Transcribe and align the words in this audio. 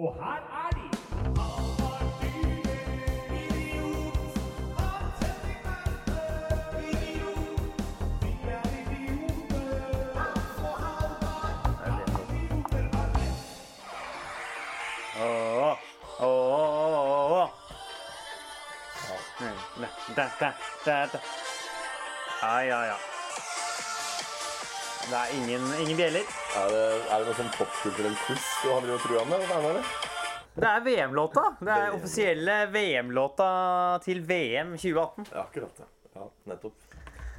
Ohad 0.00 0.42
Ali. 0.48 0.88
Oh, 15.20 15.76
oh, 16.18 16.24
oh, 16.24 17.42
oh. 17.42 17.50
Da, 20.16 20.30
da, 20.40 20.54
da, 20.86 21.06
da. 21.12 21.20
Ah, 22.40 22.62
ja, 22.62 22.86
ja. 22.86 23.19
Det 25.00 25.16
er 25.16 25.30
ingen, 25.38 25.62
ingen 25.80 25.96
bjeller. 25.96 26.26
Er 26.60 26.72
det, 26.74 26.82
er 27.08 27.22
det 27.22 27.30
noe 27.30 27.36
sånn 27.38 27.52
popkulturell 27.56 28.16
quiz 28.26 28.48
du 28.60 28.68
har 28.68 28.84
drevet 28.84 29.04
program 29.06 29.32
med? 29.32 29.46
Hva 29.48 29.60
er 29.70 29.78
det? 29.78 29.84
Det 30.60 30.68
er 30.68 30.84
VM-låta. 30.84 31.44
Det 31.62 31.74
er 31.76 31.96
offisielle 31.96 32.56
VM-låta 32.74 33.50
til 34.04 34.20
VM 34.28 34.74
2018. 34.76 35.30
Ja, 35.32 35.46
akkurat 35.46 35.80
det. 35.80 35.88
Ja, 36.18 36.28
nettopp. 36.52 36.86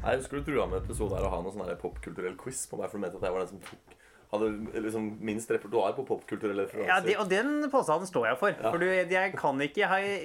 Jeg 0.02 0.21
husker 0.23 0.39
du 0.41 0.47
trua 0.47 0.66
med 0.71 0.81
episode 0.81 1.13
her 1.13 1.27
å 1.27 1.33
ha 1.35 1.41
noe 1.45 1.53
sånn 1.53 1.73
popkulturell 1.83 2.38
quiz 2.39 2.63
på 2.71 2.79
meg, 2.79 2.89
for 2.89 2.97
du 2.97 3.05
mente 3.05 3.19
at 3.21 3.27
jeg 3.27 3.35
var 3.35 3.43
den 3.45 3.52
som 3.53 3.66
tok 3.69 3.97
hadde 4.31 4.47
liksom 4.85 5.07
minst 5.27 5.49
repertoar 5.52 5.91
på 5.97 6.05
popkulturelle 6.07 6.63
referanser. 6.63 6.88
Ja, 6.88 6.99
det, 7.03 7.17
Og 7.19 7.27
den 7.30 7.66
påstanden 7.71 8.07
står 8.07 8.30
jeg 8.30 8.38
for. 8.39 8.55
For 8.63 8.80
du, 8.80 8.85
jeg 8.88 9.33
kan 9.35 9.59
ikke 9.61 9.89
Jeg, 9.99 10.21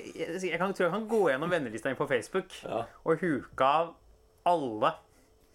jeg 0.47 0.61
kan, 0.61 0.75
tror 0.75 0.87
jeg 0.87 0.95
kan 0.95 1.09
gå 1.11 1.23
gjennom 1.33 1.51
vennelista 1.51 1.91
mi 1.91 1.99
på 1.99 2.07
Facebook 2.07 2.55
Ja. 2.63 2.85
og 3.05 3.19
huke 3.19 3.67
av 3.67 3.95
alle 4.47 4.93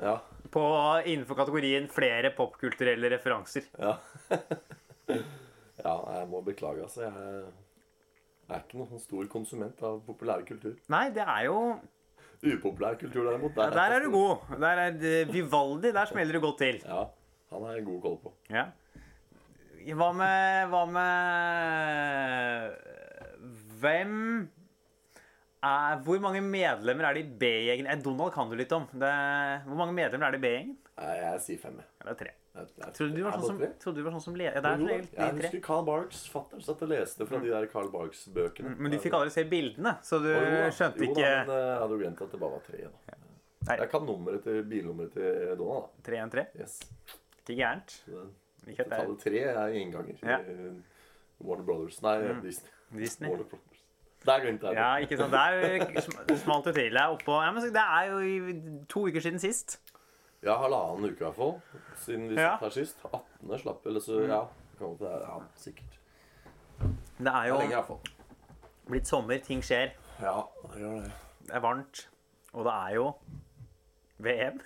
ja. 0.01 0.17
På, 0.49 0.63
innenfor 1.05 1.35
kategorien 1.39 1.87
flere 1.91 2.31
popkulturelle 2.35 3.09
referanser. 3.13 3.63
Ja. 3.79 3.93
ja, 5.85 5.95
jeg 6.17 6.27
må 6.31 6.41
beklage, 6.45 6.81
altså. 6.87 7.01
Jeg, 7.07 7.45
er 8.51 8.63
ikke 8.65 8.77
noen 8.81 8.89
sånn 8.91 9.03
stor 9.05 9.27
konsument 9.31 9.81
av 9.87 10.01
populær 10.07 10.41
kultur. 10.47 10.75
Nei, 10.91 11.05
det 11.15 11.23
er 11.23 11.45
jo 11.47 11.57
Upopulær 12.41 12.95
kultur, 12.97 13.27
derimot. 13.29 13.53
ja, 13.55 13.69
Der 13.69 13.93
er 13.95 14.01
du 14.01 14.09
god. 14.09 14.37
Der 14.59 14.79
er 14.87 14.91
det- 14.97 15.27
Vivaldi, 15.29 15.91
der 15.93 16.05
smeller 16.09 16.33
du 16.33 16.39
godt 16.41 16.57
til. 16.57 16.79
Ja, 16.83 17.03
han 17.51 17.63
er 17.69 17.81
god 17.85 18.01
koll 18.01 18.17
på. 18.23 18.31
Ja. 18.49 18.65
Hva 19.93 20.11
med 20.13 20.69
Hva 20.69 20.85
med 20.89 22.71
Hvem 23.81 24.49
er, 25.63 25.97
Hvor 26.05 26.19
mange 26.23 26.41
medlemmer 26.41 27.07
er 27.09 27.17
det 27.17 27.23
i 27.25 27.31
B-gjengen? 27.41 27.87
Eh, 27.87 27.99
Donald 28.03 28.33
kan 28.33 28.49
du 28.49 28.55
litt 28.59 28.71
om. 28.75 28.87
Det, 28.91 29.11
hvor 29.67 29.79
mange 29.79 29.95
medlemmer 29.97 30.27
er 30.27 30.35
det 30.35 30.41
i 30.41 30.45
B-gjengen? 30.45 30.77
Jeg 31.01 31.41
sier 31.45 31.59
fem. 31.61 31.79
Ja, 31.81 32.05
det 32.07 32.11
er 32.13 32.19
tre. 32.19 32.31
jeg, 32.57 32.93
Trodde 32.97 33.15
du 33.15 33.21
var 33.25 33.37
sånn 33.37 33.47
som, 33.47 33.61
trodde 33.81 34.01
du 34.01 34.05
var 34.05 34.15
sånn 34.17 34.23
som 34.25 34.35
le... 34.37 34.49
Ja, 34.49 34.61
det 34.61 34.71
er 34.71 34.81
Jo, 34.81 34.87
tre. 34.89 34.97
de 35.01 35.17
Jeg 35.21 35.37
husker 35.39 35.63
Carl 35.65 35.85
Barks 35.87 36.21
fatter'n 36.33 36.65
satt 36.65 36.83
og 36.85 36.91
leste 36.91 37.27
fra 37.29 37.39
de 37.41 37.53
der 37.53 37.67
Carl 37.71 37.89
Barks-bøkene. 37.93 38.75
Men 38.77 38.93
du 38.93 38.99
fikk 39.01 39.17
aldri 39.17 39.33
se 39.33 39.45
bildene, 39.49 39.95
så 40.05 40.19
du 40.21 40.29
jo 40.33 40.69
skjønte 40.75 41.05
jo, 41.05 41.09
ikke 41.11 41.25
Da, 41.25 41.33
men 41.47 41.55
eh, 41.55 41.65
jeg 41.71 41.79
hadde 41.83 41.97
jo 41.97 42.01
glemt 42.03 42.23
at 42.27 42.35
det 42.35 42.41
bare 42.43 42.57
var 42.57 42.65
tre. 42.67 42.83
Da. 42.85 43.17
Nei. 43.61 43.75
Jeg 43.77 43.89
kan 43.93 44.05
nummeret 44.09 44.45
til 44.45 44.63
bilnummeret 44.65 45.13
til 45.13 45.57
Donald. 45.59 45.91
3-1-3. 46.07 46.31
da. 46.41 46.45
Yes. 46.65 46.79
Ikke 47.41 47.57
gærent. 47.61 47.97
Tallet 48.89 49.19
tre 49.21 49.43
er 49.49 49.75
innganger. 49.77 50.17
Ja. 50.25 50.37
Mm. 50.45 50.81
Warner 51.41 51.65
Brothers. 51.65 52.01
Nei, 52.05 52.17
Disney. 52.43 52.71
Disney. 52.93 53.31
Warner 54.27 54.41
Brothers. 54.41 54.41
Der 54.41 54.41
glemte 54.41 54.67
det. 54.67 54.73
Ja, 54.75 54.95
ikke 54.95 55.17
sant. 55.17 55.31
Der 55.31 56.01
sm- 56.01 56.37
smalt 56.37 56.65
det 56.65 56.75
til. 56.75 56.95
Er 56.95 57.07
oppå 57.07 57.41
ja, 57.41 57.51
men 57.51 57.63
Det 57.63 57.75
er 57.75 58.03
jo 58.03 58.85
to 58.89 59.07
uker 59.07 59.19
siden 59.21 59.39
sist. 59.39 59.79
Ja, 60.43 60.57
halvannen 60.57 61.05
uke 61.05 61.21
i 61.21 61.23
hvert 61.23 61.35
fall. 61.35 61.61
Siden 61.97 62.29
vi 62.29 62.35
Ja. 62.35 62.51
satt 62.57 62.59
her 62.61 62.69
sist. 62.69 62.97
18. 63.13 63.59
slapp, 63.59 63.85
eller 63.85 63.99
så 63.99 64.19
Ja, 64.27 64.43
godt 64.79 64.99
være. 65.01 65.19
ja 65.21 65.39
sikkert. 65.55 65.99
Det 67.17 67.27
er 67.27 67.41
Det 67.41 67.49
jo 67.49 67.55
er 67.55 67.61
lenge, 67.61 67.99
blitt 68.87 69.07
sommer, 69.07 69.37
ting 69.37 69.61
skjer. 69.63 69.91
Ja, 70.21 70.41
det 70.73 70.79
gjør 70.81 70.95
det. 71.03 71.11
Det 71.47 71.55
er 71.55 71.59
varmt. 71.59 72.07
Og 72.53 72.65
det 72.65 72.73
er 72.73 72.95
jo 72.95 73.11
VM. 74.19 74.59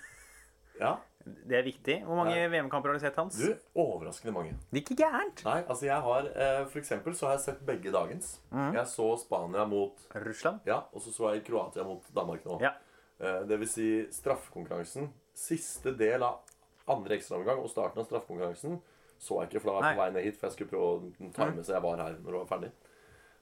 Ja. 0.80 0.94
Det 1.26 1.58
er 1.58 1.64
viktig. 1.66 1.96
Hvor 2.06 2.20
mange. 2.20 2.34
VM-kamper 2.52 2.92
har 2.92 2.98
du 2.98 3.02
sett, 3.02 3.16
Hans? 3.18 3.38
Du, 3.38 3.54
overraskende 3.82 4.34
mange. 4.34 4.56
Det 4.70 4.80
er 4.80 4.84
ikke 4.84 4.98
gærent. 5.00 5.44
Nei, 5.46 5.58
altså 5.66 5.88
jeg 5.88 6.00
har 6.06 6.28
eh, 6.30 6.62
For 6.70 6.80
eksempel 6.80 7.16
så 7.18 7.28
har 7.28 7.36
jeg 7.36 7.44
sett 7.48 7.62
begge 7.66 7.92
dagens. 7.94 8.36
Mm. 8.50 8.74
Jeg 8.78 8.86
så 8.92 9.08
Spania 9.20 9.64
mot 9.66 10.04
Russland? 10.26 10.60
Ja, 10.68 10.84
og 10.92 11.02
så 11.02 11.14
så 11.14 11.32
jeg 11.34 11.44
Kroatia 11.48 11.86
mot 11.86 12.06
Danmark 12.14 12.46
nå. 12.46 12.60
Ja. 12.62 12.76
Eh, 13.18 13.40
det 13.48 13.58
vil 13.62 13.70
si 13.70 13.88
straffekonkurransen. 14.14 15.10
Siste 15.36 15.92
del 15.98 16.22
av 16.26 16.44
andre 16.86 17.18
ekstraomgang 17.18 17.58
og 17.58 17.72
starten 17.72 18.04
av 18.04 18.06
straffekonkurransen 18.06 18.78
så 19.18 19.40
jeg 19.40 19.50
ikke, 19.50 19.62
for 19.62 19.70
da 19.70 19.76
var 19.76 19.86
jeg 19.86 19.96
på 19.96 20.02
vei 20.02 20.08
ned 20.14 20.26
hit. 20.26 20.38
For 20.38 20.48
jeg 20.48 20.56
skulle 20.56 20.72
prøve 20.72 20.88
å 20.88 21.30
time 21.36 21.64
så 21.64 21.76
jeg 21.76 21.84
var 21.84 22.02
her 22.02 22.18
når 22.20 22.30
det 22.30 22.40
var 22.40 22.50
ferdig. 22.50 22.72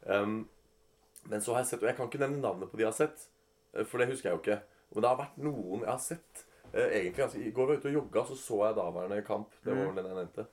Um, 0.04 0.36
men 1.30 1.42
så 1.42 1.54
har 1.54 1.64
jeg 1.64 1.72
sett, 1.72 1.82
og 1.82 1.88
jeg 1.88 1.98
kan 1.98 2.10
ikke 2.10 2.20
nevne 2.22 2.42
navnet 2.42 2.70
på 2.70 2.78
de 2.78 2.84
jeg 2.84 2.90
har 2.90 2.98
sett, 2.98 3.28
eh, 3.72 3.86
for 3.88 4.00
det 4.00 4.10
husker 4.10 4.30
jeg 4.30 4.36
jo 4.36 4.42
ikke. 4.42 4.58
Men 4.92 5.04
det 5.04 5.10
har 5.10 5.22
vært 5.22 5.38
noen 5.40 5.84
jeg 5.84 5.90
har 5.90 6.02
sett. 6.04 6.44
Eh, 6.74 6.90
egentlig, 7.00 7.22
altså, 7.24 7.38
I 7.38 7.50
går 7.54 7.66
var 7.68 7.74
jeg 7.76 7.80
ute 7.84 7.90
og 7.92 7.94
jogga, 8.00 8.24
så 8.26 8.36
så 8.36 8.60
jeg 8.66 8.76
daværende 8.76 9.22
kamp. 9.26 9.50
Det 9.64 9.76
var 9.76 9.86
vel 9.92 9.96
den 10.02 10.06
jeg 10.10 10.16
nevnte. 10.20 10.46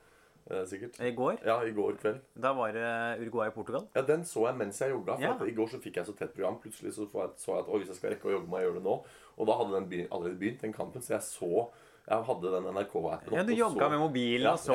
Eh, 0.51 0.63
sikkert. 0.65 0.99
I 1.01 1.11
går 1.15 1.37
Ja, 1.45 1.55
i 1.63 1.71
går 1.71 1.97
kveld. 2.01 2.19
da 2.41 2.51
var 2.53 2.71
det 2.73 3.21
Uruguay 3.21 3.47
i 3.47 3.51
Portugal. 3.55 3.87
Ja, 3.95 4.01
Den 4.01 4.23
så 4.25 4.47
jeg 4.47 4.57
mens 4.57 4.79
jeg 4.81 4.91
jogga. 4.91 5.17
Ja. 5.21 5.33
I 5.45 5.51
går 5.51 5.67
så 5.69 5.79
fikk 5.81 5.95
jeg 5.97 6.05
så 6.05 6.13
tett 6.17 6.33
program. 6.33 6.59
Plutselig 6.59 6.93
så 6.93 7.07
jeg, 7.13 7.29
så 7.37 7.55
jeg 7.55 7.59
at 7.65 7.77
hvis 7.79 7.87
jeg 7.87 7.95
skal 7.95 8.09
rekke 8.11 8.27
å 8.29 8.31
jogge, 8.35 8.47
må 8.49 8.57
jeg 8.57 8.67
gjøre 8.67 8.79
det 8.81 8.83
nå. 8.83 8.95
Og 9.37 9.47
da 9.47 9.53
hadde 9.57 9.81
den 9.89 10.07
allerede 10.11 10.37
begynt, 10.39 10.61
den 10.61 10.73
kampen. 10.73 11.01
Så 11.01 11.13
jeg 11.13 11.21
så 11.21 11.69
Jeg 12.09 12.23
hadde 12.27 12.49
den 12.51 12.63
NRK-appen 12.73 13.35
Ja, 13.37 13.43
Du 13.45 13.51
jogga 13.53 13.87
med 13.93 13.99
mobilen 14.01 14.47
Ja, 14.47 14.53
og 14.53 14.59
så, 14.59 14.73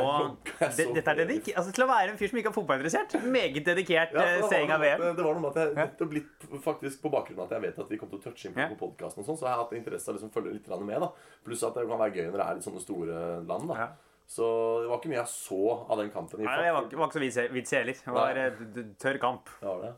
jeg 0.60 0.70
så 0.76 0.84
Dette 0.94 1.10
er 1.10 1.18
dedikert 1.24 1.56
altså, 1.58 1.72
Til 1.74 1.84
å 1.84 1.88
være 1.90 2.12
en 2.12 2.18
fyr 2.20 2.30
som 2.30 2.38
ikke 2.38 2.52
er 2.52 2.54
fotballinteressert, 2.54 3.16
meget 3.34 3.64
dedikert 3.66 4.14
Ja, 4.14 4.22
eh, 4.36 4.44
seing 4.48 4.70
av 4.70 4.80
VM. 4.80 5.02
Det 5.18 5.24
var 5.26 5.34
noe 5.34 5.42
med 5.42 5.50
at 5.50 5.58
jeg 5.64 5.74
nettopp 5.80 6.14
litt 6.14 6.46
faktisk 6.64 7.02
på 7.02 7.10
bakgrunn 7.12 7.40
av 7.42 7.48
at 7.50 7.56
jeg 7.58 7.64
vet 7.66 7.80
at 7.82 7.90
vi 7.90 7.98
kommer 7.98 8.14
til 8.14 8.22
å 8.22 8.24
touche 8.30 8.46
inn 8.48 8.54
på, 8.54 8.62
Ja. 8.62 8.78
podkasten, 8.78 9.20
og 9.24 9.26
sånn, 9.26 9.38
så 9.40 9.48
har 9.48 9.56
jeg 9.56 9.62
hatt 9.64 9.74
interesse 9.80 10.08
av 10.08 10.14
å 10.14 10.18
liksom 10.20 10.32
følge 10.36 10.52
litt 10.54 10.68
med. 10.86 11.00
da 11.00 11.10
Pluss 11.44 11.62
at 11.66 11.74
det 11.74 11.88
kan 11.90 11.98
være 11.98 12.14
gøy 12.14 12.30
når 12.30 12.38
det 12.38 12.46
er 12.46 12.54
litt 12.60 12.64
sånne 12.68 12.84
store 12.86 13.18
land. 13.46 13.68
da 13.68 13.74
Ja. 13.74 13.88
Så 14.26 14.46
det 14.82 14.88
var 14.90 14.98
ikke 14.98 15.10
mye 15.12 15.20
jeg 15.22 15.30
så 15.30 15.60
av 15.90 15.98
den 15.98 16.10
kampen. 16.10 16.40
Nei, 16.42 16.56
det 16.62 16.72
var, 16.74 16.82
var 16.90 17.06
ikke 17.10 17.18
så 17.30 17.50
vits- 17.50 17.70
heller. 17.74 17.92
Det 17.94 18.14
var 18.14 18.34
Nei. 18.34 18.46
eh, 18.46 18.86
tørr 18.98 19.18
kamp. 19.22 19.48
Ja, 19.62 19.74
var 19.74 19.82
det. 19.82 19.94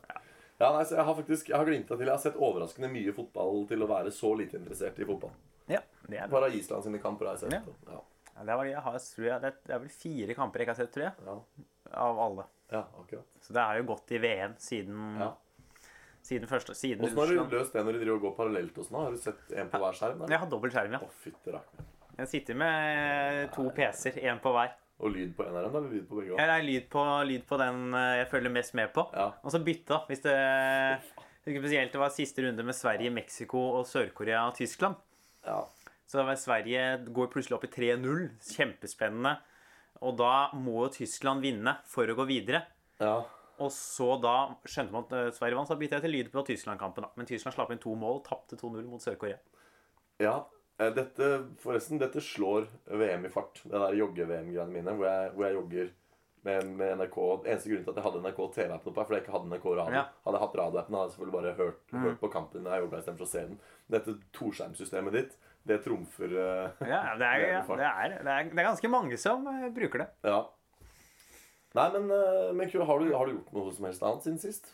Ja, 0.61 0.73
nei, 0.75 0.83
så 0.85 0.97
Jeg 0.97 1.05
har 1.05 1.15
faktisk 1.15 1.49
Jeg 1.49 1.57
har 1.57 1.65
glimta 1.65 1.89
til 1.97 2.07
Jeg 2.07 2.09
har 2.11 2.19
sett 2.19 2.35
overraskende 2.37 2.91
mye 2.91 3.13
fotball 3.15 3.67
til 3.69 3.79
å 3.79 3.87
være 3.89 4.11
så 4.11 4.35
lite 4.37 4.59
interessert 4.59 4.99
i 4.99 5.05
fotball. 5.05 5.31
Ja, 5.69 5.81
det 6.09 6.19
er 6.19 6.29
bra. 6.31 6.41
Bare 6.41 6.53
Island 6.57 6.85
sine 6.87 7.01
kamper 7.03 7.31
har 7.31 7.37
jeg 7.39 7.47
sett. 7.51 7.59
Ja. 7.59 7.93
Ja. 7.93 8.01
Ja, 8.39 8.45
det, 8.47 8.55
var, 8.61 8.69
jeg 8.71 8.83
har, 8.85 8.97
jeg, 9.19 9.41
det, 9.43 9.51
det 9.67 9.75
er 9.75 9.81
vel 9.83 9.91
fire 9.91 10.35
kamper 10.39 10.63
jeg 10.63 10.69
ikke 10.69 10.75
har 10.77 10.81
sett, 10.85 10.93
tror 10.95 11.05
jeg. 11.09 11.27
Ja. 11.27 11.37
Av 12.05 12.19
alle. 12.23 12.45
ja, 12.71 12.83
akkurat. 13.01 13.27
Så 13.43 13.55
det 13.57 13.63
er 13.65 13.79
jo 13.81 13.87
gått 13.89 14.13
i 14.15 14.19
VM 14.23 14.55
siden, 14.63 14.99
Ja. 15.19 15.31
siden 16.29 16.51
første 16.51 16.75
Siden 16.77 17.03
Hvordan 17.09 17.39
har 17.41 17.49
du 17.49 17.57
løst 17.57 17.73
det 17.73 17.83
når 17.87 17.97
de 17.97 18.03
driver 18.05 18.19
og 18.21 18.27
går 18.27 18.35
parallelt 18.37 18.77
hos 18.77 18.91
nå? 18.93 19.01
Har 19.07 19.17
du 19.17 19.19
sett 19.23 19.55
en 19.57 19.71
på 19.73 19.81
hver 19.83 19.97
skjerm? 19.97 20.27
Jeg 20.29 20.43
har 20.45 20.51
dobbelt 20.53 20.77
skjerm, 20.77 20.93
ja. 20.99 21.01
Å, 21.03 21.09
fytte 21.25 21.57
rakkeren. 21.57 21.89
Jeg 22.19 22.31
sitter 22.35 22.59
med 22.59 23.51
to 23.55 23.69
PC-er, 23.75 24.21
én 24.29 24.39
på 24.43 24.53
hver. 24.55 24.75
Og 24.99 25.13
lyd 25.15 25.35
på 25.39 25.45
eneren, 25.47 25.71
eller 25.71 25.93
lyd 25.95 26.07
på 26.11 26.19
begge? 26.19 26.35
Jeg 26.39 26.51
er 26.51 26.65
lyd 26.67 26.89
på, 26.91 27.03
lyd 27.31 27.45
på 27.47 27.59
den 27.61 27.85
eh, 27.95 28.15
jeg 28.19 28.31
følger 28.33 28.51
mest 28.51 28.75
med 28.75 28.91
på. 28.95 29.05
Ja. 29.15 29.29
Og 29.43 29.55
så 29.55 29.61
bytta, 29.63 30.05
hvis 30.11 30.23
det 30.27 30.37
Spesielt 31.49 31.95
det 31.95 32.01
var 32.03 32.11
siste 32.13 32.43
runde 32.45 32.65
med 32.67 32.77
Sverige, 32.77 33.09
Mexico 33.15 33.61
og 33.79 33.87
Sør-Korea 33.89 34.43
og 34.51 34.57
Tyskland. 34.59 34.99
Ja. 35.49 35.63
Så 36.09 36.23
Sverige 36.41 36.85
går 37.13 37.31
plutselig 37.33 37.57
opp 37.59 37.67
i 37.69 37.73
3-0. 37.73 38.29
Kjempespennende. 38.55 39.35
Og 40.05 40.15
da 40.21 40.49
må 40.57 40.85
jo 40.87 40.93
Tyskland 41.01 41.43
vinne 41.45 41.75
for 41.89 42.09
å 42.09 42.17
gå 42.21 42.29
videre. 42.29 42.63
ja. 43.03 43.19
Og 43.59 43.73
så 43.75 44.13
da 44.23 44.55
skjønte 44.71 44.95
man 44.95 45.03
at 45.09 45.13
eh, 45.19 45.29
Sverige 45.35 45.57
vant, 45.59 45.67
så 45.67 45.75
da 45.75 45.81
bytta 45.81 45.97
jeg 45.99 46.05
til 46.05 46.13
lyd 46.15 46.29
på 46.31 46.45
Tyskland-kampen. 46.47 47.09
Men 47.19 47.27
Tyskland 47.27 47.57
slapp 47.57 47.73
inn 47.75 47.81
to 47.83 47.91
mål, 47.99 48.21
tapte 48.23 48.55
2-0 48.55 48.85
mot 48.87 49.03
Sør-Korea. 49.03 49.41
ja. 50.23 50.37
Eh, 50.79 50.93
Dette, 50.95 51.27
forresten, 51.59 51.99
dette 51.99 52.23
slår 52.23 52.69
VM 52.87 53.25
i 53.27 53.31
fart. 53.35 53.59
Det 53.65 53.75
der 53.75 53.97
jogge-VM-greiene 53.99 54.71
mine, 54.71 54.95
hvor 54.95 55.09
jeg, 55.11 55.33
hvor 55.35 55.47
jeg 55.49 55.57
jogger 55.57 55.89
med, 56.47 56.69
med 56.79 56.95
NRK. 57.01 57.17
Eneste 57.51 57.73
grunn 57.73 57.83
til 57.83 57.91
at 57.91 57.99
jeg 57.99 58.07
hadde 58.07 58.23
NRK 58.29 58.39
TV-appen 58.55 58.93
oppe, 58.93 59.01
er 59.03 59.09
fordi 59.09 59.19
jeg 59.19 59.25
ikke 59.27 59.35
hadde 59.35 59.51
NRK 59.51 59.67
radio. 59.73 59.97
Ja. 59.99 60.05
Hadde 60.23 60.39
jeg 60.39 60.45
hatt 60.47 60.57
radioappen, 60.63 60.95
hadde 61.01 61.09
jeg 61.09 61.17
selvfølgelig 61.17 61.37
bare 61.41 61.57
hørt, 61.59 61.83
hørt 62.07 62.21
på 62.23 62.31
kampen 62.37 62.63
når 62.63 62.77
jeg 62.77 62.85
jogga 62.87 63.03
istedenfor 63.03 63.27
å 63.27 63.33
se 63.33 63.43
den. 63.51 63.59
Dette 63.97 64.15
toskjermsystemet 64.39 65.19
ditt, 65.19 65.35
det 65.69 65.79
trumfer 65.85 66.33
eh, 66.33 66.89
Ja, 66.89 67.03
det 67.21 67.29
er, 67.29 67.45
ja, 67.45 67.63
det 67.63 67.89
er, 67.89 68.17
det 68.25 68.33
er, 68.35 68.51
det 68.51 68.63
er 68.63 68.69
ganske 68.71 68.91
mange 68.93 69.21
som 69.21 69.47
eh, 69.53 69.69
bruker 69.75 70.05
det. 70.05 70.09
Ja. 70.27 70.43
Nei, 71.77 71.89
men, 71.95 72.11
eh, 72.11 72.51
men 72.57 72.71
har, 72.73 73.01
du, 73.05 73.15
har 73.15 73.29
du 73.29 73.37
gjort 73.37 73.57
noe 73.57 73.73
som 73.77 73.89
helst 73.89 74.05
annet 74.05 74.27
siden 74.27 74.43
sist? 74.43 74.73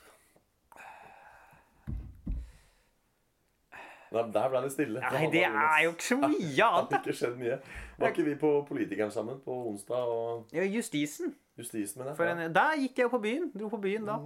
Der, 4.14 4.28
der 4.30 4.50
ble 4.52 4.60
det 4.62 4.70
stille. 4.70 5.00
Nei, 5.02 5.26
det 5.32 5.42
er 5.48 5.78
jo 5.82 5.94
ikke 5.96 6.06
så 6.06 6.16
mye 6.20 6.36
Det 6.54 6.60
har 6.62 6.76
annet. 6.78 6.92
da. 6.92 7.00
ikke 7.02 7.16
skjedd 7.18 7.40
mye. 7.40 7.56
Var 7.98 8.12
ikke 8.12 8.26
vi 8.28 8.34
på 8.38 8.50
Politikeren 8.68 9.10
sammen 9.14 9.40
på 9.42 9.56
onsdag 9.72 10.12
og 10.12 10.54
Ja, 10.54 10.62
Justisen. 10.70 11.34
Justisen, 11.58 11.98
mener 11.98 12.12
jeg? 12.12 12.18
For 12.20 12.30
en, 12.30 12.54
der 12.54 12.76
gikk 12.82 13.02
jeg 13.02 13.10
på 13.10 13.20
byen. 13.22 13.48
Dro 13.54 13.70
på 13.72 13.80
byen 13.82 14.06
da. 14.06 14.20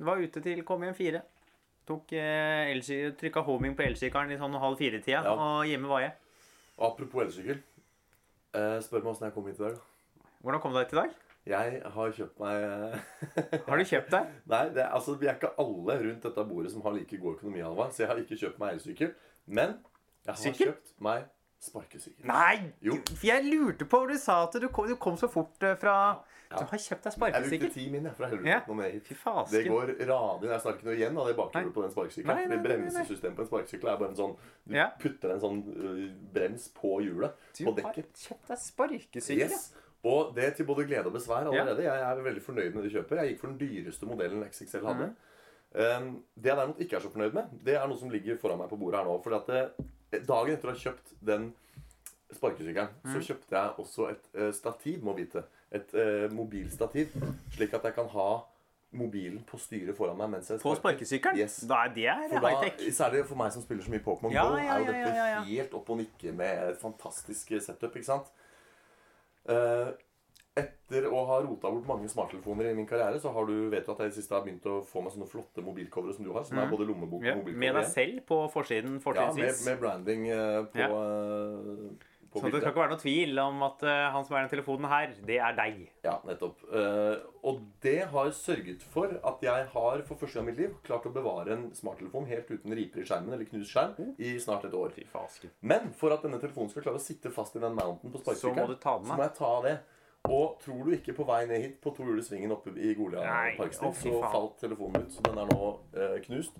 Var 0.00 0.24
ute 0.24 0.42
til 0.42 0.64
kom 0.66 0.82
hjem 0.86 0.96
fire. 0.98 1.22
Tok 1.90 2.12
eh, 2.14 2.70
Trykka 3.18 3.42
homing 3.46 3.74
på 3.78 3.82
elsykkelen 3.88 4.30
i 4.30 4.38
sånn 4.38 4.54
halv 4.62 4.78
fire-tida, 4.78 5.24
Ja. 5.26 5.32
og 5.34 5.64
hjemme 5.66 5.90
var 5.90 6.04
jeg. 6.04 6.12
Apropos 6.78 7.24
elsykkel. 7.26 7.58
Eh, 8.54 8.76
spør 8.84 9.02
meg 9.02 9.10
åssen 9.14 9.26
jeg 9.28 9.34
kom 9.34 9.46
hit 9.50 9.58
i 9.58 9.64
dag. 9.66 9.80
Hvordan 10.44 10.62
kom 10.62 10.72
du 10.74 10.84
til 10.84 10.98
i 10.98 11.02
dag? 11.02 11.18
Jeg 11.50 11.82
har 11.94 12.10
kjøpt 12.12 12.38
meg 12.38 13.64
Har 13.66 13.80
du 13.80 13.84
kjøpt 13.88 14.10
deg? 14.12 14.26
Nei, 14.52 14.62
det, 14.76 14.84
altså, 14.92 15.14
vi 15.18 15.26
er 15.30 15.34
ikke 15.38 15.50
alle 15.58 15.96
rundt 16.04 16.22
dette 16.26 16.44
bordet 16.46 16.70
som 16.72 16.82
har 16.84 16.92
like 16.94 17.16
god 17.18 17.38
økonomi, 17.38 17.62
Alva, 17.64 17.88
Så 17.90 18.04
jeg 18.04 18.10
har 18.12 18.20
ikke 18.22 18.38
kjøpt 18.42 18.58
meg 18.60 18.74
elsykkel. 18.76 19.14
Men 19.46 19.78
jeg 20.26 20.34
har 20.34 20.40
Sykkel? 20.42 20.66
kjøpt 20.72 20.94
meg 21.00 21.24
sparkesykkel. 21.60 22.26
Nei! 22.26 22.72
Jo. 22.84 22.96
Jeg 23.24 23.44
lurte 23.46 23.84
på 23.88 24.00
hvor 24.02 24.08
du 24.10 24.18
sa 24.18 24.42
at 24.46 24.56
du 24.60 24.68
kom, 24.72 24.88
du 24.88 24.96
kom 25.00 25.16
så 25.20 25.28
fort 25.30 25.62
eh, 25.62 25.76
fra 25.80 25.94
Ja. 26.50 26.58
Du 26.58 26.64
har 26.66 26.80
kjøpt 26.82 27.04
deg 27.06 27.12
Jeg 27.12 27.20
brukte 27.20 27.38
sparkesykkel? 27.38 27.68
ti 27.70 27.82
min 27.92 28.06
jeg, 28.08 28.14
fra 28.16 28.26
helvete 28.26 28.48
Ja. 28.50 28.60
ned 28.74 28.92
hit. 28.92 29.08
Det 29.52 29.60
går 29.68 29.92
radig. 30.08 30.48
Jeg 30.50 30.60
snakker 30.64 30.78
ikke 30.80 30.88
noe 30.88 30.96
igjen 30.96 31.18
av 31.22 31.26
det 31.28 31.36
bakhjulet 31.38 31.74
på 31.76 31.82
den 31.84 31.92
sparkesykkelen. 31.94 32.62
Bremsesystemet 32.64 33.36
på 33.36 33.42
en 33.44 33.50
sparkesykkel 33.52 33.88
er 33.92 33.96
bare 34.00 34.08
en 34.10 34.16
sånn 34.16 34.36
Du 34.66 34.74
Ja. 34.74 34.88
putter 34.98 35.30
en 35.30 35.40
sånn 35.40 35.60
uh, 35.76 36.10
brems 36.34 36.68
på 36.74 37.00
hjulet. 37.04 37.32
Du 37.56 37.64
på 37.64 37.76
har 37.82 37.94
kjøpt 37.94 38.48
deg 38.48 38.58
sparkesykkel? 38.58 39.38
Yes. 39.38 39.74
Og 40.02 40.34
det 40.34 40.56
til 40.56 40.66
både 40.66 40.86
glede 40.88 41.06
og 41.06 41.12
besvær 41.12 41.46
allerede. 41.46 41.84
Jeg 41.84 42.00
er 42.00 42.22
veldig 42.24 42.42
fornøyd 42.42 42.74
med 42.74 42.82
det 42.82 42.92
kjøpet. 42.94 43.16
Jeg 43.20 43.28
gikk 43.34 43.40
for 43.40 43.52
den 43.52 43.58
dyreste 43.60 44.06
modellen 44.06 44.42
XXL 44.48 44.86
hadde. 44.86 45.10
Mm. 45.12 45.16
Um, 45.70 46.24
det 46.34 46.50
jeg 46.50 46.56
derimot 46.56 46.80
ikke 46.82 46.96
er 46.96 47.00
så 47.04 47.10
fornøyd 47.12 47.32
med, 47.36 47.50
det 47.62 47.76
er 47.78 47.86
noe 47.86 47.98
som 48.00 48.10
ligger 48.10 48.38
foran 48.42 48.58
meg 48.58 48.68
på 48.72 48.78
bordet 48.80 48.98
her 48.98 49.06
nå. 49.06 49.22
Fordi 49.22 49.36
at 49.36 49.46
det, 49.46 49.86
Dagen 50.10 50.54
etter 50.56 50.70
å 50.70 50.74
ha 50.74 50.78
kjøpt 50.78 51.12
den 51.26 51.50
sparkesykkelen, 52.34 52.92
mm. 53.02 53.10
så 53.14 53.24
kjøpte 53.26 53.56
jeg 53.56 53.74
også 53.82 54.06
et 54.12 54.30
uh, 54.38 54.50
stativ, 54.54 55.02
må 55.06 55.14
vite. 55.18 55.42
Et 55.70 55.94
uh, 55.94 56.26
mobilstativ. 56.34 57.14
Slik 57.54 57.74
at 57.78 57.86
jeg 57.86 57.94
kan 57.94 58.10
ha 58.14 58.30
mobilen 58.90 59.38
på 59.46 59.58
styret 59.62 59.94
foran 59.94 60.18
meg 60.18 60.32
mens 60.32 60.50
jeg 60.50 60.58
På 60.62 60.72
sparkesykkelen? 60.74 61.38
Yes. 61.38 61.60
Da 61.70 61.84
er 61.86 61.92
det 61.94 62.08
high-tech. 62.10 62.80
særlig 62.94 63.22
for 63.28 63.38
meg 63.38 63.52
som 63.54 63.62
spiller 63.62 63.86
så 63.86 63.92
mye 63.92 64.02
Pokémon 64.02 64.34
Ja, 64.34 64.48
GO, 64.48 64.58
ja, 64.58 64.66
er 64.66 64.80
jo 64.82 64.86
dette 64.88 65.12
ja, 65.14 65.26
ja. 65.30 65.42
helt 65.46 65.76
opp 65.78 65.92
og 65.94 66.00
nikke 66.00 66.34
med 66.34 66.62
et 66.72 66.80
fantastisk 66.80 67.52
setup, 67.62 67.94
ikke 67.94 68.08
sant? 68.08 68.32
Eh, 69.46 69.92
etter 70.60 71.06
å 71.10 71.22
ha 71.28 71.40
rota 71.44 71.70
bort 71.72 71.88
mange 71.88 72.10
smarttelefoner 72.10 72.70
i 72.70 72.76
min 72.78 72.88
karriere, 72.88 73.20
så 73.22 73.32
har 73.34 73.48
du, 73.48 73.56
vet 73.72 73.86
du 73.86 73.92
at 73.94 74.04
jeg 74.04 74.10
i 74.10 74.14
det 74.14 74.18
siste 74.20 74.36
har 74.36 74.44
begynt 74.46 74.68
å 74.70 74.80
få 74.86 75.02
meg 75.04 75.14
sånne 75.14 75.30
flotte 75.30 75.64
mobilcovere 75.64 76.16
som 76.16 76.26
du 76.26 76.32
har. 76.34 76.46
Som 76.48 76.60
er 76.62 76.70
både 76.70 76.88
lommebok 76.88 77.20
og. 77.22 77.42
Mobilcover. 77.42 77.64
med 77.64 77.80
deg 77.80 77.90
selv 77.90 78.22
på 78.28 78.44
forsiden 78.52 79.00
Ja, 79.16 79.32
med, 79.36 79.66
med 79.66 79.82
branding 79.82 80.28
eh, 80.28 80.62
på, 80.70 80.80
Ja. 80.80 80.88
på 80.92 82.08
på 82.30 82.38
Så 82.38 82.46
det 82.46 82.60
skal 82.60 82.70
ikke 82.70 82.82
være 82.84 82.92
noe 82.92 83.02
tvil 83.02 83.38
om 83.42 83.62
at 83.66 83.80
eh, 83.90 84.04
han 84.14 84.26
som 84.26 84.36
er 84.38 84.44
den 84.44 84.52
telefonen 84.52 84.86
her, 84.86 85.14
det 85.26 85.38
er 85.42 85.54
deg. 85.58 85.80
Ja, 86.04 86.12
nettopp. 86.28 86.60
Eh, 86.70 87.24
og 87.50 87.64
det 87.82 87.96
har 88.12 88.30
sørget 88.36 88.84
for 88.92 89.16
at 89.26 89.42
jeg 89.42 89.66
har 89.72 90.04
for 90.06 90.20
første 90.20 90.38
gang 90.38 90.46
i 90.46 90.50
mitt 90.52 90.60
liv 90.62 90.76
klart 90.86 91.08
å 91.10 91.12
bevare 91.14 91.56
en 91.56 91.64
smarttelefon 91.74 92.28
helt 92.30 92.52
uten 92.52 92.76
riper 92.78 93.02
i 93.02 93.08
skjermen 93.08 93.34
eller 93.34 93.50
knust 93.50 93.74
skjerm 93.74 94.12
i 94.14 94.36
snart 94.42 94.68
et 94.68 94.76
år. 94.78 94.94
Fy. 94.94 95.08
Men 95.66 95.90
for 95.96 96.14
at 96.14 96.22
denne 96.22 96.38
telefonen 96.42 96.70
skal 96.70 96.86
klare 96.86 97.02
å 97.02 97.02
sitte 97.02 97.34
fast 97.34 97.58
i 97.58 97.64
den 97.64 97.74
mounten 97.74 98.14
på 98.14 98.20
Så 98.22 98.28
sparkesykkelen, 98.28 98.78
så, 98.78 98.94
så 99.02 99.16
må 99.18 99.26
jeg 99.26 99.36
ta 99.40 99.54
det. 99.66 99.74
Og 100.28 100.58
tror 100.60 100.84
du 100.84 100.92
ikke 100.94 101.14
på 101.16 101.24
vei 101.26 101.40
ned 101.48 101.62
hit 101.64 101.76
på 101.82 101.92
tohjulssvingen 101.96 102.52
oppe 102.52 102.74
i 102.76 102.92
Golia 102.94 103.22
fy 103.56 103.68
så 103.72 103.90
falt 104.30 104.58
telefonen 104.60 105.06
ut. 105.06 105.12
Så 105.14 105.22
den 105.24 105.38
er 105.40 105.48
nå 105.48 105.68
eh, 105.96 106.16
knust. 106.26 106.58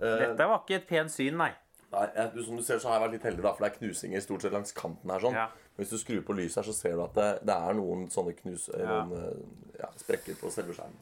Eh, 0.00 0.18
Dette 0.20 0.48
var 0.50 0.60
ikke 0.60 0.76
et 0.82 0.86
pent 0.90 1.10
syn, 1.12 1.38
nei. 1.40 1.50
nei, 1.94 2.04
jeg, 2.14 2.30
du, 2.34 2.42
som 2.44 2.58
du 2.60 2.62
ser, 2.66 2.78
så 2.82 2.90
har 2.90 2.98
jeg 2.98 3.04
vært 3.06 3.16
litt 3.16 3.26
heldig, 3.30 3.42
da, 3.46 3.54
for 3.56 3.64
det 3.64 3.70
er 3.72 3.78
knusinger 3.78 4.20
stort 4.26 4.44
sett 4.44 4.52
langs 4.54 4.74
kanten 4.76 5.10
her. 5.14 5.22
sånn. 5.24 5.38
Ja. 5.38 5.46
Men 5.74 5.80
Hvis 5.80 5.94
du 5.94 5.98
skrur 6.02 6.20
på 6.28 6.36
lyset 6.36 6.60
her, 6.60 6.68
så 6.68 6.76
ser 6.76 6.94
du 6.98 7.02
at 7.06 7.16
det, 7.16 7.30
det 7.48 7.56
er 7.56 7.80
noen 7.80 8.04
sånne 8.12 8.36
knus... 8.42 8.68
eh, 8.74 8.84
Ja. 8.84 9.00
Noen 9.08 9.16
eh, 9.32 9.80
ja, 9.80 9.90
sprekker 10.04 10.36
på 10.42 10.52
selve 10.54 10.76
skjermen. 10.76 11.00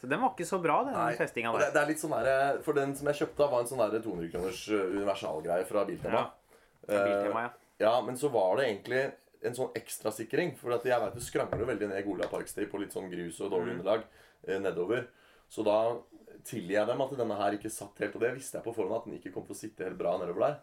Så 0.00 0.08
den 0.12 0.20
var 0.22 0.32
ikke 0.36 0.46
så 0.46 0.58
bra, 0.62 0.78
den 0.86 0.96
festinga 1.18 1.52
der. 1.56 1.66
det, 1.66 1.68
det 1.74 1.82
er 1.82 1.90
litt 1.90 2.00
sånn 2.04 2.12
der, 2.16 2.58
For 2.64 2.76
den 2.76 2.92
som 2.96 3.08
jeg 3.10 3.16
kjøpte, 3.24 3.50
var 3.50 3.64
en 3.64 3.70
sånn 3.70 3.80
der 3.82 4.02
200 4.04 4.30
kroners 4.32 4.62
eh, 4.70 4.88
universalgreie 4.94 5.66
fra 5.68 5.84
Biltema. 5.88 6.22
Ja. 6.22 7.00
Biltema, 7.02 7.46
ja. 7.48 7.54
Ja, 7.82 7.94
men 8.00 8.16
så 8.16 8.28
var 8.32 8.56
det 8.60 8.70
egentlig 8.70 9.02
en 9.46 9.54
sånn 9.56 9.72
ekstrasikring. 9.78 10.54
For 10.58 10.74
at 10.76 10.84
jeg 10.88 11.00
vet 11.00 11.14
det 11.14 11.22
skrangler 11.26 11.66
veldig 11.72 11.88
ned 11.92 12.04
Golia 12.06 12.28
Parkstay 12.30 12.66
på 12.70 12.80
litt 12.82 12.92
sånn 12.94 13.10
grus 13.12 13.40
og 13.40 13.50
Mm. 13.50 13.54
dårlig 13.56 13.74
underlag 13.78 14.04
eh, 14.48 14.58
nedover. 14.60 15.06
Så 15.48 15.64
da 15.64 15.96
tilgir 16.44 16.76
jeg 16.80 16.86
dem 16.86 17.00
at 17.00 17.16
denne 17.16 17.36
her 17.38 17.52
ikke 17.56 17.70
satt 17.70 17.98
helt. 18.02 18.14
Og 18.16 18.20
det 18.22 18.34
visste 18.34 18.58
jeg 18.58 18.64
på 18.66 18.74
forhånd 18.74 18.96
at 19.00 19.04
den 19.06 19.18
ikke 19.18 19.32
kom 19.34 19.44
til 19.46 19.54
å 19.54 19.58
sitte 19.58 19.84
helt 19.86 19.98
bra 19.98 20.16
nedover 20.18 20.40
der. 20.46 20.56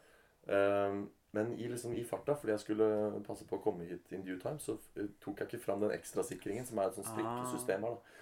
Um, 0.46 1.10
men 1.34 1.54
i, 1.58 1.68
liksom, 1.68 1.94
i 1.98 2.04
farta, 2.04 2.36
fordi 2.36 2.52
jeg 2.54 2.60
skulle 2.62 3.24
passe 3.26 3.46
på 3.50 3.58
å 3.58 3.64
komme 3.64 3.88
hit 3.90 4.12
in 4.14 4.24
due 4.24 4.38
time, 4.38 4.60
så 4.60 4.76
eh, 5.00 5.08
tok 5.24 5.40
jeg 5.40 5.48
ikke 5.48 5.64
fram 5.64 5.80
den 5.82 5.92
ekstrasikringen, 5.96 6.66
som 6.68 6.78
er 6.80 6.92
et 6.92 6.96
sånt 7.00 7.08
strikkesystem 7.10 7.82
her. 7.88 7.96
da. 7.96 8.20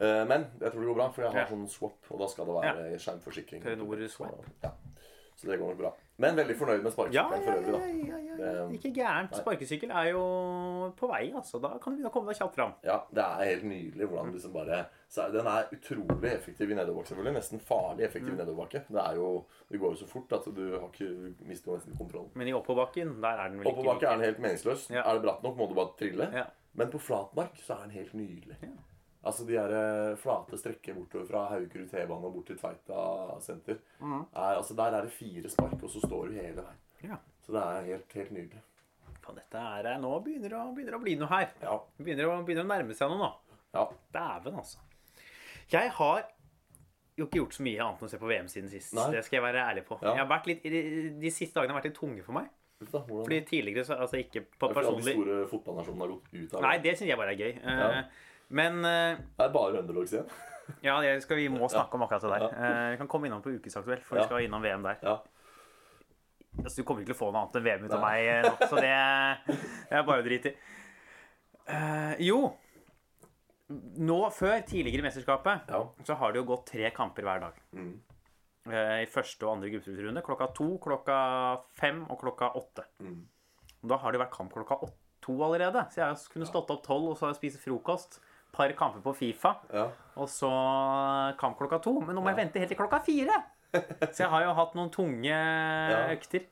Uh, 0.00 0.24
men 0.26 0.46
jeg 0.58 0.72
tror 0.72 0.80
det 0.80 0.88
går 0.88 0.96
bra, 0.96 1.08
for 1.12 1.22
jeg 1.22 1.32
har 1.32 1.40
Ja. 1.44 1.46
sånn 1.46 1.68
swap, 1.68 2.10
og 2.10 2.18
da 2.18 2.26
skal 2.32 2.46
det 2.46 2.54
være 2.56 2.98
skjermforsikring. 2.98 3.62
Telenor 3.62 4.08
swap. 4.08 4.32
Så, 4.40 4.52
ja. 4.64 4.72
Så 5.40 5.48
det 5.48 5.56
går 5.58 5.70
nok 5.72 5.78
bra. 5.80 5.90
Men 6.20 6.36
veldig 6.36 6.54
fornøyd 6.58 6.82
med 6.84 6.90
Ja, 6.90 6.92
sparkesykkelen 6.92 7.40
ja, 7.40 7.46
for 7.46 7.52
øvrig, 7.56 7.72
da. 7.72 7.78
ja, 7.80 8.18
ja, 8.18 8.34
ja. 8.44 8.66
Det- 8.66 8.74
Ikke 8.76 8.90
gærent. 8.94 9.36
Sparkesykkel 9.40 9.90
er 9.90 10.10
jo 10.10 10.24
på 11.00 11.08
vei, 11.08 11.32
altså. 11.34 11.58
Da 11.62 11.70
kan 11.80 11.92
du 11.94 11.96
begynne 11.96 12.10
å 12.10 12.12
komme 12.12 12.28
deg 12.28 12.36
kjapt 12.42 12.54
fram. 12.58 12.74
Ja, 12.84 12.98
det 13.14 13.24
er 13.24 13.44
helt 13.48 13.64
nydelig 13.64 14.06
hvordan 14.10 14.32
liksom 14.34 14.52
bare 14.52 14.82
så 15.10 15.30
Den 15.32 15.46
er 15.46 15.64
utrolig 15.72 16.30
effektiv 16.34 16.70
i 16.70 16.74
nedoverbakke, 16.74 17.08
selvfølgelig. 17.08 17.34
Nesten 17.34 17.58
farlig 17.60 18.04
effektiv 18.04 18.28
i 18.28 18.36
Mm. 18.36 18.38
nedoverbakke. 18.44 18.82
Det 18.92 19.00
er 19.06 19.14
jo 19.16 19.44
Det 19.70 19.80
går 19.80 19.90
jo 19.90 19.96
så 20.04 20.06
fort 20.08 20.32
at 20.32 20.44
du 20.54 20.78
har 20.78 20.88
ikke 20.88 21.34
mister 21.48 21.72
nesten 21.72 21.96
kontrollen. 21.96 22.30
Men 22.34 22.48
i 22.48 22.52
oppoverbakken, 22.52 23.20
der 23.22 23.28
er 23.40 23.48
den 23.48 23.58
vel 23.58 23.66
ikke 23.66 23.78
Oppoverbakke 23.78 24.06
er 24.06 24.16
den 24.16 24.24
helt 24.24 24.38
meningsløs. 24.40 24.90
Ja. 24.90 25.02
Er 25.08 25.14
det 25.14 25.22
bratt 25.22 25.42
nok, 25.42 25.56
må 25.56 25.68
du 25.68 25.74
bare 25.74 25.96
trille. 25.98 26.30
Ja. 26.34 26.44
Men 26.74 26.90
på 26.90 26.98
flatmark 27.00 27.56
så 27.56 27.74
er 27.74 27.82
den 27.82 27.90
helt 27.90 28.12
nydelig. 28.14 28.56
Altså 29.20 29.44
de 29.44 29.52
der 29.52 29.72
eh, 29.76 30.16
flate 30.16 30.56
strekker 30.56 30.94
bortover 30.96 31.26
fra 31.28 31.42
Haugerud 31.50 31.88
T-bane 31.90 32.24
og 32.24 32.32
bort 32.38 32.46
til 32.48 32.56
Tveita 32.56 33.02
senter. 33.44 33.76
Mm. 34.00 34.22
Er, 34.32 34.56
altså 34.56 34.74
Der 34.78 34.96
er 34.96 35.04
det 35.04 35.12
fire 35.12 35.50
spark, 35.52 35.76
og 35.82 35.90
så 35.92 36.00
står 36.06 36.30
du 36.30 36.38
hele 36.40 36.62
veien. 36.64 36.80
Ja. 37.04 37.18
Så 37.44 37.52
det 37.52 37.60
er 37.66 37.88
helt, 37.90 38.14
helt 38.16 38.32
nydelig. 38.36 38.62
Faen, 39.20 39.36
dette 39.36 39.60
er 39.76 39.90
eh, 39.92 39.98
Nå 40.00 40.14
begynner 40.24 40.48
det 40.54 40.56
å, 40.60 40.70
begynner 40.76 40.96
å 40.96 41.02
bli 41.02 41.16
noe 41.20 41.28
her. 41.34 41.50
Ja. 41.60 41.76
Det 41.98 42.06
begynner 42.06 42.30
å, 42.30 42.38
begynner 42.48 42.64
å 42.64 42.70
nærme 42.72 42.96
seg 42.96 43.12
noe 43.12 43.20
nå. 43.20 43.30
ja. 43.76 43.84
Dæven, 44.16 44.56
altså. 44.64 44.78
Jeg 45.70 45.92
har 46.00 46.22
jo 47.20 47.26
ikke 47.28 47.42
gjort 47.42 47.54
så 47.58 47.62
mye 47.66 47.82
annet 47.84 48.00
enn 48.00 48.08
å 48.08 48.10
se 48.14 48.18
på 48.22 48.30
VM 48.30 48.48
siden 48.48 48.70
sist. 48.72 48.94
Nei. 48.96 49.10
Det 49.12 49.20
skal 49.26 49.36
jeg 49.36 49.44
være 49.44 49.66
ærlig 49.74 49.84
på. 49.86 49.98
Ja. 50.00 50.14
Jeg 50.16 50.22
har 50.24 50.30
vært 50.32 50.48
litt, 50.48 50.64
de, 50.64 51.30
siste 51.34 51.60
dagene 51.60 51.74
har 51.76 51.82
vært 51.82 51.90
litt 51.90 51.98
tunge 52.00 52.24
for 52.24 52.38
meg. 52.38 52.48
Da, 52.80 53.02
Fordi 53.04 53.42
tidligere 53.44 53.82
så 53.84 53.98
Altså 54.00 54.16
ikke 54.16 54.40
på 54.56 54.70
Det 54.70 54.70
er 54.70 54.74
fordi 54.78 54.86
alle 54.88 54.96
personlig 54.96 55.12
de 55.12 55.20
store 55.20 55.48
fotballnasjonene 55.50 56.00
har 56.06 56.12
gått 56.14 56.30
ut 56.32 56.54
av 56.56 56.62
Nei, 56.64 56.70
det 56.80 56.94
syns 56.96 57.10
jeg 57.10 57.18
bare 57.20 57.34
er 57.34 57.42
gøy. 57.42 57.50
Eh, 57.60 57.82
Ja. 57.84 58.04
Men 58.50 58.80
uh, 58.84 59.18
Det 59.36 59.44
er 59.46 59.52
bare 59.54 59.82
underdogs 59.82 60.14
igjen. 60.14 60.30
ja, 60.86 60.96
skal, 61.22 61.38
vi 61.38 61.48
må 61.52 61.68
snakke 61.70 61.98
om 61.98 62.06
akkurat 62.06 62.24
det 62.26 62.32
der. 62.34 62.46
Uh, 62.54 62.86
Vi 62.94 63.00
kan 63.02 63.10
komme 63.10 63.30
innom 63.30 63.42
på 63.44 63.52
Ukesaktuelt, 63.54 64.02
for 64.06 64.18
vi 64.18 64.26
skal 64.26 64.46
innom 64.46 64.64
VM 64.64 64.86
der. 64.86 64.98
Ja. 65.06 65.18
Altså, 66.64 66.80
du 66.80 66.86
kommer 66.86 67.04
ikke 67.04 67.12
til 67.12 67.18
å 67.18 67.20
få 67.20 67.30
noe 67.30 67.44
annet 67.44 67.60
enn 67.60 67.66
VM 67.68 67.84
ut 67.86 67.92
av 67.94 68.00
meg 68.02 68.26
eh, 68.26 68.40
nå, 68.42 68.66
så 68.66 68.80
det, 68.82 68.94
det 69.86 69.94
er 70.00 70.06
bare 70.08 70.22
å 70.22 70.26
drite 70.26 70.50
i. 70.50 70.56
Uh, 71.70 72.14
jo 72.26 72.38
Nå, 73.70 74.16
før 74.34 74.56
tidligere 74.66 74.98
i 74.98 75.04
mesterskapet, 75.06 75.68
Ja. 75.70 75.84
så 76.02 76.16
har 76.18 76.32
det 76.34 76.40
jo 76.40 76.48
gått 76.48 76.64
tre 76.72 76.88
kamper 76.90 77.22
hver 77.22 77.44
dag. 77.44 77.60
Mm. 77.70 77.92
I 78.66 79.06
første 79.06 79.46
og 79.46 79.52
andre 79.52 79.70
gruppespillrunde. 79.70 80.24
Klokka 80.26 80.48
to, 80.58 80.66
klokka 80.82 81.18
fem 81.78 82.00
og 82.10 82.18
klokka 82.18 82.48
åtte. 82.58 82.82
Mm. 82.98 83.20
Da 83.86 84.00
har 84.02 84.10
det 84.10 84.20
vært 84.24 84.34
kamp 84.34 84.50
klokka 84.56 84.80
åtte, 84.88 84.98
to 85.22 85.36
allerede. 85.46 85.84
Så 85.94 86.02
jeg 86.02 86.18
kunne 86.32 86.50
stått 86.50 86.74
opp 86.74 86.82
tolv 86.82 87.12
og 87.12 87.16
så 87.20 87.30
spise 87.38 87.62
frokost. 87.62 88.18
Par 88.52 88.72
kamper 88.78 89.00
på 89.04 89.12
Fifa, 89.14 89.52
Ja. 89.72 89.86
og 90.16 90.28
så 90.28 90.50
kamp 91.38 91.58
klokka 91.58 91.78
to. 91.82 92.00
Men 92.00 92.16
nå 92.16 92.22
må 92.22 92.32
jeg 92.32 92.36
vente 92.44 92.58
helt 92.58 92.68
til 92.72 92.78
klokka 92.80 93.00
fire! 93.04 93.36
Så 94.10 94.24
jeg 94.24 94.28
har 94.32 94.42
jo 94.42 94.54
hatt 94.58 94.72
noen 94.74 94.90
tunge 94.90 95.36
økter. 96.10 96.46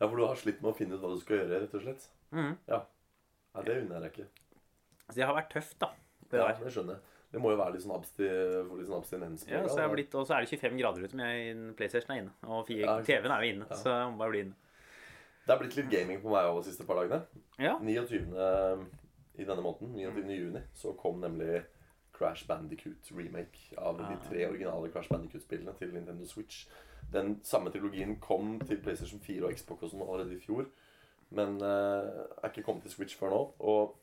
ja, 0.00 0.06
for 0.08 0.16
du 0.16 0.26
har 0.26 0.36
slitt 0.36 0.60
med 0.60 0.72
å 0.72 0.76
finne 0.76 0.94
ut 0.98 1.00
hva 1.00 1.14
du 1.14 1.20
skal 1.22 1.38
gjøre, 1.38 1.60
rett 1.62 1.74
og 1.78 1.80
slett. 1.86 2.08
Mm. 2.32 2.56
Ja. 2.68 2.82
Nei, 3.54 3.62
det 3.64 3.76
unner 3.82 3.94
jeg 3.96 4.02
deg 4.02 4.12
ikke. 4.12 4.28
Så 5.08 5.16
det 5.16 5.24
har 5.28 5.34
vært 5.36 5.50
tøft, 5.54 5.78
da. 5.80 5.88
Det 6.28 6.38
Ja, 6.40 6.46
der. 6.52 6.64
det 6.64 6.72
skjønner 6.74 6.94
jeg. 6.98 7.02
Det 7.32 7.40
må 7.40 7.50
jo 7.50 7.56
være 7.56 7.72
litt 7.72 7.82
sånn, 7.86 7.96
absti, 7.96 8.26
litt 8.76 8.88
sånn 8.90 8.98
abstinens. 9.00 9.46
Ja, 9.48 9.62
så, 9.66 9.78
jeg 9.80 9.90
blitt, 9.94 10.14
og 10.20 10.26
så 10.28 10.34
er 10.36 10.44
det 10.44 10.50
25 10.52 10.76
grader 10.82 11.04
ute, 11.06 11.16
men 11.16 11.74
PlayStation 11.78 12.12
er 12.12 12.20
inne. 12.20 12.32
Og 12.44 12.68
Ja. 12.70 12.98
TV-en 13.00 13.32
er 13.32 13.40
jo 13.46 13.52
inne, 13.54 13.68
så 13.72 13.88
jeg 13.88 14.12
må 14.12 14.18
bare 14.20 14.30
bli 14.34 14.40
inne. 14.44 14.54
Det 15.46 15.54
er 15.54 15.58
blitt 15.64 15.76
litt 15.76 15.88
gaming 15.90 16.20
på 16.22 16.28
meg 16.30 16.44
òg 16.52 16.60
de 16.62 16.68
siste 16.70 16.84
par 16.86 16.96
dagene. 17.00 17.22
Ja. 17.58 17.78
29. 17.80 18.28
i 19.34 19.44
denne 19.44 19.62
måneden, 19.64 19.94
29. 19.96 20.36
juni, 20.36 20.60
så 20.74 20.92
kom 20.92 21.20
nemlig 21.20 21.62
Crash 22.12 22.46
Bandicoot 22.46 23.10
remake 23.16 23.72
av 23.78 23.98
de 23.98 24.04
Ah. 24.04 24.28
tre 24.28 24.46
originale 24.48 24.90
Crash 24.92 25.08
Bandicoot-spillene 25.08 25.72
til 25.78 25.94
Nintendo 25.94 26.26
Switch. 26.26 26.66
Den 27.12 27.40
samme 27.42 27.70
trilogien 27.70 28.16
kom 28.20 28.60
til 28.60 28.78
PlayStation 28.82 29.20
4 29.20 29.44
og 29.46 29.52
Xbox 29.56 29.82
og 29.82 29.90
sånn 29.90 30.04
allerede 30.04 30.36
i 30.36 30.40
fjor, 30.44 30.66
men 31.30 31.56
uh, 31.62 32.28
er 32.42 32.48
ikke 32.50 32.62
kommet 32.62 32.82
til 32.82 32.90
Switch 32.92 33.16
før 33.18 33.30
nå. 33.30 33.40
Og 33.60 33.96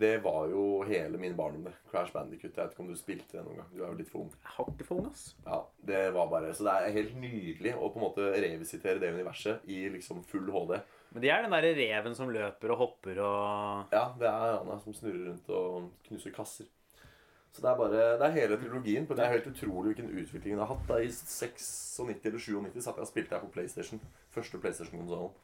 det 0.00 0.22
var 0.24 0.46
jo 0.48 0.82
hele 0.88 1.18
min 1.20 1.36
barndom, 1.36 1.64
det. 1.68 1.74
Crash 1.90 2.12
Bandicoot. 2.12 2.56
Jeg 2.56 2.64
vet 2.64 2.72
ikke 2.72 2.80
om 2.80 2.88
du 2.88 2.96
spilte 2.96 3.36
det 3.36 3.44
noen 3.44 3.56
gang. 3.60 3.68
Du 3.74 3.82
er 3.82 3.90
jo 3.90 3.98
litt 3.98 4.08
for 4.08 4.24
ung. 4.24 4.32
Ikke 4.72 4.86
for 4.88 5.02
ung, 5.02 5.10
ass. 5.10 5.36
Ja, 5.44 5.58
det 5.86 6.14
var 6.14 6.30
bare 6.32 6.54
Så 6.54 6.64
det 6.64 6.72
er 6.72 6.96
helt 6.96 7.16
nydelig 7.20 7.74
å 7.76 7.90
på 7.92 8.00
en 8.00 8.06
måte 8.06 8.30
revisitere 8.32 8.98
det 8.98 9.12
universet 9.12 9.60
i 9.68 9.82
liksom 9.92 10.24
full 10.24 10.48
HD. 10.50 10.78
Men 11.12 11.24
det 11.24 11.30
er 11.32 11.42
den 11.44 11.52
derre 11.52 11.72
reven 11.76 12.14
som 12.16 12.30
løper 12.32 12.72
og 12.72 12.78
hopper 12.80 13.18
og 13.20 13.92
Ja, 13.92 14.06
det 14.18 14.28
er 14.28 14.54
Anna 14.60 14.78
som 14.80 14.94
snurrer 14.96 15.26
rundt 15.28 15.50
og 15.52 15.90
knuser 16.08 16.32
kasser. 16.34 16.70
Så 17.52 17.60
det 17.60 17.68
er 17.68 17.76
bare 17.76 18.02
Det 18.18 18.26
er 18.26 18.36
hele 18.38 18.56
trilogien. 18.56 19.06
Det 19.06 19.18
er 19.20 19.34
helt 19.34 19.46
utrolig 19.50 19.92
hvilken 19.92 20.08
utvikling 20.08 20.54
den 20.54 20.62
har 20.64 20.70
hatt. 20.72 20.86
Da 20.88 20.96
I 21.04 21.10
96 21.12 22.24
eller 22.24 22.38
97 22.40 22.80
satt 22.80 22.96
jeg 22.96 23.04
og 23.04 23.10
spilte 23.10 23.36
jeg 23.36 23.44
på 23.44 23.52
PlayStation. 23.52 24.00
Første 24.32 24.58
PlayStation-konsollen. 24.58 25.34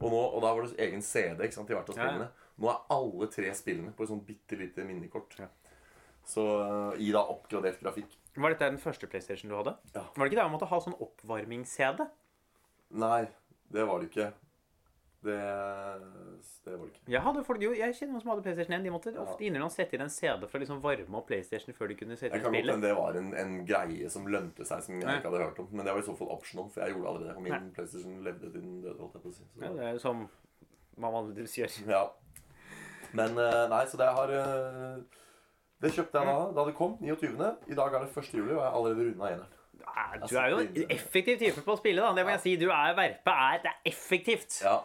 Og, 0.00 0.12
og 0.12 0.40
da 0.44 0.52
var 0.52 0.64
det 0.64 0.80
egen 0.80 1.02
CD 1.04 1.44
ikke 1.44 1.56
sant, 1.56 1.68
til 1.68 1.76
hvert 1.76 1.92
av 1.92 1.96
spillene. 1.96 2.28
Nå 2.56 2.68
er 2.72 2.82
alle 2.96 3.28
tre 3.32 3.52
spillene 3.56 3.92
på 3.96 4.04
et 4.04 4.10
sånn 4.12 4.24
bitte 4.24 4.56
lite 4.60 4.84
minnekort. 4.88 5.36
Ja. 5.40 5.48
Så 6.26 6.44
eh, 6.64 7.04
i 7.04 7.12
da 7.14 7.22
oppgradert 7.32 7.80
grafikk. 7.84 8.16
Var 8.36 8.52
dette 8.52 8.68
den 8.72 8.80
første 8.80 9.08
PlayStation 9.08 9.52
du 9.52 9.56
hadde? 9.56 9.76
Ja. 9.94 10.04
Var 10.16 10.24
det 10.24 10.32
ikke 10.32 10.40
det 10.40 10.48
man 10.48 10.56
måtte 10.56 10.68
ha 10.68 10.80
sånn 10.84 10.96
oppvarmings-CD? 11.04 12.04
Nei, 13.00 13.22
det 13.72 13.86
var 13.88 14.00
det 14.00 14.10
ikke. 14.10 14.30
Det, 15.26 15.36
det 16.66 16.72
var 16.76 16.84
det 16.86 16.92
ikke. 16.92 17.02
Jeg, 17.12 17.20
hadde 17.24 17.42
folk, 17.46 17.62
jo, 17.62 17.72
jeg 17.76 17.94
kjenner 17.98 18.14
noen 18.16 18.22
som 18.24 18.30
hadde 18.32 18.44
PlayStation 18.46 18.76
1. 18.78 18.84
De 18.86 18.92
måtte 18.94 19.12
Ja. 19.14 19.22
ofte 19.24 19.44
innimellom 19.46 19.70
sette 19.74 19.96
inn 19.98 20.04
en 20.06 20.12
CD 20.12 20.46
for 20.46 20.58
å 20.58 20.62
liksom 20.62 20.80
varme 20.84 21.18
opp 21.20 21.26
PlayStation 21.30 21.74
før 21.74 21.88
de 21.92 21.96
kunne 21.98 22.16
sette 22.18 22.30
Jeg 22.32 22.40
inn 22.40 22.44
kan 22.44 22.52
godt 22.52 22.60
spillet. 22.60 22.74
hende 22.76 22.88
det 22.88 22.96
var 22.98 23.18
en, 23.20 23.32
en 23.42 23.54
greie 23.66 24.10
som 24.12 24.26
lønte 24.30 24.66
seg, 24.68 24.82
som 24.86 24.94
jeg 25.00 25.02
ja. 25.08 25.16
ikke 25.18 25.30
hadde 25.32 25.42
hørt 25.44 25.58
om. 25.64 25.68
Men 25.72 25.86
det 25.86 25.94
var 25.96 26.02
i 26.04 26.06
så 26.08 26.16
fall 26.18 26.30
optional, 26.36 26.68
for 26.70 26.80
jeg 26.84 26.94
gjorde 26.94 27.04
det 27.06 27.12
allerede. 27.14 27.36
Og 27.36 27.42
Nei. 27.46 27.58
Min 27.60 27.72
PlayStation 27.76 28.22
levde 28.24 28.52
til 28.52 28.60
den 28.62 28.78
døde, 28.84 28.98
holdt 29.02 29.18
jeg 29.18 29.26
på 29.26 29.34
å 29.34 29.36
si. 29.36 29.44
Så, 29.50 29.64
Ja, 29.66 29.72
det 29.76 29.84
er 29.90 29.92
jo 29.98 30.04
som 30.06 30.24
man 30.96 31.12
vanligvis 31.18 31.58
gjør. 31.60 31.76
ja. 31.96 32.04
Men 33.16 33.38
eh, 33.38 33.66
nei, 33.70 33.84
så 33.86 33.96
det 34.00 34.06
har 34.12 34.32
eh, 34.34 34.96
Det 35.80 35.92
kjøpte 35.94 36.18
jeg 36.18 36.26
da 36.26 36.38
da 36.56 36.64
det 36.66 36.74
kom. 36.74 36.96
29. 37.00 37.52
I 37.70 37.76
dag 37.78 37.94
er 37.94 38.04
det 38.06 38.10
1. 38.16 38.32
juli, 38.34 38.52
og 38.54 38.58
jeg 38.60 38.64
har 38.66 38.74
allerede 38.80 39.06
runda 39.10 39.30
eneren. 39.34 39.52
Du 40.28 40.34
er 40.40 40.48
jo 40.50 40.58
en 40.64 40.90
effektiv 40.90 41.38
type 41.38 41.62
på 41.62 41.74
å 41.76 41.78
spille, 41.78 42.02
da. 42.02 42.10
Det 42.16 42.24
må 42.26 42.32
jeg 42.34 42.40
si. 42.42 42.54
Du 42.60 42.66
er 42.74 42.94
Verpe 42.96 43.30
er 43.30 43.60
Det 43.62 43.70
er 43.70 43.90
effektivt. 43.92 44.56
Ja. 44.64 44.80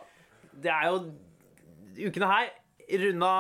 Det 0.54 0.72
er 0.72 0.88
jo 0.90 2.08
ukene 2.08 2.32
her 2.32 2.50
runda 3.02 3.34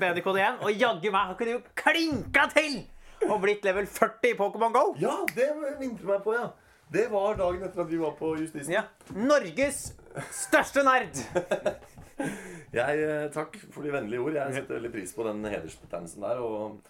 BNKD1, 0.00 0.62
og 0.64 0.72
jaggu 0.74 1.10
meg 1.14 1.28
har 1.28 1.36
ikke 1.36 1.52
du 1.52 1.68
klinka 1.78 2.48
til 2.54 2.80
og 3.28 3.40
blitt 3.42 3.66
level 3.66 3.86
40 3.86 4.32
i 4.32 4.34
Pokémon 4.38 4.74
GO! 4.74 4.94
ja, 5.02 5.14
det 5.34 5.50
minte 5.80 6.06
meg 6.06 6.22
på, 6.24 6.34
ja. 6.34 6.48
Det 6.88 7.04
var 7.12 7.36
dagen 7.36 7.62
etter 7.66 7.82
at 7.84 7.90
vi 7.90 7.98
var 8.00 8.14
på 8.16 8.32
Justisen. 8.38 8.72
Ja. 8.72 8.86
Norges 9.12 9.90
største 10.32 10.84
nerd! 10.86 11.18
Jeg, 12.78 13.02
eh, 13.04 13.26
takk 13.32 13.54
for 13.72 13.86
de 13.86 13.92
vennlige 13.94 14.20
ord. 14.20 14.34
Jeg 14.36 14.54
setter 14.56 14.78
veldig 14.78 14.90
pris 14.92 15.12
på 15.14 15.26
den 15.26 15.44
hedersbetegnelsen 15.46 16.24
der. 16.24 16.40
Og, 16.42 16.80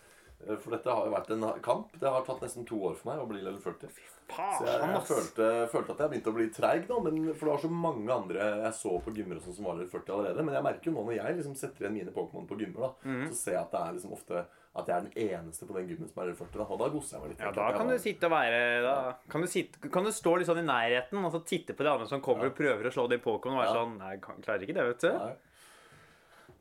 eh, 0.46 0.56
for 0.56 0.74
dette 0.74 0.94
har 0.94 1.04
jo 1.04 1.12
vært 1.12 1.32
en 1.34 1.44
kamp. 1.64 1.92
Det 2.00 2.08
har 2.08 2.24
tatt 2.26 2.40
nesten 2.46 2.66
to 2.66 2.78
år 2.88 2.96
for 2.98 3.10
meg 3.10 3.20
å 3.22 3.28
bli 3.28 3.42
level 3.42 3.60
40. 3.60 3.92
Så 4.28 4.66
jeg, 4.66 4.80
jeg 4.92 5.02
følte, 5.08 5.46
følte 5.72 5.90
at 5.94 5.98
jeg 6.04 6.10
begynte 6.12 6.30
å 6.30 6.34
bli 6.36 6.48
treig 6.52 6.86
da. 6.86 6.98
Men, 7.00 7.34
for 7.34 7.46
det 7.48 7.52
var 7.54 7.62
så 7.64 7.70
mange 7.72 8.12
andre 8.12 8.48
jeg 8.64 8.72
så 8.76 8.92
på 9.02 9.14
gymmer 9.16 9.36
og 9.40 9.42
sånn 9.42 9.54
som 9.56 9.64
var 9.64 9.74
level 9.78 9.88
40 9.88 10.12
allerede. 10.14 10.44
Men 10.44 10.54
jeg 10.58 10.66
merker 10.68 10.90
jo 10.90 10.92
nå 10.98 11.04
når 11.08 11.16
jeg 11.16 11.36
liksom 11.38 11.56
setter 11.56 11.84
igjen 11.86 11.94
mine 11.96 12.12
Pokémon 12.12 12.46
på 12.46 12.58
gymmer, 12.60 12.80
da, 12.80 12.90
Mhm. 13.08 13.28
så 13.32 13.34
ser 13.40 13.52
jeg 13.56 13.60
at 13.62 13.70
det 13.72 13.80
er 13.80 13.92
liksom 13.96 14.12
ofte 14.12 14.44
at 14.78 14.86
jeg 14.86 14.94
er 14.94 15.00
den 15.08 15.16
eneste 15.42 15.66
på 15.66 15.74
den 15.74 15.88
gymmen 15.88 16.08
som 16.12 16.22
er 16.22 16.26
level 16.28 16.38
40. 16.46 16.58
Da, 16.58 16.64
og 16.68 16.78
da 16.78 16.88
gosser 16.92 17.16
jeg 17.16 17.22
meg 17.24 17.30
litt. 17.32 17.40
Ja, 17.40 17.50
da 17.56 17.72
kan 17.78 17.88
du 17.88 17.98
sitte 17.98 18.24
og 18.28 18.32
være 18.36 18.82
da 18.84 18.96
kan 19.28 19.40
du, 19.40 19.46
sitte, 19.48 19.90
kan 19.90 20.04
du 20.04 20.10
stå 20.12 20.36
litt 20.38 20.46
sånn 20.46 20.60
i 20.62 20.68
nærheten 20.68 21.24
og 21.24 21.32
så 21.32 21.40
titte 21.44 21.74
på 21.74 21.82
de 21.82 21.90
andre 21.90 22.06
som 22.06 22.20
kommer 22.20 22.44
Ja. 22.44 22.50
og 22.52 22.56
prøver 22.56 22.84
å 22.86 22.92
slå 22.94 23.08
de 23.08 23.18
Pokémon 23.18 23.56
og 23.56 23.64
være 23.64 23.72
Ja. 23.72 23.80
sånn 23.80 23.98
Nei, 23.98 24.10
jeg 24.12 24.20
klarer 24.22 24.62
ikke 24.62 24.74
det, 24.74 24.84
vet 24.92 25.00
du. 25.00 25.12
Nei. 25.18 25.34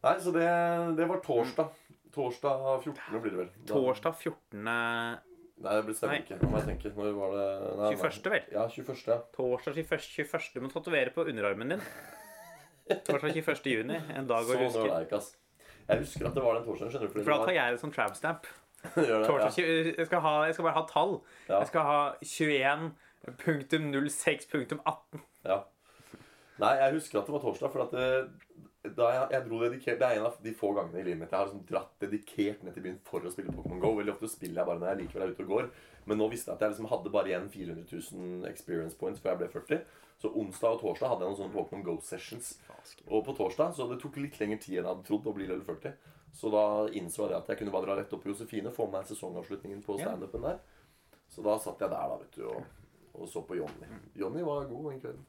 Nei, 0.03 0.15
så 0.24 0.31
det, 0.33 0.47
det 0.97 1.07
var 1.09 1.19
torsdag. 1.19 1.69
Torsdag 2.15 2.81
14. 2.81 3.21
blir 3.21 3.29
det 3.31 3.38
vel. 3.43 3.50
Da- 3.67 3.74
Torsdag 3.75 4.15
14. 4.15 5.17
Nei, 5.57 5.73
det 5.87 5.95
stemmer 5.97 6.13
Nei. 6.13 6.21
ikke. 6.21 6.35
Nå 6.43 6.47
må 6.51 6.59
jeg 6.61 6.67
tenke. 6.69 6.89
Når 6.93 7.15
var 7.17 7.29
det 7.33 7.45
nei, 7.63 7.71
nei. 7.81 7.89
21., 7.97 8.29
vel? 8.35 8.43
Ja, 8.53 8.63
21. 8.69 8.99
ja. 9.09 9.17
Torsdag 9.33 9.73
21. 9.79 10.05
21. 10.27 10.53
Du 10.53 10.59
må 10.61 10.69
tatovere 10.73 11.09
på 11.15 11.21
underarmen 11.25 11.67
din. 11.73 11.81
Torsdag 13.07 13.31
21. 13.33 13.65
juni. 13.73 13.97
En 14.13 14.27
dag 14.29 14.45
å 14.45 14.53
huske. 14.53 14.69
Sånn 14.75 14.85
var 14.85 14.99
jeg 15.01 15.07
ikke, 15.09 15.17
ass. 15.23 15.29
Jeg 15.87 15.95
husker 16.03 16.23
at 16.29 16.35
det 16.37 16.43
var 16.45 16.53
den 16.59 16.65
torsdagen. 16.67 16.91
skjønner 16.93 17.09
du? 17.09 17.13
For 17.23 17.31
da 17.33 17.39
tar 17.47 17.55
jeg 17.57 17.67
det 17.73 17.81
som 17.81 17.89
tramstamp. 17.95 18.41
det, 18.93 19.09
tjue- 19.57 19.97
jeg, 19.97 20.05
skal 20.11 20.21
ha, 20.27 20.35
jeg 20.45 20.53
skal 20.59 20.65
bare 20.69 20.77
ha 20.77 20.85
tall. 20.91 21.13
Ja. 21.49 21.57
Jeg 21.63 21.67
skal 21.71 21.83
ha 21.89 21.97
21.06.18. 22.21 25.19
Ja. 25.47 25.57
Nei, 26.61 26.73
jeg 26.81 26.95
husker 26.97 27.19
at 27.19 27.27
det 27.29 27.33
var 27.35 27.41
torsdag, 27.43 27.69
for 27.73 27.79
at 27.85 27.91
det, 27.93 28.07
da 28.96 29.10
jeg, 29.13 29.27
jeg 29.34 29.46
dro 29.48 29.60
dedikert 29.62 30.00
Det 30.00 30.08
er 30.08 30.20
en 30.20 30.25
av 30.29 30.39
de 30.44 30.53
få 30.56 30.72
gangene 30.77 31.01
i 31.01 31.06
livet 31.06 31.22
mitt 31.22 31.34
jeg 31.34 31.39
har 31.39 31.48
liksom 31.50 31.65
dratt 31.70 31.94
dedikert 32.03 32.63
ned 32.65 32.75
til 32.75 32.86
byen 32.86 32.98
for 33.08 33.25
å 33.25 33.32
spille 33.34 33.53
Pokémon 33.56 33.82
GO. 33.84 33.94
Veldig 34.00 34.13
ofte 34.15 34.29
spiller 34.32 34.62
jeg 34.62 34.70
bare 34.70 34.82
når 34.82 34.91
jeg 34.91 35.00
likevel 35.03 35.25
er 35.25 35.34
ute 35.36 35.46
og 35.46 35.53
går. 35.53 35.70
Men 36.08 36.22
nå 36.22 36.27
visste 36.32 36.51
jeg 36.51 36.60
at 36.60 36.65
jeg 36.65 36.74
liksom 36.75 36.89
hadde 36.94 37.13
bare 37.13 37.32
igjen 37.32 37.50
400 37.53 37.88
000 37.91 38.51
experience 38.51 39.00
points 39.00 39.24
før 39.24 39.34
jeg 39.34 39.41
ble 39.41 39.50
40. 39.56 39.82
Så 40.17 40.32
onsdag 40.41 40.77
og 40.77 40.82
torsdag 40.82 41.12
hadde 41.12 41.25
jeg 41.25 41.34
noen 41.34 41.39
sånne 41.41 41.58
Pokémon 41.58 41.84
GO-sessions. 41.86 42.53
Og 43.10 43.25
på 43.27 43.36
torsdag, 43.38 43.75
så 43.77 43.89
det 43.91 44.00
tok 44.01 44.17
litt 44.24 44.39
lengre 44.41 44.62
tid 44.63 44.77
enn 44.77 44.86
jeg 44.86 44.89
hadde 44.89 45.06
trodd 45.10 45.29
å 45.29 45.36
bli 45.36 45.50
level 45.50 45.65
40. 45.67 46.15
Så 46.38 46.50
da 46.53 46.63
innså 46.98 47.27
jeg 47.27 47.38
at 47.38 47.51
jeg 47.51 47.62
kunne 47.62 47.74
bare 47.74 47.88
dra 47.88 48.00
rett 48.00 48.13
opp 48.13 48.24
på 48.24 48.32
Josefine, 48.32 48.74
få 48.74 48.88
med 48.88 49.00
meg 49.00 49.12
sesongavslutningen 49.12 49.84
på 49.86 50.00
standupen 50.01 50.46
der. 50.46 50.60
Så 51.34 51.44
da 51.46 51.58
satt 51.60 51.82
jeg 51.84 51.91
der, 51.91 52.12
da, 52.12 52.17
vet 52.22 52.38
du, 52.38 52.44
og, 52.50 52.87
og 53.17 53.27
så 53.31 53.41
på 53.47 53.55
Jonny. 53.57 53.88
Jonny 54.15 54.41
var 54.45 54.65
god 54.69 54.91
den 54.91 55.01
kvelden. 55.01 55.25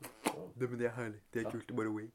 Det, 0.59 0.69
men 0.71 0.79
det 0.79 0.87
er 0.87 0.95
herlig. 0.97 1.21
Det 1.33 1.43
Ja. 1.45 1.51
kult. 1.51 1.75
Bare 1.77 1.91
way. 1.95 2.11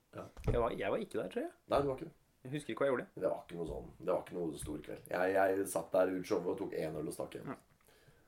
Jeg 0.48 0.60
var, 0.62 0.70
jeg 0.77 0.92
var 0.92 0.98
ikke 0.98 1.18
der, 1.22 1.30
tror 1.30 1.42
jeg. 1.42 1.51
Nei, 1.70 1.82
du 1.82 1.88
var 1.88 1.96
ikke 1.98 2.06
det. 2.06 2.13
Jeg 2.44 2.51
husker 2.51 2.70
ikke 2.74 2.80
hva 2.84 2.88
jeg 2.88 2.94
gjorde. 2.94 3.08
Det 3.15 3.30
var 3.32 3.44
ikke 3.48 3.56
noe 3.56 3.68
sånn 3.68 3.92
Det 4.00 4.12
var 4.13 4.22
ikke 4.24 4.34
noe 4.36 4.58
stor 4.60 4.77
kveld. 4.84 5.03
Jeg, 5.10 5.34
jeg 5.34 5.68
satt 5.68 5.92
der 5.92 6.12
ut 6.12 6.25
showet 6.27 6.48
og 6.53 6.58
tok 6.60 6.74
én 6.74 6.96
øl 7.00 7.08
og 7.08 7.13
stakk 7.15 7.34
hjem. 7.38 7.53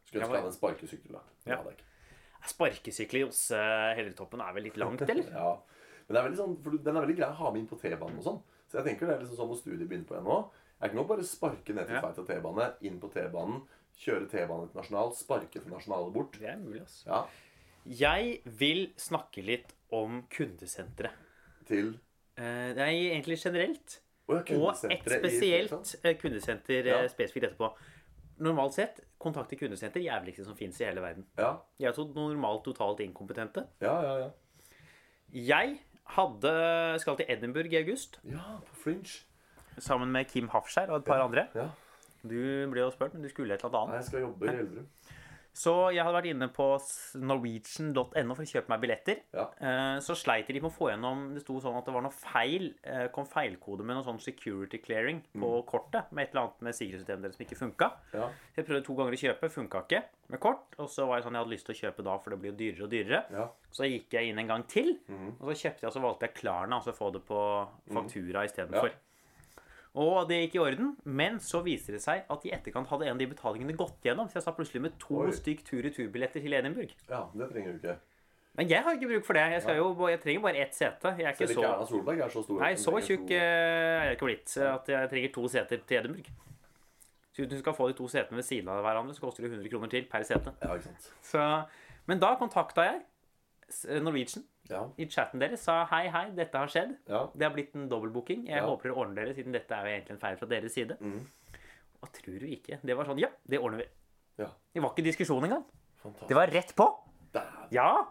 Skulle 0.06 0.22
ønske 0.24 0.36
jeg 0.36 0.42
hadde 0.42 0.52
en 0.52 0.60
sparkesykkel. 0.60 1.12
da 1.12 1.22
Ja. 1.46 1.58
hadde 1.58 1.70
jeg 1.70 1.78
ikke. 1.80 1.92
Sparkesykkel 2.46 3.18
i 3.20 3.24
Josse 3.26 3.60
Hellertoppen 3.98 4.42
er 4.42 4.54
vel 4.54 4.64
litt 4.64 4.78
langt, 4.78 5.02
eller? 5.10 5.30
Ja. 5.32 5.56
Men 6.08 6.14
det 6.16 6.22
er 6.22 6.36
sånn, 6.44 6.58
for 6.64 6.78
den 6.78 6.96
er 6.98 7.02
veldig 7.06 7.18
grei 7.18 7.30
å 7.32 7.40
ha 7.40 7.52
med 7.52 7.60
inn 7.64 7.68
på 7.72 7.80
T-banen 7.82 8.20
og 8.22 8.24
sånn. 8.28 8.42
Så 8.70 8.78
jeg 8.80 8.86
tenker 8.92 9.08
det 9.10 9.16
er 9.16 9.24
liksom 9.26 9.40
sånn 9.40 9.50
når 9.50 9.60
studiet 9.62 9.90
begynner 9.90 10.08
på 10.10 10.16
igjen 10.18 10.28
nå. 10.30 10.38
Jeg 10.82 10.92
kan 10.92 11.00
jo 11.00 11.06
bare 11.10 11.24
sparke 11.26 11.74
ned 11.74 11.88
til 11.88 11.96
Ja. 11.96 12.02
av 12.06 12.28
T-bane, 12.28 12.68
inn 12.82 13.00
på 13.02 13.10
T-banen, 13.14 13.62
kjøre 13.98 14.28
T-bane 14.30 14.68
til 14.70 14.78
Nasjonal, 14.82 15.14
sparke 15.16 15.60
til 15.62 15.72
Nasjonale 15.72 16.12
bort. 16.14 16.38
Det 16.40 16.50
er 16.50 16.58
mulig, 16.58 16.82
altså. 16.82 17.06
Ja, 17.08 17.24
Jeg 17.86 18.40
vil 18.46 18.88
snakke 18.98 19.44
litt 19.46 19.74
om 19.92 20.24
kundesenteret. 20.30 21.12
til 21.68 22.00
Eh, 22.38 22.74
Det 22.74 22.78
er 22.84 22.90
egentlig 22.92 23.38
generelt. 23.40 24.02
Oh, 24.28 24.36
ja, 24.36 24.58
Og 24.58 24.76
et 24.92 25.06
spesielt 25.06 25.94
i 26.04 26.08
eh, 26.10 26.18
kundesenter 26.20 26.80
eh, 26.82 26.86
Ja. 27.04 27.08
spesifikt 27.08 27.46
etterpå. 27.46 27.70
Normalt 28.40 28.74
sett, 28.74 29.00
kontakte 29.20 29.56
kundesenter 29.56 30.02
jævligste 30.02 30.44
som 30.44 30.58
fins 30.58 30.82
i 30.82 30.84
hele 30.84 31.00
verden. 31.02 31.26
Ja, 31.38 31.54
Jeg 31.80 31.88
er 31.88 31.94
så 31.94 32.04
normalt 32.14 32.64
totalt 32.66 33.00
inkompetente. 33.00 33.68
ja, 33.82 34.02
ja. 34.02 34.18
ja. 34.18 34.30
Jeg 35.34 35.80
hadde, 36.06 37.00
skal 37.00 37.16
til 37.18 37.26
Edinburgh 37.30 37.72
i 37.74 37.78
august 37.78 38.20
Ja, 38.26 38.58
på 38.68 38.76
Fringe. 38.84 39.24
sammen 39.80 40.12
med 40.12 40.26
Kim 40.28 40.50
Hafskjær 40.50 40.90
og 40.90 40.98
et 40.98 41.06
par 41.06 41.22
andre. 41.24 41.48
Ja. 41.56 41.70
Du 42.28 42.68
ble 42.72 42.82
jo 42.82 42.92
spurt, 42.92 43.14
men 43.14 43.22
du 43.24 43.30
skulle 43.30 43.54
et 43.54 43.64
eller 43.64 43.80
annet. 43.84 43.94
Nei, 43.96 44.02
jeg 44.02 44.10
skal 44.12 44.22
jobbe 44.28 44.46
i 44.50 44.56
Elverum. 44.56 44.88
Så 45.56 45.72
jeg 45.96 46.04
hadde 46.04 46.18
vært 46.18 46.26
inne 46.34 46.48
på 46.52 46.66
norwegian.no 47.24 48.36
for 48.36 48.44
å 48.44 48.48
kjøpe 48.50 48.72
meg 48.74 48.82
billetter. 48.84 49.22
Ja. 49.36 49.46
Eh, 49.64 50.00
Så 50.04 50.16
sleit 50.20 50.48
de 50.50 50.60
med 50.60 50.68
å 50.68 50.74
få 50.76 50.90
gjennom 50.92 51.34
Det 51.34 51.44
sto 51.46 51.56
sånn 51.64 51.78
at 51.80 51.86
det 51.88 51.94
var 51.96 52.04
noe 52.04 52.12
feil. 52.12 52.74
eh, 52.84 53.08
Kom 53.16 53.24
feilkode 53.26 53.86
med 53.88 53.96
noe 53.96 54.04
sånn 54.04 54.20
security 54.20 54.80
clearing 54.84 55.22
på 55.34 55.64
Mm. 55.64 55.66
kortet. 55.66 56.12
Med 56.12 56.24
et 56.28 56.32
eller 56.36 56.42
annet 56.48 56.62
med 56.62 56.74
sikkerhetssystemet 56.76 57.22
deres 57.24 57.38
som 57.38 57.46
ikke 57.46 57.58
funka. 57.62 57.92
Ja. 58.14 58.30
Jeg 58.58 58.66
prøvde 58.66 58.84
to 58.86 58.96
ganger 58.96 59.14
å 59.14 59.22
kjøpe, 59.24 59.50
funka 59.50 59.84
ikke 59.88 60.04
med 60.30 60.40
kort. 60.40 60.76
Og 60.78 60.90
så 60.90 61.08
var 61.08 61.18
jeg 61.22 61.24
sånn, 61.26 61.34
jeg 61.34 61.44
hadde 61.46 61.54
lyst 61.56 61.66
til 61.66 61.76
å 61.76 61.82
kjøpe 61.84 62.04
da, 62.04 62.18
for 62.18 62.30
det 62.32 62.40
blir 62.42 62.52
jo 62.52 62.58
dyrere 62.58 62.84
og 62.84 62.90
dyrere. 62.92 63.24
ja. 63.32 63.48
Så 63.72 63.84
gikk 63.88 64.10
jeg 64.12 64.30
inn 64.30 64.40
en 64.40 64.48
gang 64.48 64.64
til, 64.68 65.00
mm. 65.10 65.40
og 65.42 65.52
så 65.52 65.56
kjøpte 65.68 65.82
jeg, 65.84 65.88
og 65.88 65.94
så 65.94 66.02
valgte 66.02 66.20
jeg 66.28 66.34
Klarna, 66.36 66.76
altså 66.80 66.94
få 66.96 67.12
det 67.12 67.26
på 67.26 67.68
faktura 67.92 68.44
istedenfor. 68.48 68.88
Ja. 68.92 68.96
Og 69.96 70.26
det 70.28 70.42
gikk 70.42 70.58
i 70.58 70.60
orden, 70.60 70.90
men 71.08 71.38
så 71.40 71.62
viser 71.64 71.96
det 71.96 72.02
seg 72.04 72.26
at 72.32 72.44
i 72.44 72.52
etterkant 72.52 72.90
hadde 72.92 73.08
en 73.08 73.16
av 73.16 73.22
de 73.22 73.30
betalingene 73.32 73.78
gått 73.80 74.04
gjennom. 74.04 74.28
Så 74.28 74.40
jeg 74.42 74.44
satt 74.44 74.58
plutselig 74.58 74.82
med 74.84 74.98
to 75.00 75.22
Oi. 75.24 75.32
stykk 75.36 75.64
tur-retur-billetter 75.70 76.44
til 76.44 76.58
Edinburgh. 76.58 76.92
ja, 77.10 77.22
det 77.32 77.48
trenger 77.54 77.72
du 77.72 77.80
ikke. 77.80 77.96
Men 78.56 78.70
jeg 78.72 78.84
har 78.84 78.96
ikke 78.96 79.08
bruk 79.08 79.26
for 79.28 79.36
det. 79.36 79.42
Jeg, 79.52 79.78
jo, 79.78 80.08
jeg 80.08 80.20
trenger 80.24 80.42
bare 80.42 80.60
ett 80.64 80.76
sete. 80.76 81.12
Jeg 81.18 81.28
er 81.28 81.34
ikke 81.34 81.48
Selv 81.48 81.58
ikke 81.58 81.62
så 81.62 81.72
Erna 81.74 81.88
Solberg 81.90 82.20
er 82.24 82.30
så 82.32 82.44
stor. 82.44 82.60
Nei, 82.62 82.74
så 82.80 82.94
tjukk 83.08 83.32
eh, 83.36 83.40
er 83.44 84.06
jeg 84.06 84.16
ikke 84.16 84.30
blitt 84.30 84.58
at 84.64 84.92
jeg 84.94 85.10
trenger 85.12 85.34
to 85.36 85.48
seter 85.52 85.82
til 85.88 85.98
Edinburgh. 86.00 86.30
Så 87.36 87.44
hvis 87.44 87.50
du 87.52 87.58
skal 87.60 87.76
få 87.76 87.90
de 87.92 87.98
to 87.98 88.08
setene 88.08 88.40
ved 88.40 88.48
siden 88.48 88.70
av 88.72 88.80
hverandre, 88.84 89.16
så 89.16 89.26
koster 89.26 89.44
det 89.44 89.52
100 89.52 89.72
kroner 89.74 89.92
til 89.92 90.08
per 90.12 90.24
sete. 90.24 90.54
Ja, 90.64 90.72
ikke 90.72 90.88
sant. 90.88 91.10
Så, 91.22 91.42
men 92.08 92.24
da 92.24 92.32
kontakta 92.40 92.86
jeg 92.88 93.02
Norwegian 94.04 94.46
Ja, 94.70 94.90
i 94.98 95.06
chatten 95.06 95.40
deres. 95.40 95.62
Sa 95.62 95.86
hei, 95.86 96.08
hei, 96.10 96.30
dette 96.36 96.58
har 96.58 96.68
skjedd. 96.68 96.96
ja. 97.08 97.28
Det 97.36 97.44
har 97.48 97.54
blitt 97.54 97.76
en 97.76 97.88
dobbeltbooking. 97.90 98.48
Jeg 98.48 98.58
Ja. 98.58 98.66
håper 98.66 98.90
dere 98.90 98.98
ordner 98.98 99.16
dere, 99.26 99.36
siden 99.36 99.52
dette 99.54 99.72
er 99.72 99.86
jo 99.86 99.92
egentlig 99.94 100.12
en 100.12 100.18
feil 100.20 100.38
fra 100.38 100.48
deres 100.48 100.74
side. 100.74 100.98
Mm. 101.00 101.22
Og 102.02 102.12
tror 102.14 102.40
du 102.40 102.46
ikke? 102.48 102.80
Det 102.84 102.96
var 102.98 103.06
sånn 103.06 103.20
Ja, 103.20 103.28
det 103.48 103.60
ordner 103.60 103.78
vi. 103.84 103.88
Ja. 104.40 104.48
Det 104.74 104.82
var 104.82 104.90
ikke 104.92 105.04
diskusjon 105.06 105.44
engang. 105.44 105.64
Fantastisk. 106.02 106.28
Det 106.28 106.36
var 106.36 106.48
rett 106.48 106.76
på. 106.76 106.88
Damn. 107.34 107.68
Ja. 107.72 108.06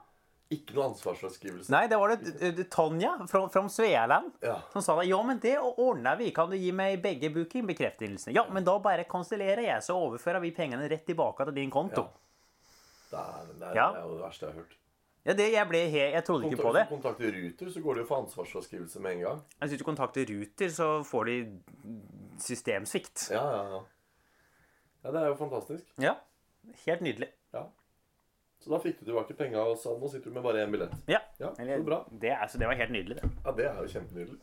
Ikke 0.51 0.75
noe 0.75 0.91
ansvarsfraskrivelse. 0.93 1.71
Nei, 1.71 1.87
det 1.89 1.99
var 1.99 2.09
det 2.15 2.71
Tonja 2.71 3.17
fra, 3.27 3.49
fra 3.49 3.63
Svealand 3.69 4.33
som 4.73 4.83
sa 4.83 5.01
det. 5.01 5.09
Ja, 5.09 5.23
men 5.23 5.39
det 5.41 5.57
ordner 5.59 6.17
vi. 6.17 6.31
Kan 6.31 6.51
du 6.51 6.57
gi 6.57 6.71
meg 6.71 7.03
begge 7.03 7.31
bookingbekreftelsene? 7.35 8.33
Ja, 8.35 8.45
men 8.51 8.63
da 8.63 8.79
bare 8.79 9.05
kansellerer 9.05 9.63
jeg, 9.65 9.83
så 9.83 9.97
overfører 9.97 10.41
vi 10.41 10.53
pengene 10.53 10.89
rett 10.89 11.07
tilbake 11.07 11.45
til 11.47 11.55
din 11.55 11.71
konto. 11.71 12.07
Det 13.11 13.19
er, 13.19 13.75
Ja. 13.75 13.91
det 13.93 13.99
er 14.03 14.07
jo 14.07 14.17
det 14.19 14.23
verste 14.25 14.41
jeg 14.47 14.53
har 14.55 14.61
hørt. 14.63 14.77
Ja, 15.25 15.33
det, 15.33 15.47
jeg 15.55 15.69
ble 15.71 15.79
he 15.89 16.01
Jeg 16.13 16.25
trodde 16.27 16.51
ikke 16.51 16.61
på 16.63 16.73
det. 16.77 16.83
Hvis 16.85 16.91
du 16.91 16.97
kontakter 16.99 17.37
Ruter, 17.39 17.71
så 17.73 17.81
går 17.81 17.95
det 17.97 18.03
jo 18.03 18.09
for 18.11 18.23
ansvarsfraskrivelse 18.25 19.01
med 19.01 19.13
en 19.17 19.23
gang. 19.25 19.39
Hvis 19.63 19.79
du 19.81 19.85
kontakter 19.85 20.27
Ruter, 20.29 20.69
så 20.69 20.89
får 21.09 21.31
de 21.31 21.37
systemsvikt. 22.45 23.31
Ja, 23.33 23.45
ja, 23.57 23.63
ja. 23.77 23.81
Ja, 25.05 25.13
det 25.13 25.23
er 25.23 25.27
jo 25.33 25.39
fantastisk. 25.39 25.89
Ja. 26.01 26.15
Helt 26.87 27.01
nydelig. 27.01 27.29
Ja. 27.55 27.65
Så 28.61 28.71
da 28.73 28.79
fikk 28.81 29.01
du 29.01 29.05
tilbake 29.05 29.37
penga 29.37 29.61
og 29.69 29.77
sa 29.81 29.93
nå 30.01 30.09
sitter 30.09 30.33
du 30.33 30.37
med 30.39 30.45
bare 30.45 30.63
én 30.65 30.73
billett. 30.73 30.93
Ja. 31.09 31.21
Ja, 31.41 31.51
Eller, 31.59 31.81
så 31.83 31.89
bra. 31.89 31.99
det, 32.11 32.31
er, 32.33 32.47
så 32.49 32.61
det 32.61 32.69
var 32.69 32.79
helt 32.81 32.93
nydelig, 32.93 33.17
det. 33.21 33.31
Ja, 33.45 33.53
det 33.59 33.67
er 33.69 33.81
jo 33.83 33.91
kjempenydelig. 33.93 34.39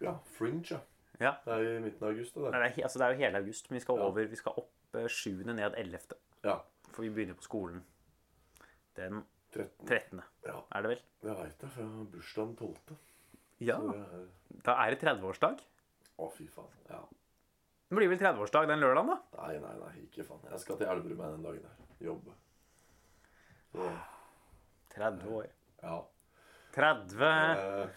Ja, 0.00 0.14
Fringe, 0.36 0.64
ja. 0.70 0.78
Ja. 1.20 1.34
Det 1.44 1.52
er 1.52 1.66
i 1.76 1.80
midten 1.84 2.04
av 2.06 2.14
august. 2.14 2.34
Det 2.34 2.40
Nei, 2.48 2.60
det, 2.62 2.70
er, 2.78 2.82
altså, 2.86 2.98
det 2.98 3.06
er 3.06 3.12
jo 3.12 3.20
hele 3.20 3.40
august, 3.42 3.66
men 3.68 3.76
vi 3.76 3.80
skal 3.84 4.00
over 4.00 4.28
Vi 4.32 4.38
skal 4.40 4.56
opp 4.56 4.96
eh, 4.96 5.08
7. 5.08 5.42
ned 5.44 5.76
11. 5.76 6.16
Ja. 6.44 6.54
For 6.90 7.04
vi 7.04 7.10
begynner 7.12 7.36
på 7.36 7.44
skolen 7.44 7.82
den 9.00 9.22
13. 9.52 9.86
13. 9.86 10.22
Ja, 10.46 10.58
Er 10.72 10.82
det 10.84 10.90
vel? 10.94 11.00
jeg 11.26 11.36
veit 11.40 11.58
det. 11.60 11.70
For 11.70 11.80
jeg 11.82 11.90
har 11.90 12.04
bursdag 12.12 12.46
den 12.46 12.56
12. 12.56 12.98
Ja. 13.60 13.78
Er 13.78 14.26
Da 14.66 14.76
er 14.86 14.94
det 14.94 15.00
30-årsdag. 15.02 15.60
Å, 16.20 16.28
fy 16.36 16.46
faen. 16.52 16.70
Ja. 16.90 17.00
Det 17.90 17.96
blir 17.98 18.08
vel 18.12 18.18
30-årsdag 18.20 18.68
den 18.70 18.78
lørdagen, 18.84 19.08
da? 19.10 19.18
Nei, 19.42 19.58
nei, 19.58 19.74
nei, 19.80 19.92
ikke 20.06 20.24
faen. 20.28 20.44
Jeg 20.50 20.60
skal 20.62 20.76
til 20.78 20.86
Elverum 20.92 21.18
den 21.24 21.42
dagen 21.42 21.62
der. 21.66 22.06
Jobbe. 22.06 22.36
Så, 23.72 23.90
30 24.94 25.28
år. 25.40 25.46
ja. 25.82 26.00
30 26.74 27.22
Eh, 27.22 27.88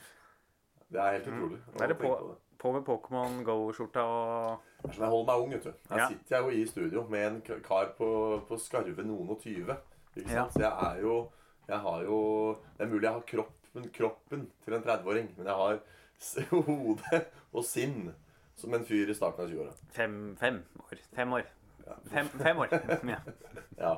Det 0.90 1.00
er 1.02 1.12
helt 1.18 1.28
utrolig. 1.28 1.60
å 1.74 1.78
Da 1.78 1.84
er 1.84 1.88
det 1.88 1.98
på, 2.00 2.10
på 2.10 2.28
det. 2.30 2.38
på 2.60 2.72
med 2.74 2.84
Pokémon 2.86 3.44
Go-skjorta 3.44 4.02
og 4.04 4.60
sånn 4.84 5.00
jeg 5.00 5.10
holder 5.10 5.26
meg 5.26 5.42
ung, 5.44 5.50
vet 5.52 5.64
du. 5.64 5.74
Her 5.90 5.98
Ja. 5.98 6.08
sitter 6.10 6.36
jeg 6.36 6.44
jo 6.44 6.50
i 6.50 6.66
studio 6.66 7.04
med 7.10 7.26
en 7.28 7.42
kar 7.62 7.86
på, 7.98 8.46
på 8.48 8.58
skarve 8.60 9.04
noen 9.06 9.30
og 9.30 9.42
tyve. 9.42 9.78
Ikke 10.16 10.30
Ja. 10.32 10.44
sant? 10.44 10.54
Så 10.54 10.60
jeg 10.60 10.72
er 10.94 11.02
jo 11.02 11.32
Jeg 11.68 11.80
har 11.80 12.04
jo 12.04 12.18
Det 12.78 12.86
er 12.86 12.90
mulig 12.92 13.04
jeg 13.04 13.14
har 13.14 13.22
kroppen, 13.22 13.90
kroppen 13.94 14.52
til 14.66 14.74
en 14.74 14.84
30-åring, 14.84 15.30
men 15.38 15.46
jeg 15.46 15.56
har 15.56 15.80
hode 16.68 17.26
og 17.54 17.64
sinn 17.66 18.14
som 18.56 18.74
en 18.74 18.86
fyr 18.86 19.10
i 19.10 19.14
starten 19.14 19.44
av 19.46 19.50
20-åra. 19.50 19.74
fem, 19.92 20.36
fem 20.40 20.60
år. 20.80 20.98
Fem 21.16 21.34
år. 21.34 21.44
Ja. 21.88 21.96
Fem, 22.12 22.28
fem 22.30 22.58
år. 22.58 22.70
Ja. 23.14 23.20
ja. 23.78 23.96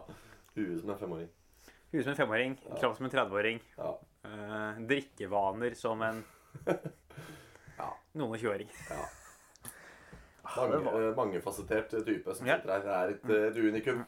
Huet 0.56 0.80
som 0.82 0.90
en 0.90 0.98
femåring. 0.98 1.30
Huet 1.92 2.04
som 2.04 2.12
en 2.14 2.18
femåring, 2.18 2.56
kropp 2.80 2.96
som 2.98 3.06
en 3.06 3.12
30-åring. 3.12 3.60
Ja. 3.78 3.92
Eh, 4.26 4.80
drikkevaner 4.88 5.76
som 5.76 6.02
en 6.02 6.24
Ja. 7.78 7.90
noen 8.16 8.32
og 8.34 8.40
20-åring. 8.40 8.70
ja. 8.90 9.06
Mange, 10.56 10.78
eh, 10.96 11.16
mangefasettert 11.18 11.90
type 12.06 12.34
som 12.36 12.48
Ja. 12.48 12.58
sitter 12.58 12.72
her. 12.72 12.82
Det 12.82 12.96
er 12.96 13.10
et, 13.10 13.30
eh, 13.30 13.48
et 13.52 13.58
unikum. 13.74 14.06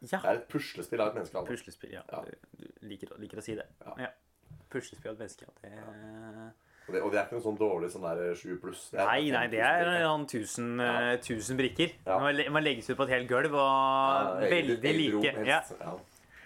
Ja. 0.00 0.20
Det 0.22 0.30
er 0.30 0.38
et 0.38 0.48
puslespill 0.52 1.02
av 1.02 1.10
et 1.10 1.18
menneske. 1.18 1.38
altså. 1.38 1.50
Puslespill, 1.52 1.92
ja. 1.96 2.04
Ja. 2.12 2.22
Du, 2.24 2.62
du 2.62 2.88
liker, 2.88 3.12
liker 3.18 3.40
å 3.40 3.44
si 3.44 3.56
det. 3.58 3.66
Ja. 3.84 3.94
Ja. 4.06 4.10
Puslespill 4.70 5.10
av 5.10 5.18
et 5.18 5.26
menneske, 5.26 5.48
ja. 5.48 5.54
Det... 5.66 6.52
Og 6.88 6.94
det, 6.94 7.00
og 7.04 7.10
det 7.12 7.18
er 7.20 7.26
ikke 7.26 7.36
noe 7.36 7.44
sånn 7.44 7.56
dårlig 7.60 7.88
sånn 7.92 8.04
der 8.06 8.20
7 8.40 8.52
pluss. 8.62 8.86
Er 8.94 9.02
Nei, 9.04 9.26
nei, 9.34 9.42
det 9.52 9.58
er 9.60 9.90
han 10.06 10.22
sånn 10.24 10.28
tusen, 10.30 10.70
eh, 10.80 11.58
brikker. 11.58 11.90
Man, 12.08 12.38
man 12.54 12.64
legges 12.64 12.88
ut 12.88 12.96
på 12.96 13.04
et 13.04 13.12
helt 13.12 13.28
gulv, 13.28 13.58
og 13.60 14.46
veldig 14.48 14.94
like. 14.96 15.34
Ja. 15.44 15.58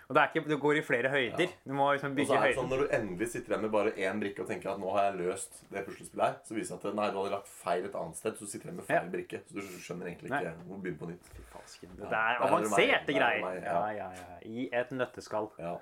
Ja. 0.02 0.08
Og 0.08 0.14
det, 0.16 0.22
er 0.22 0.28
ikke, 0.32 0.48
det 0.50 0.58
går 0.60 0.76
i 0.76 0.82
flere 0.82 1.08
høyder. 1.12 1.52
Du 1.64 1.72
må 1.78 1.92
liksom 1.94 2.14
bygge 2.16 2.34
er 2.34 2.42
høyder. 2.42 2.56
sånn 2.58 2.68
Når 2.72 2.82
du 2.82 2.94
endelig 2.98 3.28
sitter 3.32 3.52
igjen 3.54 3.62
med 3.62 3.70
bare 3.72 3.92
én 3.96 4.18
brikke 4.20 4.42
og 4.42 4.48
tenker 4.50 4.70
at 4.74 4.80
nå 4.82 4.90
har 4.96 5.04
jeg 5.10 5.18
løst 5.22 5.60
det 5.72 5.84
puslespillet 5.86 6.26
her, 6.26 6.34
så 6.44 6.54
viser 6.58 6.76
det 6.82 6.90
at 6.92 6.98
nei, 6.98 7.06
du 7.14 7.16
hadde 7.22 7.30
lagt 7.36 7.48
feil 7.48 7.84
et 7.88 7.94
annet 8.02 8.16
sted, 8.20 8.36
så 8.36 8.44
du 8.44 8.50
sitter 8.50 8.68
igjen 8.68 8.76
med 8.82 8.88
feil 8.90 9.00
Ja. 9.06 9.10
brikke. 9.14 9.40
Så 9.46 9.54
du 9.54 9.62
skjønner 9.86 10.10
egentlig 10.10 10.30
Nei. 10.34 10.40
ikke 10.42 10.66
hvor 10.66 10.76
du 10.76 10.82
begynner 10.82 10.98
på 10.98 11.10
nytt. 11.12 11.30
Falsken. 11.54 11.88
Ja, 11.98 12.04
Det 12.04 12.18
er 12.18 12.34
er 12.34 12.44
avanserte 12.48 13.14
er 13.14 13.18
greier. 13.18 13.40
meg, 13.46 13.62
Ja, 13.62 13.72
ja. 13.72 13.90
ja, 13.92 14.10
ja. 14.20 14.38
I 14.44 14.68
et 14.72 14.90
nøtteskall. 14.90 15.50
Ja. 15.58 15.76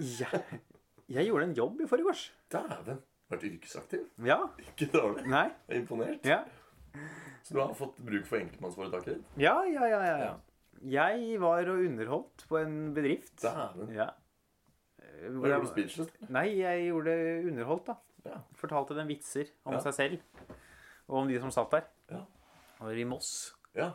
Jeg, 0.00 0.42
jeg 1.10 1.26
gjorde 1.28 1.44
en 1.50 1.54
jobb 1.54 1.80
i 1.84 1.86
forgårs. 1.90 2.30
Dæven. 2.52 3.02
Vært 3.30 3.44
yrkesaktiv. 3.46 4.06
Ja. 4.26 4.38
Ikke 4.58 4.88
dårlig. 4.90 5.26
Nei. 5.30 5.50
Jeg 5.68 5.76
er 5.76 5.80
imponert. 5.84 6.24
Ja. 6.26 6.40
Så 7.44 7.54
du 7.54 7.60
har 7.60 7.74
fått 7.78 8.00
bruk 8.02 8.24
for 8.26 8.40
enkeltmannsforetaket 8.40 9.12
ditt? 9.14 9.26
Ja, 9.38 9.60
ja, 9.70 9.86
ja, 9.86 10.00
ja, 10.04 10.16
ja. 10.24 10.32
Jeg 10.80 11.36
var 11.40 11.66
og 11.68 11.78
underholdt 11.84 12.46
på 12.48 12.56
en 12.62 12.94
bedrift. 12.96 13.42
Dæven. 13.42 13.92
Ja. 13.94 14.06
Hvor 15.28 15.46
gjorde 15.48 15.60
du 15.66 15.68
speeches? 15.68 16.08
Nei, 16.32 16.46
jeg 16.62 16.86
gjorde 16.88 17.14
underholdt, 17.50 17.86
da. 17.90 17.94
Ja. 18.30 18.38
Fortalte 18.56 18.94
dem 18.96 19.08
vitser 19.08 19.44
om 19.64 19.74
Ja. 19.76 19.80
seg 19.84 19.94
selv. 19.94 20.20
Og 21.08 21.18
om 21.22 21.28
de 21.28 21.40
som 21.40 21.50
satt 21.50 21.70
der. 21.72 21.82
Ja. 22.10 22.22
Og 22.80 22.96
i 22.96 23.04
Moss. 23.04 23.54
Ja. 23.74 23.90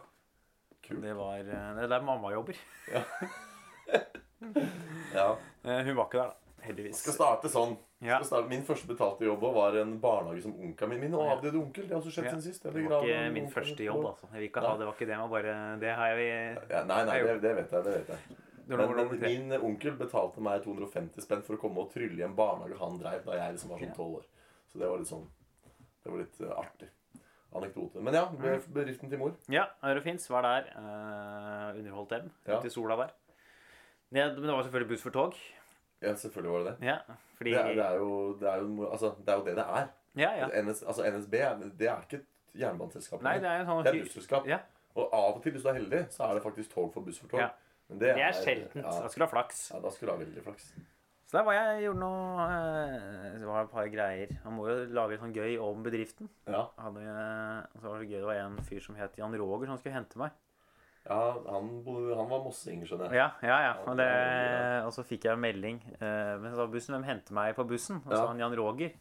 Kult. 0.85 1.01
Det 1.01 1.15
var 1.17 1.39
eh, 1.39 1.45
Det 1.75 1.83
er 1.83 1.87
der 1.87 2.01
mamma 2.05 2.29
jobber. 2.31 2.53
Ja. 2.91 3.03
Eh, 5.65 5.85
Hun 5.85 5.95
var 5.95 6.05
ikke 6.05 6.17
der, 6.19 6.27
da. 6.33 6.65
Heldigvis. 6.65 6.99
Skal 7.01 7.13
starte 7.15 7.49
sånn. 7.49 7.75
Ja. 8.05 8.19
Min 8.49 8.63
første 8.63 8.87
betalte 8.87 9.25
jobb 9.25 9.41
var 9.55 9.75
en 9.81 9.99
barnehage 10.01 10.41
som 10.43 10.53
onkelen 10.53 10.89
min. 10.89 10.99
Min 10.99 11.11
Ja. 11.19 11.35
avdøde 11.35 11.57
onkel. 11.57 11.87
Det 11.87 11.91
har 11.95 12.01
også 12.01 12.11
skjedd 12.11 12.31
Ja. 12.31 12.39
sist. 12.41 12.63
Det 12.63 12.73
var 12.73 13.01
ikke 13.03 13.31
min 13.33 13.49
første 13.51 13.83
jobb, 13.83 14.05
altså. 14.05 14.27
Jeg 14.31 14.39
vil 14.39 14.49
ikke 14.49 14.61
ha, 14.61 14.77
det 14.77 14.85
var 14.85 14.93
ikke 14.93 15.07
det, 15.11 15.29
bare 15.29 15.79
Det 15.79 15.95
har 15.95 16.07
jeg 16.07 16.57
Ja, 16.69 16.83
nei, 16.83 17.05
nei, 17.05 17.19
det, 17.23 17.41
det 17.41 17.55
vet 17.55 17.71
jeg. 17.71 17.83
det 17.83 17.93
vet 17.93 18.07
jeg. 18.07 18.17
Men, 18.67 18.95
men 18.95 19.19
min 19.21 19.51
onkel 19.61 19.91
betalte 19.97 20.41
meg 20.41 20.63
250 20.63 21.21
spenn 21.21 21.43
for 21.43 21.53
å 21.55 21.59
komme 21.61 21.77
og 21.85 21.91
trylle 21.93 22.17
i 22.19 22.23
en 22.25 22.35
barnehage 22.35 22.77
han 22.79 22.97
drev 22.97 23.23
da 23.25 23.31
jeg 23.33 23.53
liksom 23.53 23.69
var 23.69 23.77
sånn 23.79 23.93
12 23.95 24.15
år. 24.15 24.23
Så 24.71 24.79
det 24.79 24.87
var 24.89 24.97
litt 24.97 25.07
sånn 25.07 25.27
Det 26.03 26.11
var 26.11 26.17
litt 26.19 26.41
eh, 26.41 26.59
artig. 26.59 26.89
Anekdote. 27.55 28.01
Men 28.01 28.13
ja, 28.13 28.25
Mm. 28.25 28.61
bedriften 28.73 29.09
til 29.09 29.17
mor. 29.17 29.33
Ja, 29.49 29.67
Eurofins 29.83 30.27
var 30.29 30.41
der. 30.41 30.65
Uh, 30.75 31.77
underholdt 31.79 32.09
dem 32.09 32.31
Ja. 32.47 32.57
ute 32.59 32.65
i 32.67 32.69
sola 32.69 32.95
der. 32.97 33.11
Det, 34.11 34.35
men 34.35 34.41
det 34.47 34.51
var 34.53 34.63
selvfølgelig 34.63 34.89
buss 34.89 35.01
for 35.01 35.09
tog. 35.11 35.33
Ja, 36.05 36.13
selvfølgelig 36.21 36.53
var 36.53 36.63
det 36.63 36.71
det. 36.79 36.87
Ja, 36.87 36.97
fordi 37.39 37.51
Det 37.55 37.59
er, 37.61 37.73
det 37.79 37.85
er, 37.85 37.97
jo, 37.99 38.09
det, 38.39 38.47
er 38.53 38.63
jo, 38.63 38.87
altså, 38.91 39.11
det 39.25 39.33
er 39.33 39.37
jo 39.41 39.45
det 39.49 39.55
det 39.59 39.65
er. 39.81 39.91
Ja, 40.15 40.31
ja. 40.39 40.47
NS, 40.63 40.83
altså 40.87 41.03
NSB 41.11 41.31
det 41.79 41.89
er 41.91 42.01
ikke 42.05 42.21
et 42.21 42.59
jernbaneselskap. 42.61 43.21
Nei, 43.25 43.35
det 43.43 43.49
er 43.51 43.59
en 43.65 43.67
sånn 43.67 43.83
det 43.83 43.91
er 43.91 43.99
et 43.99 44.07
busselskap. 44.07 44.47
Ja. 44.47 44.59
Og 44.95 45.09
av 45.11 45.35
og 45.35 45.41
til, 45.43 45.51
hvis 45.51 45.63
du 45.65 45.69
er 45.73 45.79
heldig, 45.81 46.05
så 46.15 46.29
er 46.29 46.37
det 46.37 46.43
faktisk 46.45 46.71
tog 46.71 46.93
for 46.93 47.03
buss 47.03 47.19
for 47.19 47.27
tog. 47.33 47.41
Ja. 47.43 47.49
Men 47.89 47.99
Det 48.01 48.13
er 48.15 48.31
sjeldent. 48.33 48.75
Ja, 48.79 48.93
Da 49.03 49.09
skulle 49.11 49.25
du 49.25 49.27
ha 49.27 49.33
flaks. 49.33 49.65
ja, 49.73 49.79
da 49.83 49.89
skulle 49.91 50.11
du 50.11 50.15
ha 50.15 50.21
veldig 50.23 50.43
flaks. 50.45 50.69
Så 51.25 51.37
der 51.39 51.43
var 51.43 51.53
jeg 51.57 51.83
gjorde 51.87 51.99
noe 51.99 52.43
eh, 52.45 53.37
Det 53.41 53.47
var 53.49 53.63
et 53.65 53.71
par 53.71 53.87
greier. 53.89 54.33
Man 54.45 54.53
må 54.59 54.67
jo 54.69 54.75
lage 54.93 55.17
sånn 55.19 55.33
gøy 55.33 55.55
om 55.59 55.83
bedriften. 55.83 56.29
Ja, 56.47 56.67
Hadde, 56.77 57.01
eh, 57.01 57.79
så 57.81 57.89
var 57.89 57.99
det 57.99 58.09
gøy, 58.11 58.19
det 58.21 58.27
var 58.29 58.41
en 58.43 58.57
fyr 58.69 58.79
som 58.85 58.95
het 58.95 59.17
Jan 59.17 59.33
Roger 59.41 59.67
som 59.73 59.79
skulle 59.81 59.97
hente 59.97 60.21
meg. 60.21 60.31
Ja 61.05 61.17
han, 61.51 61.67
han 62.17 62.29
var 62.29 62.43
mossing, 62.43 62.81
skjønner 62.87 63.11
jeg. 63.13 63.19
Ja, 63.21 63.27
ja, 63.45 63.57
ja. 63.67 63.73
Og, 63.85 63.97
det, 63.99 64.09
og 64.87 64.93
så 64.95 65.03
fikk 65.05 65.27
jeg 65.27 65.33
en 65.37 65.43
melding. 65.43 65.81
Eh, 65.99 66.35
men 66.41 66.55
så 66.57 66.65
bussen 66.71 66.95
hvem 66.97 67.05
henter 67.07 67.33
meg 67.37 67.55
på 67.57 67.65
bussen? 67.69 68.01
Og 68.05 68.11
så 68.13 68.21
Ja. 68.23 68.27
han 68.31 68.39
Jan 68.41 68.55
Roger. 68.57 68.95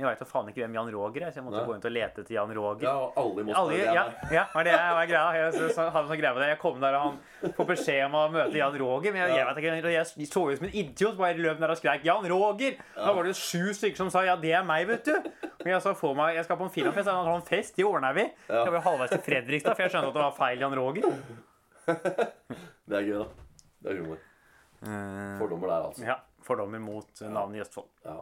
Men 0.00 0.08
jeg 0.08 0.16
veit 0.16 0.30
faen 0.30 0.46
ikke 0.48 0.62
hvem 0.62 0.76
Jan 0.78 0.90
Roger 0.94 1.24
er, 1.26 1.32
så 1.32 1.40
jeg 1.40 1.44
måtte 1.44 1.58
Nei. 1.58 1.64
gå 1.68 1.74
inn 1.74 1.82
og 1.84 1.92
lete 1.92 2.22
etter 2.22 2.34
Jan 2.34 2.52
Roger. 2.56 2.86
Ja, 2.86 2.92
og 3.04 3.18
alle 3.20 3.42
i 3.44 3.54
Alle, 3.60 3.80
ja, 3.80 4.04
ja, 4.32 4.44
var 4.54 4.64
det 4.64 4.76
var 4.76 5.10
greia. 5.10 5.24
Jeg 5.36 5.50
så, 5.56 5.66
så, 5.76 5.88
hadde 5.92 6.08
sånn 6.08 6.20
greie 6.22 6.32
med 6.36 6.40
det. 6.40 6.48
Jeg 6.54 6.60
kom 6.62 6.78
der, 6.80 6.96
og 6.96 7.02
han 7.04 7.52
får 7.58 7.68
beskjed 7.68 8.00
om 8.06 8.16
å 8.16 8.22
møte 8.32 8.56
Jan 8.56 8.78
Roger. 8.80 9.12
Men 9.12 9.22
jeg, 9.26 9.34
jeg, 9.36 9.48
vet 9.50 9.60
ikke, 9.60 9.92
jeg 9.92 10.30
så 10.30 10.44
ut 10.48 10.62
som 10.62 10.68
en 10.70 10.78
idiot. 10.82 11.18
Bare 11.20 11.36
løp 11.36 11.60
der 11.60 11.74
og 11.74 11.80
skrek 11.82 12.06
'Jan 12.06 12.30
Roger!' 12.32 12.80
Da 12.96 13.12
var 13.18 13.28
det 13.28 13.36
sju 13.36 13.74
stykker 13.76 14.00
som 14.00 14.10
sa 14.14 14.24
'ja, 14.24 14.38
det 14.40 14.54
er 14.56 14.64
meg', 14.64 14.88
vet 14.88 15.04
du. 15.04 15.12
Og 15.60 15.68
jeg 15.68 15.82
sa 15.84 15.92
få 15.92 16.14
meg, 16.16 16.38
jeg 16.38 16.48
skal 16.48 16.56
på 16.56 16.70
en 16.70 16.74
filmfest. 16.78 17.12
Og 17.12 17.20
han 17.20 17.28
sa 17.28 17.36
'en 17.36 17.48
fest, 17.50 17.76
det 17.76 17.84
ordner 17.84 18.16
vi'. 18.16 18.30
Ja. 18.48 18.64
Jeg 18.64 18.72
var 18.78 18.86
halvveis 18.88 19.12
til 19.12 19.22
Fredrikstad, 19.28 19.76
for 19.76 19.84
jeg 19.84 19.92
skjønte 19.92 20.08
at 20.08 20.16
det 20.16 20.24
var 20.24 20.34
feil 20.40 20.64
Jan 20.64 20.80
Roger. 20.80 21.12
Det 22.90 22.98
er 22.98 23.04
gøy, 23.06 23.18
da. 23.20 23.26
Det 23.84 23.92
er 23.92 24.00
humor. 24.02 24.18
Fordommer 25.38 25.68
der, 25.68 25.86
altså. 25.86 26.04
Ja, 26.04 26.16
Fordommer 26.42 26.78
mot 26.82 27.22
eh, 27.22 27.30
navnet 27.30 27.60
i 27.60 27.60
Østfold. 27.60 27.90
Ja. 28.04 28.16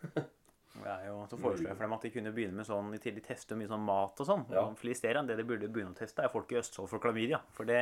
Det 0.84 0.94
jo, 1.06 1.16
så 1.30 1.38
foreslo 1.40 1.68
jeg 1.68 1.76
for 1.76 1.86
dem 1.86 1.94
at 1.96 2.04
de 2.06 2.12
kunne 2.14 2.32
begynne 2.36 2.58
med 2.60 2.68
sånn 2.68 2.94
i 2.96 3.00
tester 3.00 3.24
teste 3.26 3.58
mye 3.58 3.70
sånn 3.70 3.84
mat 3.86 4.22
og 4.22 4.28
sånn. 4.28 4.46
Ja. 4.52 4.64
Og 4.66 4.78
Filisteria, 4.80 5.22
det 5.26 5.36
de 5.40 5.46
burde 5.48 5.70
begynne 5.72 5.94
å 5.94 5.98
teste, 5.98 6.24
er 6.24 6.32
folk 6.32 6.52
i 6.54 6.60
Østfold 6.60 6.90
for 6.92 7.02
klamydia. 7.02 7.40
For 7.56 7.68
det, 7.68 7.80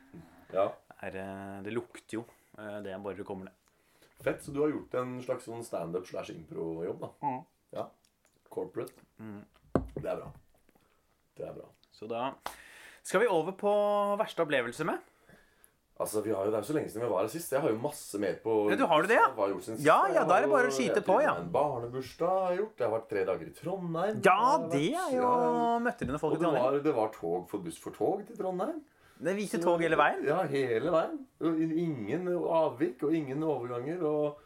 ja. 0.58 0.66
er, 1.00 1.18
eh, 1.24 1.56
det 1.66 1.74
lukter 1.74 2.20
jo 2.20 2.24
eh, 2.58 2.78
det 2.84 2.96
bare 3.04 3.18
du 3.18 3.24
kommer 3.28 3.50
ned. 3.50 3.56
Fett. 4.20 4.42
Så 4.44 4.52
du 4.52 4.60
har 4.60 4.72
gjort 4.72 4.96
en 5.00 5.16
slags 5.24 5.48
sånn 5.48 5.64
standup 5.64 6.08
slash 6.08 6.34
impro-jobb, 6.34 7.06
da. 7.06 7.12
Mm. 7.24 7.40
Ja. 7.76 7.86
Corporate. 8.52 9.06
Det 9.96 10.04
er 10.04 10.18
bra. 10.18 10.32
Det 11.38 11.46
er 11.48 11.54
bra. 11.56 11.70
Så 11.94 12.08
da 12.10 12.34
skal 13.02 13.24
vi 13.24 13.30
over 13.32 13.56
på 13.56 13.70
verste 14.20 14.44
opplevelse 14.44 14.84
med. 14.88 15.09
Altså, 16.00 16.22
vi 16.24 16.30
har 16.32 16.46
jo, 16.46 16.50
Det 16.50 16.56
er 16.56 16.62
jo 16.64 16.68
så 16.72 16.76
lenge 16.78 16.88
siden 16.90 17.02
vi 17.04 17.08
var 17.12 17.20
her 17.26 17.28
sist. 17.28 17.50
Jeg 17.52 17.60
har 17.60 17.68
jo 17.74 17.78
masse 17.82 18.18
mer 18.22 18.38
på 18.42 18.54
Ja, 18.72 18.76
du 18.80 18.86
har 18.88 19.02
det, 19.04 19.16
ja. 19.18 19.26
Hva 19.36 19.44
jeg 19.44 19.50
har 19.50 19.54
gjort 19.54 19.66
siden 19.68 19.80
Ja, 19.84 19.96
sist. 20.00 20.14
ja, 20.14 20.20
Jeg 20.20 20.28
da 20.30 20.36
er 20.38 20.40
det 20.46 20.50
bare 20.54 20.70
å 20.70 20.76
skyte 20.78 21.02
på, 21.04 21.16
har 21.18 21.22
ja. 21.26 21.34
En 21.42 21.50
barnebursdag 21.52 22.36
har 22.40 22.50
jeg 22.54 22.58
gjort. 22.62 22.76
Jeg 22.80 22.88
har 22.88 22.94
vært 22.98 23.08
tre 23.10 23.24
dager 23.28 23.50
i 23.50 23.54
Trondheim. 23.58 24.22
Ja, 24.24 24.38
det 24.72 24.86
er 24.94 25.10
jo 25.18 25.26
ja. 25.26 25.78
Møtte 25.84 26.00
dine 26.06 26.14
noen 26.14 26.20
Og 26.20 26.24
folk 26.24 26.32
i 26.32 26.38
det 26.38 26.44
Trondheim? 26.46 26.64
var, 26.64 26.78
det 26.88 26.94
var 26.96 27.12
tog 27.20 27.48
for 27.50 27.58
buss 27.68 27.78
for 27.78 27.90
tog 28.00 28.24
til 28.26 28.36
Trondheim. 28.40 28.80
Det 29.20 29.34
viste 29.36 29.60
tog 29.60 29.82
hele 29.84 29.98
veien. 30.00 30.22
Ja, 30.24 30.38
hele 30.48 30.90
veien. 30.94 31.18
Og 31.44 31.60
Ingen 31.60 32.28
avvik 32.48 33.02
og 33.04 33.12
ingen 33.14 33.42
overganger. 33.44 34.00
og 34.02 34.38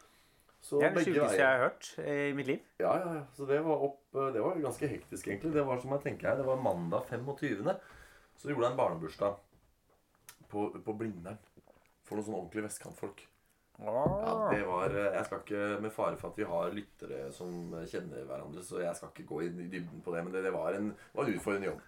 så 0.65 0.79
Det 0.81 0.85
er 0.85 0.89
det 0.89 0.97
begge 1.05 1.13
sjukeste 1.13 1.37
veier. 1.37 1.39
jeg 1.39 1.47
har 1.47 1.63
hørt 1.69 1.89
i 2.03 2.33
mitt 2.33 2.47
liv. 2.47 2.59
Ja, 2.81 2.97
ja, 2.97 3.13
ja. 3.13 3.23
Så 3.37 3.47
det 3.47 3.63
var, 3.63 3.77
opp, 3.87 3.99
det 4.11 4.41
var 4.43 4.55
ganske 4.59 4.87
hektisk, 4.89 5.27
egentlig. 5.29 5.53
Det 5.53 5.63
var 5.65 5.79
som 5.79 5.91
jeg 5.95 6.01
tenker 6.03 6.27
her, 6.27 6.35
det 6.41 6.45
var 6.45 6.57
mandag 6.57 7.05
25. 7.07 7.75
Så 8.35 8.49
gjorde 8.49 8.65
jeg 8.67 8.71
en 8.71 8.77
barnebursdag 8.77 9.35
på, 10.55 10.67
på 10.87 10.97
Blindern. 10.97 11.39
For 12.05 12.17
noen 12.17 12.27
sånne 12.27 12.41
ordentlige 12.41 12.67
vestkantfolk. 12.67 13.23
Ja, 13.75 14.03
det 14.53 14.61
var 14.63 14.93
Jeg 14.95 15.25
skal 15.27 15.41
ikke, 15.41 15.63
med 15.83 15.91
fare 15.91 16.15
for 16.15 16.31
at 16.31 16.37
vi 16.39 16.45
har 16.47 16.71
lyttere 16.71 17.25
som 17.35 17.73
kjenner 17.91 18.23
hverandre, 18.23 18.63
så 18.63 18.79
jeg 18.79 18.95
skal 18.95 19.11
ikke 19.11 19.27
gå 19.33 19.41
i 19.43 19.49
dybden 19.57 19.99
på 20.05 20.13
det, 20.15 20.21
men 20.23 20.31
det, 20.31 20.45
det 20.45 20.53
var 20.55 20.77
en, 20.77 20.93
var 21.11 21.27
en 21.27 21.35
utfordrende 21.35 21.73
jobb. 21.73 21.81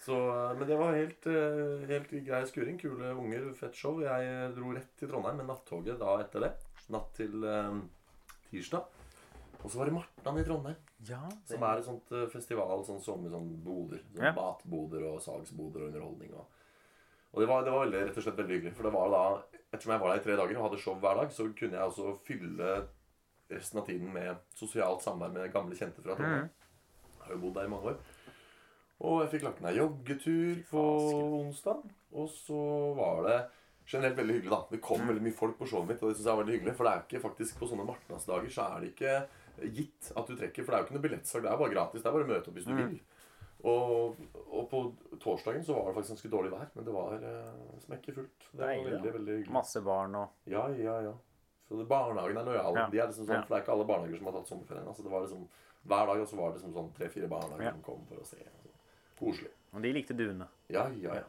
Så, 0.00 0.16
men 0.56 0.64
det 0.64 0.78
var 0.80 0.96
helt, 0.96 1.26
eh, 1.28 1.82
helt 1.90 2.12
grei 2.24 2.40
skuring. 2.48 2.78
Kule 2.80 3.12
unger, 3.12 3.50
fett 3.58 3.76
show. 3.76 3.98
Jeg 4.00 4.52
dro 4.56 4.72
rett 4.72 4.94
til 4.96 5.10
Trondheim 5.10 5.42
med 5.42 5.50
nattoget 5.50 6.00
da 6.00 6.14
etter 6.22 6.46
det. 6.46 6.54
Natt 6.90 7.10
til 7.18 7.44
eh, 7.44 7.74
tirsdag. 8.48 8.88
Og 9.60 9.66
så 9.68 9.76
var 9.76 9.90
det 9.90 9.98
Martland 9.98 10.40
i 10.40 10.46
Trondheim. 10.46 10.78
Ja, 11.08 11.20
Som 11.48 11.66
er 11.68 11.82
et 11.82 11.84
sånt 11.84 12.14
eh, 12.16 12.24
festival, 12.32 12.80
sånn 12.88 13.02
sommer, 13.04 13.28
sånn 13.34 13.52
boder. 13.64 14.00
Sånn 14.14 14.24
Ja. 14.30 14.32
Matboder 14.36 15.04
og 15.10 15.20
salgsboder 15.24 15.84
og 15.84 15.92
underholdning. 15.92 16.32
Og, 16.32 16.59
og 17.30 17.42
det, 17.42 17.46
var, 17.46 17.64
det 17.66 17.72
var 17.74 17.84
veldig, 17.84 18.00
rett 18.08 18.16
og 18.18 18.24
slett 18.26 18.38
veldig 18.40 18.56
hyggelig. 18.56 18.72
For 18.74 18.88
det 18.88 18.94
var 18.94 19.12
da, 19.14 19.20
ettersom 19.70 19.92
jeg 19.94 20.02
var 20.02 20.10
der 20.10 20.22
i 20.22 20.24
tre 20.24 20.38
dager 20.40 20.58
og 20.58 20.64
hadde 20.66 20.80
show 20.82 20.96
hver 21.02 21.20
dag, 21.20 21.34
så 21.34 21.46
kunne 21.58 21.78
jeg 21.78 21.92
også 21.92 22.14
fylle 22.26 22.72
resten 23.50 23.78
av 23.80 23.86
tiden 23.86 24.10
med 24.14 24.42
sosialt 24.58 25.04
samvær 25.04 25.30
med 25.34 25.52
gamle 25.54 25.78
kjente 25.78 26.02
fra 26.02 26.16
Trondheim. 26.18 26.50
Jeg 27.20 27.26
har 27.26 27.36
jo 27.36 27.42
bodd 27.44 27.54
der 27.58 27.68
i 27.68 27.70
mange 27.70 27.92
år. 27.92 28.00
Og 29.00 29.22
jeg 29.22 29.30
fikk 29.36 29.46
lagt 29.46 29.62
ned 29.64 29.78
joggetur 29.78 30.60
på 30.70 30.82
onsdag. 31.44 31.86
Og 32.18 32.26
så 32.34 32.60
var 32.98 33.22
det 33.28 33.38
generelt 33.90 34.18
veldig 34.18 34.34
hyggelig, 34.36 34.52
da. 34.52 34.60
Det 34.70 34.82
kom 34.84 35.06
veldig 35.08 35.22
mye 35.24 35.38
folk 35.38 35.56
på 35.58 35.66
showet 35.70 35.88
mitt, 35.88 36.02
og 36.02 36.10
det 36.10 36.18
synes 36.18 36.26
jeg 36.26 36.34
var 36.34 36.42
veldig 36.42 36.56
hyggelig. 36.58 36.74
For 36.78 36.86
det 36.86 36.92
er 36.92 37.06
ikke 37.06 37.22
faktisk 37.24 37.62
på 37.62 37.70
sånne 37.70 37.86
marknadsdager 37.88 38.52
så 38.54 38.66
er 38.66 38.84
det 38.84 38.90
ikke 38.92 39.14
gitt 39.78 40.10
at 40.16 40.26
du 40.28 40.34
trekker. 40.36 40.66
For 40.66 40.70
det 40.70 40.76
er 40.76 40.82
jo 40.82 40.88
ikke 40.88 40.98
noe 40.98 41.06
billettsalg. 41.06 41.46
Det 41.46 41.52
er 41.54 41.62
bare 41.62 41.74
gratis. 41.74 42.02
Det 42.02 42.10
er 42.10 42.16
bare 42.18 42.26
å 42.28 42.32
møte 42.34 42.50
opp 42.52 42.58
hvis 42.58 42.68
du 42.68 42.74
vil. 42.76 43.00
Og, 43.64 44.16
og 44.48 44.68
på 44.70 44.78
torsdagen 45.20 45.64
så 45.64 45.74
var 45.76 45.90
det 45.90 45.94
faktisk 45.98 46.14
ganske 46.14 46.30
dårlig 46.32 46.52
vær, 46.54 46.68
men 46.74 46.84
det 46.86 46.92
var 46.94 47.16
eh, 47.18 47.50
smekkefullt. 47.84 48.46
Det 48.52 48.60
var 48.62 48.70
da. 48.72 48.84
veldig, 48.90 49.12
veldig 49.18 49.34
hyggelig. 49.40 49.52
Masse 49.52 49.82
barn 49.84 50.14
og 50.16 50.48
Ja, 50.48 50.68
ja, 50.80 50.94
ja. 51.10 51.12
Så 51.68 51.76
det, 51.78 51.84
barnehagen 51.90 52.36
er 52.40 52.48
lojal. 52.48 52.74
Ja. 52.80 52.86
De 52.90 52.98
er 52.98 53.10
liksom 53.12 53.26
sånn. 53.28 53.44
For 53.44 53.52
det 53.54 53.58
er 53.60 53.64
ikke 53.66 53.74
alle 53.76 53.84
barnehager 53.90 54.18
som 54.18 54.26
har 54.30 54.38
tatt 54.40 54.48
sommerferien. 54.50 54.88
Altså, 54.90 55.04
det 55.06 55.12
var 55.12 55.26
liksom, 55.26 55.44
hver 55.92 56.08
dag 56.10 56.22
også 56.24 56.38
var 56.40 56.48
det 56.50 56.58
liksom 56.58 56.72
sånn 56.74 56.88
tre-fire 56.96 57.28
barnehager 57.30 57.68
Ja. 57.68 57.74
som 57.76 57.82
kom 57.86 58.00
for 58.08 58.16
å 58.22 58.26
se. 58.26 58.40
Koselig. 59.20 59.52
Og 59.76 59.84
de 59.84 59.92
likte 59.94 60.16
duene. 60.18 60.48
Ja, 60.72 60.88
ja, 60.98 61.14
ja. 61.20 61.28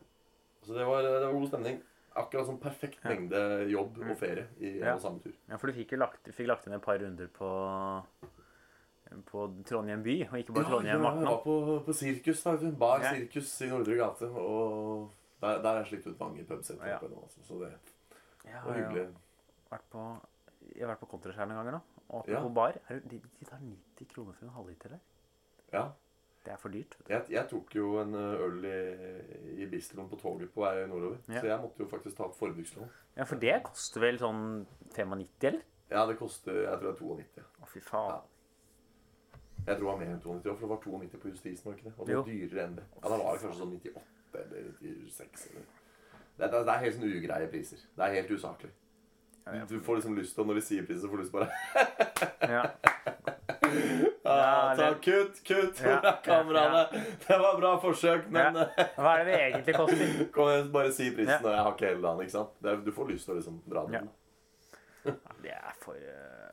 Så 0.65 0.73
det 0.73 0.85
var, 0.87 1.03
det 1.03 1.25
var 1.27 1.33
god 1.35 1.47
stemning. 1.51 1.81
Akkurat 2.17 2.47
sånn 2.47 2.57
perfekt 2.59 3.03
mengde 3.07 3.39
jobb 3.71 3.99
og 4.03 4.17
ferie 4.19 4.47
i 4.59 4.79
Ja. 4.79 4.97
samme 4.99 5.21
tur. 5.23 5.35
Ja, 5.47 5.57
for 5.57 5.67
du 5.67 5.73
fikk 5.77 5.93
lagt, 5.99 6.25
fikk 6.33 6.47
lagt 6.47 6.65
inn 6.67 6.73
et 6.73 6.81
par 6.83 6.97
runder 6.99 7.27
på 7.27 7.51
på 9.27 9.47
Trondheim 9.67 10.03
by, 10.03 10.15
og 10.31 10.37
ikke 10.39 10.53
bare 10.55 10.65
Trondheim 10.69 11.03
ja, 11.03 11.11
jeg 11.15 11.25
var 11.27 11.41
på, 11.43 11.55
på 11.85 11.93
sirkus, 11.93 12.43
da. 12.43 12.51
vet. 12.55 12.77
Bar 12.79 13.01
Ja. 13.03 13.13
sirkus 13.15 13.61
i 13.61 13.67
Nordre 13.71 13.95
gate. 13.99 14.29
Og 14.31 15.11
der, 15.41 15.61
der 15.61 15.69
har 15.69 15.81
jeg 15.83 15.87
slitt 15.91 16.07
ut 16.13 16.19
mange 16.19 16.43
pubsetter. 16.45 16.87
Ja. 16.87 16.99
Altså. 17.01 17.43
Så 17.43 17.59
det 17.63 17.71
Ja, 18.45 18.61
var 18.65 18.77
ja. 18.77 18.89
hyggelig. 18.89 19.07
Vært 19.71 19.87
på, 19.91 20.05
jeg 20.75 20.85
har 20.85 20.93
vært 20.95 20.99
på 21.03 21.09
Kontraskjær 21.15 21.47
noen 21.49 21.59
ganger 21.61 21.71
nå. 21.77 21.81
Og 22.09 22.27
Ja. 22.27 22.41
på 22.43 22.53
bar 22.53 22.73
er 22.89 22.99
det, 22.99 23.09
de, 23.11 23.19
de 23.39 23.45
tar 23.45 23.59
90 23.59 24.07
kroner 24.13 24.33
for 24.33 24.45
en 24.45 24.51
halvliter 24.55 24.89
der. 24.89 24.99
Ja. 25.73 25.85
Det 26.43 26.53
er 26.53 26.57
for 26.57 26.69
dyrt. 26.73 26.95
Jeg, 27.07 27.21
jeg 27.29 27.49
tok 27.51 27.75
jo 27.75 27.99
en 28.01 28.15
øl 28.15 28.63
i, 28.65 29.61
i 29.61 29.65
bistroen 29.69 30.07
på 30.09 30.17
toget 30.17 30.49
på 30.53 30.63
vei 30.63 30.87
nordover. 30.89 31.19
Ja. 31.29 31.39
Så 31.39 31.45
jeg 31.51 31.59
måtte 31.61 31.83
jo 31.83 31.87
faktisk 31.91 32.17
ta 32.17 32.23
opp 32.25 32.35
forbrukslån. 32.39 32.89
Ja, 33.15 33.23
for 33.29 33.35
det 33.37 33.59
koster 33.63 34.01
vel 34.01 34.17
sånn 34.17 34.65
95, 34.95 35.27
eller? 35.43 35.61
Ja, 35.91 36.05
det 36.09 36.17
koster 36.17 36.63
jeg 36.63 36.79
tror 36.79 37.17
det 37.19 37.27
er 37.37 37.45
92. 37.45 37.45
Å, 37.61 37.67
fy 37.69 37.79
faen. 37.85 38.21
Jeg 39.67 39.75
tror 39.77 39.83
det 39.85 39.89
var 39.91 39.97
mer 40.01 40.11
enn 40.13 40.21
92, 40.21 40.55
for 40.57 40.65
det 40.65 40.69
var 40.69 40.81
92 40.85 41.21
på 41.21 41.27
justisen. 41.31 41.65
var 41.65 41.73
det 41.73 41.79
ikke 41.79 41.89
det? 41.89 41.95
Og 41.99 42.07
det 42.07 42.15
var 42.17 42.23
dyrere 42.31 42.65
enn 42.67 42.75
det. 42.79 42.85
Ja, 42.95 43.09
Da 43.09 43.17
var 43.17 43.31
det 43.35 43.41
kanskje 43.43 43.59
sånn 43.61 43.73
98 43.77 44.01
eller 44.41 44.71
96. 44.81 45.47
Eller. 45.51 45.65
Det, 46.37 46.45
er, 46.47 46.63
det 46.65 46.73
er 46.73 46.79
helt 46.85 46.95
sånn 46.95 47.11
ugreie 47.11 47.47
priser. 47.51 47.83
Det 47.97 48.05
er 48.07 48.15
helt 48.19 48.31
usaklig. 48.31 48.71
Du 49.69 49.79
får 49.81 49.95
liksom 49.97 50.15
lyst 50.17 50.35
til, 50.37 50.45
når 50.45 50.59
de 50.59 50.61
sier 50.61 50.83
priser, 50.85 51.01
så 51.01 51.09
får 51.09 51.17
du 51.17 51.23
lyst 51.23 51.33
til 51.33 51.39
bare 51.39 51.49
Ja. 52.55 52.63
Ja, 54.23 54.73
ta, 54.77 54.87
Kutt, 55.01 55.39
kutt! 55.47 55.79
Ja, 55.83 55.99
kameraene. 56.25 56.81
Ja. 56.91 57.01
Det 57.27 57.37
var 57.39 57.57
bra 57.59 57.71
forsøk, 57.81 58.27
men 58.31 58.55
Ja. 58.59 58.65
Hva 58.97 59.13
er 59.19 59.23
det 59.25 59.33
det 59.33 59.41
egentlig 59.47 59.75
koster? 59.75 60.11
Kom 60.35 60.49
igjen, 60.51 60.71
bare 60.73 60.91
si 60.93 61.07
prisen, 61.15 61.31
Ja. 61.31 61.39
og 61.43 61.51
jeg 61.53 61.63
har 61.65 61.71
ikke 61.75 61.87
hele 61.91 62.03
dagen, 62.05 62.21
ikke 62.25 62.35
sant? 62.35 62.51
Det 62.63 62.75
du 62.85 62.91
får 62.95 63.09
lyst 63.13 63.25
til 63.27 63.33
å 63.33 63.37
liksom 63.39 63.61
dra 63.71 63.83
den. 63.87 63.93
Ja. 63.97 65.13
Det 65.41 65.53
er 65.55 65.73
for, 65.81 65.95
uh, 65.97 66.50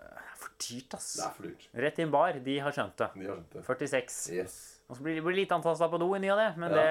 dyrt, 0.58 0.94
ass. 0.98 1.12
Det 1.16 1.24
er 1.26 1.34
for 1.36 1.46
dyrt. 1.48 1.68
Rett 1.84 1.98
inn 2.02 2.10
bar, 2.12 2.32
de 2.44 2.58
har 2.64 2.72
skjønt 2.74 2.96
det. 3.00 3.08
De 3.14 3.26
har 3.28 3.36
skjønt 3.38 3.52
det. 3.56 3.62
46. 3.66 4.18
Yes. 4.36 4.56
Og 4.88 4.96
så 4.96 5.04
blir 5.04 5.18
det 5.20 5.34
litt 5.36 5.50
antasta 5.52 5.88
på 5.92 5.98
do 6.00 6.08
i 6.16 6.20
ny 6.22 6.30
og 6.32 6.38
det, 6.40 6.48
men 6.56 6.70
det, 6.72 6.84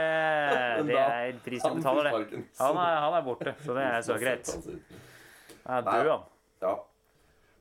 Men 0.77 0.87
det 0.87 0.95
da- 0.95 1.05
er 1.07 1.31
Han 1.31 1.77
du 1.77 1.81
betaler, 1.81 2.09
det. 2.29 2.43
Han 2.59 2.77
er, 2.77 2.99
han 3.05 3.13
er 3.17 3.23
borte, 3.25 3.55
så 3.65 3.73
det 3.77 3.85
er 3.87 4.01
så 4.09 4.17
greit. 4.21 4.51
han 5.65 5.87
er 5.87 6.03
død, 6.03 6.11
han. 6.11 6.23
Ja. 6.61 6.75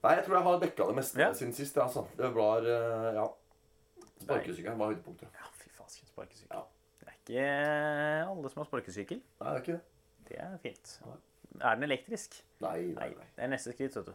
Nei, 0.04 0.12
jeg 0.18 0.24
tror 0.26 0.36
jeg 0.36 0.44
har 0.46 0.60
dekka 0.60 0.86
det 0.86 0.96
meste 1.00 1.18
Ja. 1.20 1.32
siden 1.32 1.52
sist. 1.56 1.76
Altså. 1.78 2.04
Det 2.16 2.28
var 2.34 2.58
eh, 2.62 3.14
Ja. 3.16 3.26
Sparkesykkelen 4.20 4.78
var 4.78 4.92
høydepunktet. 4.92 5.28
Ja, 5.34 5.48
fy 5.60 5.68
fasken, 5.76 6.06
sparkesykkel. 6.08 6.56
Ja. 6.56 6.62
Det 7.00 7.08
er 7.08 7.16
ikke 7.20 8.30
alle 8.30 8.50
som 8.52 8.60
har 8.62 8.68
sparkesykkel. 8.70 9.20
Nei, 9.40 9.48
det 9.50 9.56
er 9.56 9.64
ikke 9.64 9.72
det. 9.72 9.82
Det 10.28 10.38
er 10.42 10.56
fint. 10.62 10.94
Er 11.60 11.74
den 11.76 11.84
elektrisk? 11.88 12.38
Nei, 12.60 12.78
nei, 12.80 12.94
Nei, 12.94 13.08
nei. 13.16 13.26
det 13.36 13.44
er 13.44 13.48
neste 13.52 13.72
skritt, 13.72 13.96
vet 13.96 14.06
du. 14.06 14.14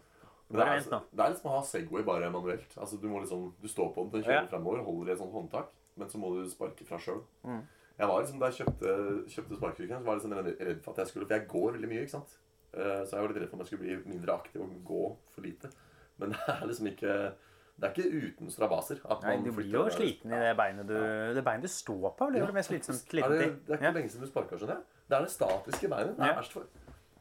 Bare 0.52 0.66
det, 0.80 0.84
vent 0.84 0.92
nå. 0.92 1.00
det 1.16 1.26
er 1.26 1.30
liksom 1.34 1.50
å 1.52 1.56
ha 1.56 1.62
Segway 1.64 2.04
bare 2.04 2.30
manuelt. 2.32 2.74
Altså, 2.78 3.00
du 3.02 3.08
må 3.08 3.22
liksom 3.24 3.54
Du 3.62 3.68
står 3.68 3.94
på 3.96 4.04
den, 4.12 4.22
den 4.22 4.24
Ja. 4.32 4.42
kjører 4.42 4.50
fremover, 4.50 4.84
holder 4.84 5.10
i 5.10 5.14
et 5.14 5.20
sånt 5.20 5.34
håndtak, 5.34 5.68
men 5.98 6.08
så 6.10 6.18
må 6.18 6.34
du 6.36 6.50
sparke 6.50 6.86
fra 6.86 6.98
sjøl. 6.98 7.22
Mm. 7.46 7.62
Jeg 8.00 8.08
var 8.08 8.22
liksom, 8.22 8.40
Da 8.40 8.50
jeg 8.50 8.66
kjøpte, 8.66 9.28
kjøpte 9.30 9.58
sparkesykkelen, 9.60 10.04
var 10.06 10.16
jeg 10.16 10.22
liksom 10.22 10.58
redd 10.68 10.82
for 10.84 10.92
at 10.92 10.98
jeg 10.98 11.08
skulle 11.08 11.28
For 11.28 11.36
jeg 11.38 11.48
går 11.48 11.72
veldig 11.78 11.90
mye, 11.90 12.02
ikke 12.06 12.18
sant. 12.18 12.38
Eh, 12.74 13.04
Så 13.06 13.12
jeg 13.12 13.22
var 13.22 13.28
litt 13.28 13.42
redd 13.44 13.50
for 13.50 13.58
at 13.58 13.64
jeg 13.64 13.68
skulle 13.68 13.84
bli 13.86 14.14
mindre 14.16 14.34
aktiv 14.34 14.62
og 14.62 14.84
gå 14.86 15.16
for 15.30 15.42
lite. 15.42 15.70
Men 16.18 16.30
det 16.34 16.40
er 16.48 16.68
liksom 16.68 16.88
ikke 16.88 17.34
Det 17.82 17.88
er 17.88 17.94
ikke 17.96 18.12
uten 18.28 18.50
strabaser. 18.52 19.00
Nei, 19.24 19.38
du 19.42 19.52
blir 19.52 19.72
jo 19.72 19.86
sliten 19.90 20.32
i 20.34 20.40
det 20.40 20.56
beinet 20.58 20.86
du 20.88 20.94
Det 21.34 21.44
beinet 21.44 21.64
du 21.64 21.68
står 21.72 22.12
på, 22.18 22.28
blir 22.30 22.40
jo 22.42 22.46
det 22.46 22.54
mest 22.54 22.70
slitsomt. 22.70 23.02
faktisk. 23.02 23.24
Er 23.26 23.30
det, 23.30 23.66
det 23.66 23.74
er 23.74 23.78
ikke 23.78 23.84
Ja. 23.84 23.92
lenge 23.92 24.10
siden 24.12 24.22
du 24.22 24.28
sparka, 24.30 24.56
skjønner 24.58 24.76
jeg. 24.76 24.84
Det 25.10 25.18
er 25.18 25.22
det 25.22 25.32
statiske 25.32 25.90
beinet. 25.90 26.16
Det 26.18 26.24
er 26.26 26.30
Ja. 26.30 26.36
verst 26.40 26.52
for. 26.54 26.64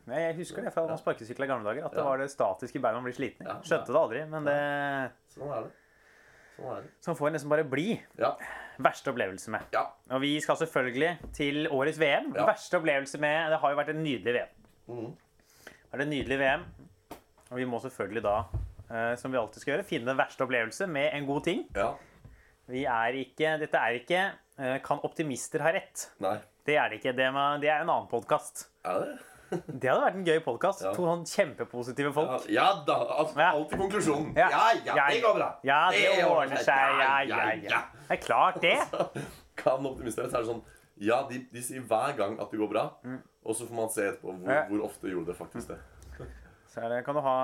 Jeg 0.08 0.34
husker 0.36 0.62
det 0.64 0.72
fra 0.74 0.86
Ja. 0.88 0.96
sparkesykla 0.96 1.44
i 1.44 1.48
gamle 1.48 1.64
dager. 1.70 1.84
At 1.86 1.92
det 1.92 2.04
var 2.04 2.18
det 2.18 2.30
statiske 2.30 2.80
beinet 2.80 2.94
man 3.02 3.04
blir 3.04 3.14
sliten 3.14 3.46
i. 3.46 3.50
Skjønte 3.66 3.86
det 3.92 4.00
aldri, 4.00 4.24
men 4.28 4.44
det 4.44 5.12
Sånn 5.34 5.52
er 5.52 5.62
det. 5.62 5.70
Det. 6.60 6.90
Sånn 7.00 7.16
får 7.16 7.26
en 7.28 7.32
nesten 7.38 7.48
bare 7.48 7.64
bli. 7.64 8.00
Ja. 8.18 8.34
Verste 8.78 9.12
opplevelse 9.12 9.48
med. 9.50 9.62
Ja. 9.72 9.86
Og 10.10 10.20
vi 10.20 10.34
skal 10.40 10.56
selvfølgelig 10.56 11.32
til 11.32 11.68
årets 11.72 11.98
VM. 11.98 12.34
Ja. 12.36 12.44
Verste 12.46 12.76
opplevelse 12.80 13.18
med 13.20 13.50
Det 13.50 13.60
har 13.60 13.70
jo 13.70 13.76
vært 13.78 13.88
en 13.94 14.02
nydelig 14.04 14.34
VM. 14.34 14.48
Mm. 14.88 15.16
Det 15.64 15.94
er 15.94 16.02
en 16.04 16.10
nydelig 16.10 16.38
VM. 16.38 16.64
Og 17.50 17.56
vi 17.56 17.64
må 17.64 17.80
selvfølgelig 17.80 18.22
da, 18.22 18.34
eh, 18.90 19.14
som 19.16 19.32
vi 19.32 19.38
alltid 19.38 19.60
skal 19.62 19.72
gjøre, 19.78 19.84
finne 19.88 20.06
den 20.06 20.16
verste 20.20 20.44
opplevelse 20.44 20.86
med 20.86 21.14
en 21.14 21.26
god 21.26 21.44
ting. 21.44 21.66
ja. 21.76 21.94
Vi 22.70 22.84
er 22.86 23.16
ikke 23.18 23.58
Dette 23.58 23.74
er 23.74 23.96
ikke 23.98 24.32
eh, 24.58 24.78
Kan 24.84 25.00
optimister 25.02 25.58
ha 25.64 25.72
rett? 25.72 26.12
Nei. 26.20 26.36
Det 26.64 26.76
er 26.76 26.88
det 26.88 27.00
ikke. 27.00 27.16
Det, 27.16 27.26
det 27.60 27.68
er 27.68 27.80
en 27.82 27.88
annen 27.90 28.06
podkast. 28.06 28.68
Er 28.84 29.00
det? 29.00 29.18
Det 29.50 29.88
hadde 29.90 30.02
vært 30.04 30.14
en 30.18 30.24
gøy 30.28 30.40
podkast. 30.44 30.82
Ja. 30.84 30.92
To 30.94 31.02
sånn 31.08 31.24
kjempepositive 31.26 32.12
folk. 32.14 32.44
ja 32.50 32.68
da. 32.86 32.96
Alt, 33.18 33.32
Ja. 33.36 33.50
alt 33.56 33.72
i 33.72 33.76
konklusjonen. 33.80 34.34
Ja. 34.36 34.48
Ja, 34.50 34.72
ja, 34.86 35.08
det 35.10 35.22
går 35.24 35.34
bra. 35.34 35.48
Ja, 35.66 35.90
det 35.90 36.24
ordner 36.24 36.56
seg. 36.62 36.68
Ja, 36.68 36.98
Ja, 37.00 37.22
ja, 37.24 37.40
ja, 37.54 37.70
ja. 37.70 37.80
Det 38.08 38.18
er 38.18 38.22
klart, 38.22 38.60
det. 38.62 38.76
Kan 39.60 39.84
optimister 39.86 40.28
så 40.30 40.38
er 40.38 40.44
det 40.44 40.50
sånn 40.52 40.62
Ja, 41.00 41.22
de, 41.28 41.38
de 41.52 41.62
sier 41.64 41.80
hver 41.88 42.14
gang 42.16 42.38
at 42.40 42.50
det 42.52 42.58
går 42.60 42.68
bra, 42.70 42.82
og 43.44 43.54
så 43.56 43.64
får 43.66 43.74
man 43.74 43.88
se 43.88 44.02
etterpå 44.10 44.34
hvor, 44.34 44.44
Mm. 44.44 44.50
Ja. 44.54 44.64
hvor 44.68 44.84
ofte 44.84 45.08
gjorde 45.08 45.26
det 45.32 45.36
faktisk 45.38 45.68
det. 45.72 45.78
Så 46.70 46.84
det, 46.88 47.04
kan 47.04 47.14
du 47.16 47.20
ha 47.20 47.38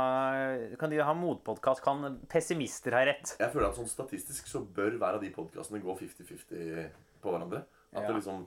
Kan 0.78 0.90
de 0.90 0.98
ha 1.02 1.12
motpodkast? 1.14 1.82
Kan 1.82 2.20
pessimister 2.30 2.92
ha 2.94 3.00
rett? 3.08 3.32
Jeg 3.40 3.50
føler 3.50 3.68
at 3.72 3.74
sånn 3.74 3.88
statistisk 3.90 4.46
så 4.46 4.60
bør 4.62 4.98
hver 5.00 5.14
av 5.16 5.20
de 5.24 5.30
podkastene 5.34 5.80
gå 5.82 5.96
50-50 5.98 6.90
på 7.22 7.32
hverandre. 7.32 7.64
At 7.96 8.02
Ja. 8.02 8.06
det 8.12 8.20
liksom 8.22 8.46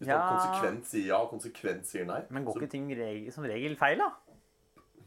Hvis 0.00 0.08
Ja. 0.08 0.18
man 0.18 0.38
konsekvent 0.38 0.84
sier 0.88 1.06
ja 1.06 1.16
og 1.20 1.30
konsekvent 1.30 1.84
sier 1.86 2.06
nei 2.06 2.22
Men 2.30 2.44
går 2.44 2.54
så- 2.54 2.60
ikke 2.62 2.70
ting 2.70 2.88
reg 2.96 3.32
som 3.32 3.44
regel 3.44 3.76
feil, 3.76 3.98
da? 3.98 4.10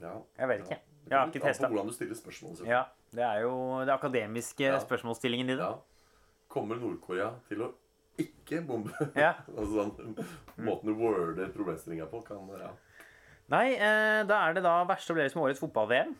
ja, 0.02 0.22
Jeg 0.38 0.48
vet 0.48 0.60
ikke. 0.60 0.70
Ja. 0.70 0.78
Jeg 1.10 1.18
har 1.20 1.26
Det 1.28 1.36
ikke 1.36 1.58
på 1.60 1.68
hvordan 1.74 1.88
du 1.88 1.94
stiller 1.94 2.16
spørsmål. 2.16 2.66
Ja, 2.68 2.84
Det 3.12 3.22
er 3.24 3.42
jo 3.42 3.80
det 3.86 3.90
akademiske 3.90 4.60
Ja. 4.64 4.80
spørsmålsstillingen 4.80 5.48
din. 5.48 5.58
Ja. 5.58 5.74
Kommer 6.50 6.76
Nord-Korea 6.76 7.32
til 7.50 7.58
å 7.62 7.74
ikke 8.20 8.66
bombe? 8.68 8.92
Ja. 9.16 9.34
altså 9.58 9.74
sånn, 9.74 10.26
Måten 10.58 10.86
du 10.86 10.94
worder 10.94 11.50
problemstillinga 11.50 12.06
på, 12.10 12.24
kan 12.26 12.48
ja. 12.60 12.70
Nei, 13.50 13.74
eh, 13.74 14.24
da 14.24 14.48
er 14.50 14.54
det 14.54 14.64
da 14.64 14.86
verste 14.86 15.12
opplevelse 15.14 15.36
med 15.36 15.44
årets 15.44 15.60
fotball-VM. 15.60 16.16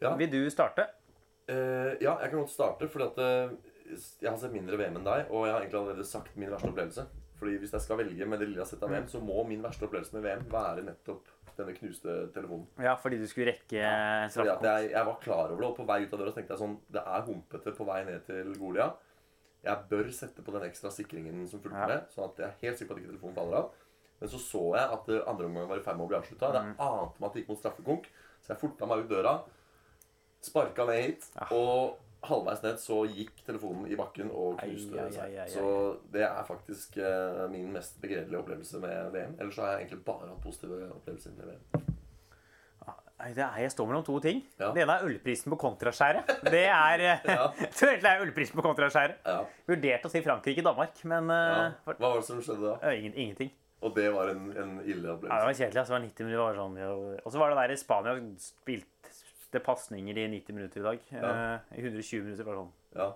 Ja. 0.00 0.14
Vil 0.16 0.30
du 0.30 0.50
starte? 0.50 0.86
Eh, 1.48 1.96
ja, 2.00 2.18
jeg 2.20 2.30
kan 2.30 2.40
godt 2.40 2.50
starte, 2.50 2.88
fordi 2.88 3.04
at 3.06 3.18
eh, 3.18 3.56
jeg 4.20 4.30
har 4.30 4.36
sett 4.38 4.52
mindre 4.52 4.76
VM 4.76 4.96
enn 4.96 5.04
deg, 5.04 5.30
og 5.30 5.46
jeg 5.46 5.52
har 5.54 5.60
egentlig 5.62 5.80
allerede 5.80 6.04
sagt 6.06 6.36
min 6.36 6.50
verste 6.50 6.68
opplevelse. 6.70 7.06
Fordi 7.38 7.58
hvis 7.60 7.72
jeg 7.76 7.80
skal 7.84 7.98
velge 8.00 8.26
med 8.26 8.38
det 8.40 8.48
lille 8.48 8.60
jeg 8.62 8.64
har 8.64 8.70
sett 8.70 8.82
av 8.82 8.90
VM, 8.90 9.06
så 9.12 9.20
må 9.20 9.42
min 9.46 9.62
verste 9.62 9.84
opplevelse 9.84 10.14
med 10.16 10.22
VM 10.24 10.46
være 10.50 10.82
nettopp 10.86 11.26
denne 11.56 11.72
knuste 11.76 12.32
telefonen. 12.32 12.66
Ja, 12.80 12.94
fordi 13.00 13.18
du 13.18 13.26
skulle 13.28 13.52
rekke 13.52 13.80
en 13.80 14.30
straffekonk. 14.30 14.62
jeg, 14.64 14.90
jeg 14.92 15.06
var 15.06 15.18
klar 15.20 15.50
over 15.52 15.60
det, 15.60 15.68
og 15.70 15.76
på 15.76 15.86
vei 15.88 15.98
ut 16.04 16.12
av 16.12 16.18
døra 16.20 16.32
så 16.32 16.36
tenkte 16.40 16.52
jeg 16.56 16.60
sånn 16.62 16.78
Det 16.92 17.02
er 17.06 17.22
humpete 17.28 17.72
på 17.76 17.86
vei 17.88 18.04
ned 18.04 18.24
til 18.26 18.52
Golia. 18.60 18.90
Jeg 19.64 19.88
bør 19.90 20.10
sette 20.12 20.42
på 20.44 20.52
den 20.52 20.62
ekstra 20.68 20.90
sikringen 20.92 21.46
som 21.48 21.60
fulgte 21.60 21.80
Ja. 21.80 21.86
med, 21.86 22.08
sånn 22.12 22.28
at 22.30 22.36
jeg 22.38 22.46
er 22.46 22.60
helt 22.62 22.78
sikker 22.78 22.92
på 22.92 22.96
at 22.96 23.02
ikke 23.02 23.12
telefonen 23.14 23.34
faller 23.40 23.56
av. 23.56 23.70
Men 24.20 24.28
så 24.32 24.38
så 24.40 24.62
jeg 24.76 24.92
at 24.96 25.06
det 25.06 25.22
andre 25.28 25.44
omgang 25.46 25.68
var 25.68 25.76
i 25.76 25.82
ferd 25.84 25.96
med 25.96 26.06
å 26.06 26.08
bli 26.08 26.16
avslutta. 26.20 26.52
Det 26.52 26.62
Mm. 26.62 26.76
ante 26.80 27.20
meg 27.20 27.26
at 27.28 27.34
det 27.34 27.40
gikk 27.42 27.48
mot 27.48 27.58
straffekonk, 27.60 28.06
så 28.40 28.48
jeg 28.54 28.58
forta 28.60 28.86
meg 28.88 28.98
ut 29.04 29.08
døra, 29.10 29.34
sparka 30.40 30.86
ned 30.86 31.02
hit, 31.04 31.26
Ja. 31.36 31.46
og 31.50 31.98
halvveis 32.28 32.62
ned 32.64 32.78
så 32.82 33.00
gikk 33.08 33.42
telefonen 33.46 33.88
i 33.90 33.98
bakken 33.98 34.30
og 34.30 34.60
knuste 34.60 35.08
seg. 35.14 35.36
Så 35.52 35.66
det 36.12 36.24
er 36.28 36.46
faktisk 36.48 36.98
eh, 37.00 37.42
min 37.52 37.68
mest 37.74 38.00
begredelige 38.02 38.40
opplevelse 38.40 38.80
med 38.82 39.12
VM. 39.14 39.36
Ellers 39.40 39.60
har 39.62 39.74
jeg 39.74 39.86
egentlig 39.86 40.02
bare 40.06 40.30
hatt 40.32 40.42
positive 40.44 40.80
opplevelser 40.96 41.36
med 41.38 41.52
VM. 41.52 41.92
Det 43.16 43.40
er, 43.40 43.54
jeg 43.64 43.72
står 43.72 43.86
mellom 43.88 44.02
to 44.04 44.18
ting. 44.20 44.42
Ja. 44.60 44.68
Det 44.76 44.82
ene 44.84 44.98
er 44.98 45.06
ølprisen 45.08 45.48
på 45.54 45.56
kontraskjæret. 45.58 46.34
Det 46.52 46.66
er 46.68 47.04
eh, 47.04 47.28
Ja. 47.38 47.46
det 47.80 48.10
er 48.10 48.24
ølprisen 48.26 48.58
på 48.58 48.64
kontraskjæret. 48.66 49.22
Ja. 49.24 49.38
Vurderte 49.70 50.10
å 50.10 50.12
si 50.12 50.20
Frankrike-Danmark, 50.24 51.00
men 51.08 51.32
ja. 51.32 51.62
eh, 51.70 51.94
Hva 51.94 52.10
var 52.10 52.20
det 52.20 52.26
som 52.28 52.42
skjedde 52.44 52.74
da? 52.74 52.92
ingen, 52.92 53.16
ingenting. 53.16 53.54
Og 53.84 53.92
det 53.96 54.06
var 54.12 54.30
en, 54.32 54.50
en 54.56 54.76
ille 54.88 55.04
Ja, 55.08 55.16
det 55.16 55.48
var 55.48 55.52
kjedelig. 55.52 55.80
Altså, 55.80 55.92
det 55.92 55.98
var 55.98 56.04
90 56.06 56.28
minutter. 56.28 56.42
Var 56.42 56.60
sånn. 56.60 56.78
Og 57.22 57.32
så 57.32 57.40
var 57.40 57.52
det 57.52 57.58
der 57.60 57.74
i 57.74 57.80
Spania 57.80 58.14
spilte 59.46 59.64
pasninger 59.64 60.18
i 60.18 60.26
90 60.28 60.54
minutter 60.54 60.80
i 60.80 60.84
dag. 60.84 60.98
Ja. 61.10 61.54
Eh, 61.54 61.78
I 61.78 61.84
120 61.86 62.24
minutter 62.24 62.44
var 62.44 62.56
det 62.56 62.60
sånn. 62.60 62.74
Ja. 62.96 63.08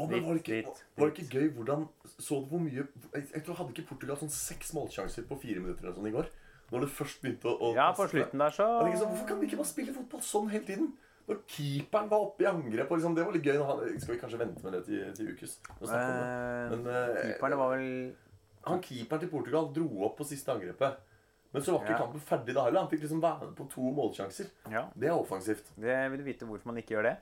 Å, 0.00 0.06
men 0.08 0.22
var 0.24 0.38
det, 0.38 0.42
ikke, 0.44 0.74
var 0.96 1.10
det 1.10 1.18
ikke 1.18 1.34
gøy 1.36 1.48
hvordan 1.56 1.80
Så 2.22 2.36
du 2.40 2.46
hvor 2.48 2.60
mye 2.62 2.84
Jeg, 3.10 3.40
tror 3.44 3.56
Hadde 3.58 3.72
ikke 3.74 3.88
Portugal 3.88 4.16
sånn 4.20 4.30
seks 4.32 4.70
målsjanser 4.72 5.26
på 5.28 5.36
fire 5.42 5.60
minutter 5.60 5.82
eller 5.84 5.96
sånn 5.98 6.06
i 6.08 6.12
går? 6.14 6.30
Når 6.70 6.84
det 6.86 6.88
først 6.94 7.20
begynte 7.20 7.50
å, 7.50 7.56
å 7.58 7.72
Ja, 7.74 7.88
på 7.98 8.06
slutten 8.08 8.40
der 8.40 8.54
så 8.54 8.68
sånn, 8.70 9.10
Hvorfor 9.10 9.26
kan 9.28 9.42
vi 9.42 9.48
ikke 9.50 9.58
bare 9.60 9.68
spille 9.72 9.96
fotball 9.96 10.22
sånn 10.24 10.48
hele 10.54 10.64
tiden? 10.68 10.92
Når 11.26 11.42
keeperen 11.50 12.08
var 12.14 12.24
oppe 12.30 12.46
i 12.46 12.48
angrep 12.48 12.94
liksom, 12.94 13.18
Det 13.18 13.26
var 13.26 13.36
litt 13.36 13.50
gøy. 13.50 13.58
Når 13.58 13.68
han, 13.72 14.00
skal 14.06 14.14
vi 14.14 14.22
kanskje 14.22 14.40
vente 14.40 14.64
med 14.64 14.78
det 14.78 14.80
til, 14.86 15.04
til 15.18 15.34
ukes? 15.34 15.58
Det. 15.66 15.90
Eh, 15.90 16.72
Men 16.72 16.88
eh, 16.94 17.20
Keeperne 17.26 17.60
var 17.60 17.74
vel 17.74 17.92
han 18.70 18.82
keeperen 18.84 19.22
til 19.22 19.30
Portugal 19.32 19.70
dro 19.74 19.86
opp 20.06 20.18
på 20.20 20.26
siste 20.30 20.54
angrepet. 20.54 20.98
Men 21.52 21.62
så 21.62 21.72
var 21.74 21.80
ikke 21.82 21.90
Ja. 21.96 21.98
kampen 21.98 22.20
ferdig 22.20 22.54
da 22.54 22.64
heller. 22.64 22.80
Han 22.84 22.88
fikk 22.90 23.00
liksom 23.02 23.20
være 23.22 23.40
med 23.48 23.56
på 23.58 23.64
to 23.70 23.80
målsjanser. 23.96 24.46
Ja. 24.70 24.84
Det 24.96 25.08
er 25.08 25.16
offensivt. 25.18 25.66
Det 25.76 25.96
vil 26.12 26.18
du 26.18 26.24
vite 26.24 26.46
hvorfor 26.46 26.66
man 26.70 26.76
ikke 26.78 26.94
gjør 26.94 27.02
det. 27.10 27.16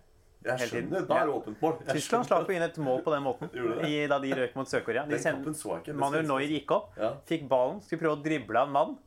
Jeg 0.45 0.69
skjønner. 0.71 1.07
Da 1.09 1.15
er 1.23 1.27
det 1.27 1.35
åpent 1.35 1.61
mål. 1.63 1.79
Jeg 1.87 1.97
Tyskland 1.97 2.27
slapp 2.29 2.47
jo 2.47 2.55
inn 2.55 2.63
et 2.63 2.77
mål 2.79 3.01
på 3.03 3.11
den 3.11 3.23
måten 3.25 3.51
i, 3.89 4.07
da 4.07 4.19
de 4.23 4.33
røk 4.39 4.55
mot 4.55 4.69
Sør-Korea. 4.69 5.07
Manuel 5.95 6.27
Neuer 6.29 6.47
gikk 6.47 6.71
opp, 6.77 6.93
Ja. 6.97 7.15
fikk 7.27 7.49
ballen, 7.49 7.81
skulle 7.83 8.01
prøve 8.05 8.21
å 8.21 8.23
drible 8.23 8.57
av 8.61 8.69
en 8.69 8.73
mann. 8.73 8.99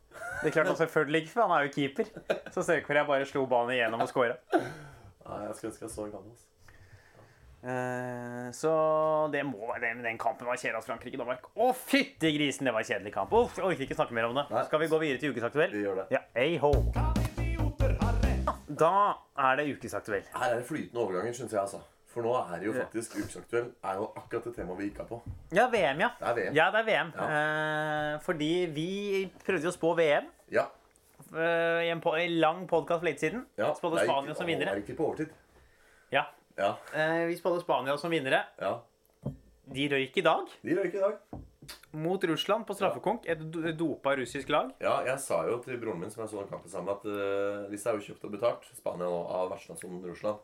Det 0.44 0.52
klarte 0.52 0.74
han 0.74 0.76
selvfølgelig 0.76 1.22
ikke, 1.24 1.30
for 1.32 1.48
han 1.48 1.52
er 1.56 1.68
jo 1.68 1.72
keeper. 1.78 2.06
Så 2.52 2.66
Sør-Korea 2.68 3.06
bare 3.08 3.26
slo 3.26 3.46
ballen 3.48 3.72
igjennom 3.78 4.02
og 4.02 4.10
skåra. 4.12 4.36
Jeg 4.52 5.56
skulle 5.56 5.72
ønske 5.72 5.86
jeg 5.88 5.90
så 5.94 6.06
en 6.06 6.12
kamp. 6.12 6.26
Altså. 7.62 7.70
Eh, 7.70 8.52
så 8.52 8.72
det 9.32 9.44
må 9.46 9.68
være 9.70 9.82
det 9.82 9.96
med 9.98 10.06
den 10.06 10.18
kampen 10.18 10.48
var 10.48 10.58
kjedelig 10.58 10.84
Frankrike-Danmark. 10.88 11.46
Å, 11.56 11.72
fytti 11.78 12.34
grisen, 12.38 12.66
det 12.66 12.74
var 12.74 12.82
en 12.82 12.90
kjedelig 12.90 13.14
kamp. 13.14 13.34
Uff, 13.34 13.58
jeg 13.58 13.66
orker 13.66 13.86
ikke 13.86 13.96
snakke 14.00 14.14
mer 14.18 14.30
om 14.30 14.36
det. 14.36 14.48
Nei. 14.50 14.66
Skal 14.66 14.80
vi 14.82 14.90
gå 14.92 15.00
videre 15.02 15.22
til 15.22 15.36
ukesaktuell? 15.36 15.72
Vi 15.72 15.84
gjør 15.86 16.02
det. 16.02 16.08
Ja, 16.12 16.22
rett? 16.42 17.22
Da 18.82 18.94
er 19.38 19.56
det 19.60 19.68
ukesaktuell. 19.76 20.24
Her 20.34 20.54
er 20.56 20.62
det 20.62 20.66
flytende 20.66 21.02
overganger, 21.04 21.34
syns 21.38 21.52
jeg. 21.54 21.62
altså. 21.62 21.82
For 22.12 22.26
nå 22.26 22.34
er 22.42 22.60
det 22.60 22.66
jo 22.68 22.74
faktisk 22.76 23.14
ukesaktuell 23.22 23.70
er 23.88 24.00
jo 24.02 24.10
akkurat 24.20 24.44
det 24.50 24.52
temaet 24.58 24.80
vi 24.82 24.90
gikk 24.90 25.00
av 25.00 25.08
på. 25.14 25.22
Ja, 25.56 25.70
VM, 25.72 26.02
ja. 26.04 26.10
Det 26.20 26.28
er 26.28 26.36
VM. 26.40 26.56
Ja, 26.58 26.66
det 26.74 26.82
er 26.82 26.88
VM. 26.90 27.14
Ja. 27.16 27.28
Eh, 27.38 28.16
fordi 28.26 28.50
vi 28.76 28.88
prøvde 29.46 29.70
jo 29.70 29.72
å 29.72 29.78
spå 29.78 29.94
VM 29.96 30.28
Ja. 30.52 30.66
eh, 31.32 31.86
i 31.88 31.94
en, 31.94 32.02
lang 32.42 32.68
podkast 32.68 33.00
for 33.00 33.08
litt 33.08 33.20
siden. 33.24 33.46
ja. 33.58 33.72
Spådde 33.78 34.04
Spania 34.04 34.36
som 34.36 34.46
vinner. 34.50 34.68
Er 34.68 34.76
det 34.82 34.84
ikke 34.90 34.98
på 34.98 35.08
overtid? 35.08 35.30
Ja. 36.12 36.26
Ja. 36.58 36.76
Eh, 36.94 37.26
vi 37.30 37.38
spådde 37.40 37.62
Spania 37.64 37.98
som 37.98 38.12
vinnere. 38.12 38.46
ja. 38.60 38.80
De 39.72 39.86
røyk 39.88 40.18
i 40.18 40.22
dag 40.26 40.50
De 40.66 40.74
røyk 40.76 40.96
i 40.98 41.00
dag. 41.00 41.20
mot 41.94 42.24
Russland 42.24 42.66
på 42.68 42.74
straffekonk. 42.76 43.28
Et 43.30 43.40
dopa 43.78 44.16
russisk 44.18 44.50
lag. 44.50 44.72
Ja, 44.82 44.98
jeg 45.06 45.20
sa 45.24 45.46
jo 45.48 45.60
til 45.64 45.78
broren 45.80 46.02
min 46.02 46.12
som 46.12 46.24
jeg 46.26 46.32
så 46.34 46.42
den 46.42 46.50
kampen 46.50 46.70
sammen, 46.70 46.92
at 46.92 47.06
uh, 47.06 47.70
disse 47.72 47.88
er 47.88 47.96
jo 47.96 48.04
kjøpt 48.10 48.26
og 48.28 48.34
betalt, 48.34 48.66
Spania 48.76 49.06
nå, 49.08 49.22
av 49.32 49.52
vertsnasjonen 49.54 50.04
Russland. 50.10 50.42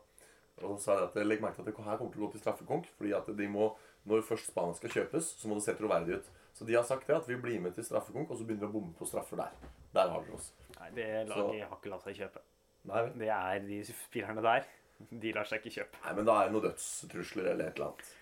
Og 0.62 0.78
så 0.78 0.84
sa 0.86 0.96
jeg 0.96 1.08
at 1.10 1.18
legg 1.26 1.42
merke 1.42 1.58
til 1.58 1.66
at 1.66 1.68
det 1.68 1.84
her 1.84 1.98
kommer 1.98 2.14
til 2.14 2.22
å 2.22 2.26
gå 2.26 2.32
til 2.32 2.40
straffekonk. 2.40 2.88
fordi 2.96 3.12
at 3.18 3.28
de 3.36 3.48
må, 3.52 3.68
når 4.08 4.24
først 4.24 4.48
Spania 4.48 4.74
skal 4.78 4.94
kjøpes, 4.96 5.34
så 5.42 5.50
må 5.50 5.58
det 5.58 5.66
se 5.66 5.74
troverdig 5.76 6.22
ut. 6.22 6.30
Så 6.54 6.64
de 6.64 6.74
har 6.74 6.86
sagt 6.88 7.06
det, 7.06 7.14
at 7.18 7.28
vi 7.28 7.36
blir 7.36 7.60
med 7.60 7.74
til 7.76 7.84
straffekonk, 7.84 8.30
og 8.30 8.38
så 8.38 8.46
begynner 8.46 8.64
de 8.64 8.70
å 8.70 8.76
bomme 8.78 8.96
på 8.96 9.06
straffer 9.06 9.36
der. 9.36 9.52
Der 9.94 10.08
har 10.08 10.24
dere 10.24 10.38
oss. 10.40 10.52
Nei, 10.78 10.88
det 10.96 11.06
laget 11.28 11.68
har 11.68 11.76
ikke 11.76 11.92
latt 11.92 12.08
seg 12.08 12.16
kjøpe. 12.22 12.40
Nei. 12.88 13.04
Det 13.20 13.28
er 13.28 13.60
de 13.66 13.84
spillerne 13.84 14.42
der. 14.42 14.64
De 15.10 15.32
lar 15.32 15.44
seg 15.46 15.60
ikke 15.62 15.76
kjøpe. 15.80 16.00
Nei, 16.04 16.14
men 16.18 16.26
da 16.26 16.38
er 16.42 16.48
det 16.48 16.54
noen 16.56 16.64
dødstrusler 16.70 17.52
eller 17.52 17.68
et 17.70 17.76
eller 17.78 17.90
annet. 17.92 18.14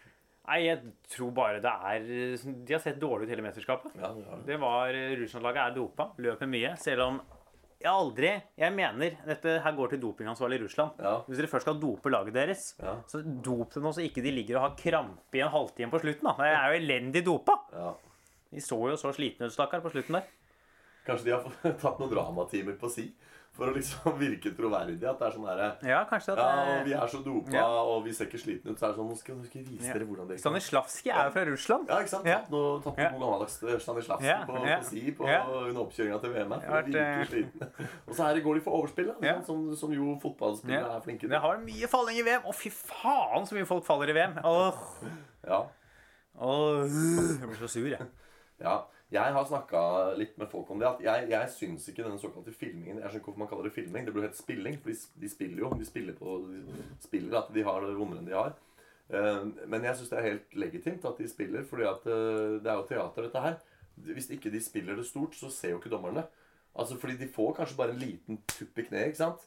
Nei, 0.47 0.59
jeg 0.63 0.93
tror 1.11 1.31
bare 1.35 1.59
det 1.65 1.71
er 1.73 2.05
De 2.67 2.75
har 2.77 2.83
sett 2.85 3.01
dårlig 3.03 3.27
ut 3.27 3.33
hele 3.33 3.43
mesterskapet. 3.43 3.97
Ja, 3.99 4.13
det 4.15 4.45
det. 4.47 4.59
Var 4.63 4.93
Russland-laget 5.23 5.63
er 5.65 5.75
dopa, 5.75 6.11
løper 6.23 6.47
mye. 6.53 6.75
Selv 6.79 7.03
om 7.09 7.17
jeg 7.81 7.91
aldri 7.93 8.31
Jeg 8.57 8.73
mener 8.73 9.17
dette 9.27 9.57
her 9.65 9.75
går 9.77 9.91
til 9.93 10.01
dopingansvarlig 10.01 10.61
i 10.61 10.63
Russland. 10.65 11.01
Ja. 11.03 11.17
Hvis 11.27 11.41
dere 11.41 11.51
først 11.51 11.67
skal 11.67 11.81
dope 11.83 12.13
laget 12.13 12.33
deres, 12.37 12.75
Ja. 12.79 12.95
så 13.11 13.21
dop 13.25 13.75
det 13.75 13.83
nå 13.83 13.93
så 13.93 14.05
ikke 14.07 14.23
de 14.23 14.31
ligger 14.37 14.57
og 14.61 14.63
har 14.69 14.77
krampe 14.79 15.35
i 15.37 15.43
en 15.45 15.51
halvtime 15.53 15.91
på 15.91 16.01
slutten. 16.01 16.25
da. 16.31 16.37
Det 16.39 16.53
er 16.53 16.73
jo 16.73 16.81
elendig 16.85 17.25
dopa. 17.27 17.59
ja. 17.73 17.95
De 18.53 18.61
så 18.63 18.79
jo 18.89 18.95
så 18.97 19.11
slitne 19.13 19.47
ut, 19.51 19.53
stakkar, 19.53 19.83
på 19.83 19.91
slutten 19.91 20.15
der. 20.21 20.25
Kanskje 21.05 21.25
de 21.25 21.33
har 21.35 21.73
tatt 21.83 21.99
noen 21.99 22.11
dramatimer 22.15 22.79
på 22.79 22.89
si 22.89 23.09
for 23.57 23.71
å 23.71 23.75
liksom 23.75 24.15
virke 24.21 24.51
troverdig. 24.57 24.99
At 25.09 25.19
det 25.21 25.27
er 25.27 25.35
sånn 25.35 25.47
herre 25.49 25.69
Ja, 25.89 26.03
kanskje 26.11 26.35
at 26.35 26.41
Ja, 26.43 26.49
og 26.61 26.73
eh, 26.75 26.83
vi 26.87 26.93
er 26.97 27.11
så 27.13 27.21
dopa, 27.25 27.53
Ja. 27.57 27.65
og 27.67 28.05
vi 28.05 28.13
ser 28.17 28.29
ikke 28.29 28.41
slitne 28.43 28.75
ut. 28.75 28.79
Så 28.81 28.87
er 28.87 28.93
det 28.93 28.99
sånn 29.01 29.09
Nå 29.11 29.17
skal, 29.17 29.39
nå 29.41 29.47
skal 29.49 29.63
vi 29.65 29.77
vise 29.79 29.93
dere 29.97 30.07
hvordan 30.11 30.29
det 30.31 30.39
Stanislavskij 30.43 31.13
er 31.15 31.29
jo 31.31 31.35
fra 31.39 31.45
Russland. 31.49 31.89
Ja, 31.91 31.99
ikke 32.05 32.13
sant? 32.13 32.29
Ja. 32.29 32.39
Noe, 32.53 32.75
tatt 32.85 33.01
Ja. 33.01 33.11
gammeldags 33.17 33.57
Stanislavskij 33.57 33.87
Stanislavski 33.87 34.29
Ja, 34.29 34.39
på, 34.47 34.59
på 34.61 34.89
si 34.91 35.05
på 35.17 35.25
under 35.31 35.81
oppkjøringa 35.87 36.21
til 36.25 36.35
VM. 36.37 36.53
For 36.57 36.77
vært, 36.77 36.91
virke 36.93 37.07
vært, 37.07 37.31
sliten. 37.33 37.71
Og 38.09 38.15
så 38.19 38.29
her 38.29 38.41
går 38.45 38.55
de 38.61 38.65
for 38.67 38.79
overspill, 38.83 39.13
da, 39.21 39.35
som, 39.49 39.65
som 39.81 39.95
jo 39.97 40.13
fotballspillere 40.23 40.93
er 40.99 41.05
flinke 41.07 41.25
til. 41.25 41.33
Det 41.33 41.41
har 41.47 41.63
mye 41.65 41.89
falling 41.97 42.21
i 42.21 42.27
VM. 42.27 42.45
Å, 42.47 42.55
fy 42.55 42.71
faen 42.77 43.49
så 43.49 43.57
mye 43.57 43.67
folk 43.73 43.87
faller 43.89 44.13
i 44.13 44.19
VM. 44.21 44.37
Åh, 44.45 44.85
Ja. 45.47 45.63
åh, 46.37 46.85
jeg 46.85 47.49
blir 47.49 47.59
så 47.63 47.69
sur, 47.71 47.87
jeg. 47.89 48.07
ja. 48.61 48.77
Jeg 49.17 49.35
har 49.37 49.49
snakka 49.49 49.81
litt 50.21 50.37
med 50.41 50.51
folk 50.53 50.71
om 50.71 50.81
det. 50.83 50.89
at 50.89 51.03
Jeg, 51.05 51.29
jeg 51.33 51.53
syns 51.55 51.89
ikke 51.91 52.05
denne 52.05 52.21
såkalte 52.21 52.53
filmingen 52.55 53.01
Jeg 53.01 53.09
skjønner 53.09 53.23
ikke 53.23 53.31
hvorfor 53.31 53.43
man 53.43 53.51
kaller 53.51 53.69
det 53.69 53.75
filming. 53.77 54.07
Det 54.07 54.15
blir 54.15 54.25
jo 54.25 54.29
hett 54.29 54.39
spilling. 54.39 54.79
For 54.83 54.93
de, 54.93 54.97
de 55.23 55.31
spiller 55.33 55.65
jo. 55.65 55.73
De 55.81 55.89
spiller 55.89 56.19
på 56.19 56.37
de 56.53 56.63
spiller 57.05 57.39
at 57.41 57.53
de 57.55 57.65
har 57.67 57.89
enn 57.89 58.29
de 58.29 58.37
har. 58.37 58.55
Eh, 59.09 59.43
Men 59.67 59.89
jeg 59.89 59.99
syns 59.99 60.13
det 60.13 60.19
er 60.21 60.29
helt 60.31 60.57
legitimt 60.59 61.09
at 61.09 61.19
de 61.23 61.29
spiller, 61.31 61.65
fordi 61.65 61.89
at 61.89 62.07
eh, 62.11 62.57
det 62.63 62.73
er 62.73 62.81
jo 62.81 62.89
teater, 62.91 63.29
dette 63.29 63.45
her. 63.49 63.59
Hvis 64.13 64.31
ikke 64.35 64.53
de 64.53 64.61
spiller 64.61 64.99
det 64.99 65.07
stort, 65.09 65.35
så 65.39 65.51
ser 65.51 65.75
jo 65.75 65.81
ikke 65.81 65.93
dommerne. 65.93 66.27
Altså 66.77 66.99
Fordi 67.01 67.17
de 67.17 67.29
får 67.33 67.55
kanskje 67.57 67.79
bare 67.79 67.95
en 67.95 68.03
liten 68.03 68.43
tupp 68.53 68.79
i 68.79 68.85
kneet, 68.89 69.13
ikke 69.13 69.23
sant? 69.23 69.47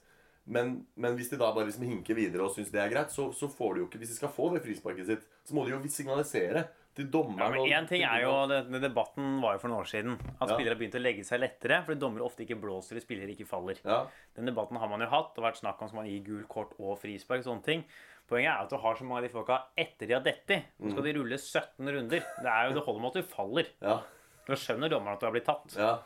Men, 0.49 0.87
men 0.97 1.13
hvis 1.13 1.29
de 1.29 1.37
da 1.37 1.51
bare 1.53 1.67
liksom 1.69 1.85
hinker 1.85 2.17
videre 2.17 2.47
og 2.47 2.55
syns 2.55 2.71
det 2.73 2.81
er 2.81 2.89
greit, 2.89 3.11
så, 3.13 3.27
så 3.37 3.45
får 3.53 3.75
de 3.75 3.83
jo 3.83 3.89
ikke 3.89 3.99
Hvis 4.01 4.15
de 4.15 4.15
skal 4.17 4.31
få 4.33 4.47
det 4.55 4.63
frisparket 4.63 5.05
sitt, 5.05 5.27
så 5.45 5.53
må 5.53 5.65
de 5.65 5.75
jo 5.75 5.81
signalisere 5.93 6.63
til 6.95 7.05
dommeren 7.13 7.53
Ja, 7.53 7.61
men 7.63 7.73
en 7.77 7.87
ting 7.87 8.01
er 8.03 8.21
jo, 8.23 8.31
Denne 8.49 8.79
debatten 8.81 9.39
var 9.41 9.53
jo 9.55 9.59
for 9.61 9.69
noen 9.71 9.81
år 9.83 9.89
siden. 9.91 10.17
At 10.41 10.49
Ja. 10.49 10.55
spillere 10.55 10.73
har 10.75 10.79
begynt 10.81 10.95
å 10.97 11.01
legge 11.01 11.23
seg 11.23 11.39
lettere 11.39 11.83
fordi 11.85 11.99
dommere 11.99 12.25
ofte 12.25 12.43
ikke 12.45 12.59
blåser 12.59 12.91
eller 12.97 13.05
spillere 13.05 13.29
ikke 13.35 13.47
faller. 13.47 13.77
Ja, 13.85 14.07
Den 14.35 14.45
debatten 14.45 14.77
har 14.77 14.87
man 14.89 14.99
jo 15.01 15.07
hatt. 15.07 15.35
Har 15.37 15.51
vært 15.51 15.61
snakk 15.61 15.81
om 15.81 15.87
som 15.89 15.97
man 15.97 16.07
gir 16.07 16.23
gul 16.25 16.43
kort 16.49 16.73
og 16.79 16.99
frispark. 16.99 17.43
sånne 17.43 17.63
ting. 17.63 17.83
Poenget 18.27 18.51
er 18.53 18.61
at 18.63 18.69
du 18.69 18.77
har 18.77 18.95
så 18.95 19.03
mange 19.05 19.23
av 19.23 19.29
de 19.29 19.33
folka 19.33 19.63
etter 19.77 20.07
de 20.07 20.13
har 20.13 20.21
dette. 20.21 20.63
Nå 20.79 20.91
skal 20.91 21.03
de 21.03 21.13
rulle 21.13 21.37
17 21.37 21.87
runder. 21.87 22.19
Det, 22.41 22.45
er 22.45 22.67
jo, 22.69 22.73
det 22.75 22.83
holder 22.85 23.01
med 23.01 23.15
at 23.15 23.23
du 23.23 23.23
faller. 23.35 23.65
ja, 23.81 23.99
Da 24.47 24.53
skjønner 24.53 24.89
dommeren 24.89 25.13
at 25.13 25.19
du 25.19 25.25
har 25.25 25.33
blitt 25.33 25.45
tatt. 25.45 25.75
ja. 25.77 25.99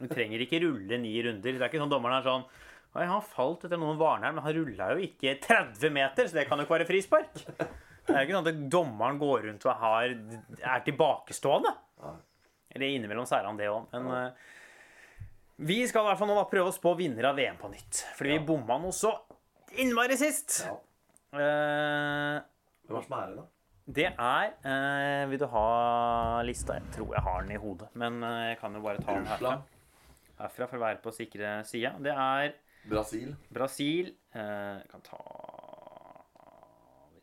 Du 0.00 0.06
trenger 0.06 0.38
ikke 0.38 0.60
rulle 0.62 0.98
ni 1.00 1.20
runder. 1.22 1.42
Det 1.42 1.60
er 1.60 1.68
ikke 1.68 1.82
sånn 1.82 1.90
dommeren 1.90 2.18
er 2.20 2.22
sånn 2.22 2.44
han 2.94 3.20
falt 3.22 3.64
etter 3.64 3.76
noen 3.78 3.98
varner, 3.98 4.32
men 4.32 4.42
han 4.42 4.54
rulla 4.54 4.90
jo 4.96 5.02
ikke 5.06 5.38
30 5.40 5.90
meter, 5.92 6.24
så 6.26 6.32
det 6.34 6.48
kan 6.48 6.58
jo 6.58 6.64
ikke 6.64 6.78
være 6.78 6.86
frispark. 6.88 7.78
Det 8.08 8.14
er 8.14 8.22
jo 8.22 8.26
ikke 8.26 8.38
sånn 8.38 8.50
at 8.50 8.60
dommeren 8.72 9.20
går 9.20 9.42
rundt 9.46 9.66
og 9.68 9.82
har, 9.82 10.14
er 10.58 10.84
tilbakestående. 10.86 11.74
Eller 12.72 12.94
innimellom 12.94 13.28
så 13.28 13.38
er 13.38 13.48
han 13.48 13.58
det 13.60 13.68
òg. 13.70 13.88
Men 13.92 14.08
uh, 14.08 15.26
vi 15.68 15.82
skal 15.90 16.06
i 16.06 16.10
hvert 16.10 16.20
fall 16.20 16.30
nå 16.32 16.40
prøve 16.48 16.72
å 16.72 16.74
spå 16.74 16.94
vinner 16.98 17.30
av 17.30 17.38
VM 17.38 17.58
på 17.60 17.70
nytt. 17.72 18.02
Fordi 18.16 18.34
vi 18.36 18.46
bomma 18.48 18.78
noe 18.80 18.96
så 18.96 19.12
innmari 19.76 20.16
sist. 20.20 20.62
ja. 20.66 20.76
Uh, 21.28 22.40
Hvem 22.88 22.96
er 22.96 23.02
det 23.02 23.04
som 23.04 23.14
er 23.14 23.24
æren, 23.26 23.36
da? 23.36 23.42
det 23.88 24.06
er 24.12 24.54
uh, 24.64 25.30
Vil 25.30 25.40
du 25.40 25.46
ha 25.52 26.40
lista? 26.44 26.78
Jeg 26.78 26.94
tror 26.94 27.12
jeg 27.16 27.24
har 27.24 27.42
den 27.44 27.52
i 27.56 27.60
hodet, 27.60 27.88
men 28.00 28.22
eh, 28.24 28.38
jeg 28.50 28.58
kan 28.60 28.76
jo 28.76 28.80
bare 28.84 29.02
ta 29.04 29.16
den 29.16 29.28
herfra. 29.28 29.52
Herfra 30.38 30.68
for 30.70 30.78
å 30.78 30.82
være 30.82 31.00
på 31.04 31.12
sikre 31.16 31.52
sida. 31.68 31.94
Det 32.00 32.12
er 32.12 32.52
Brasil. 32.88 33.32
Brasil 33.52 34.10
eh, 34.36 34.80
kan 34.88 35.04
ta 35.04 35.20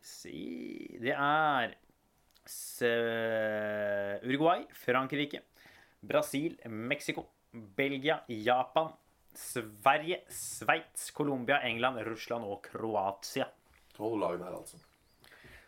si 0.06 0.96
Det 1.02 1.12
er 1.12 1.74
Uruguay, 4.22 4.64
Frankrike, 4.72 5.40
Brasil, 6.06 6.56
Mexico, 6.70 7.26
Belgia, 7.52 8.20
Japan, 8.28 8.92
Sverige, 9.34 10.22
Sveits, 10.32 11.10
Colombia, 11.12 11.60
England, 11.66 11.98
Russland 12.06 12.44
og 12.44 12.62
Kroatia. 12.70 13.48
Tolv 13.96 14.20
lag 14.20 14.38
der, 14.40 14.54
altså. 14.56 14.78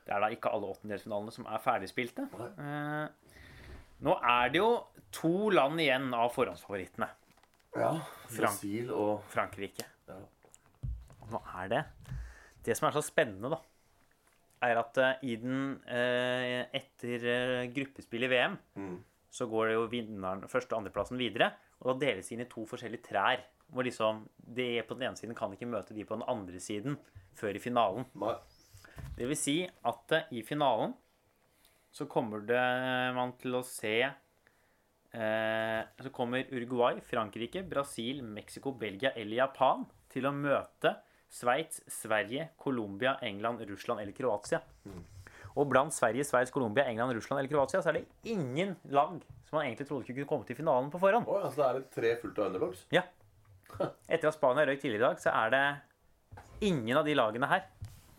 Det 0.07 0.15
er 0.17 0.23
da 0.25 0.31
ikke 0.33 0.53
alle 0.55 0.71
åttendelsfinalene 0.73 1.35
som 1.35 1.49
er 1.51 1.61
ferdigspilte. 1.61 2.29
Eh, 2.65 3.35
nå 4.07 4.15
er 4.25 4.53
det 4.55 4.61
jo 4.63 4.71
to 5.13 5.51
land 5.53 5.81
igjen 5.85 6.09
av 6.17 6.31
forhåndsfavorittene. 6.37 7.09
Ja. 7.77 7.91
Brasil 8.33 8.93
og 8.95 9.27
Frankrike. 9.29 9.85
ja. 10.09 10.21
Nå 11.29 11.43
er 11.61 11.67
det 11.69 11.83
Det 12.65 12.77
som 12.77 12.87
er 12.89 12.95
så 12.97 13.03
spennende, 13.05 13.51
da, 13.53 13.59
er 14.63 14.81
at 14.81 14.99
eh, 14.99 15.21
i 15.31 15.37
den 15.41 15.77
eh, 15.87 16.67
Etter 16.75 17.25
eh, 17.33 17.67
gruppespill 17.75 18.25
i 18.27 18.31
VM 18.33 18.57
Mm. 18.77 18.97
så 19.31 19.47
går 19.51 19.67
det 19.69 19.75
jo 19.77 19.87
vinneren, 19.93 20.43
første- 20.49 20.73
og 20.75 20.83
andreplassen 20.83 21.19
videre. 21.21 21.53
Og 21.81 21.93
da 21.93 22.07
deles 22.07 22.29
de 22.29 22.35
inn 22.35 22.43
i 22.43 22.49
to 22.51 22.65
forskjellige 22.67 23.05
trær. 23.11 23.43
Hvor 23.71 23.85
liksom 23.85 24.23
det 24.41 24.87
på 24.89 24.97
den 24.97 25.09
ene 25.11 25.17
siden 25.21 25.37
kan 25.37 25.53
ikke 25.53 25.69
møte 25.69 25.95
de 25.95 26.05
på 26.09 26.17
den 26.17 26.25
andre 26.27 26.59
siden 26.59 26.97
før 27.37 27.55
i 27.55 27.61
finalen. 27.63 28.07
Det 29.19 29.29
vil 29.29 29.37
si 29.39 29.59
at 29.85 30.15
i 30.33 30.43
finalen 30.43 30.95
så 31.93 32.07
kommer 32.11 32.41
det 32.47 32.63
man 33.15 33.33
til 33.41 33.55
å 33.59 33.63
se 33.65 33.95
eh, 35.13 35.83
Så 36.03 36.11
kommer 36.15 36.45
Uruguay, 36.53 37.01
Frankrike, 37.01 37.63
Brasil, 37.69 38.23
Mexico, 38.23 38.73
Belgia 38.73 39.13
eller 39.17 39.37
Japan 39.45 39.87
til 40.13 40.27
å 40.29 40.33
møte 40.35 40.97
Sveits, 41.29 41.83
Sverige, 41.93 42.49
Colombia, 42.59 43.17
England, 43.23 43.61
Russland 43.69 44.01
eller 44.01 44.13
Kroatia. 44.17 44.61
Og 45.59 45.67
blant 45.69 45.93
Sverige, 45.95 46.25
Sveits, 46.25 46.51
Colombia, 46.55 46.85
England, 46.89 47.13
Russland 47.17 47.41
eller 47.43 47.51
Kroatia 47.53 47.83
så 47.83 47.91
er 47.93 47.99
det 48.01 48.07
ingen 48.33 48.77
lag 48.95 49.19
som 49.49 49.59
man 49.59 49.67
egentlig 49.67 49.89
trodde 49.89 50.05
ikke 50.07 50.21
kunne 50.21 50.31
komme 50.31 50.47
til 50.49 50.57
finalen 50.59 50.91
på 50.93 51.01
forhånd. 51.03 51.27
Å, 51.29 51.39
altså 51.49 51.61
det 51.61 51.67
er 51.69 51.79
det 51.79 51.91
tre 51.95 52.13
fullt 52.23 52.39
av 52.39 52.51
underdogs? 52.51 52.85
Ja. 52.95 53.03
Etter 54.09 54.31
at 54.31 54.37
Spania 54.37 54.65
røyk 54.69 54.81
tidligere 54.81 55.03
i 55.03 55.07
dag, 55.09 55.21
så 55.23 55.33
er 55.35 55.53
det 55.53 55.65
ingen 56.69 56.97
av 56.97 57.05
de 57.07 57.17
lagene 57.17 57.49
her 57.51 57.67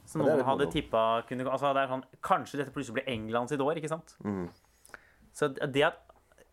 som 0.09 0.23
noen 0.25 0.41
hadde 0.45 0.65
tippa 0.73 1.21
kunne 1.29 1.45
altså 1.45 1.69
det 1.75 1.83
er 1.83 1.91
sånn, 1.91 2.03
Kanskje 2.25 2.57
dette 2.61 2.73
plutselig 2.73 2.97
blir 2.97 3.09
England 3.13 3.51
sitt 3.51 3.61
år, 3.61 3.77
ikke 3.77 3.91
sant? 3.91 4.15
Så 5.37 5.51
det 5.53 5.83
at 5.85 5.99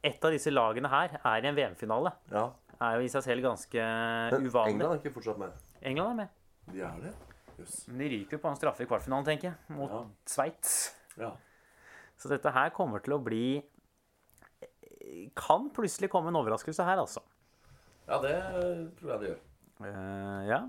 et 0.04 0.24
av 0.24 0.34
disse 0.34 0.52
lagene 0.52 0.90
her 0.92 1.16
er 1.18 1.44
i 1.44 1.48
en 1.50 1.56
VM-finale, 1.56 2.12
Ja. 2.32 2.50
er 2.80 2.98
jo 2.98 3.06
i 3.06 3.08
seg 3.08 3.24
selv 3.24 3.42
ganske 3.42 3.86
Men 4.32 4.44
uvanlig. 4.46 4.74
England 4.76 4.92
er 4.92 5.00
ikke 5.00 5.14
fortsatt 5.16 5.38
med. 5.40 5.56
England 5.82 6.10
er 6.10 6.18
med. 6.20 6.28
De 6.72 6.80
er 6.82 7.00
det? 7.02 7.14
Yes. 7.60 7.76
Men 7.88 7.98
de 8.02 8.08
ryker 8.16 8.40
på 8.42 8.50
en 8.50 8.56
straffe 8.58 8.84
i 8.84 8.88
kvartfinalen, 8.90 9.24
tenker 9.24 9.48
jeg, 9.52 9.76
mot 9.76 9.90
Ja. 9.90 10.02
Sveits. 10.28 10.74
Ja. 11.16 11.30
Så 12.18 12.28
dette 12.28 12.50
her 12.52 12.70
kommer 12.76 13.00
til 13.04 13.14
å 13.16 13.22
bli 13.22 13.62
Kan 15.36 15.70
plutselig 15.70 16.10
komme 16.10 16.28
en 16.32 16.36
overraskelse 16.40 16.84
her, 16.84 16.98
altså. 16.98 17.22
ja, 18.08 18.18
det 18.22 18.34
tror 18.98 19.10
jeg 19.12 19.20
det 19.22 19.28
gjør. 19.30 19.40
Uh, 19.80 20.42
ja. 20.48 20.60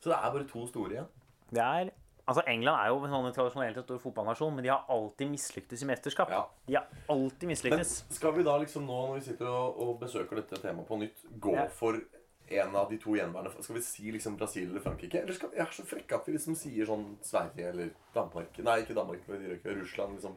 Så 0.00 0.10
det 0.12 0.16
er 0.18 0.32
bare 0.36 0.46
to 0.48 0.66
store 0.70 0.90
igjen. 0.98 1.08
Det 1.50 1.62
er 1.62 1.90
Altså, 2.26 2.42
England 2.50 2.74
er 2.82 2.88
jo 2.90 2.96
en 3.06 3.12
sånn 3.12 3.26
tradisjonelt 3.36 3.76
en 3.78 3.84
stor 3.86 3.98
fotballnasjon, 4.02 4.54
men 4.56 4.64
de 4.64 4.70
har 4.72 4.80
alltid 4.90 5.28
mislyktes 5.30 5.84
i 5.84 5.86
mesterskap. 5.86 6.32
Ja. 6.34 6.40
De 6.66 6.74
har 6.74 6.88
alltid 7.08 7.46
Men 7.70 7.84
skal 7.86 8.32
vi 8.34 8.42
da 8.42 8.56
liksom 8.58 8.82
nå, 8.82 8.96
når 9.12 9.20
vi 9.20 9.26
sitter 9.28 9.46
og, 9.46 9.78
og 9.78 10.00
besøker 10.00 10.40
dette 10.40 10.58
temaet 10.58 10.88
på 10.88 10.98
nytt, 10.98 11.22
gå 11.38 11.54
Ja. 11.54 11.68
for 11.68 12.00
en 12.48 12.76
av 12.76 12.90
de 12.90 12.98
to 13.02 13.14
gjenværende 13.16 13.62
Skal 13.64 13.74
vi 13.74 13.82
si 13.82 14.10
liksom 14.14 14.36
Brasil 14.38 14.68
eller 14.70 14.80
Frankrike? 14.84 15.22
Eller 15.22 15.34
skal 15.34 15.50
vi 15.50 15.58
er 15.62 15.72
så 15.74 15.82
frekk 15.86 16.12
at 16.12 16.28
vi 16.28 16.36
liksom 16.36 16.54
sier 16.58 16.86
sånn 16.86 17.06
Sverige 17.26 17.70
eller 17.72 17.90
Danmark? 18.14 18.58
Nei, 18.62 18.76
ikke 18.84 18.94
Danmark, 18.94 19.24
men 19.28 19.80
Russland, 19.80 20.14
liksom. 20.18 20.36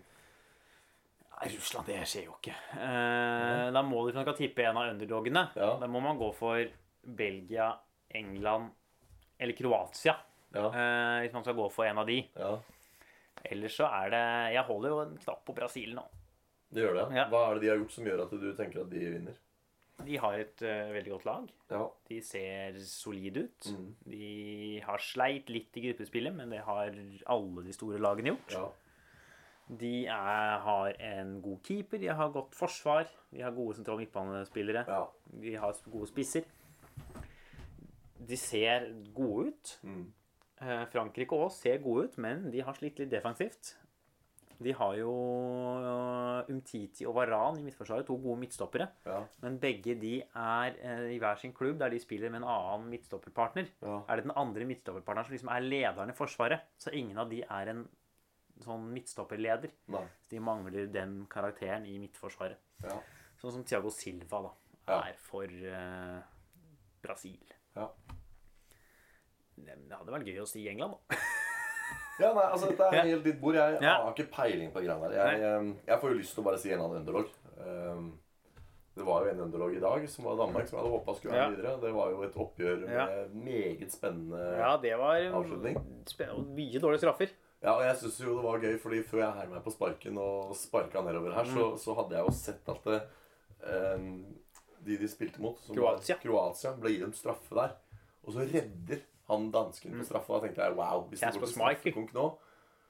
Nei, 1.39 1.51
Russland, 1.55 1.85
det 1.87 1.99
skjer 2.09 2.25
jo 2.25 2.33
ikke. 2.39 2.55
Eh, 2.75 3.67
da 3.71 3.83
må 3.85 4.01
du, 4.03 4.11
hvis 4.11 4.37
tippe 4.37 4.65
en 4.65 4.77
av 4.77 4.89
underdogene, 4.91 5.45
Ja. 5.55 5.77
da 5.79 5.87
må 5.87 6.01
man 6.01 6.17
gå 6.19 6.33
for 6.35 6.65
Belgia, 7.03 7.69
England 8.09 8.71
eller 9.39 9.53
Kroatia. 9.53 10.17
Ja. 10.53 10.65
Eh, 10.67 11.21
hvis 11.23 11.33
man 11.33 11.43
skal 11.43 11.55
gå 11.55 11.69
for 11.71 11.85
en 11.85 11.97
av 11.97 12.07
de. 12.07 12.27
ja. 12.35 12.57
Ellers 13.45 13.71
så 13.77 13.85
er 13.87 14.09
det 14.11 14.53
Jeg 14.53 14.63
holder 14.67 14.89
jo 14.89 14.97
en 14.99 15.17
knapp 15.17 15.45
på 15.45 15.53
Brasil 15.55 15.93
nå. 15.95 16.03
Det 16.69 16.81
gjør 16.83 16.93
det. 16.97 17.27
Hva 17.31 17.39
er 17.49 17.53
det 17.55 17.61
de 17.63 17.69
har 17.69 17.77
gjort 17.77 17.91
som 17.95 18.05
gjør 18.05 18.23
at 18.25 18.31
du 18.35 18.53
tenker 18.53 18.81
at 18.81 18.89
de 18.89 18.99
vinner? 18.99 19.37
De 20.05 20.17
har 20.21 20.41
et 20.41 20.61
uh, 20.63 20.91
veldig 20.95 21.11
godt 21.11 21.25
lag. 21.27 21.47
Ja. 21.71 21.85
De 22.09 22.19
ser 22.23 22.77
solide 22.87 23.47
ut. 23.47 23.71
Mm. 23.71 23.87
De 24.11 24.29
har 24.85 25.03
sleit 25.03 25.49
litt 25.51 25.75
i 25.75 25.87
gruppespillet, 25.87 26.35
men 26.35 26.53
det 26.55 26.61
har 26.67 26.93
alle 27.29 27.65
de 27.65 27.75
store 27.75 27.99
lagene 28.01 28.33
gjort. 28.33 28.55
ja. 28.55 28.69
De 29.69 30.07
er, 30.09 30.55
har 30.65 30.95
en 30.97 31.35
god 31.45 31.59
keeper, 31.63 31.99
de 32.01 32.07
har 32.07 32.31
godt 32.33 32.55
forsvar, 32.57 33.09
de 33.29 33.43
har 33.45 33.51
gode 33.53 33.75
sentrale 33.77 34.01
midtbanespillere, 34.01 34.81
ja. 34.87 35.03
de 35.43 35.53
har 35.61 35.75
gode 35.91 36.07
spisser. 36.09 36.47
De 38.29 38.37
ser 38.37 38.87
gode 39.13 39.51
ut. 39.51 39.75
Mm. 39.83 40.07
Eh, 40.59 40.85
Frankrike 40.91 41.37
òg 41.37 41.51
ser 41.53 41.77
gode 41.83 42.09
ut, 42.09 42.17
men 42.17 42.49
de 42.51 42.63
har 42.65 42.75
slitt 42.75 42.97
litt 42.99 43.11
defensivt. 43.13 43.75
De 44.59 44.73
har 44.75 44.95
jo 44.99 45.11
eh, 45.79 46.49
Umtiti 46.51 47.05
og 47.07 47.15
Varan 47.15 47.59
i 47.59 47.63
midtforsvaret, 47.63 48.03
to 48.07 48.17
gode 48.19 48.41
midtstoppere. 48.41 48.89
ja. 49.07 49.21
Men 49.43 49.59
begge 49.61 49.95
de 49.99 50.17
er 50.19 50.75
eh, 50.83 51.05
i 51.15 51.19
hver 51.21 51.39
sin 51.39 51.53
klubb 51.55 51.79
der 51.79 51.93
de 51.93 52.01
spiller 52.03 52.31
med 52.33 52.41
en 52.41 52.49
annen 52.51 52.89
midtstopperpartner. 52.91 53.71
Ja. 53.85 54.01
Er 54.07 54.19
det 54.19 54.27
den 54.27 54.35
andre 54.35 54.67
midtstopperpartneren 54.67 55.29
som 55.29 55.37
liksom 55.37 55.53
er 55.55 55.65
lederen 55.67 56.11
i 56.11 56.17
Forsvaret, 56.17 56.67
så 56.77 56.91
ingen 56.91 57.17
av 57.23 57.31
de 57.31 57.39
er 57.45 57.71
en 57.71 57.85
sånn 58.65 58.89
midtstopperleder. 58.91 59.71
Nei. 59.95 60.05
De 60.31 60.43
mangler 60.43 60.91
den 60.91 61.21
karakteren 61.31 61.87
i 61.87 61.95
midtforsvaret. 62.01 62.59
Ja. 62.83 62.99
Sånn 63.39 63.55
som 63.55 63.63
Thiago 63.63 63.91
Silva 63.95 64.43
da, 64.43 64.51
er 64.99 65.15
for 65.23 65.47
uh, 65.47 66.19
Brasil. 66.99 67.39
Ja. 67.77 67.87
Det 69.59 69.95
hadde 69.95 70.11
vært 70.11 70.27
gøy 70.27 70.41
å 70.43 70.49
si 70.49 70.67
England, 70.67 70.99
da. 70.99 71.19
Ja, 72.19 72.33
nei, 72.35 72.45
altså 72.51 72.67
Dette 72.69 72.87
er 72.91 73.05
helt 73.07 73.23
ditt 73.23 73.41
bord. 73.41 73.55
Jeg 73.55 73.81
Ja. 73.81 73.93
har 74.03 74.13
ikke 74.13 74.31
peiling 74.31 74.71
på 74.73 74.81
de 74.81 74.87
greiene 74.87 75.09
der. 75.09 75.17
Jeg, 75.17 75.41
eh, 75.41 75.73
jeg 75.87 75.99
får 76.01 76.09
jo 76.09 76.17
lyst 76.19 76.33
til 76.35 76.43
å 76.43 76.45
bare 76.49 76.57
si 76.59 76.71
en 76.73 76.79
annen 76.81 76.97
underlog. 77.01 77.27
Um, 77.59 78.19
det 78.95 79.05
var 79.05 79.23
jo 79.23 79.29
en 79.31 79.39
underlog 79.45 79.75
i 79.75 79.79
dag, 79.79 80.09
som 80.09 80.25
var 80.25 80.35
Danmark, 80.35 80.67
som 80.67 80.77
jeg 80.79 80.83
hadde 80.85 80.95
håpa 80.99 81.15
skulle 81.15 81.33
være 81.33 81.43
Ja. 81.43 81.49
videre. 81.55 81.81
Det 81.81 81.93
var 81.93 82.09
jo 82.11 82.23
et 82.23 82.35
oppgjør 82.35 82.79
med 82.85 82.89
Ja. 82.89 83.05
meget 83.33 83.91
spennende 83.91 84.57
Ja, 84.57 84.77
det 84.77 84.97
var 84.97 85.15
Avslutning. 85.15 85.77
mye 86.55 86.79
dårlige 86.79 86.99
straffer. 86.99 87.29
Ja, 87.63 87.73
og 87.75 87.81
jeg 87.83 87.95
synes 87.97 88.19
jo 88.19 88.35
det 88.35 88.43
var 88.43 88.59
gøy, 88.59 88.77
fordi 88.79 89.03
før 89.03 89.19
jeg 89.19 89.33
heiv 89.33 89.49
meg 89.49 89.63
på 89.63 89.71
sparken 89.71 90.17
og 90.17 90.55
sparka 90.55 91.01
nedover 91.01 91.33
her, 91.33 91.43
Mm. 91.43 91.55
så, 91.55 91.77
så 91.77 91.95
hadde 91.95 92.15
jeg 92.15 92.25
jo 92.25 92.31
sett 92.31 92.69
at 92.69 92.83
det, 92.83 93.01
um, 93.95 94.25
de 94.85 94.97
de 94.97 95.07
spilte 95.07 95.39
mot, 95.39 95.57
som 95.59 95.75
Kroatia. 95.75 96.15
var 96.15 96.21
Kroatia, 96.23 96.71
ble 96.79 96.89
gitt 96.89 97.03
en 97.03 97.11
straffe 97.13 97.53
der. 97.55 97.71
Og 98.25 98.33
så 98.33 98.39
redder 98.47 99.01
han 99.29 99.49
dansken 99.53 99.97
på 99.99 100.05
straffa. 100.07 100.39
Da 100.39 100.47
tenkte 100.47 100.65
jeg 100.67 100.75
wow, 100.77 101.05
hvis 101.09 101.19
det 101.21 101.33
går 101.33 101.45
til 101.45 101.55
straffekonk 101.55 102.13
nå, 102.17 102.27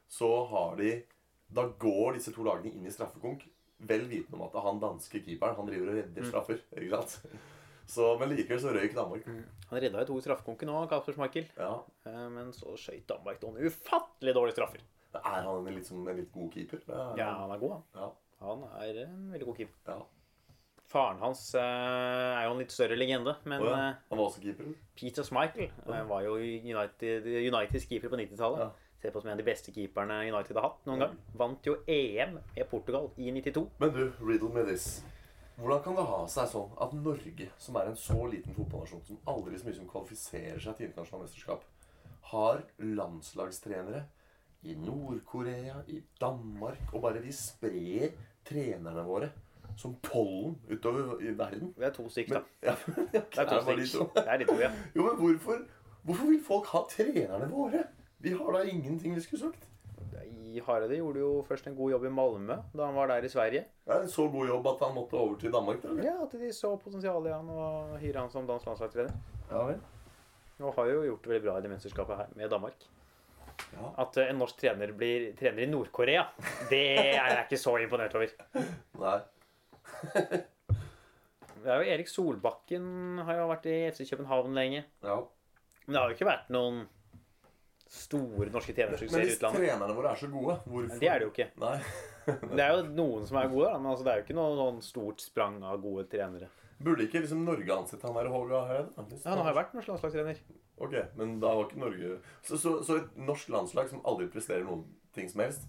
så 0.10 0.30
har 0.49 0.75
de 0.80 1.04
Da 1.52 1.63
går 1.82 2.13
disse 2.13 2.32
to 2.36 2.43
lagene 2.45 2.71
inn 2.78 2.86
i 2.86 2.91
straffekonk, 2.93 3.41
vel 3.80 4.04
vitende 4.10 4.38
om 4.38 4.43
at 4.45 4.58
han 4.63 4.80
danske 4.80 5.21
keeperen 5.25 5.56
han 5.58 5.65
driver 5.65 5.89
og 5.89 5.95
redder 5.97 6.21
Mm. 6.21 6.30
straffer. 6.30 6.60
ikke 6.78 6.89
sant? 6.99 7.25
Så, 7.89 8.19
men 8.19 8.30
likevel 8.30 8.60
så 8.62 8.69
røyk 8.69 8.93
Danmark. 8.93 9.23
Han 9.25 9.80
redda 9.82 10.04
jo 10.04 10.06
to 10.12 10.17
i 10.19 10.21
straffekonken 10.21 10.67
nå, 10.69 10.88
Kasper 10.91 11.15
Schmeichel. 11.15 11.47
Ja. 11.58 11.71
Eh, 12.06 12.28
Men 12.30 12.52
så 12.54 12.75
skøyt 12.78 13.08
Danmark 13.10 13.41
noen 13.41 13.58
ufattelig 13.65 14.34
dårlige 14.38 14.54
straffer. 14.60 14.84
Er 15.15 15.41
han 15.41 15.65
en 15.67 15.73
litt, 15.73 15.88
som 15.88 16.08
en 16.08 16.15
litt 16.19 16.30
god 16.32 16.52
keeper? 16.54 16.84
Er, 16.88 17.17
Ja, 17.17 17.32
han 17.39 17.49
er 17.56 17.58
god, 17.58 17.71
han. 17.71 17.84
ja. 17.95 18.10
Han 18.45 18.62
er 18.84 18.99
en 19.08 19.32
veldig 19.34 19.45
god 19.47 19.58
keeper. 19.58 19.73
ja. 19.88 19.97
Faren 20.89 21.19
hans 21.21 21.43
eh, 21.54 21.62
er 21.62 22.47
jo 22.47 22.54
en 22.56 22.62
litt 22.63 22.73
større 22.73 22.97
legende, 22.97 23.36
men 23.45 23.62
oh, 23.62 23.69
ja. 23.69 23.80
eh, 23.91 23.97
Han 24.10 24.17
var 24.17 24.25
også 24.25 24.41
keeperen? 24.41 24.73
Peter 24.97 25.25
Schmeichel 25.28 25.69
oh. 25.86 25.99
var 26.10 26.23
jo 26.25 26.38
United, 26.39 27.28
Uniteds 27.30 27.86
keeper 27.86 28.10
på 28.10 28.17
90-tallet. 28.17 28.63
Ja. 28.65 28.88
Ser 28.99 29.13
på 29.13 29.21
som 29.21 29.30
en 29.30 29.38
av 29.38 29.39
de 29.39 29.47
beste 29.47 29.71
keeperne 29.71 30.17
United 30.28 30.58
har 30.58 30.65
hatt 30.65 30.89
noen 30.89 31.06
gang. 31.06 31.13
Vant 31.39 31.69
jo 31.69 31.78
EM 31.88 32.39
med 32.41 32.65
Portugal 32.71 33.06
i 33.21 33.30
92. 33.32 33.63
Men 33.80 33.93
du, 33.95 34.02
riddle 34.19 34.49
me 34.56 34.65
this. 34.67 34.88
Hvordan 35.60 35.84
kan 35.86 35.95
det 35.99 36.06
ha 36.08 36.19
seg 36.32 36.49
sånn 36.52 36.73
at 36.84 36.95
Norge, 36.95 37.47
som 37.60 37.78
er 37.80 37.91
en 37.91 37.99
så 37.99 38.17
liten 38.32 38.56
fotballnasjon, 38.56 39.04
som 39.08 39.19
aldri 39.30 39.60
så 39.60 39.67
mye 39.67 39.78
som 39.78 39.91
kvalifiserer 39.91 40.60
seg 40.63 40.78
til 40.78 40.88
internasjonalt 40.89 41.28
mesterskap, 41.28 41.67
har 42.32 42.63
landslagstrenere 42.82 44.06
i 44.67 44.75
Nord-Korea, 44.80 45.84
i 45.88 46.02
Danmark, 46.19 46.82
og 46.93 47.04
bare 47.06 47.21
vi 47.23 47.32
sprer 47.36 48.15
trenerne 48.47 49.06
våre 49.08 49.30
som 49.80 49.96
pollen 50.04 50.58
utover 50.70 51.22
i 51.24 51.32
verden? 51.39 51.72
Det 51.78 51.88
er 51.88 51.96
to 51.96 52.06
stykk, 52.12 52.34
da. 52.36 52.42
Ja, 52.68 52.76
Det 53.13 53.24
er 53.39 53.48
to 53.48 53.62
stykk. 53.94 54.13
Det 54.18 54.26
er 54.28 54.42
de 54.44 54.48
to, 54.50 54.58
ja. 54.60 54.70
Jo, 54.98 55.06
men 55.08 55.15
hvorfor, 55.22 55.63
hvorfor 56.04 56.30
vil 56.34 56.44
folk 56.44 56.68
ha 56.74 56.84
trenerne 56.92 57.48
våre? 57.54 57.86
Vi 58.20 58.34
har 58.36 58.52
da 58.58 58.63
ingenting 58.68 59.15
vi 59.15 59.24
skulle. 59.24 59.54
I 60.50 60.60
Hareide 60.65 60.98
gjorde 60.98 61.22
jo 61.22 61.30
først 61.46 61.68
en 61.70 61.76
god 61.78 61.92
jobb 61.94 62.06
i 62.10 62.12
Malmö 62.12 62.56
da 62.74 62.88
han 62.88 62.96
var 62.98 63.08
der 63.12 63.24
i 63.24 63.30
Sverige. 63.30 63.62
Er 63.86 64.02
en 64.02 64.10
så 64.10 64.26
god 64.34 64.48
jobb 64.50 64.68
at 64.72 64.80
han 64.88 64.96
måtte 64.96 65.13
over 65.20 65.36
til 65.39 65.54
Danmark. 65.54 65.84
Eller? 65.86 66.04
Ja, 66.08 66.15
At 66.24 66.34
de 66.42 66.50
så 66.54 66.72
potensialet 66.82 67.30
i 67.30 67.34
han 67.36 67.50
og 67.54 67.98
hyre 68.02 68.24
han 68.24 68.32
som 68.34 68.48
dansk 68.50 68.65
landslagstrener. 68.65 69.13
Ja, 69.52 69.62
vel. 69.70 69.78
Og 70.60 70.74
har 70.76 70.89
jo 70.89 71.04
gjort 71.06 71.24
det 71.24 71.32
veldig 71.36 71.46
bra 71.46 71.58
i 71.60 71.62
det 71.68 71.70
mesterskapet 71.72 72.18
her 72.18 72.34
med 72.36 72.50
Danmark. 72.52 72.88
Ja. 73.76 73.92
At 74.02 74.18
eh, 74.18 74.32
en 74.32 74.40
norsk 74.42 74.58
trener 74.60 74.92
blir 74.98 75.30
trener 75.40 75.63
i 75.63 75.69
Nord-Korea, 75.69 76.25
det 76.71 76.82
er 76.98 77.13
jeg 77.13 77.46
ikke 77.46 77.60
så 77.62 77.75
imponert 77.84 78.15
over. 78.17 78.34
Nei. 79.06 79.19
Det 81.60 81.67
er 81.67 81.81
jo 81.81 81.91
Erik 81.91 82.08
Solbakken 82.08 82.85
har 83.27 83.41
jo 83.41 83.50
vært 83.50 83.65
i 83.67 83.75
FC 83.89 84.06
København 84.08 84.56
lenge. 84.56 84.85
Ja. 85.04 85.17
Men 85.85 85.95
det 85.95 86.00
har 86.00 86.12
jo 86.12 86.15
ikke 86.15 86.29
vært 86.29 86.54
noen 86.56 86.85
store 87.89 88.52
norske 88.54 88.71
Men 88.71 88.77
trenersuksesser 88.77 89.25
i 89.25 89.31
hvis 89.31 89.41
trenerne 89.41 89.95
våre 89.97 90.13
er 90.13 90.21
så 90.21 90.29
gode, 90.29 90.60
hvorfor 90.69 91.02
Det 91.02 91.10
er 91.10 91.19
det 91.19 91.27
jo 91.27 91.33
ikke. 91.33 91.50
Nei. 91.60 91.75
Det 92.56 92.62
er 92.62 92.75
jo 92.77 92.83
noen 92.93 93.25
som 93.25 93.39
er 93.41 93.50
gode, 93.50 93.71
da, 93.71 93.77
men 93.81 93.89
altså, 93.89 94.06
det 94.06 94.12
er 94.12 94.19
jo 94.19 94.25
ikke 94.27 94.37
noe 94.37 94.58
sånn 94.60 94.81
stort 94.85 95.23
sprang 95.23 95.56
av 95.65 95.79
gode 95.81 96.04
trenere. 96.12 96.52
Burde 96.79 97.08
ikke 97.08 97.23
liksom 97.23 97.41
Norge 97.43 97.73
ansette 97.73 98.06
han 98.06 98.15
der 98.15 98.29
Håga 98.31 98.60
Heide? 98.69 98.91
Ja, 98.93 99.31
Han 99.31 99.41
har 99.41 99.50
jo 99.50 99.58
vært 99.58 99.73
norsk 99.75 99.89
landslagstrener. 99.89 100.43
Ok, 100.79 100.93
men 101.17 101.33
da 101.41 101.56
var 101.58 101.65
ikke 101.65 101.81
Norge 101.81 102.12
så, 102.45 102.60
så, 102.62 102.75
så 102.85 103.00
et 103.02 103.17
norsk 103.17 103.50
landslag 103.52 103.89
som 103.89 104.06
aldri 104.08 104.29
presterer 104.31 104.63
noen 104.67 104.85
ting 105.17 105.27
som 105.31 105.41
helst 105.43 105.65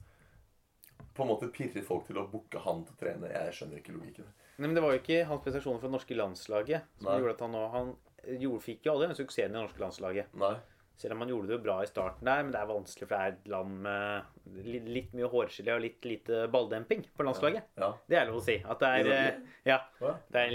på 1.15 1.25
en 1.25 1.31
måte 1.33 1.49
pirrer 1.55 1.85
folk 1.87 2.07
til 2.09 2.19
å 2.21 2.27
booke 2.31 2.61
han 2.65 2.85
til 2.87 2.95
å 2.97 3.01
trene? 3.01 3.31
Jeg 3.33 3.57
skjønner 3.57 3.81
ikke 3.83 3.95
logikken. 3.97 4.29
Nei, 4.61 4.67
men 4.69 4.75
Det 4.77 4.83
var 4.85 4.93
jo 4.95 5.01
ikke 5.01 5.23
hans 5.31 5.43
prestasjoner 5.45 5.81
for 5.81 5.89
det 5.89 5.95
norske 5.97 6.17
landslaget 6.19 6.91
som 7.01 7.09
Nei. 7.11 7.19
gjorde 7.23 7.37
at 7.39 7.41
han 7.47 7.55
nå 7.57 7.63
Han 7.73 7.95
gjorde, 8.41 8.61
fikk 8.67 8.85
jo 8.85 8.93
aldri 8.93 9.09
den 9.09 9.17
suksessen 9.17 9.51
i 9.51 9.57
det 9.57 9.63
norske 9.65 9.81
landslaget. 9.81 10.35
Nei. 10.37 10.55
Selv 11.01 11.15
om 11.17 11.23
han 11.25 11.31
gjorde 11.33 11.49
det 11.49 11.55
jo 11.55 11.63
bra 11.65 11.79
i 11.81 11.89
starten 11.89 12.29
der, 12.29 12.43
men 12.45 12.53
det 12.53 12.59
er 12.61 12.69
vanskelig, 12.69 13.07
for 13.09 13.15
det 13.17 13.21
er 13.25 13.31
et 13.33 13.47
land 13.49 13.79
med 13.87 14.67
litt, 14.93 15.15
mye 15.17 15.31
hårgelé 15.33 15.73
og 15.73 15.81
litt 15.81 16.05
lite 16.05 16.43
balldemping 16.53 17.07
på 17.17 17.25
landslaget. 17.25 17.71
Ja. 17.81 17.89
Det 18.05 18.19
er 18.21 18.29
lov 18.29 18.43
å 18.43 18.45
si. 18.45 18.59
At 18.61 18.85
det 18.85 18.91
er 18.99 19.09
eh, 19.15 19.39
Ja. 19.71 19.79
Ja. 20.03 20.13
Det 20.29 20.43
er 20.45 20.53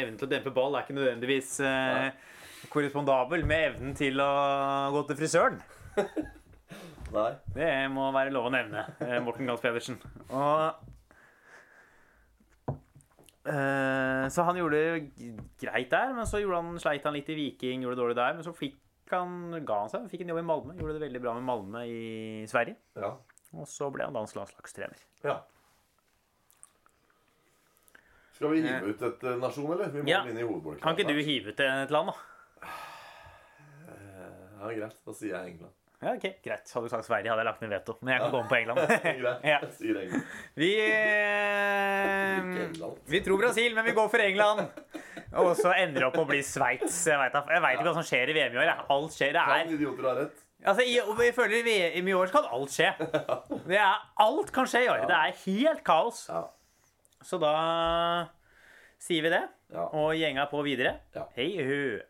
evnen 0.00 0.16
til 0.16 0.30
å 0.30 0.32
dempe 0.32 0.54
ball 0.56 0.78
er 0.78 0.86
ikke 0.88 0.96
nødvendigvis 0.96 1.52
eh, 1.60 2.08
korrespondabel 2.72 3.44
med 3.44 3.66
evnen 3.74 3.92
til 4.00 4.16
å 4.24 4.30
gå 4.96 5.04
til 5.10 5.20
frisøren. 5.20 5.60
Nei. 7.10 7.30
Det 7.54 7.68
må 7.90 8.10
være 8.14 8.30
lov 8.34 8.46
å 8.46 8.52
nevne. 8.54 8.84
eh, 9.02 9.16
Morten 9.24 9.48
Gahls 9.48 9.62
Pedersen. 9.64 9.96
Og 10.30 10.74
uh, 13.50 14.28
Så 14.30 14.44
han 14.46 14.60
gjorde 14.60 14.78
det 14.78 15.32
greit 15.62 15.90
der, 15.90 16.12
men 16.14 16.28
så 16.28 16.42
han, 16.46 16.76
sleit 16.82 17.04
han 17.08 17.16
litt 17.16 17.30
i 17.32 17.38
Viking, 17.38 17.82
gjorde 17.82 17.96
det 17.98 18.02
dårlig 18.04 18.18
der. 18.20 18.36
Men 18.38 18.46
så 18.46 18.54
fikk 18.54 18.78
han, 19.10 19.56
ga 19.66 19.80
han 19.82 19.90
seg, 19.90 20.06
fikk 20.12 20.22
en 20.22 20.30
jobb 20.34 20.42
i 20.44 20.46
Malmö. 20.52 20.76
Gjorde 20.78 20.98
det 20.98 21.04
veldig 21.08 21.22
bra 21.24 21.34
med 21.38 21.48
Malmö 21.48 21.82
i 21.90 22.44
Sverige. 22.50 22.76
Ja. 23.00 23.16
Og 23.58 23.66
så 23.66 23.88
ble 23.90 24.06
han 24.06 24.14
dansk 24.14 24.38
landslagstrener. 24.38 25.06
ja. 25.26 25.40
Skal 28.40 28.54
vi 28.54 28.62
hive 28.64 28.94
ut 28.94 29.02
et 29.04 29.24
eh, 29.28 29.34
nasjon, 29.36 29.66
eller? 29.74 29.90
Vi 29.92 30.00
må 30.00 30.08
Ja. 30.08 30.22
inn 30.24 30.38
i 30.38 30.44
hovedbolken. 30.46 30.80
Kan 30.80 30.96
ikke 30.96 31.12
du 31.12 31.18
hive 31.26 31.50
ut 31.52 31.58
et 31.60 31.90
land, 31.92 32.08
da? 32.08 32.70
Ja, 34.62 34.70
greit. 34.78 34.96
Da 35.04 35.12
sier 35.12 35.34
jeg 35.34 35.50
England. 35.54 35.74
Ja, 36.00 36.14
ok, 36.16 36.22
Greit. 36.40 36.70
Hadde 36.72 36.86
du 36.86 36.92
sagt 36.94 37.04
Sverige, 37.04 37.28
hadde 37.28 37.42
jeg 37.42 37.48
lagt 37.50 37.60
ned 37.60 37.72
veto. 37.74 37.94
Men 38.00 38.14
jeg 38.14 38.22
kan 38.22 38.30
komme 38.32 38.48
på 38.48 38.56
England. 38.56 38.78
Ja. 39.52 39.58
Vi, 40.56 40.70
eh, 40.80 42.38
vi 43.12 43.20
tror 43.24 43.40
Brasil, 43.42 43.74
men 43.76 43.84
vi 43.84 43.92
går 43.96 44.08
for 44.08 44.24
England. 44.24 44.62
Og 45.42 45.52
så 45.58 45.74
ender 45.76 46.00
det 46.00 46.06
opp 46.08 46.16
å 46.22 46.24
bli 46.30 46.40
Sveits. 46.46 47.02
Jeg 47.04 47.20
veit 47.20 47.36
ikke 47.36 47.84
hva 47.84 47.92
som 47.98 48.06
skjer 48.06 48.32
i 48.32 48.36
VM 48.38 48.56
i 48.56 48.62
år. 48.62 48.72
Alt 48.96 49.12
skjer. 49.18 49.36
Det 49.36 49.44
er 49.58 49.74
idioter 49.76 50.08
ha 50.08 50.14
rett? 50.22 50.40
Altså, 50.60 50.84
jeg, 50.84 51.04
jeg 51.24 51.34
føler 51.36 51.56
I 51.60 51.62
VM 51.68 52.08
i 52.10 52.16
år 52.16 52.32
kan 52.32 52.48
alt 52.52 52.74
skje. 52.74 52.90
Det 53.70 53.78
er, 53.80 54.00
alt 54.24 54.50
kan 54.56 54.68
skje 54.68 54.82
i 54.86 54.90
år. 54.92 55.04
Det 55.08 55.16
er 55.20 55.38
helt 55.44 55.84
kaos. 55.86 56.26
Ja. 56.32 56.42
Så 57.24 57.36
da 57.40 57.52
sier 59.00 59.24
vi 59.28 59.32
det. 59.32 59.44
Og 59.76 60.16
gjenga 60.18 60.48
på 60.50 60.64
videre. 60.66 60.96
Hei 61.36 61.52
hu. 61.60 62.00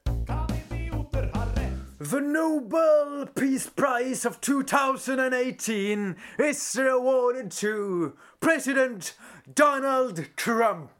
The 2.00 2.22
Nobel 2.22 3.26
Peace 3.26 3.68
Prize 3.68 4.24
of 4.24 4.40
2018 4.40 6.16
is 6.38 6.76
awarded 6.76 7.50
to 7.50 8.16
President 8.40 9.12
Donald 9.54 10.24
Trump. 10.34 10.92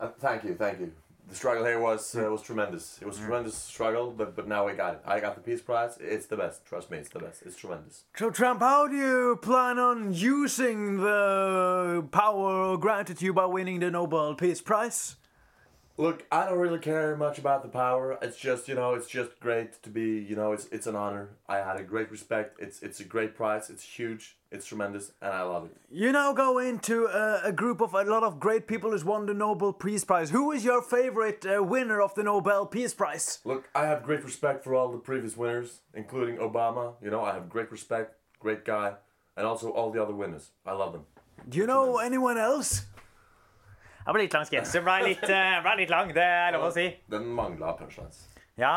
Uh, 0.00 0.08
thank 0.18 0.44
you, 0.44 0.54
thank 0.54 0.80
you. 0.80 0.92
The 1.28 1.34
struggle 1.34 1.62
here 1.62 1.78
was 1.78 2.16
uh, 2.16 2.30
was 2.30 2.40
tremendous. 2.40 2.98
It 3.02 3.06
was 3.06 3.18
a 3.18 3.20
tremendous 3.20 3.54
struggle, 3.54 4.10
but 4.10 4.34
but 4.34 4.48
now 4.48 4.66
we 4.66 4.72
got 4.72 4.94
it. 4.94 5.02
I 5.04 5.20
got 5.20 5.34
the 5.34 5.42
Peace 5.42 5.60
Prize. 5.60 5.98
It's 6.00 6.24
the 6.24 6.38
best. 6.38 6.64
Trust 6.64 6.90
me, 6.90 6.96
it's 6.96 7.10
the 7.10 7.18
best. 7.18 7.42
It's 7.44 7.56
tremendous. 7.56 8.04
So, 8.16 8.30
Trump, 8.30 8.60
how 8.60 8.88
do 8.88 8.96
you 8.96 9.38
plan 9.42 9.78
on 9.78 10.14
using 10.14 10.96
the 10.96 12.02
power 12.12 12.78
granted 12.78 13.18
to 13.18 13.26
you 13.26 13.34
by 13.34 13.44
winning 13.44 13.80
the 13.80 13.90
Nobel 13.90 14.34
Peace 14.34 14.62
Prize? 14.62 15.16
Look, 15.98 16.26
I 16.30 16.44
don't 16.44 16.58
really 16.58 16.78
care 16.78 17.16
much 17.16 17.38
about 17.38 17.62
the 17.62 17.70
power. 17.70 18.18
It's 18.20 18.36
just, 18.36 18.68
you 18.68 18.74
know, 18.74 18.92
it's 18.94 19.08
just 19.08 19.40
great 19.40 19.82
to 19.82 19.88
be, 19.88 20.18
you 20.18 20.36
know, 20.36 20.52
it's 20.52 20.66
it's 20.66 20.86
an 20.86 20.94
honor. 20.94 21.30
I 21.48 21.56
had 21.58 21.80
a 21.80 21.82
great 21.82 22.10
respect. 22.10 22.60
It's 22.60 22.82
it's 22.82 23.00
a 23.00 23.04
great 23.04 23.34
prize. 23.34 23.70
It's 23.70 23.82
huge. 23.82 24.36
It's 24.50 24.66
tremendous, 24.66 25.12
and 25.22 25.32
I 25.32 25.42
love 25.42 25.64
it. 25.64 25.76
You 25.90 26.12
now 26.12 26.34
go 26.34 26.58
into 26.58 27.06
a, 27.06 27.40
a 27.44 27.52
group 27.52 27.80
of 27.80 27.94
a 27.94 28.04
lot 28.04 28.22
of 28.22 28.38
great 28.38 28.66
people 28.66 28.90
who's 28.90 29.04
won 29.04 29.24
the 29.26 29.34
Nobel 29.34 29.72
Peace 29.72 30.04
Prize. 30.04 30.30
Who 30.30 30.52
is 30.52 30.64
your 30.64 30.82
favorite 30.82 31.44
uh, 31.46 31.62
winner 31.62 32.02
of 32.02 32.14
the 32.14 32.22
Nobel 32.22 32.66
Peace 32.66 32.92
Prize? 32.92 33.40
Look, 33.44 33.68
I 33.74 33.86
have 33.86 34.02
great 34.02 34.22
respect 34.22 34.64
for 34.64 34.74
all 34.74 34.92
the 34.92 34.98
previous 34.98 35.34
winners, 35.36 35.80
including 35.94 36.36
Obama. 36.36 36.94
You 37.02 37.10
know, 37.10 37.22
I 37.24 37.32
have 37.32 37.48
great 37.48 37.72
respect. 37.72 38.14
Great 38.38 38.66
guy, 38.66 38.92
and 39.36 39.46
also 39.46 39.70
all 39.70 39.90
the 39.90 40.02
other 40.02 40.14
winners. 40.14 40.50
I 40.66 40.72
love 40.72 40.92
them. 40.92 41.06
Do 41.48 41.56
you 41.58 41.66
know 41.66 41.98
anyone 41.98 42.36
else? 42.36 42.84
Det 44.06 44.14
ble 44.14 44.22
litt 44.22 44.34
lang 44.36 44.44
sketsj. 44.46 44.72
Det 44.76 44.82
ble 44.86 44.96
litt, 45.02 45.22
eh, 45.28 45.56
ble 45.64 45.72
litt 45.82 45.90
lang, 45.90 46.12
det 46.14 46.22
er 46.24 46.52
lov 46.54 46.68
å 46.68 46.72
si. 46.74 46.86
Den 47.10 47.26
mangla 47.34 47.72
punchlines. 47.78 48.24
Ja, 48.56 48.72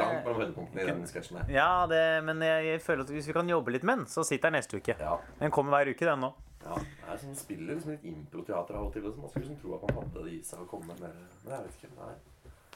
Langt 0.00 0.22
mellom 0.24 0.38
høydepunktene 0.40 0.80
i 0.80 0.86
den 0.88 1.02
sketsjen 1.04 1.42
ja 1.52 1.84
det, 1.90 2.22
men 2.24 2.38
jeg, 2.40 2.64
jeg 2.70 2.80
føler 2.80 3.02
at 3.04 3.10
hvis 3.12 3.26
vi 3.28 3.34
kan 3.36 3.50
jobbe 3.50 3.74
litt 3.74 3.82
med 3.84 3.98
den, 3.98 4.06
så 4.08 4.24
sitter 4.24 4.48
den 4.48 4.56
neste 4.56 4.78
uke. 4.80 4.94
Ja. 4.96 5.18
Den 5.42 5.50
kommer 5.52 5.74
hver 5.76 5.90
uke, 5.92 6.06
den 6.08 6.22
nå. 6.24 6.30
Ja, 6.64 6.78
det 6.78 7.12
er 7.12 7.20
sånn 7.20 7.36
spiller 7.36 7.74
liksom 7.74 7.92
litt 7.96 8.06
improteater 8.08 8.78
av 8.78 8.86
og 8.86 8.94
til. 8.94 9.02
Liksom. 9.04 9.20
Man 9.26 9.30
skulle 9.34 9.44
liksom 9.48 9.60
tro 9.60 9.74
at 9.76 9.84
man 9.90 9.98
hadde 10.04 10.24
det 10.24 10.32
i 10.38 10.40
seg 10.46 10.62
å 10.62 10.68
komme 10.70 10.88
med 10.94 11.00
mer 11.04 11.18
Men 11.44 11.52
jeg 11.56 11.66
vet 11.66 11.76
ikke. 11.80 11.92
Nei. 11.98 12.14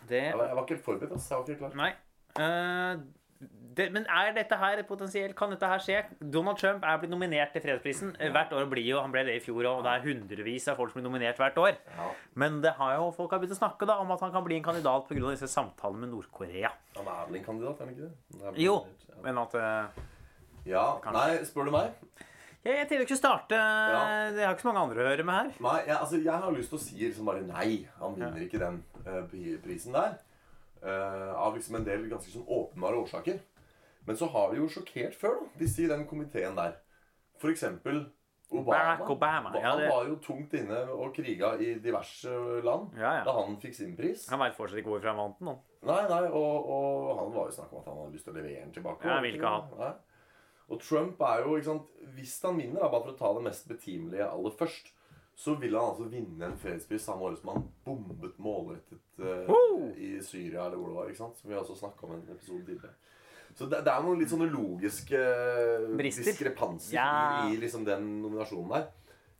Det, 0.09 0.21
Jeg 0.21 0.37
var, 0.37 0.47
jeg 0.51 0.57
var 0.59 0.67
ikke 0.69 0.85
forberedt. 0.85 1.13
ass. 1.17 1.31
Jeg 1.31 1.39
var 1.39 1.49
ikke 1.49 1.61
klar. 1.63 1.77
nei. 1.81 1.91
Eh, 2.45 3.05
det, 3.75 3.87
men 3.95 4.07
er 4.11 4.33
dette 4.37 4.57
her 4.61 4.81
potensielt 4.89 5.35
Kan 5.39 5.51
dette 5.55 5.69
her 5.69 5.81
skje? 5.83 6.01
Donald 6.21 6.59
Trump 6.61 6.85
er 6.87 6.99
blitt 7.03 7.13
nominert 7.13 7.53
til 7.55 7.63
fredsprisen. 7.65 8.13
Hvert 8.35 8.53
år 8.55 8.69
blir 8.71 8.85
jo, 8.87 9.01
Han 9.03 9.13
ble 9.15 9.25
det 9.29 9.37
i 9.39 9.43
fjor 9.45 9.63
òg, 9.63 9.81
og 9.81 9.85
det 9.87 9.93
er 9.95 10.05
hundrevis 10.07 10.69
av 10.71 10.79
folk 10.81 10.93
som 10.93 11.01
blir 11.01 11.09
nominert 11.09 11.41
hvert 11.41 11.59
år. 11.63 11.79
Ja. 11.97 12.09
Men 12.41 12.61
det 12.65 12.75
har 12.79 12.97
jo, 12.99 13.09
folk 13.17 13.35
har 13.35 13.43
begynt 13.43 13.57
å 13.57 13.61
snakke 13.61 13.89
da 13.91 13.99
om 14.03 14.13
at 14.15 14.23
han 14.27 14.33
kan 14.35 14.45
bli 14.47 14.59
en 14.61 14.67
kandidat 14.67 15.09
pga. 15.09 15.31
disse 15.35 15.49
samtalene 15.51 16.05
med 16.05 16.15
Nord-Korea. 16.15 16.71
Han 16.99 17.09
er 17.15 17.25
vel 17.31 17.41
en 17.41 17.47
kandidat, 17.49 17.81
er 17.81 17.85
han 17.89 17.95
ikke 17.95 18.09
det? 18.11 18.43
Han 18.45 18.61
Jo, 18.61 18.77
Ja. 19.09 19.21
men 19.25 19.39
at 19.45 19.55
eh, 19.55 20.05
ja. 20.67 20.85
Kanskje. 21.05 21.19
Nei, 21.21 21.45
spør 21.49 21.69
du 21.69 21.75
meg? 21.75 21.93
Jeg, 22.65 22.79
jeg 22.79 22.87
trenger 22.89 23.05
ikke 23.05 23.19
starte 23.19 23.57
Ja. 23.59 24.05
Jeg 24.33 24.47
har 24.47 24.55
ikke 24.55 24.65
så 24.65 24.71
mange 24.71 24.85
andre 24.87 25.03
å 25.03 25.09
høre 25.11 25.25
med 25.29 25.35
her. 25.35 25.51
Nei, 25.67 25.81
jeg, 25.85 25.97
altså, 25.99 26.21
jeg 26.25 26.45
har 26.45 26.55
lyst 26.55 26.73
til 26.73 26.79
å 26.79 26.85
si 26.85 27.01
liksom 27.03 27.27
bare 27.29 27.43
nei. 27.45 27.83
Han 28.01 28.15
vinner 28.17 28.47
ikke 28.47 28.61
den 28.63 28.79
uh, 29.05 29.25
prisen 29.65 29.93
der. 29.97 30.15
Uh, 30.85 31.33
av 31.41 31.57
liksom 31.57 31.77
en 31.79 31.85
del 31.85 32.07
ganske 32.11 32.33
sånn 32.33 32.45
åpenbare 32.49 33.03
årsaker. 33.05 33.37
Men 34.07 34.17
så 34.21 34.29
har 34.33 34.51
det 34.53 34.59
jo 34.61 34.69
sjokkert 34.69 35.15
før, 35.17 35.41
da, 35.41 35.49
disse 35.59 35.85
i 35.85 35.89
den 35.91 36.07
komiteen 36.07 36.57
der. 36.59 36.77
For 37.41 37.51
eksempel 37.51 38.05
Obama. 38.55 38.77
Barack 38.77 39.11
Obama, 39.11 39.51
ja, 39.57 39.71
han 39.71 39.81
det- 39.81 39.91
var 39.91 40.05
jo 40.07 40.17
tungt 40.23 40.53
inne 40.55 40.83
og 40.93 41.15
kriga 41.17 41.55
i 41.59 41.75
diverse 41.83 42.29
land 42.63 42.93
Ja, 42.95 43.15
ja. 43.19 43.25
da 43.25 43.33
han 43.33 43.57
fikk 43.59 43.75
sin 43.75 43.97
pris. 43.97 44.29
Han 44.31 44.39
veit 44.39 44.55
fortsatt 44.55 44.79
ikke 44.79 44.93
hvorfor 44.93 45.09
han 45.11 45.17
vant 45.17 45.39
den. 45.41 45.57
Nei, 45.85 46.03
nei, 46.09 46.23
og, 46.29 46.69
og 46.71 47.19
han 47.19 47.33
var 47.35 47.49
jo 47.49 47.57
snakk 47.57 47.73
om 47.73 47.81
at 47.81 47.89
han 47.89 47.99
hadde 47.99 48.13
lyst 48.15 48.25
til 48.29 48.35
å 48.35 48.37
levere 48.37 48.61
den 48.61 48.73
tilbake. 48.77 49.09
Ja, 49.09 49.21
vil 49.25 49.39
ikke 49.41 49.55
ha. 49.57 49.95
Og 50.69 50.81
Trump 50.81 51.21
er 51.21 51.43
jo, 51.45 51.57
ikke 51.59 51.67
sant 51.69 51.89
Hvis 52.15 52.37
han 52.45 52.57
vinner, 52.57 52.81
da, 52.81 52.89
bare 52.89 53.05
for 53.05 53.13
å 53.13 53.19
ta 53.19 53.33
det 53.37 53.43
mest 53.49 53.67
betimelige 53.69 54.29
aller 54.31 54.55
først, 54.61 54.93
så 55.35 55.57
vil 55.59 55.75
han 55.75 55.91
altså 55.91 56.07
vinne 56.13 56.47
en 56.47 56.57
fredspris 56.57 57.03
samme 57.09 57.27
år 57.27 57.35
som 57.41 57.51
han 57.51 57.65
bombet 57.85 58.37
målrettet 58.39 59.19
uh, 59.19 59.91
i 59.99 60.21
Syria, 60.23 60.69
eller 60.69 60.79
hvor 60.79 60.93
det 60.93 60.97
var. 61.01 61.09
ikke 61.11 61.23
sant? 61.25 61.41
Som 61.41 61.51
vi 61.51 61.57
også 61.59 61.75
snakka 61.81 62.07
om 62.07 62.13
i 62.15 62.21
en 62.21 62.37
episode 62.37 62.63
tidligere. 62.69 62.95
Så 63.55 63.69
det, 63.71 63.85
det 63.87 63.93
er 63.93 64.03
noen 64.03 64.19
litt 64.19 64.31
sånne 64.33 64.49
logiske 64.51 65.19
Brister. 65.99 66.27
diskrepanser 66.27 66.97
Ja. 66.97 67.09
i, 67.49 67.57
liksom 67.61 67.85
den 67.87 68.09
nominasjonen 68.23 68.73
der. 68.75 68.89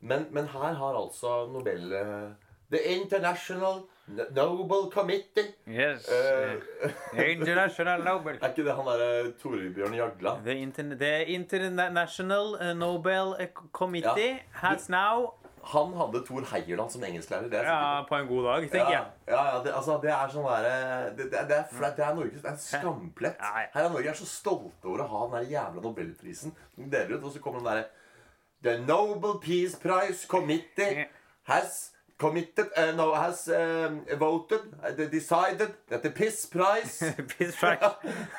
Men, 0.05 0.27
men 0.31 0.47
her 0.53 0.73
har 0.79 0.95
altså 0.99 1.47
Nobel 1.51 1.91
eh, 1.91 2.29
The 2.71 2.81
International 2.95 3.83
Nobel 4.35 4.91
Committee 4.93 5.53
Yes. 5.67 6.05
The 6.05 7.31
International 7.35 8.03
Nobel. 8.05 8.37
Er 8.41 8.51
ikke 8.53 8.65
det 8.67 8.75
han 8.77 8.85
derre 8.85 9.31
Torbjørn 9.41 9.95
Jagla? 9.97 10.35
The, 10.45 10.55
inter 10.61 10.91
the 10.99 11.13
International 11.33 12.53
uh, 12.61 12.73
Nobel 12.77 13.33
Committee 13.71 13.71
Committee 13.71 14.39
has 14.61 14.89
now 14.89 15.33
Han 15.65 15.93
hadde 15.97 16.19
Thor 16.27 16.43
Heierland 16.51 16.91
som 16.93 17.03
engelsklærer. 17.03 17.49
Det 17.49 17.61
Ja, 17.65 18.03
på 18.09 18.15
en 18.15 18.27
god 18.27 18.43
dag, 18.45 18.61
tenker 18.69 18.77
Ja, 18.77 18.89
jeg. 18.91 19.05
ja, 19.27 19.45
ja 19.55 19.63
det, 19.63 19.73
altså, 19.73 19.97
det 20.03 20.11
er 20.13 20.27
sånn 20.29 20.45
der, 20.45 20.67
det, 21.17 21.31
det, 21.31 21.41
det, 21.49 21.57
er. 21.57 21.95
Det 21.97 22.05
er 22.05 22.13
Norges 22.19 22.41
det 22.41 22.49
er 22.51 22.53
en 22.53 22.61
skamplett. 22.61 23.41
Her 23.73 23.83
er 23.87 23.89
Norge 23.89 24.09
er 24.09 24.19
så 24.19 24.27
stolte 24.29 24.85
over 24.91 25.01
å 25.05 25.07
ha 25.13 25.23
den 25.25 25.35
der 25.39 25.51
jævla 25.55 25.81
nobelprisen. 25.81 26.53
De 26.77 26.85
deler 26.91 27.17
ut, 27.17 27.23
og 27.23 27.33
så 27.33 27.41
kommer 27.41 27.59
den 27.63 27.71
derre 27.71 27.85
The 28.63 28.77
Nobel 28.85 29.39
Peace 29.41 29.75
Prize 29.77 30.27
Committee 30.27 31.07
has 31.43 31.91
committed 32.17 32.67
uh, 32.77 32.91
No, 32.95 33.13
has 33.13 33.47
um, 33.49 33.99
voted, 34.17 34.61
uh, 34.83 34.91
decided 35.11 35.73
that 35.89 36.01
the 36.01 36.09
Peace 36.09 36.45
Prize 36.45 37.03
Peace 37.37 37.55
Prize 37.59 37.79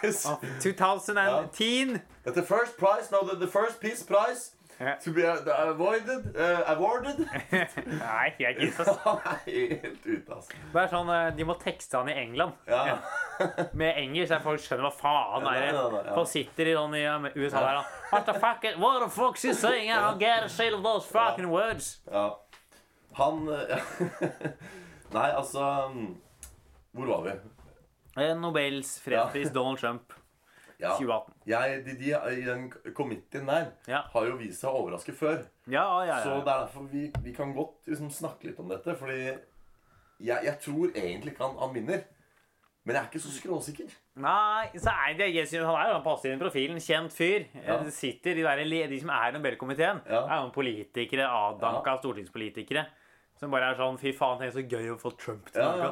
is, 0.03 0.25
of 0.27 0.41
2010. 0.61 2.01
that 2.25 2.35
the 2.35 2.43
first 2.43 2.77
prize, 2.79 3.11
no, 3.13 3.23
the, 3.27 3.37
the 3.37 3.47
first 3.47 3.81
Peace 3.81 4.03
Prize. 4.03 4.53
To 4.79 5.13
be 5.13 5.25
uh, 5.25 5.37
avoided, 5.71 6.37
uh, 6.37 6.63
awarded 6.67 7.23
Nei, 8.03 8.27
jeg 8.39 8.57
gidder 8.59 8.91
ikke. 8.93 9.37
Helt 9.47 10.07
ute, 10.07 10.35
altså. 10.35 10.59
Det 10.73 10.83
er 10.83 10.91
sånn, 10.93 11.13
uh, 11.13 11.31
De 11.37 11.47
må 11.49 11.57
tekste 11.63 12.01
han 12.01 12.11
i 12.13 12.17
England. 12.21 12.59
Ja. 12.69 12.99
Med 13.73 13.97
engelsk, 14.03 14.31
så 14.35 14.41
folk 14.45 14.61
skjønner 14.65 14.89
hva 14.89 14.93
faen 14.97 15.49
er 15.53 15.69
det 15.71 15.85
er. 16.03 16.11
Folk 16.13 16.31
sitter 16.31 16.73
i 16.73 16.77
sånn 16.77 16.97
i 16.99 17.05
um, 17.09 17.29
USA 17.35 17.65
der. 17.65 17.81
What 18.13 18.29
the 18.29 18.37
fuck 18.37 18.65
is, 18.69 18.77
What 18.81 19.01
the 19.05 19.11
fuck 19.13 19.41
is 19.45 19.61
saying? 19.61 19.91
I 19.91 20.01
don't 20.05 20.21
get 20.21 20.45
a 20.45 20.53
shit 20.53 20.77
of 20.77 20.85
those 20.85 21.09
fucking 21.09 21.49
words. 21.51 21.97
Ja. 22.13 22.29
Han 23.17 23.47
ja. 23.49 23.81
Nei, 25.17 25.29
altså 25.31 25.89
mm, 25.95 26.09
Hvor 26.93 27.07
var 27.07 27.23
vi? 27.25 27.35
Eh, 28.17 28.37
Nobels 28.37 29.01
fredspris, 29.01 29.51
Donald 29.55 29.79
Trump. 29.79 30.13
Ja. 30.81 30.91
2018. 30.99 31.35
Jeg, 31.49 31.85
de, 31.87 31.95
de 32.01 32.11
i 32.37 32.45
den 32.45 32.67
committeen 32.95 33.47
der 33.49 33.71
Ja. 33.89 34.03
har 34.13 34.27
jo 34.29 34.37
vist 34.37 34.61
seg 34.61 34.71
å 34.71 34.83
overraske 34.83 35.15
før. 35.17 35.39
Ja, 35.73 35.87
ja, 36.05 36.19
Så 36.23 36.35
ja. 36.35 36.41
det 36.45 36.53
er 36.53 36.67
derfor 36.67 36.89
vi, 36.93 37.07
vi 37.25 37.33
kan 37.33 37.55
godt 37.57 37.87
liksom 37.89 38.11
snakke 38.13 38.51
litt 38.51 38.61
om 38.61 38.69
dette. 38.69 38.95
Fordi 38.99 39.17
jeg, 39.25 40.45
jeg 40.45 40.59
tror 40.61 40.93
egentlig 40.95 41.33
ikke 41.33 41.47
han, 41.49 41.57
han 41.61 41.75
vinner. 41.75 42.05
Men 42.87 42.95
jeg 42.95 43.03
er 43.03 43.09
ikke 43.11 43.21
så 43.25 43.33
skråsikker. 43.35 43.95
Nei, 44.23 44.69
så 44.79 44.93
er 44.95 45.17
det, 45.19 45.27
jeg 45.35 45.49
synes 45.51 45.67
han 45.67 45.75
er 45.81 45.91
han 45.97 46.05
passer 46.05 46.31
inn 46.31 46.39
i 46.39 46.43
profilen. 46.45 46.79
Kjent 46.79 47.11
fyr. 47.17 47.49
Ja. 47.65 47.81
Sitter 47.91 48.37
de, 48.39 48.45
der, 48.47 48.63
de 48.93 49.01
som 49.03 49.11
er 49.11 49.33
i 49.33 49.35
Nobelkomiteen, 49.35 50.05
er 50.07 50.37
jo 50.45 50.53
politikere, 50.55 51.27
avdanka 51.27 51.97
stortingspolitikere. 51.99 52.87
Som 53.41 53.51
bare 53.53 53.73
er 53.73 53.77
sånn 53.81 53.99
Fy 54.01 54.13
faen, 54.17 54.39
det 54.41 54.47
er 54.49 54.55
så 54.55 54.63
gøy 54.65 54.93
å 54.95 55.01
få 55.01 55.11
Trump 55.19 55.51
til 55.53 55.61
Ja, 55.61 55.73
ja. 55.77 55.91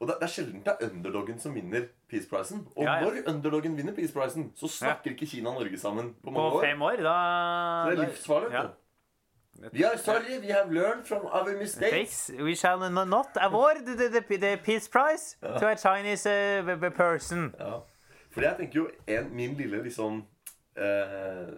Og 0.00 0.08
det, 0.08 0.14
det 0.20 0.26
er 0.26 0.32
sjelden 0.32 0.62
det 0.64 0.72
er 0.80 0.86
underdogen 0.90 1.40
som 1.40 1.54
vinner 1.54 1.82
Peace-prisen. 2.10 2.66
Og 2.76 2.84
Ja, 2.84 2.94
ja. 2.94 3.00
når 3.04 3.28
underdogen 3.34 3.76
vinner 3.76 3.92
Peace-prisen, 3.94 4.52
så 4.56 4.68
snakker 4.68 5.10
ikke 5.10 5.26
Kina 5.26 5.50
og 5.50 5.54
Norge 5.60 5.78
sammen 5.78 6.14
på 6.24 6.30
mange 6.30 6.50
På 6.50 6.56
år. 6.56 6.64
fem 6.64 6.82
år, 6.82 6.90
da 6.90 7.16
Så 7.84 7.90
det 7.90 7.98
er 7.98 8.06
livsfarlig. 8.06 8.52
Ja. 8.52 8.62
We 9.74 9.84
are 9.84 9.98
sorry, 9.98 10.38
we 10.40 10.52
have 10.52 10.72
learned 10.72 11.04
from 11.04 11.26
our 11.26 11.58
mistakes. 11.58 12.30
We 12.42 12.54
shall 12.56 12.78
not 12.90 13.26
award 13.36 13.76
the, 13.84 14.08
the, 14.08 14.38
the 14.38 14.56
Peace 14.64 14.88
Prize 14.88 15.36
to 15.42 15.66
a 15.68 15.76
Chinese 15.76 16.26
uh, 16.26 16.90
person. 16.96 17.54
Ja. 17.60 17.78
Fordi 18.30 18.46
jeg 18.46 18.56
tenker 18.56 18.80
jo 18.80 18.88
en, 19.06 19.34
Min 19.34 19.54
lille 19.54 19.82
liksom 19.82 20.24
eh, 20.76 21.48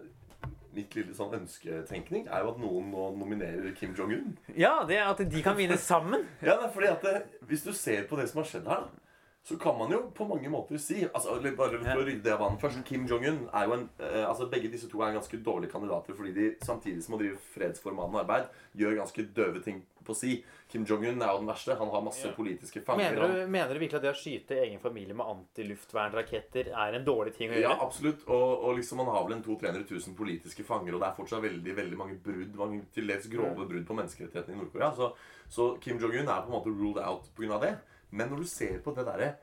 Mitt 0.73 0.95
lille 0.97 1.13
sånn 1.13 1.35
ønsketenkning 1.37 2.25
er 2.25 2.41
jo 2.41 2.53
at 2.55 2.59
noen 2.61 2.87
nå 2.89 3.09
nominerer 3.19 3.75
Kim 3.77 3.93
Jong-un. 3.97 4.31
Ja, 4.57 4.79
det 4.89 4.97
er 4.97 5.11
at 5.11 5.21
de 5.29 5.43
kan 5.45 5.57
vinne 5.59 5.77
sammen. 5.77 6.25
Ja, 6.41 6.55
det 6.57 6.69
er 6.69 6.73
fordi 6.73 6.89
at 6.89 7.05
det, 7.05 7.15
Hvis 7.49 7.65
du 7.67 7.73
ser 7.77 8.07
på 8.09 8.17
det 8.17 8.25
som 8.31 8.41
har 8.41 8.49
skjedd 8.49 8.69
her, 8.71 8.87
da, 8.87 9.02
så 9.43 9.57
kan 9.59 9.77
man 9.77 9.91
jo 9.91 9.99
på 10.15 10.25
mange 10.27 10.49
måter 10.49 10.79
si 10.79 11.01
altså, 11.03 11.35
Bare 11.57 11.79
for 11.81 11.99
å 11.99 12.05
rydde 12.07 12.23
det 12.23 12.31
av 12.31 12.39
banen 12.39 12.59
først. 12.61 12.79
Kim 12.87 13.03
Jong-un 13.09 13.41
er 13.51 13.65
jo 13.67 13.73
en 13.75 13.89
eh, 13.99 14.21
altså 14.23 14.47
Begge 14.51 14.69
disse 14.71 14.87
to 14.87 15.01
er 15.03 15.17
ganske 15.17 15.39
dårlige 15.43 15.73
kandidater 15.73 16.15
fordi 16.15 16.31
de 16.37 16.45
samtidig 16.63 17.03
som 17.03 17.17
å 17.17 17.19
drive 17.19 17.41
fredsformanende 17.51 18.21
arbeid, 18.23 18.47
gjør 18.79 19.01
ganske 19.01 19.25
døve 19.35 19.59
ting 19.65 19.83
på 20.07 20.15
si. 20.15 20.37
Kim 20.71 20.87
Jong-un 20.87 21.19
er 21.19 21.33
jo 21.33 21.41
den 21.41 21.51
verste. 21.51 21.75
Han 21.79 21.91
har 21.91 22.05
masse 22.05 22.31
politiske 22.37 22.85
fanger. 22.87 23.17
Mener 23.17 23.35
du, 23.43 23.51
mener 23.51 23.75
du 23.75 23.83
virkelig 23.83 23.99
at 23.99 24.07
det 24.07 24.13
å 24.13 24.17
skyte 24.21 24.61
egen 24.63 24.81
familie 24.83 25.15
med 25.19 25.27
antiluftvernraketter 25.35 26.71
er 26.71 26.97
en 26.97 27.07
dårlig 27.07 27.35
ting 27.35 27.51
å 27.51 27.59
Ja, 27.59 27.75
absolutt. 27.83 28.23
Og, 28.31 28.49
og 28.63 28.79
liksom 28.79 29.03
man 29.03 29.11
har 29.11 29.27
vel 29.27 29.37
en 29.37 29.45
200 29.45 29.75
000-300 29.83 30.07
000 30.07 30.19
politiske 30.23 30.67
fanger, 30.67 30.95
og 30.95 31.03
det 31.03 31.09
er 31.11 31.19
fortsatt 31.19 31.43
veldig 31.43 31.79
veldig 31.83 31.99
mange 31.99 32.19
brudd, 32.23 32.55
mange 32.59 32.85
til 32.95 33.11
dels 33.11 33.27
grove 33.31 33.67
brudd 33.67 33.87
på 33.87 33.99
menneskerettighetene 33.99 34.55
i 34.55 34.63
Nord-Korea. 34.63 34.93
Så, 34.95 35.11
så 35.51 35.73
Kim 35.83 35.99
Jong-un 35.99 36.27
er 36.27 36.45
på 36.45 36.51
en 36.51 36.61
måte 36.61 36.71
ruled 36.71 37.03
out 37.03 37.27
pga. 37.35 37.59
det. 37.63 37.79
Men 38.13 38.29
når 38.31 38.43
du 38.43 38.47
ser 38.49 38.77
på 38.85 38.93
det 38.95 39.05
derre 39.09 39.33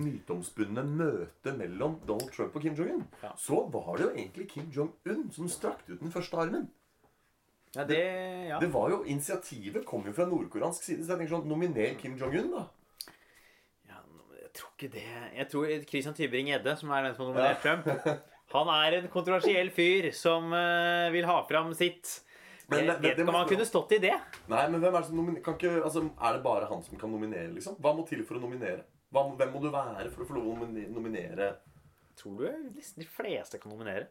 myteomspunne 0.00 0.82
møtet 0.86 1.56
mellom 1.58 1.96
Donald 2.06 2.30
Trump 2.34 2.54
og 2.56 2.62
Kim 2.64 2.76
Jong-un, 2.78 3.02
Ja. 3.24 3.32
så 3.36 3.64
var 3.74 3.96
det 3.98 4.04
jo 4.06 4.10
egentlig 4.14 4.48
Kim 4.52 4.68
Jong-un 4.72 5.24
som 5.34 5.48
strakte 5.50 5.92
ut 5.92 6.00
den 6.00 6.12
første 6.14 6.38
armen. 6.38 6.68
Ja, 7.74 7.84
det, 7.86 7.98
ja. 8.48 8.58
Det 8.58 8.70
var 8.72 8.90
jo, 8.90 9.02
Initiativet 9.04 9.84
kom 9.86 10.02
jo 10.06 10.12
fra 10.12 10.24
nordkoreansk 10.26 10.82
side. 10.82 11.04
Så 11.04 11.12
jeg 11.12 11.18
tenker 11.20 11.36
sånn, 11.36 11.46
nominer 11.50 11.94
Kim 12.00 12.16
Jong-un, 12.18 12.50
da. 12.56 12.64
ja 13.90 14.00
jeg 14.40 14.50
tror 14.58 14.72
ikke 14.74 14.92
det 14.96 15.04
Jeg 15.36 15.48
tror 15.52 15.66
Christian 15.90 16.14
Tybring-Gjedde, 16.18 16.76
som 16.80 16.90
er 16.90 17.02
den 17.06 17.14
som 17.14 17.26
har 17.26 17.32
nominert 17.34 17.62
Trump, 17.62 17.86
han 18.50 18.68
er 18.74 18.96
en 18.98 19.08
kontroversiell 19.12 19.70
fyr 19.70 20.10
som 20.16 20.50
eh, 20.52 21.10
vil 21.14 21.24
ha 21.28 21.36
fram 21.46 21.70
sitt. 21.78 22.20
Men 22.70 22.86
Jeg 22.86 23.02
vet 23.02 23.18
ikke 23.18 23.32
om 23.32 23.38
han 23.40 23.50
kunne 23.50 23.66
stått 23.66 23.96
i 23.96 24.00
det. 24.02 24.14
Nei, 24.50 24.62
men 24.70 24.82
hvem 24.82 24.94
Er 24.94 25.02
det 25.02 25.08
som 25.08 25.18
nominer... 25.18 25.42
Kan 25.44 25.58
ikke, 25.58 25.72
altså, 25.82 26.04
er 26.06 26.36
det 26.36 26.42
bare 26.44 26.68
han 26.70 26.84
som 26.86 27.00
kan 27.00 27.12
nominere, 27.12 27.50
liksom? 27.56 27.76
Hva 27.82 27.92
må 27.96 28.06
til 28.08 28.22
for 28.28 28.38
å 28.38 28.42
nominere? 28.44 28.86
Hva, 29.10 29.26
hvem 29.40 29.52
må 29.54 29.62
du 29.64 29.68
være 29.74 30.08
for 30.14 30.24
å 30.24 30.28
få 30.28 30.38
lov 30.38 30.50
å 30.54 30.70
nominere? 30.70 31.50
Tror 32.20 32.38
du 32.38 32.48
nesten 32.76 33.02
de 33.02 33.08
fleste 33.10 33.58
kan 33.58 33.72
nominere? 33.74 34.08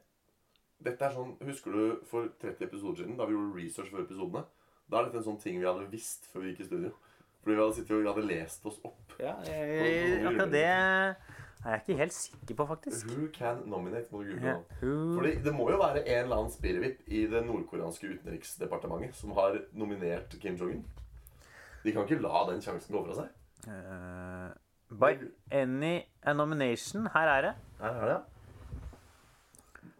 Dette 0.83 1.05
er 1.05 1.15
sånn, 1.15 1.35
Husker 1.43 1.75
du 1.75 1.83
for 2.07 2.31
30 2.41 2.65
episoder 2.67 3.03
siden, 3.03 3.17
da 3.19 3.27
vi 3.27 3.35
gjorde 3.35 3.59
research 3.59 3.91
for 3.91 4.03
episodene? 4.03 4.45
Da 4.89 4.99
er 4.99 5.09
dette 5.09 5.21
en 5.21 5.27
sånn 5.31 5.41
ting 5.43 5.59
vi 5.59 5.67
hadde 5.67 5.87
visst 5.91 6.27
før 6.31 6.43
vi 6.43 6.53
gikk 6.53 6.63
i 6.65 6.69
studio. 6.69 6.95
Fordi 7.43 7.55
vi 7.55 7.61
hadde, 7.61 7.75
sittet, 7.77 7.93
og 7.95 8.01
vi 8.03 8.09
hadde 8.09 8.27
lest 8.27 8.65
oss 8.67 8.79
opp. 8.87 9.13
Ja, 9.21 9.35
jeg, 9.47 10.23
akkurat 10.27 10.51
det 10.51 10.65
er 11.65 11.69
jeg 11.69 11.81
ikke 11.87 11.97
helt 11.97 12.13
sikker 12.13 12.55
på, 12.55 12.65
faktisk. 12.67 13.05
Who 13.07 13.27
can 13.33 13.57
nominate? 13.65 14.05
må 14.11 14.21
du 14.23 14.29
google 14.31 14.47
Ja. 14.47 14.53
nå. 14.81 15.15
Fordi 15.15 15.35
Det 15.43 15.53
må 15.55 15.69
jo 15.71 15.77
være 15.77 16.07
en 16.07 16.23
eller 16.23 16.35
annen 16.35 16.51
spirrevipp 16.51 16.99
i 17.07 17.25
det 17.27 17.45
nordkoreanske 17.45 18.07
utenriksdepartementet 18.07 19.15
som 19.15 19.31
har 19.31 19.57
nominert 19.73 20.29
Kim 20.41 20.55
Jong-un. 20.55 20.85
De 21.83 21.91
kan 21.91 22.01
ikke 22.03 22.21
la 22.21 22.45
den 22.51 22.61
sjansen 22.61 22.95
gå 22.95 23.05
fra 23.05 23.15
seg. 23.15 23.27
Uh, 23.67 24.97
by 24.99 25.17
any 25.51 26.01
a 26.23 26.33
nomination 26.33 27.07
Her 27.13 27.27
er 27.27 27.41
det. 27.41 27.53
Her 27.81 27.89
er 27.89 28.05
det. 28.07 28.21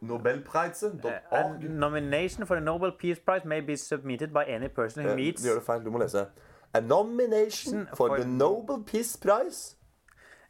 A 0.02 0.06
Nobelprisen.org. 0.06 1.64
nomination 1.70 2.46
for 2.46 2.56
the 2.56 2.64
Nobel 2.64 2.92
Peace 2.92 3.20
Prize 3.20 3.46
may 3.46 3.60
be 3.60 3.76
submitted 3.76 4.28
by 4.34 4.44
any 4.48 4.68
person 4.70 5.04
who 5.06 5.16
meets 5.16 5.44
det 5.44 5.64
feil. 5.64 5.84
Du 5.86 5.92
må 5.92 5.98
lese. 5.98 6.26
A 6.74 6.80
nomination 6.80 7.88
for 7.88 8.08
for- 8.08 8.16
the 8.18 8.26
Nobel 8.28 8.84
Peace 8.86 9.18
Prize. 9.18 9.76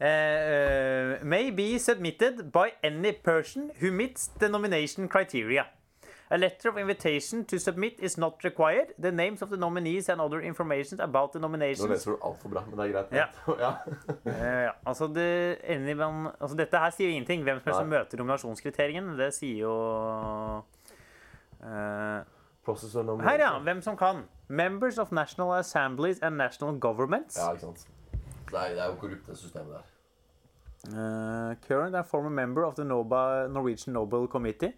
Uh, 0.01 1.23
may 1.23 1.51
be 1.51 1.77
submitted 1.77 2.51
by 2.51 2.71
any 2.83 3.11
person 3.11 3.71
who 3.79 3.91
meets 3.91 4.27
the 4.39 4.49
nomination 4.49 5.07
criteria. 5.07 5.65
A 6.31 6.37
letter 6.37 6.69
of 6.69 6.77
invitation 6.77 7.43
to 7.45 7.57
submit 7.57 7.99
is 7.99 8.17
not 8.17 8.43
required. 8.43 8.93
The 8.99 9.11
names 9.11 9.41
of 9.41 9.49
the 9.49 9.57
nominees 9.57 10.09
and 10.09 10.21
other 10.21 10.41
information 10.41 11.01
about 11.01 11.33
the 11.33 11.39
nominations 11.39 11.89
Nå 11.89 11.95
leser 11.95 12.11
du 12.11 12.17
altfor 12.21 12.49
bra, 12.53 12.61
men 12.69 12.77
det 12.77 12.85
er 12.85 12.91
greit. 12.91 13.13
Ja. 13.17 13.25
ja. 13.65 13.71
uh, 14.67 14.73
altså, 14.85 15.07
det, 15.07 15.97
man, 15.97 16.29
altså 16.39 16.57
Dette 16.57 16.77
her 16.77 16.89
sier 16.93 17.09
jo 17.09 17.15
ingenting. 17.17 17.43
Hvem 17.43 17.59
som 17.59 17.71
helst 17.71 17.79
som 17.79 17.89
møter 17.89 18.21
nominasjonskriteriene, 18.21 19.17
det 19.17 19.33
sier 19.33 19.63
jo 19.63 19.73
nomination. 21.63 23.25
Her, 23.25 23.39
ja. 23.39 23.59
Hvem 23.59 23.81
som 23.81 23.97
kan. 23.97 24.23
Members 24.47 24.97
of 24.97 25.11
National 25.11 25.57
Assemblies 25.59 26.19
and 26.21 26.37
National 26.37 26.79
Governments. 26.79 27.37
Ja, 27.37 27.51
ikke 27.51 27.61
sant. 27.61 27.87
Er, 28.53 28.69
det 28.69 28.79
er 28.81 28.85
jo 28.85 28.95
korrupt, 28.95 29.27
det 29.27 29.37
systemet 29.37 29.73
der. 29.73 29.81
Uh, 30.87 31.55
current 31.67 31.95
and 31.95 32.05
former 32.05 32.29
member 32.29 32.63
of 32.65 32.75
the 32.75 32.85
Noba, 32.85 33.47
Norwegian 33.47 33.93
Nobel 33.93 34.27
Committee. 34.27 34.73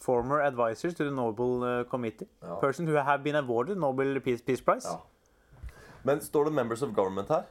Former 0.00 0.40
advisors 0.42 0.94
to 0.94 1.04
the 1.04 1.10
Nobel 1.14 1.62
uh, 1.62 1.84
Committee. 1.84 2.26
Ja. 2.42 2.60
Person 2.60 2.86
who 2.86 2.96
have 2.96 3.22
been 3.24 3.34
awarded 3.34 3.76
Nobel 3.76 4.20
Peace, 4.20 4.42
Peace 4.42 4.62
Prize. 4.64 4.88
Ja. 4.88 4.96
Men 6.04 6.20
står 6.20 6.44
det 6.44 6.52
'members 6.52 6.82
of 6.82 6.88
government' 6.94 7.28
her? 7.28 7.42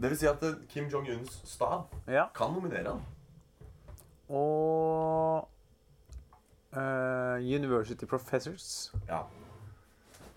Det 0.00 0.10
vil 0.10 0.18
si 0.18 0.26
at 0.26 0.42
eh, 0.42 0.54
Kim 0.68 0.84
Jong-uns 0.84 1.40
stab 1.44 1.94
Ja. 2.06 2.24
kan 2.34 2.52
nominere 2.52 2.90
han. 2.92 3.00
Og 4.36 5.48
University 7.40 8.04
professors. 8.04 8.94
Ja. 9.08 9.18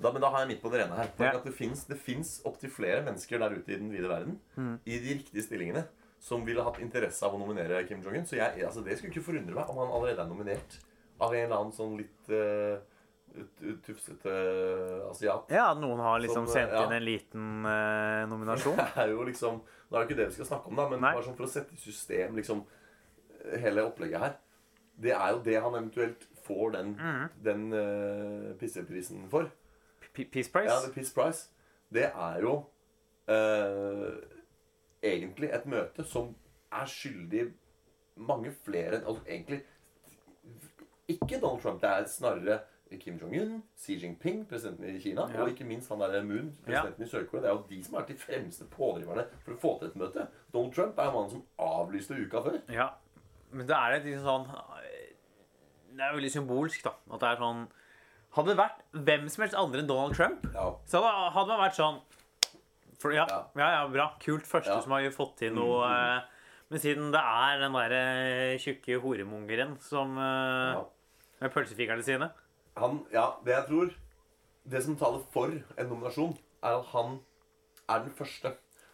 Da, 0.01 0.11
men 0.15 0.21
da 0.21 0.29
har 0.31 0.39
jeg 0.45 0.47
midt 0.53 0.61
på 0.63 0.69
det 0.71 0.79
rene 0.85 0.95
her. 0.95 1.09
Ja. 1.19 1.31
at 1.35 1.43
Det 1.43 1.53
fins- 1.53 2.41
opptil 2.45 2.69
flere 2.71 3.01
mennesker 3.03 3.37
der 3.39 3.49
ute 3.57 3.73
i 3.73 3.75
den 3.75 3.89
vide 3.91 4.07
verden 4.07 4.39
Mm. 4.57 4.79
i 4.85 4.99
de 4.99 5.13
riktige 5.19 5.43
stillingene 5.43 5.85
som 6.19 6.45
ville 6.45 6.63
hatt 6.63 6.79
interesse 6.79 7.23
av 7.23 7.33
å 7.33 7.39
nominere 7.39 7.85
Kim 7.87 8.01
Jong-un. 8.01 8.25
Så 8.25 8.35
jeg, 8.37 8.63
altså 8.63 8.83
det 8.83 8.97
skulle 8.97 9.11
ikke 9.13 9.23
forundre 9.23 9.55
meg 9.55 9.69
om 9.69 9.77
han 9.77 9.87
allerede 9.91 10.19
er 10.19 10.27
nominert 10.27 10.79
av 11.19 11.33
en 11.33 11.45
eller 11.45 11.55
annen 11.57 11.71
sånn 11.75 11.97
litt 11.97 12.29
uh, 12.31 12.79
tufsete 13.85 14.33
asiat. 15.09 15.49
Ja, 15.53 15.73
noen 15.77 15.99
har 15.99 16.19
liksom 16.19 16.45
Som, 16.47 16.53
sendt 16.55 16.71
ja. 16.73 16.83
inn 16.85 16.95
en 16.95 17.05
liten 17.05 17.65
uh, 17.65 18.25
nominasjon. 18.29 18.75
Det 18.95 19.03
er 19.03 19.09
jo 19.13 19.23
liksom 19.27 19.61
Nå 19.89 19.97
er 19.97 20.03
det 20.05 20.09
ikke 20.11 20.17
det 20.19 20.27
vi 20.29 20.35
skal 20.37 20.45
snakke 20.51 20.69
om, 20.69 20.75
da, 20.77 20.83
men 20.89 21.01
Nei. 21.01 21.13
bare 21.15 21.25
sånn 21.25 21.35
for 21.37 21.47
å 21.47 21.49
sette 21.49 21.73
i 21.73 21.79
system 21.81 22.35
liksom 22.37 22.59
hele 23.57 23.81
opplegget 23.87 24.19
her. 24.21 24.35
Det 25.01 25.13
er 25.15 25.31
jo 25.33 25.39
det 25.41 25.55
han 25.63 25.73
eventuelt 25.79 26.27
får 26.45 26.71
den, 26.75 26.91
Mm. 26.99 27.23
den 27.41 27.63
eh, 27.73 28.53
pisseprisen 28.59 29.23
for. 29.31 29.49
Peace 30.25 30.51
Prize? 30.51 30.69
Ja, 30.71 30.79
The 30.85 30.93
Peace 30.93 31.13
Prize. 31.13 31.49
Det 31.93 32.05
er 32.11 32.39
jo 32.41 32.53
eh, 33.27 34.17
egentlig 35.03 35.49
et 35.53 35.65
møte 35.65 36.03
som 36.05 36.35
er 36.71 36.85
skyldig 36.85 37.47
mange 38.19 38.51
flere 38.65 38.99
enn 38.99 39.05
altså, 39.07 39.23
Egentlig 39.27 39.61
ikke 41.09 41.39
Donald 41.41 41.61
Trump. 41.63 41.81
Det 41.81 41.89
er 41.89 42.05
snarere 42.05 42.59
Kim 42.99 43.17
Jong-un, 43.21 43.59
Xi 43.77 43.95
Jinping, 44.01 44.47
presidenten 44.49 44.95
i 44.95 44.99
Kina, 45.01 45.27
Ja. 45.29 45.41
og 45.43 45.49
ikke 45.49 45.63
minst 45.65 45.89
han 45.89 45.99
der 45.99 46.23
Moon, 46.23 46.57
presidenten 46.65 47.03
i 47.03 47.07
Sør-Korea. 47.09 47.41
Det 47.41 47.49
er 47.49 47.53
jo 47.53 47.65
de 47.69 47.83
som 47.83 47.95
er 47.99 48.05
de 48.05 48.15
fremste 48.17 48.65
pådriverne 48.65 49.25
for 49.45 49.53
å 49.53 49.59
få 49.61 49.79
til 49.79 49.87
et 49.91 49.95
møte. 49.95 50.27
Donald 50.53 50.73
Trump 50.73 50.97
er 50.97 51.11
mannen 51.13 51.29
som 51.29 51.43
avlyste 51.59 52.17
uka 52.17 52.41
før. 52.41 52.57
Ja, 52.73 52.87
men 53.51 53.67
det 53.67 53.75
er 53.75 53.91
det 53.95 54.03
liksom 54.05 54.25
sånn 54.25 54.47
Det 55.97 56.05
er 56.05 56.13
veldig 56.15 56.31
symbolsk, 56.31 56.83
da. 56.83 56.93
At 57.13 57.19
det 57.19 57.29
er 57.29 57.37
sånn 57.41 57.63
Hadde 58.39 58.53
det 58.55 58.57
vært 58.61 58.81
hvem 59.05 59.27
som 59.29 59.43
helst 59.43 59.57
andre 59.59 59.81
enn 59.83 59.87
Donald 59.91 60.15
Trump, 60.15 60.45
Ja. 60.55 60.69
så 60.87 61.01
hadde 61.03 61.31
hadde 61.35 61.51
man 61.53 61.63
vært 61.65 61.75
sånn 61.79 61.99
for, 62.99 63.13
ja, 63.15 63.25
Ja. 63.29 63.43
ja, 63.55 63.87
bra. 63.91 64.09
Kult. 64.19 64.47
Første 64.47 64.81
som 64.83 64.91
har 64.95 65.05
fått 65.15 65.37
til 65.43 65.53
noe. 65.55 65.83
eh, 65.87 66.21
Men 66.71 66.79
siden 66.79 67.11
det 67.11 67.19
er 67.21 67.59
den 67.63 67.73
derre 67.73 68.59
tjukke 68.61 68.99
horemongeren 69.01 69.77
som 69.81 70.17
eh. 70.17 70.81
Med 71.41 71.51
pølsefikerne 71.53 72.03
sine 72.03 72.27
Han, 72.77 73.05
ja, 73.11 73.35
det 73.45 73.55
jeg 73.55 73.67
tror 73.69 73.93
Det 74.69 74.83
som 74.83 74.95
taler 74.99 75.23
for 75.33 75.47
en 75.49 75.87
nominasjon, 75.89 76.37
er 76.61 76.75
at 76.79 76.85
han 76.91 77.19
er 77.89 77.99
den 78.03 78.11
første. 78.13 78.51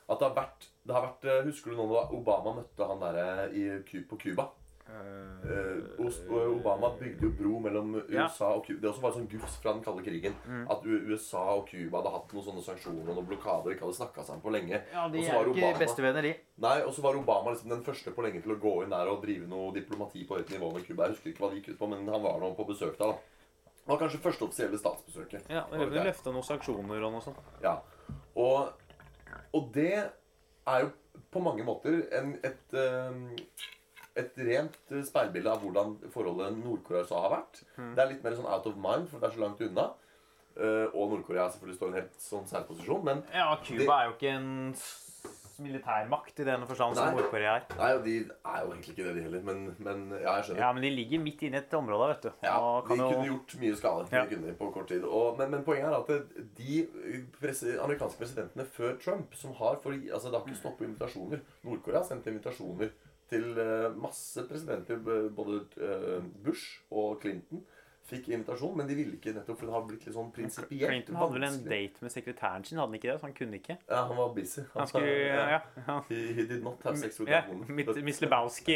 At 0.07 0.19
det 0.21 0.27
har 0.29 0.35
vært, 0.37 0.67
det 0.87 0.93
har 0.95 1.01
vært 1.07 1.25
eh, 1.25 1.43
Husker 1.49 1.71
du 1.71 1.77
nå 1.81 1.87
da 1.91 2.05
Obama 2.15 2.53
møtte 2.61 2.87
han 2.87 2.99
der 3.01 3.49
i, 3.51 3.65
på 4.07 4.17
Cuba? 4.21 4.47
Og 4.85 6.31
Obama 6.59 6.91
bygde 6.99 7.25
jo 7.25 7.31
bro 7.37 7.59
mellom 7.63 7.95
USA 8.09 8.51
og 8.53 8.65
Cuba. 8.67 8.79
Det 8.81 8.89
også 8.89 9.03
var 9.03 9.13
sånn 9.15 9.27
gufs 9.31 9.57
fra 9.61 9.73
den 9.73 9.83
kalde 9.85 10.03
krigen. 10.05 10.35
Mm. 10.45 10.63
At 10.71 10.85
USA 10.85 11.43
og 11.57 11.67
Cuba 11.69 11.99
hadde 12.01 12.13
hatt 12.15 12.33
noen 12.35 12.45
sånne 12.47 12.63
sanksjoner 12.65 13.09
og 13.11 13.19
noen 13.19 13.29
blokader 13.29 13.71
og 13.71 13.75
ikke 13.75 13.85
hadde 13.87 13.99
snakka 13.99 14.25
sammen 14.27 14.43
på 14.45 14.53
lenge. 14.53 14.81
Ja, 14.93 15.07
de 15.11 15.23
er 15.23 15.29
ikke 15.41 15.53
Obama- 15.55 15.81
bestevenner, 15.81 16.27
de. 16.29 16.33
Nei, 16.65 16.75
Og 16.85 16.93
så 16.93 17.01
var 17.05 17.17
Obama 17.19 17.51
liksom 17.53 17.69
den 17.69 17.83
første 17.83 18.13
på 18.15 18.25
lenge 18.25 18.41
til 18.43 18.55
å 18.55 18.59
gå 18.61 18.75
inn 18.83 18.89
der 18.93 19.07
og 19.11 19.21
drive 19.23 19.47
noe 19.47 19.73
diplomati 19.73 20.25
på 20.27 20.37
høyt 20.39 20.49
nivå 20.53 20.73
med 20.73 20.85
Cuba. 20.87 21.03
Jeg 21.07 21.15
husker 21.15 21.31
ikke 21.33 21.45
hva 21.45 21.51
det 21.51 21.61
gikk 21.61 21.73
ut 21.73 21.79
på, 21.79 21.89
men 21.89 22.07
han 22.07 22.21
var 22.21 22.39
nå 22.39 22.53
på 22.55 22.67
besøk 22.67 22.97
da. 22.97 23.13
Det 23.85 23.91
var 23.93 23.99
kanskje 24.01 24.21
første 24.21 24.45
offisielle 24.47 24.77
statsbesøket. 24.81 25.49
Ja, 25.49 25.65
det? 25.71 25.89
Løfta 25.93 26.31
noen 26.33 26.43
sanksjoner 26.45 27.03
og 27.05 27.11
noe 27.13 27.21
sånt. 27.21 27.37
Ja. 27.61 27.79
Og, 28.35 28.71
og 29.53 29.71
det 29.73 29.91
er 30.65 30.79
jo 30.81 30.89
på 31.31 31.41
mange 31.43 31.63
måter 31.67 32.01
en, 32.17 32.39
et, 32.43 32.73
eh, 32.73 33.13
et 34.15 34.37
rent 34.47 34.75
speilbilde 35.09 35.51
av 35.51 35.59
hvordan 35.63 35.95
forholdet 36.13 36.55
Nord-Korea 36.61 37.03
og 37.03 37.09
USA 37.09 37.21
har 37.25 37.33
vært. 37.35 37.61
Det 37.75 38.03
er 38.03 38.11
litt 38.13 38.23
mer 38.23 38.37
sånn 38.37 38.47
out 38.47 38.67
of 38.69 38.77
mind, 38.79 39.09
for 39.11 39.19
det 39.19 39.27
er 39.29 39.35
så 39.35 39.43
langt 39.43 39.63
unna. 39.65 39.89
Uh, 40.55 40.87
og 40.95 41.09
Nord-Korea 41.11 41.49
selvfølgelig 41.51 41.75
står 41.81 41.89
i 41.89 41.91
en 41.91 41.97
helt 41.99 42.21
sånn 42.23 42.45
særposisjon. 42.47 43.01
Men 43.03 43.25
Ja, 43.35 43.49
Cuba 43.65 43.97
er 43.99 44.05
jo 44.07 44.13
ikke 44.15 44.31
en 44.37 44.53
militærmakt 45.59 46.39
i 46.39 46.45
denne 46.47 46.67
forstand 46.67 46.97
som. 46.97 47.13
Nord-Korea 47.15 47.57
er. 47.59 47.65
Nei, 47.79 47.89
og 47.95 48.01
de 48.05 48.15
er 48.27 48.63
jo 48.63 48.71
egentlig 48.73 48.93
ikke 48.95 49.05
det, 49.07 49.13
de 49.17 49.23
heller. 49.25 49.43
Men, 49.47 49.61
men 49.79 50.01
ja, 50.17 50.33
jeg 50.37 50.47
skjønner. 50.49 50.61
Ja, 50.63 50.69
men 50.75 50.85
de 50.85 50.91
ligger 50.95 51.21
midt 51.23 51.43
inne 51.47 51.59
i 51.59 51.63
et 51.63 51.75
område, 51.77 52.09
vet 52.11 52.27
du. 52.27 52.31
Ja, 52.43 52.55
de 52.87 52.97
jo 52.99 53.09
kunne 53.11 53.27
gjort 53.29 53.55
mye 53.61 53.79
skade 53.79 54.15
Ja. 54.15 54.23
kunne 54.31 54.55
på 54.59 54.69
kort 54.75 54.89
tid. 54.91 55.07
Og, 55.07 55.39
men, 55.39 55.51
men 55.55 55.63
poenget 55.67 55.91
er 55.91 55.97
at 55.99 56.39
de 56.59 56.81
pres 57.39 57.63
amerikanske 57.73 58.19
presidentene 58.19 58.67
før 58.77 58.95
Trump 59.03 59.35
som 59.39 59.55
har 59.59 59.79
for, 59.83 59.95
altså 59.95 60.31
Det 60.31 60.39
har 60.39 60.47
ikke 60.47 60.61
stoppet 60.61 60.89
invitasjoner. 60.89 61.43
Nord-Korea 61.67 62.01
har 62.03 62.09
sendt 62.09 62.27
invitasjoner 62.31 62.91
til 63.29 63.57
eh, 63.57 63.89
masse 63.97 64.43
presidenter. 64.49 64.99
Både 65.33 65.63
eh, 65.81 66.19
Bush 66.45 66.81
og 66.91 67.17
Clinton 67.23 67.63
fikk 68.05 68.27
invitasjon, 68.29 68.75
men 68.77 68.85
de 68.85 68.93
ville 68.93 69.15
ikke 69.17 69.31
nettopp 69.33 69.57
for 69.57 69.65
det 69.65 69.73
har 69.73 69.85
blitt 69.87 70.03
litt 70.05 70.13
sånn 70.13 70.27
prinsipielt 70.29 70.91
Clinton 70.91 71.15
hadde 71.17 71.33
vel 71.39 71.45
en 71.47 71.55
date 71.65 72.03
med 72.05 72.11
sekretæren 72.13 72.61
sin, 72.67 72.77
hadde 72.77 72.91
han 72.91 72.97
ikke 72.99 73.09
det? 73.09 73.15
Så 73.17 73.25
han 73.25 73.33
kunne 73.39 73.57
ikke. 73.57 73.77
Ja, 73.89 74.03
han 74.11 74.19
var 74.19 74.29
busy. 74.35 74.61
Han 74.75 74.91
skulle 74.91 75.15
Ja. 75.55 75.57
ja. 75.87 75.95
He, 76.11 76.19
he 76.37 76.45
did 76.45 76.61
not 76.61 76.85
have 76.85 76.99
sex 77.01 77.17
with 77.19 77.31
that 77.33 77.49
But- 77.49 77.97
Miss 78.05 78.21
Lebowski 78.21 78.75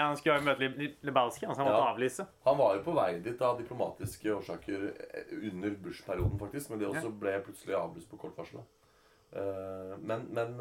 Han 0.00 0.16
skulle 0.16 0.38
jo 0.38 0.46
møte 0.48 0.70
Lebowski, 1.04 1.44
altså 1.44 1.60
han 1.60 1.68
måtte 1.68 1.82
Ja. 1.84 1.92
avlyse. 1.92 2.26
Han 2.48 2.56
var 2.62 2.78
jo 2.78 2.82
på 2.88 2.96
vei 2.96 3.10
dit 3.28 3.44
av 3.50 3.60
diplomatiske 3.60 4.32
årsaker 4.38 4.88
eh, 4.96 5.36
under 5.52 5.76
Bush-perioden, 5.84 6.40
faktisk. 6.40 6.70
Men 6.72 6.80
det 6.80 6.88
også 6.88 7.12
ble 7.20 7.36
plutselig 7.44 7.76
avlyst 7.76 8.08
på 8.08 8.22
kort 8.24 8.40
varsel. 8.40 8.64
Men, 10.00 10.24
men 10.34 10.56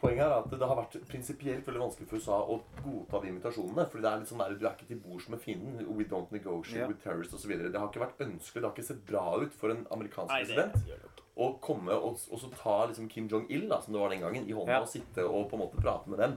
poenget 0.00 0.24
er 0.26 0.34
at 0.38 0.50
det 0.52 0.66
har 0.66 0.78
vært 0.78 0.96
prinsipielt 1.10 1.66
veldig 1.68 1.82
vanskelig 1.84 2.08
for 2.08 2.20
USA 2.20 2.38
å 2.40 2.58
godta 2.80 3.20
de 3.22 3.30
invitasjonene. 3.30 3.86
fordi 3.90 4.02
det 4.04 4.10
er 4.10 4.22
litt 4.22 4.32
sånn 4.32 4.42
der, 4.42 4.56
Du 4.58 4.66
er 4.66 4.74
ikke 4.74 4.88
til 4.88 5.00
bords 5.04 5.28
med 5.28 5.40
fienden. 5.40 5.86
We 5.96 6.04
don't 6.04 6.32
negotiate 6.32 6.80
yeah. 6.80 6.88
with 6.88 7.02
terrorists 7.04 7.34
osv. 7.34 7.52
Det 7.56 7.78
har 7.78 7.88
ikke 7.88 8.04
vært 8.06 8.24
ønskelig. 8.26 8.62
Det 8.62 8.68
har 8.68 8.76
ikke 8.76 8.88
sett 8.90 9.06
bra 9.06 9.24
ut 9.40 9.54
for 9.54 9.74
en 9.74 9.86
amerikansk 9.90 10.32
Nei, 10.32 10.44
president 10.44 11.18
å 11.40 11.52
komme 11.62 11.94
og, 11.94 12.18
og 12.28 12.40
så 12.40 12.50
ta 12.52 12.76
liksom 12.90 13.08
Kim 13.08 13.28
Jong-il, 13.30 13.68
som 13.80 13.94
det 13.94 14.00
var 14.02 14.12
den 14.12 14.24
gangen, 14.24 14.48
i 14.48 14.52
hånda 14.56 14.74
Ja. 14.74 14.80
og 14.84 14.90
sitte 14.90 15.24
og 15.24 15.48
på 15.48 15.56
en 15.56 15.62
måte 15.62 15.80
prate 15.80 16.10
med 16.10 16.18
dem. 16.20 16.36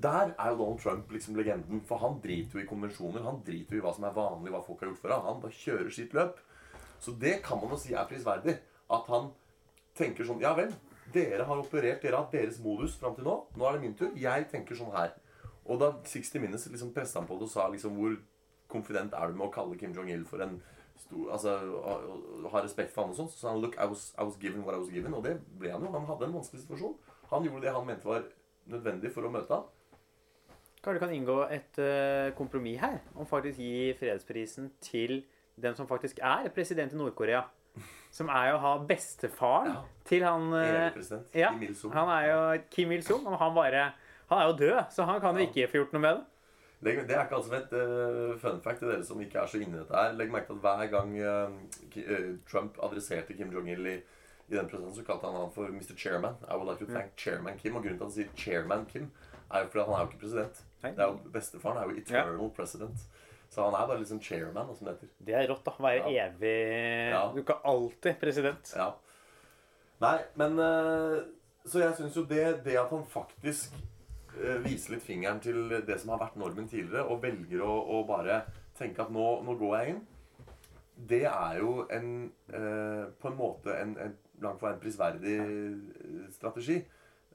Der 0.00 0.34
er 0.38 0.50
jo 0.52 0.58
Donald 0.60 0.80
Trump 0.82 1.10
liksom 1.12 1.36
legenden. 1.36 1.80
For 1.86 1.98
han 1.98 2.20
driter 2.22 2.58
jo 2.58 2.64
i 2.64 2.68
konvensjoner. 2.68 3.24
Han 3.24 3.40
driter 3.46 3.76
jo 3.76 3.80
i 3.80 3.84
hva 3.84 3.94
som 3.94 4.04
er 4.06 4.14
vanlig, 4.14 4.52
hva 4.52 4.62
folk 4.64 4.80
har 4.80 4.90
gjort 4.90 5.02
for 5.02 5.14
ham. 5.14 5.24
Han 5.26 5.40
bare 5.42 5.56
kjører 5.56 5.90
sitt 5.94 6.14
løp. 6.14 6.38
Så 7.00 7.14
det 7.18 7.40
kan 7.42 7.58
man 7.58 7.72
jo 7.74 7.80
si 7.80 7.94
er 7.94 8.06
prisverdig. 8.06 8.58
At 8.90 9.08
han 9.10 9.32
tenker 9.98 10.24
sånn 10.24 10.40
Ja 10.42 10.54
vel, 10.54 10.70
dere 11.14 11.46
har 11.46 11.62
operert, 11.62 12.02
dere 12.02 12.16
har 12.16 12.26
hatt 12.26 12.34
deres 12.36 12.60
modus 12.62 12.96
fram 13.00 13.14
til 13.16 13.26
nå. 13.26 13.36
Nå 13.56 13.66
er 13.66 13.76
det 13.76 13.84
min 13.84 13.96
tur. 13.98 14.10
Jeg 14.18 14.48
tenker 14.52 14.78
sånn 14.78 14.92
her. 14.94 15.14
Og 15.70 15.80
da 15.80 15.92
60 16.06 16.42
Minutes 16.42 16.68
liksom 16.72 16.92
pressa 16.94 17.20
han 17.20 17.28
på 17.28 17.38
det 17.38 17.48
og 17.48 17.52
sa 17.52 17.68
liksom 17.70 17.96
hvor 17.98 18.16
konfident 18.70 19.14
er 19.18 19.30
du 19.30 19.38
med 19.38 19.48
å 19.48 19.54
kalle 19.54 19.78
Kim 19.78 19.94
Jong-il 19.94 20.22
for 20.28 20.42
en 20.44 20.60
stor 21.00 21.30
Altså 21.34 21.52
ha 22.52 22.62
respekt 22.62 22.92
for 22.94 23.04
han 23.04 23.14
og 23.14 23.18
sånn. 23.18 23.30
Så 23.32 23.42
sa 23.42 23.52
han 23.52 23.62
look, 23.62 23.76
I 23.78 23.88
was, 23.90 24.10
I 24.18 24.26
was 24.26 24.38
given 24.40 24.64
what 24.66 24.76
I 24.76 24.82
was 24.82 24.92
given. 24.92 25.14
Og 25.16 25.24
det 25.26 25.36
ble 25.60 25.72
han 25.74 25.84
jo. 25.84 25.92
Han 25.94 26.08
hadde 26.08 26.28
en 26.28 26.38
vanskelig 26.38 26.64
situasjon. 26.64 26.96
Han 27.30 27.46
gjorde 27.46 27.66
det 27.66 27.74
han 27.76 27.86
mente 27.86 28.08
var 28.08 28.26
nødvendig 28.70 29.12
for 29.14 29.26
å 29.26 29.32
møte 29.32 29.58
han. 29.58 29.68
Kanskje 30.80 30.96
du 30.96 31.02
kan 31.02 31.12
inngå 31.12 31.36
et 31.52 31.78
uh, 31.82 32.32
kompromiss 32.38 32.80
her 32.80 33.02
om 33.12 33.28
faktisk 33.28 33.60
gi 33.60 33.90
fredsprisen 33.98 34.70
til 34.80 35.20
den 35.60 35.76
som 35.76 35.88
faktisk 35.88 36.22
er 36.24 36.48
president 36.54 36.94
i 36.94 36.96
Nord-Korea. 36.96 37.42
Som 38.10 38.28
er 38.28 38.50
jo 38.50 38.56
å 38.58 38.62
ha 38.64 38.72
bestefaren 38.88 39.70
Ja. 39.70 39.82
til 40.04 40.24
han 40.26 40.52
eh, 40.58 40.96
ja, 41.38 41.52
Kim 41.52 41.62
Il-sung. 41.62 41.92
Han 41.94 42.08
er 42.08 42.26
jo 42.26 42.62
Kim 42.70 42.92
Il-sung. 42.92 43.26
og 43.26 43.38
Han, 43.38 43.54
bare, 43.54 43.92
han 44.28 44.38
er 44.38 44.46
jo 44.50 44.56
død, 44.58 44.80
så 44.90 45.06
han 45.06 45.20
kan 45.20 45.36
jo 45.38 45.44
Ja. 45.44 45.48
ikke 45.48 45.70
få 45.70 45.82
gjort 45.82 45.92
noe 45.92 46.02
med 46.02 46.16
det. 46.16 46.24
Det 46.80 47.10
er 47.12 47.24
ikke 47.26 47.36
altså 47.36 47.54
et 47.58 47.72
uh, 47.76 48.38
fun 48.40 48.60
fact 48.64 48.78
til 48.80 48.88
dere 48.88 49.04
som 49.04 49.20
ikke 49.20 49.38
er 49.38 49.46
så 49.46 49.58
inne 49.60 49.76
i 49.76 49.80
dette 49.82 49.94
her. 49.94 50.14
Legg 50.16 50.30
merke 50.32 50.46
til 50.48 50.56
at 50.56 50.64
hver 50.64 50.86
gang 50.88 51.10
uh, 51.20 51.50
eh, 51.96 52.30
Trump 52.48 52.78
adresserte 52.82 53.36
Kim 53.36 53.52
Jong-il 53.52 53.86
i, 53.86 53.96
i 54.48 54.54
den 54.56 54.68
prosessen, 54.68 54.94
så 54.96 55.04
kalte 55.04 55.28
han 55.28 55.36
han 55.36 55.52
for 55.52 55.68
Mr. 55.68 55.92
Chairman. 55.96 56.34
I 56.48 56.56
would 56.56 56.66
like 56.66 56.80
to 56.80 56.88
thank 56.90 57.12
Chairman 57.16 57.58
Kim. 57.58 57.76
Og 57.76 57.82
grunnen 57.82 57.98
til 57.98 58.04
at 58.04 58.08
han 58.08 58.16
sier 58.16 58.32
Chairman 58.36 58.86
Kim, 58.86 59.10
er 59.52 59.60
jo 59.60 59.68
fordi 59.74 59.84
han 59.84 59.94
er 59.94 60.00
jo 60.00 60.08
ikke 60.08 60.22
president. 60.24 60.64
Det 60.82 60.98
er 60.98 61.04
jo 61.04 61.30
Bestefaren 61.32 61.76
er 61.76 61.82
jo 61.90 61.96
eternal 62.00 62.50
president. 62.56 63.04
Så 63.50 63.64
han 63.66 63.74
er 63.74 63.86
bare 63.90 63.98
liksom 63.98 64.20
chairman, 64.22 64.68
som 64.78 64.86
det 64.86 64.94
heter. 64.94 65.08
Det 65.26 65.34
er 65.34 65.48
rått, 65.50 65.64
da. 65.66 65.72
Være 65.82 66.10
Ja. 66.12 66.26
evig 66.28 67.10
Ja. 67.10 67.22
Du 67.34 67.42
kan 67.42 67.56
alltid 67.64 68.20
president. 68.20 68.72
Ja. 68.76 68.92
Nei, 70.00 70.18
men 70.36 70.58
eh, 70.58 71.22
Så 71.66 71.80
jeg 71.82 71.94
syns 71.98 72.14
jo 72.16 72.22
det, 72.24 72.62
det 72.64 72.76
at 72.80 72.88
han 72.94 73.02
faktisk 73.04 73.74
eh, 74.38 74.62
viser 74.64 74.94
litt 74.94 75.02
fingeren 75.04 75.40
til 75.44 75.68
det 75.84 75.98
som 76.00 76.14
har 76.14 76.22
vært 76.22 76.38
normen 76.40 76.68
tidligere, 76.70 77.04
og 77.04 77.20
velger 77.22 77.60
å, 77.66 77.74
å 77.98 78.04
bare 78.08 78.38
tenke 78.78 79.02
at 79.02 79.10
nå, 79.12 79.26
nå 79.44 79.58
går 79.60 79.76
jeg 79.80 79.90
inn, 79.96 80.00
det 81.10 81.24
er 81.26 81.58
jo 81.58 81.86
en 81.90 82.08
eh, 82.52 83.04
På 83.20 83.28
en 83.28 83.36
måte 83.36 83.74
en, 83.76 83.96
en 83.98 84.16
langt 84.40 84.60
for 84.60 84.70
en 84.70 84.80
prisverdig 84.80 85.36
strategi. 86.32 86.78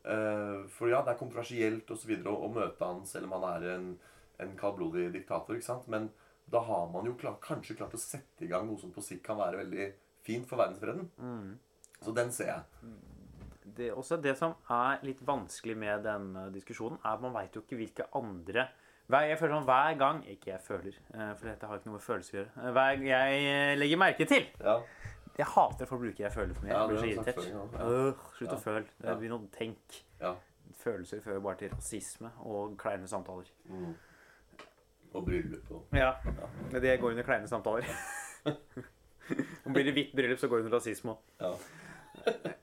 Eh, 0.06 0.66
for 0.74 0.90
ja, 0.90 1.02
det 1.06 1.14
er 1.14 1.20
kontroversielt 1.22 1.90
videre 2.06 2.34
å 2.34 2.50
møte 2.54 2.86
han 2.86 3.06
selv 3.10 3.30
om 3.30 3.38
han 3.40 3.48
er 3.56 3.70
en, 3.76 3.88
en 4.40 4.56
kaldblodig 4.58 5.12
diktator. 5.14 5.56
ikke 5.56 5.66
sant? 5.66 5.88
Men 5.88 6.10
da 6.52 6.60
har 6.60 6.88
man 6.92 7.06
jo 7.06 7.14
klart, 7.18 7.40
kanskje 7.42 7.76
klart 7.78 7.94
å 7.94 7.98
sette 8.02 8.46
i 8.46 8.48
gang 8.48 8.68
noe 8.68 8.78
som 8.80 8.92
på 8.92 9.02
sikt 9.02 9.24
kan 9.26 9.38
være 9.38 9.58
veldig 9.64 9.94
fint 10.26 10.48
for 10.48 10.58
verdensfreden. 10.58 11.10
Så 12.02 12.14
den 12.14 12.32
ser 12.32 12.46
jeg. 12.46 12.64
Det, 13.76 13.92
også 13.94 14.18
det 14.22 14.38
som 14.38 14.54
er 14.72 15.00
litt 15.04 15.22
vanskelig 15.26 15.76
med 15.78 16.04
denne 16.06 16.50
diskusjonen, 16.54 17.00
er 17.04 17.16
at 17.18 17.22
man 17.22 17.34
veit 17.34 17.56
jo 17.58 17.62
ikke 17.66 17.76
hvilke 17.80 18.06
andre 18.16 18.68
hver, 19.08 19.22
jeg 19.30 19.38
føler 19.38 19.54
sånn 19.54 19.66
hver 19.68 19.98
gang 20.00 20.22
Ikke 20.26 20.48
jeg 20.50 20.62
føler, 20.66 20.96
eh, 21.14 21.34
for 21.38 21.46
dette 21.46 21.68
har 21.70 21.78
ikke 21.78 21.86
noe 21.92 21.98
med 22.00 22.02
følelser 22.02 22.34
å 22.34 22.38
gjøre. 22.40 22.54
Eh, 22.58 22.72
Hver 22.74 22.96
gang 22.96 23.04
jeg 23.06 23.44
eh, 23.52 23.76
legger 23.78 23.98
merke 24.02 24.26
til 24.26 24.48
Ja. 24.64 24.80
Jeg 25.38 25.46
hater 25.52 25.84
at 25.84 25.90
folk 25.90 26.02
bruker 26.02 26.24
'jeg 26.24 26.32
føler' 26.32 26.56
for 26.56 26.66
mye. 26.66 26.72
Jeg 26.74 26.88
blir 26.90 26.98
så 26.98 27.10
irritert. 27.12 27.36
slutt 28.38 28.50
å 28.56 28.60
føle. 28.64 28.86
Det 29.02 29.08
Ja. 29.10 29.16
blir 29.16 29.30
noe 29.30 29.48
tenk. 29.52 30.04
ja. 30.22 30.36
Følelser 30.80 31.22
fører 31.22 31.40
bare 31.42 31.56
til 31.58 31.70
rasisme 31.70 32.32
og 32.40 32.78
kleine 32.78 33.08
samtaler. 33.08 33.46
Mm. 33.70 33.96
Bryllup 35.26 35.72
og 35.72 35.96
Ja, 35.98 36.12
ja. 36.26 36.80
det 36.80 37.00
går 37.02 37.16
under 37.16 37.24
kleine 37.28 37.48
samtaler. 37.50 37.88
Om 39.66 39.74
blir 39.74 39.88
det 39.88 39.96
hvitt 39.96 40.14
bryllup, 40.16 40.40
så 40.40 40.48
går 40.52 40.62
det 40.62 40.68
under 40.68 40.78
rasisme 40.78 41.16
òg. 41.16 41.20
Ja. 41.42 42.54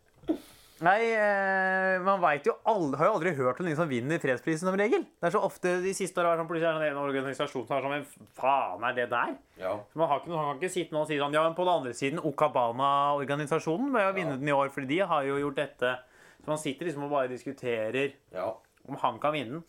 Nei, 0.82 1.12
eh, 1.14 2.00
man 2.02 2.18
vet 2.24 2.46
jo 2.48 2.56
aldri, 2.66 2.98
har 2.98 3.06
jo 3.06 3.12
aldri 3.14 3.32
hørt 3.38 3.60
om 3.62 3.66
noen 3.68 3.76
som 3.78 3.86
vinner 3.90 4.18
fredsprisen 4.18 4.66
som 4.66 4.74
regel. 4.78 5.04
Det 5.22 5.28
er 5.28 5.34
så 5.36 5.42
ofte 5.46 5.76
de 5.84 5.92
siste 5.94 6.18
åra 6.18 6.32
det 6.32 6.40
sånn, 6.40 6.48
plutselig 6.50 6.70
er 6.72 6.80
det 6.82 6.88
en 6.90 6.98
organisasjon 7.04 7.66
som 7.68 7.76
har 7.76 7.84
sånn 7.84 7.92
Men 7.94 8.30
faen 8.34 8.86
er 8.88 8.96
det 8.96 9.04
der? 9.12 9.36
ja. 9.62 9.76
Så 9.92 10.00
Man, 10.00 10.08
har 10.10 10.18
ikke, 10.22 10.32
man 10.34 10.48
kan 10.48 10.58
ikke 10.58 10.72
sitte 10.74 10.96
nå 10.96 11.04
og 11.04 11.06
si 11.10 11.20
sånn 11.20 11.36
Ja, 11.36 11.44
men 11.46 11.54
på 11.54 11.62
den 11.68 11.74
andre 11.76 11.94
siden, 11.94 12.18
Okabana-organisasjonen 12.18 13.92
bør 13.94 14.08
jo 14.08 14.16
vinne 14.18 14.34
Ja. 14.34 14.40
den 14.42 14.50
i 14.50 14.56
år, 14.56 14.72
fordi 14.74 14.88
de 14.90 14.98
har 15.06 15.22
jo 15.28 15.38
gjort 15.38 15.60
dette. 15.60 15.92
Så 16.42 16.50
man 16.50 16.58
sitter 16.58 16.86
liksom 16.88 17.04
og 17.06 17.10
bare 17.14 17.30
diskuterer 17.30 18.12
ja. 18.34 18.48
om 18.88 18.96
han 18.98 19.20
kan 19.22 19.32
vinne 19.38 19.60
den. 19.60 19.64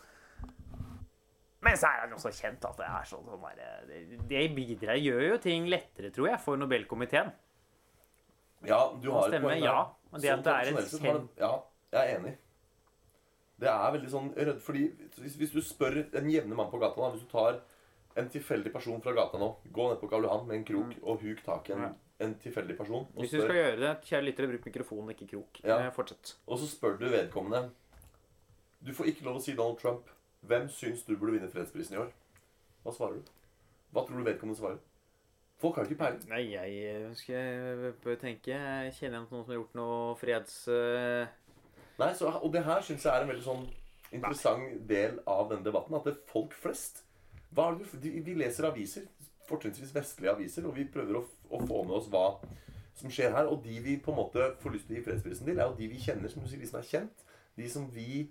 Men 1.63 1.77
så 1.79 1.87
er 1.87 2.03
han 2.03 2.13
også 2.15 2.31
kjent 2.35 2.65
at 2.67 2.77
det 2.81 2.87
er 2.89 3.05
sånn, 3.07 3.23
sånn 3.29 3.43
der, 3.55 3.83
det, 3.87 3.99
det 4.29 4.43
bidrar 4.55 4.97
gjør 4.99 5.21
jo 5.29 5.37
ting 5.43 5.67
lettere, 5.71 6.09
tror 6.11 6.27
jeg, 6.33 6.39
for 6.43 6.59
Nobelkomiteen. 6.59 7.31
Ja, 8.67 8.79
du 9.01 9.09
har 9.11 9.31
et 9.31 9.43
poeng 9.43 9.59
der. 9.59 9.67
ja. 9.67 9.77
Men 10.13 10.21
det 10.23 10.29
Sånn 10.29 10.41
at 10.43 10.47
det 10.47 10.55
er 10.55 10.71
en 10.71 10.89
kjent... 11.03 11.37
Ja, 11.41 11.51
jeg 11.95 12.01
er 12.03 12.17
enig. 12.19 12.33
Det 13.63 13.69
er 13.71 13.91
veldig 13.95 14.09
sånn 14.11 14.29
rød, 14.35 14.59
fordi 14.65 14.83
hvis, 15.21 15.35
hvis 15.39 15.53
du 15.53 15.61
spør 15.63 15.99
en 16.03 16.29
jevne 16.31 16.57
mann 16.57 16.71
på 16.71 16.79
gata 16.81 16.99
da, 16.99 17.09
Hvis 17.13 17.23
du 17.23 17.29
tar 17.31 17.59
en 18.19 18.27
tilfeldig 18.33 18.71
person 18.73 18.99
fra 19.01 19.13
gata 19.17 19.39
nå, 19.41 19.47
gå 19.73 19.85
ned 19.89 20.01
på 20.01 20.09
Karl 20.11 20.27
Johan 20.27 20.43
med 20.49 20.59
en 20.59 20.65
krok 20.67 20.91
og 21.01 21.23
huk 21.23 21.39
tak 21.45 21.69
i 21.71 21.75
en, 21.77 21.85
en 22.21 22.35
tilfeldig 22.43 22.75
person, 22.77 23.07
Mm. 23.13 23.21
Hvis 23.23 23.33
du 23.33 23.39
skal 23.41 23.57
gjøre 23.57 23.79
det, 23.81 23.93
kjære 24.09 24.25
lyttere, 24.27 24.49
bruk 24.51 24.67
mikrofonen, 24.69 25.13
ikke 25.15 25.29
krok. 25.31 25.61
Ja. 25.63 25.79
Eh, 25.79 25.91
Fortsett. 25.95 26.35
og 26.45 26.59
så 26.61 26.67
spør 26.69 26.99
du 26.99 27.07
vedkommende 27.13 27.63
Du 28.83 28.91
får 28.93 29.09
ikke 29.13 29.25
lov 29.29 29.39
å 29.39 29.41
si 29.41 29.55
Donald 29.57 29.79
Trump. 29.81 30.09
Hvem 30.47 30.67
syns 30.69 31.05
du 31.07 31.15
burde 31.15 31.37
vinne 31.37 31.51
fredsprisen 31.51 31.95
i 31.95 32.01
år? 32.03 32.09
Hva 32.83 32.91
svarer 32.95 33.21
du? 33.21 33.31
Hva 33.93 34.03
tror 34.03 34.19
du 34.19 34.25
vedkommende 34.27 34.59
svarer? 34.59 34.81
Folk 35.61 35.77
har 35.77 35.87
ikke 35.87 35.99
peiling. 36.01 36.25
Nei, 36.27 36.41
jeg 36.51 37.05
ønsker 37.07 37.93
skal 38.01 38.17
tenke 38.19 38.51
Jeg 38.51 38.95
kjenner 38.97 39.21
igjen 39.21 39.29
noen 39.31 39.45
som 39.45 39.53
har 39.53 39.59
gjort 39.61 39.77
noe 39.79 40.17
freds... 40.19 40.57
eh, 40.67 41.39
Nei, 42.01 42.09
så, 42.17 42.33
og 42.41 42.49
det 42.51 42.65
her 42.65 42.81
syns 42.83 43.05
jeg 43.05 43.13
er 43.13 43.23
en 43.23 43.29
veldig 43.31 43.45
sånn 43.45 43.63
interessant 44.13 44.81
del 44.89 45.19
av 45.29 45.47
denne 45.51 45.63
debatten. 45.63 45.95
At 45.95 46.09
det 46.09 46.15
er 46.15 46.31
folk 46.33 46.55
flest 46.57 47.03
hva 47.53 47.69
er 47.69 47.79
det, 47.79 48.11
Vi 48.25 48.33
leser 48.35 48.65
aviser, 48.65 49.05
fortrinnsvis 49.47 49.93
vestlige 49.95 50.33
aviser, 50.33 50.65
og 50.65 50.75
vi 50.75 50.87
prøver 50.89 51.19
å, 51.19 51.23
å 51.53 51.59
få 51.61 51.83
med 51.85 51.99
oss 51.99 52.09
hva 52.11 52.25
som 52.97 53.13
skjer 53.13 53.31
her. 53.35 53.49
Og 53.51 53.61
de 53.63 53.77
vi 53.85 53.99
på 54.01 54.11
en 54.11 54.19
måte 54.23 54.47
får 54.63 54.73
lyst 54.75 54.89
til 54.89 54.97
å 54.97 54.99
gi 54.99 55.05
fredsprisen 55.07 55.47
til, 55.47 55.59
er 55.59 55.69
jo 55.69 55.77
de 55.77 55.89
vi 55.91 56.01
kjenner, 56.01 56.31
som 56.33 56.41
du 56.43 56.49
sier, 56.49 56.63
de 56.63 56.69
som 56.71 56.81
er 56.81 56.89
kjent. 56.89 57.23
De 57.59 57.69
som 57.69 57.85
vi 57.93 58.25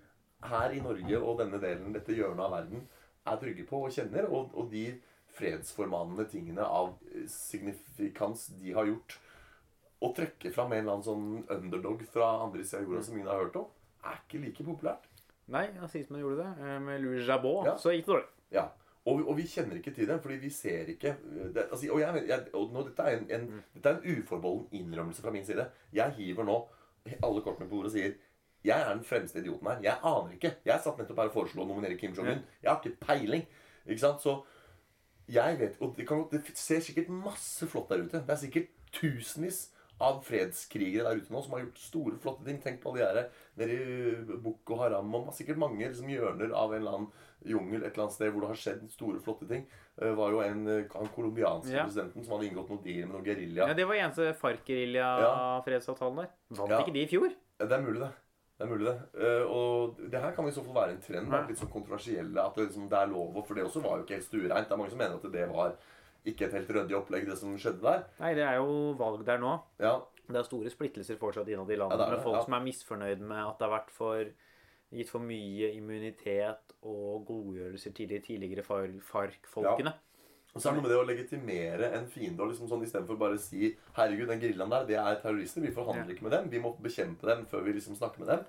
her 0.49 0.75
i 0.75 0.81
Norge 0.83 1.19
og 1.23 1.39
denne 1.39 1.61
delen, 1.63 1.93
dette 1.95 2.15
hjørnet 2.17 2.45
av 2.47 2.53
verden, 2.57 2.87
er 3.27 3.37
trygge 3.39 3.67
på 3.69 3.85
og 3.87 3.93
kjenner. 3.95 4.27
Og, 4.31 4.51
og 4.59 4.71
de 4.73 4.87
fredsformanende 5.33 6.27
tingene 6.29 6.65
av 6.67 6.95
eh, 7.15 7.27
signifikans 7.31 8.49
de 8.61 8.75
har 8.77 8.89
gjort. 8.91 9.19
Å 10.03 10.11
trekke 10.17 10.51
fram 10.53 10.73
en 10.75 10.83
eller 10.83 10.97
annen 10.97 11.07
sånn 11.07 11.63
underdog 11.63 12.03
fra 12.11 12.33
andre 12.43 12.65
siden 12.67 12.85
av 12.85 12.91
jorda 12.91 13.07
som 13.07 13.17
ingen 13.17 13.31
har 13.31 13.45
hørt 13.45 13.59
om, 13.61 13.69
er 14.03 14.19
ikke 14.25 14.41
like 14.43 14.67
populært. 14.67 15.05
Nei, 15.53 15.69
nazismen 15.77 16.21
gjorde 16.23 16.43
det. 16.43 16.51
eh, 16.67 16.79
Med 16.83 17.03
Louis 17.05 17.27
Jabot 17.27 17.67
Ja. 17.67 17.77
så 17.79 17.93
gikk 17.95 18.07
det 18.07 18.13
dårlig. 18.17 18.29
Ja. 18.51 18.67
Og, 19.05 19.23
og 19.29 19.35
vi 19.37 19.43
kjenner 19.51 19.79
ikke 19.81 19.91
til 19.95 20.07
det, 20.07 20.21
fordi 20.23 20.37
vi 20.43 20.51
ser 20.55 20.91
ikke 20.93 21.17
det, 21.55 21.65
altså, 21.73 21.89
Og, 21.91 21.99
jeg, 22.01 22.27
jeg, 22.29 22.45
og 22.55 22.69
nå, 22.75 22.85
dette, 22.87 23.03
er 23.03 23.17
en, 23.19 23.25
en, 23.35 23.63
dette 23.75 23.91
er 23.91 23.97
en 23.99 24.21
uforbeholden 24.23 24.69
innrømmelse 24.79 25.23
fra 25.25 25.33
min 25.35 25.45
side. 25.47 25.65
Jeg 25.93 26.15
hiver 26.19 26.47
nå 26.47 26.59
alle 27.19 27.43
kortene 27.43 27.67
på 27.67 27.75
bordet 27.81 27.91
og 27.91 27.97
sier 27.97 28.13
jeg 28.65 28.79
er 28.81 28.95
den 28.95 29.05
fremste 29.05 29.39
idioten 29.43 29.67
her. 29.69 29.81
Jeg 29.83 29.99
aner 30.05 30.33
ikke. 30.37 30.55
Jeg 30.65 30.81
satt 30.85 30.99
nettopp 30.99 31.19
her 31.19 31.31
og 31.31 31.33
foreslo 31.35 31.63
å 31.65 31.67
nominere 31.69 31.99
Kim 31.99 32.13
Jong-un. 32.15 32.43
Jeg 32.63 32.71
har 32.71 32.81
ikke 32.81 33.01
peiling. 33.07 33.47
Ikke 33.87 33.99
sant? 34.05 34.21
Så 34.23 34.45
jeg 35.29 35.59
vet 35.59 35.77
Og 35.81 35.95
det, 35.97 36.07
kan, 36.07 36.25
det 36.31 36.43
ser 36.59 36.81
sikkert 36.81 37.09
masse 37.09 37.67
flott 37.67 37.89
der 37.91 38.03
ute. 38.05 38.21
Det 38.27 38.31
er 38.31 38.43
sikkert 38.43 38.69
tusenvis 38.93 39.69
av 40.03 40.23
fredskrigere 40.27 41.05
der 41.07 41.21
ute 41.23 41.31
nå 41.31 41.41
som 41.45 41.53
har 41.55 41.61
gjort 41.63 41.79
store, 41.79 42.17
flotte 42.19 42.45
ting. 42.45 42.59
Tenk 42.63 42.81
på 42.83 42.91
alle 42.91 43.07
de 43.07 43.21
der 43.21 43.29
nede 43.61 43.77
i 43.77 44.39
Boko 44.43 44.75
Haram 44.81 45.15
og 45.15 45.29
sikkert 45.37 45.59
mange 45.63 45.79
liksom, 45.87 46.09
hjørner 46.11 46.51
av 46.59 46.73
en 46.75 46.81
eller 46.81 46.97
annen 46.97 47.13
jungel 47.47 47.83
et 47.85 47.93
eller 47.95 48.05
annet 48.07 48.15
sted 48.17 48.33
hvor 48.33 48.41
det 48.45 48.51
har 48.53 48.59
skjedd 48.63 48.83
store, 48.91 49.21
flotte 49.23 49.47
ting. 49.51 49.63
Det 49.99 50.11
var 50.19 50.31
jo 50.35 50.41
en, 50.43 50.67
eh, 50.69 50.85
han 50.95 51.09
colombianske 51.15 51.71
Ja. 51.75 51.85
presidenten 51.87 52.25
som 52.25 52.35
hadde 52.35 52.49
inngått 52.51 52.71
noe 52.71 52.83
deal 52.83 53.07
med 53.07 53.15
noen 53.17 53.25
gerilja. 53.27 53.69
Ja, 53.69 53.75
Det 53.75 53.87
var 53.87 53.95
eneste 53.95 54.35
FARC-gerilja-fredsavtalen 54.43 56.17
der. 56.23 56.29
Vant 56.51 56.71
Ja. 56.71 56.81
ikke 56.83 56.93
de 56.93 57.03
i 57.03 57.07
fjor? 57.07 57.33
Det 57.59 57.71
er 57.73 57.83
mulig, 57.83 58.01
det. 58.01 58.11
Det 58.63 58.69
er 58.69 58.71
mulig 58.77 58.87
det. 58.87 58.99
Eh, 59.19 59.45
og 59.51 59.97
det 60.13 60.21
her 60.23 60.35
kan 60.37 60.47
i 60.47 60.53
så 60.55 60.63
fall 60.63 60.75
være 60.77 60.93
en 60.95 61.01
trend. 61.03 61.31
Da, 61.33 61.41
Ja. 61.41 61.47
litt 61.49 61.59
sånn 61.59 61.73
kontroversielle. 61.73 62.39
At 62.47 62.55
det, 62.55 62.69
liksom, 62.69 62.89
det 62.89 62.99
er 62.99 63.07
lov 63.11 63.35
For 63.47 63.55
det 63.59 63.65
også 63.67 63.83
var 63.83 63.97
jo 63.99 64.05
ikke 64.05 64.15
helt 64.21 64.29
stuereint. 64.29 64.69
Det 64.69 64.73
er 64.73 64.77
mange 64.79 64.91
som 64.91 64.99
mener 64.99 65.17
at 65.19 65.33
det 65.33 65.49
var 65.51 65.75
ikke 66.25 66.45
et 66.47 66.53
helt 66.53 66.69
ryddig 66.71 66.95
opplegg, 66.95 67.27
det 67.27 67.37
som 67.39 67.57
skjedde 67.59 67.83
der. 67.83 68.05
Nei, 68.21 68.35
det 68.39 68.45
er 68.47 68.55
jo 68.61 68.95
valg 68.95 69.25
der 69.27 69.39
nå. 69.43 69.57
Ja, 69.81 69.97
Det 70.29 70.37
er 70.39 70.43
store 70.47 70.71
splittelser 70.71 71.19
fortsatt 71.19 71.49
innad 71.51 71.69
i 71.69 71.75
landet 71.77 71.99
Ja, 71.99 72.11
med 72.15 72.23
folk 72.23 72.37
ja. 72.37 72.43
som 72.45 72.55
er 72.55 72.61
misfornøyd 72.63 73.19
med 73.21 73.37
at 73.49 73.59
det 73.59 73.69
har 73.69 73.81
vært 73.81 73.91
for 73.91 74.25
gitt 74.95 75.09
for 75.11 75.19
mye 75.19 75.73
immunitet 75.75 76.73
og 76.85 77.27
godgjørelser 77.27 77.93
til 77.95 78.07
de 78.09 78.21
tidligere 78.21 78.63
far- 78.63 78.87
FARC-folkene. 79.03 79.93
Og 80.55 80.61
så 80.61 80.69
er 80.69 80.75
det 80.75 80.83
noe 80.83 80.89
med 80.89 80.93
det 80.93 81.01
å 81.01 81.09
legitimere 81.09 81.93
en 81.97 82.07
fiende 82.07 82.41
og 82.45 82.51
liksom 82.53 82.69
sånn 82.69 82.83
istedenfor 82.85 83.17
bare 83.19 83.39
å 83.39 83.41
si 83.41 83.75
Herregud, 83.97 84.29
den 84.29 84.41
grillaen 84.43 84.71
der, 84.71 84.85
det 84.85 84.97
er 85.01 85.15
terrorister. 85.23 85.63
Vi 85.63 85.71
forhandler 85.73 86.09
Ja. 86.09 86.15
ikke 86.15 86.23
med 86.29 86.33
dem. 86.33 86.51
Vi 86.51 86.61
må 86.61 86.75
bekjempe 86.79 87.23
dem 87.27 87.47
før 87.47 87.63
vi 87.65 87.73
liksom 87.73 87.97
snakker 87.97 88.19
med 88.21 88.29
dem. 88.29 88.45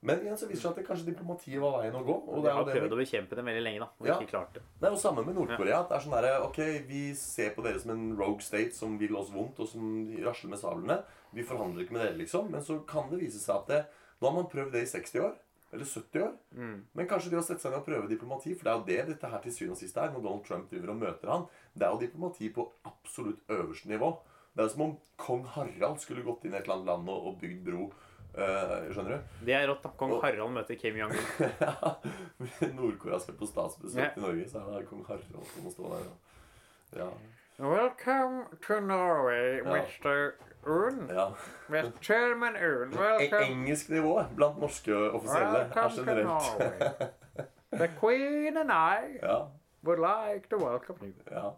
Men 0.00 0.20
igjen 0.20 0.38
så 0.38 0.46
viser 0.46 0.52
det 0.54 0.62
seg 0.62 0.70
at 0.70 0.76
det 0.76 0.86
kanskje 0.86 1.06
diplomatiet 1.10 1.60
var 1.60 1.82
veien 1.82 1.92
å 1.98 2.04
gå. 2.06 2.14
Og 2.28 2.42
det 2.44 2.50
er 2.50 2.54
har 2.54 2.60
jo 2.62 2.66
det 2.70 2.74
prøvd 2.76 2.88
vi- 2.88 2.96
å 2.96 3.02
bekjempe 3.02 3.34
dem 3.36 3.44
veldig 3.46 3.62
lenge, 3.64 3.78
da, 3.80 3.88
og 4.00 4.06
Ja. 4.06 4.14
ikke 4.20 4.28
klart 4.30 4.52
det. 4.54 4.62
Er 4.80 4.90
jo 4.90 4.96
samme 4.96 5.26
med 5.26 5.34
Nord-Korea. 5.34 5.88
det 5.88 5.96
er 5.96 6.00
sånn 6.00 6.22
der, 6.22 6.40
Ok, 6.42 6.56
vi 6.86 7.14
ser 7.14 7.50
på 7.50 7.62
dere 7.64 7.78
som 7.80 7.90
en 7.90 8.16
rogue 8.16 8.40
state 8.40 8.72
som 8.74 8.96
vil 8.96 9.16
oss 9.16 9.28
vondt, 9.30 9.58
og 9.58 9.68
som 9.68 10.06
rasler 10.22 10.48
med 10.50 10.58
sablene. 10.60 11.02
Vi 11.34 11.42
forhandler 11.42 11.82
ikke 11.84 11.92
med 11.92 12.06
dere, 12.06 12.16
liksom. 12.18 12.48
Men 12.50 12.60
så 12.62 12.86
kan 12.86 13.10
det 13.10 13.18
vise 13.20 13.40
seg 13.40 13.56
at 13.56 13.66
det, 13.66 13.86
nå 14.22 14.28
har 14.30 14.34
man 14.42 14.46
prøvd 14.50 14.70
det 14.72 14.82
i 14.82 14.86
60 14.86 15.18
år. 15.20 15.34
Eller 15.72 15.84
70 15.84 16.22
år. 16.24 16.32
Mm. 16.56 16.76
Men 16.96 17.08
kanskje 17.10 17.30
det 17.30 17.38
å 17.38 17.44
sette 17.44 17.60
seg 17.60 17.74
ned 17.74 17.82
og 17.82 17.86
prøve 17.88 18.08
diplomati, 18.08 18.54
for 18.56 18.64
det 18.64 18.72
er 18.72 18.78
jo 18.78 18.86
det 18.88 19.14
dette 19.14 19.28
her 19.32 19.42
til 19.44 19.52
syvende 19.52 19.76
og 19.76 19.80
sist 19.82 19.98
er. 20.00 20.10
Når 20.14 20.22
Donald 20.24 20.44
Trump 20.48 20.70
driver 20.70 20.94
og 20.94 21.00
møter 21.02 21.32
han, 21.34 21.46
det 21.74 21.84
er 21.86 21.92
jo 21.92 22.00
diplomati 22.06 22.48
på 22.56 22.64
absolutt 22.88 23.42
øverste 23.52 23.90
nivå. 23.92 24.08
Det 24.56 24.64
er 24.64 24.70
som 24.72 24.84
om 24.86 24.94
kong 25.20 25.44
Harald 25.54 26.00
skulle 26.02 26.24
gått 26.26 26.46
inn 26.48 26.54
i 26.56 26.58
et 26.58 26.64
eller 26.64 26.78
annet 26.78 26.88
land 26.92 27.10
og, 27.12 27.26
og 27.30 27.36
bygd 27.42 27.60
bro. 27.68 27.90
Uh, 28.38 28.88
skjønner 28.94 29.16
du? 29.18 29.36
Det 29.48 29.54
er 29.56 29.66
rått, 29.68 29.82
da. 29.84 29.90
Kong 29.98 30.12
Og- 30.16 30.22
Harald 30.24 30.52
møter 30.56 30.78
Kim 30.78 30.96
Jong-un. 30.98 31.20
Ja, 31.60 31.94
Nord-Korea 32.76 33.18
skal 33.22 33.36
på 33.38 33.48
statsbesøk 33.48 33.98
yeah. 34.00 34.12
til 34.14 34.24
Norge, 34.24 34.48
så 34.50 34.62
er 34.62 34.80
det 34.80 34.88
kong 34.90 35.04
Harald 35.08 35.52
som 35.52 35.66
må 35.66 35.72
stå 35.74 35.92
der. 35.92 36.08
Ja. 37.02 37.08
Welcome 37.58 38.44
to 38.66 38.80
Norway, 38.80 39.58
Ja. 39.58 39.82
Mr. 39.82 40.32
Un. 40.66 41.08
ja. 41.10 41.28
Mr. 41.68 41.92
Chairman 42.00 42.56
Un. 42.56 42.92
E 42.92 42.96
Welcome, 42.98 43.44
engelsk 43.46 43.88
nivå 43.92 44.16
blant 44.36 44.58
norske 44.60 44.94
offisielle 45.14 45.58
er 45.68 45.88
generelt 45.96 47.14
The 47.78 47.88
Queen 48.00 48.56
and 48.56 48.70
I 48.72 49.18
Ja. 49.22 49.38
would 49.84 49.98
like 50.00 50.48
to 50.50 50.56
welcome 50.56 50.98
you. 51.06 51.14
ja. 51.30 51.50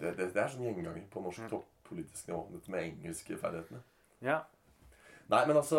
Det, 0.00 0.16
det, 0.18 0.30
det 0.34 0.42
er 0.42 0.48
sånn 0.50 0.64
gjenganger 0.66 1.04
på 1.12 1.20
norsk 1.22 1.44
toppolitisk 1.50 2.28
nivå, 2.28 2.40
dette 2.56 2.70
med 2.72 2.82
engelske 2.88 3.36
ferdighetene. 3.38 3.78
Ja. 4.26 4.40
Nei, 5.30 5.44
men 5.46 5.56
altså 5.56 5.78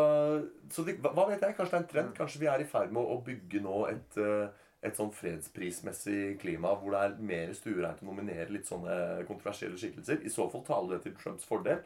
så 0.71 0.85
det, 0.87 0.95
hva 1.03 1.25
vet 1.29 1.41
jeg? 1.43 1.55
Kanskje 1.57 1.71
det 1.73 1.79
er 1.79 1.83
en 1.83 1.89
trend? 1.91 2.13
Kanskje 2.17 2.39
vi 2.41 2.47
er 2.49 2.63
i 2.63 2.67
ferd 2.69 2.93
med 2.95 3.01
å, 3.03 3.17
å 3.17 3.25
bygge 3.25 3.59
nå 3.61 3.81
et, 3.91 4.15
eh, 4.17 4.47
et 4.87 4.95
sånn 4.97 5.11
fredsprismessig 5.13 6.37
klima 6.41 6.71
hvor 6.79 6.95
det 6.95 7.01
er 7.09 7.17
mer 7.33 7.51
stuereint 7.57 8.01
å 8.01 8.07
nominere 8.07 8.47
litt 8.55 8.65
sånne 8.71 9.25
kontroversielle 9.27 9.77
skikkelser. 9.77 10.23
I 10.25 10.31
så 10.33 10.47
fall 10.53 10.63
taler 10.65 10.95
det 10.95 11.03
til 11.09 11.17
Trumps 11.19 11.45
fordel. 11.49 11.83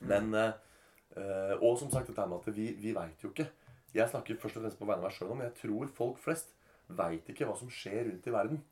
Men 0.00 0.34
eh, 0.34 1.54
Og 1.60 1.78
som 1.78 1.90
sagt, 1.92 2.08
dette 2.10 2.26
med 2.26 2.38
at 2.40 2.56
vi, 2.56 2.70
vi 2.80 2.92
veit 2.96 3.22
jo 3.22 3.30
ikke. 3.30 3.46
Jeg 3.94 4.08
snakker 4.08 4.38
først 4.40 4.56
og 4.56 4.62
fremst 4.64 4.78
på 4.80 4.86
vegne 4.88 5.02
av 5.02 5.08
meg 5.10 5.12
sjøl 5.16 5.28
nå, 5.28 5.34
men 5.36 5.50
jeg 5.50 5.58
tror 5.60 5.90
folk 5.92 6.20
flest 6.22 6.54
veit 6.92 7.28
ikke 7.28 7.44
hva 7.48 7.56
som 7.58 7.68
skjer 7.72 8.06
rundt 8.08 8.26
i 8.26 8.32
verden 8.32 8.62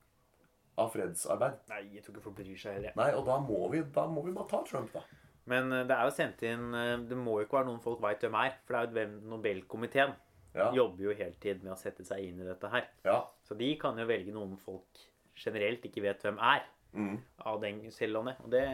av 0.80 0.88
fredsarbeid. 0.94 1.58
Nei, 1.68 1.82
jeg 1.94 2.04
tror 2.06 2.14
ikke 2.14 2.24
folk 2.24 2.38
bryr 2.38 2.56
seg 2.60 2.78
heller. 2.78 2.94
Nei, 2.96 3.10
og 3.18 3.26
da 3.28 3.36
må 3.44 3.58
vi, 3.72 3.82
da 3.92 4.06
må 4.08 4.22
vi 4.24 4.32
bare 4.32 4.48
ta 4.48 4.62
Trump, 4.64 4.94
da. 4.96 5.02
Men 5.50 5.68
eh, 5.76 5.84
det 5.88 5.96
er 5.96 6.08
jo 6.08 6.14
sendt 6.16 6.42
inn 6.46 6.66
eh, 6.76 6.96
Det 7.10 7.16
må 7.18 7.38
jo 7.40 7.46
ikke 7.46 7.58
være 7.58 7.68
noen 7.68 7.80
folk 7.84 8.00
veit 8.04 8.24
hvem 8.24 8.36
er. 8.40 8.56
For 8.64 8.74
det 8.76 8.80
er 8.80 8.88
jo 8.88 8.96
hvem 8.98 9.14
Nobelkomiteen 9.34 10.16
Ja. 10.56 10.70
jobber 10.74 11.04
jo 11.04 11.12
heltid 11.14 11.60
med 11.62 11.72
å 11.76 11.78
sette 11.78 12.02
seg 12.08 12.24
inn 12.26 12.40
i 12.42 12.46
dette 12.48 12.68
her. 12.72 12.88
ja. 13.04 13.20
Så 13.46 13.54
de 13.58 13.68
kan 13.78 13.98
jo 14.00 14.06
velge 14.08 14.32
noen 14.34 14.56
folk 14.58 15.04
generelt 15.38 15.84
ikke 15.86 16.02
vet 16.08 16.22
hvem 16.24 16.40
er. 16.42 16.64
Mm. 16.92 17.20
av 17.46 17.60
den 17.62 17.84
cellelandet. 17.94 18.40
Og 18.42 18.50
det 18.50 18.64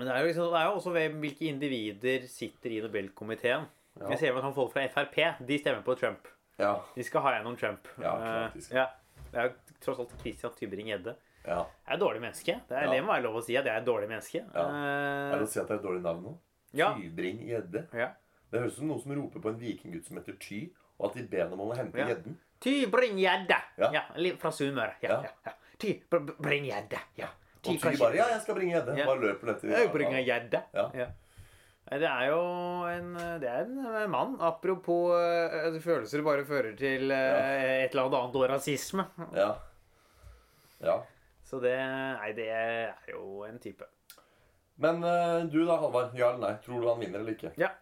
Men 0.00 0.08
det 0.08 0.14
er 0.16 0.22
jo, 0.24 0.28
liksom, 0.30 0.46
det 0.54 0.60
er 0.62 0.68
jo 0.70 0.76
også 0.78 0.92
ved 0.94 1.16
hvilke 1.20 1.48
individer 1.50 2.22
sitter 2.32 2.72
i 2.72 2.78
Nobelkomiteen. 2.80 3.66
Ja. 4.00 4.06
Vi 4.08 4.16
ser 4.16 4.38
at 4.40 4.54
folk 4.56 4.72
fra 4.72 4.86
Frp 4.94 5.18
de 5.44 5.58
stemmer 5.60 5.82
på 5.84 5.92
Trump. 6.00 6.28
Ja. 6.60 6.70
De 6.96 7.04
skal 7.04 7.20
ha 7.26 7.34
gjennom 7.36 7.58
Trump. 7.60 7.88
Ja, 8.00 8.14
klart 8.16 8.54
de 8.56 8.62
skal. 8.64 8.78
Eh, 8.78 8.80
ja. 8.80 9.26
Det 9.30 9.38
er 9.42 9.50
jo 9.50 9.76
tross 9.84 10.00
alt 10.02 10.14
Christian 10.22 10.54
Tybring-Gjedde. 10.56 11.14
ja. 11.44 11.58
Det 11.60 11.92
er 11.92 11.98
et 11.98 12.00
dårlig 12.00 12.20
menneske. 12.24 12.56
Det, 12.68 12.76
er, 12.80 12.88
det 12.94 13.02
må 13.04 13.12
være 13.12 13.26
lov 13.28 13.36
å 13.40 13.44
si 13.44 13.56
at 13.60 13.64
det 13.68 13.72
er 13.74 13.82
et 13.82 13.86
dårlig 13.86 14.08
menneske. 14.08 14.40
Ja. 14.54 14.64
Er 14.64 15.36
det 15.36 15.46
å 15.46 15.50
si 15.52 15.60
at 15.60 15.68
det 15.68 15.76
er 15.76 15.82
et 15.82 15.86
dårlig 15.86 16.02
navn 16.08 16.24
nå? 16.24 16.32
Ja. 16.80 16.92
Tybring-gjedde. 16.96 17.84
ja. 18.00 18.08
Det 18.50 18.58
høres 18.64 18.72
ut 18.72 18.78
som 18.80 18.88
noen 18.90 19.02
som 19.04 19.12
roper 19.14 19.42
på 19.44 19.52
en 19.52 19.58
vikinggutt 19.60 20.08
som 20.08 20.16
heter 20.18 20.34
Ty, 20.42 20.56
og 20.98 21.04
at 21.10 21.18
de 21.20 21.22
ber 21.30 21.44
ham 21.52 21.60
om 21.62 21.68
å 21.70 21.76
hente 21.78 22.02
gjedden. 22.02 22.34
Tybring-Gjedde! 22.64 23.58
Ja. 23.78 24.02
Fra 24.42 24.50
Sunnmøre. 24.50 24.96
Ja, 25.04 25.20
Ja. 25.20 25.20
ja. 25.28 25.34
ja. 25.46 25.52
Tybring-Gjedde. 25.80 26.98
Ja. 27.20 27.28
Og 27.60 27.76
Ty 27.76 27.98
bare 28.00 28.14
'Ja, 28.16 28.26
jeg 28.32 28.40
skal 28.42 28.54
bringe 28.56 28.72
gjedde'. 28.76 28.96
Ja. 28.96 29.06
Bare 29.06 29.20
løper 29.20 29.46
ned 29.46 29.60
til 29.60 29.70
Tybring-Gjedde. 29.74 30.62
Ja. 30.74 30.86
Ja. 30.94 31.06
Nei, 31.90 31.98
Det 31.98 32.08
er 32.08 32.26
jo 32.30 32.40
en, 32.86 33.14
det 33.40 33.48
er 33.48 33.64
en 33.66 34.10
mann. 34.10 34.36
Apropos 34.40 35.12
eh, 35.18 35.80
følelser 35.82 36.22
bare 36.22 36.44
fører 36.44 36.76
til 36.78 37.10
eh, 37.10 37.84
et 37.84 37.90
eller 37.90 38.06
annet 38.06 38.18
annet 38.20 38.36
og 38.36 38.48
rasisme. 38.50 39.06
Ja. 39.34 39.54
ja. 40.80 41.00
Så 41.44 41.60
det 41.60 41.76
Nei, 41.76 42.32
det 42.32 42.48
er 42.48 42.94
jo 43.10 43.44
en 43.44 43.58
type. 43.58 43.84
Men 44.78 45.02
eh, 45.04 45.44
du 45.52 45.66
da, 45.66 45.76
Halvard. 45.76 46.14
Ja 46.16 46.30
eller 46.32 46.46
nei? 46.46 46.54
Tror 46.64 46.80
du 46.80 46.88
han 46.88 47.00
vinner 47.00 47.20
eller 47.20 47.34
ikke? 47.36 47.52
Ja. 47.60 47.74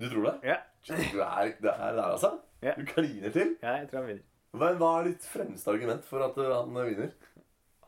Du 0.00 0.08
tror 0.10 0.24
det? 0.30 0.34
Ja, 0.50 0.56
Du 0.88 1.20
er 1.22 1.52
det 1.60 1.74
her 1.78 1.92
der, 1.94 2.02
altså? 2.10 2.38
Ja. 2.62 2.72
Du 2.74 2.84
kliner 2.88 3.30
til? 3.30 3.56
ja 3.62 3.76
jeg 3.82 3.90
tror 3.90 4.00
han 4.00 4.08
vinner. 4.08 4.24
Hva, 4.54 4.72
hva 4.78 4.90
er 5.00 5.10
ditt 5.10 5.24
fremste 5.26 5.70
argument 5.70 6.04
for 6.06 6.24
at 6.24 6.36
han 6.38 6.74
vinner? 6.74 7.12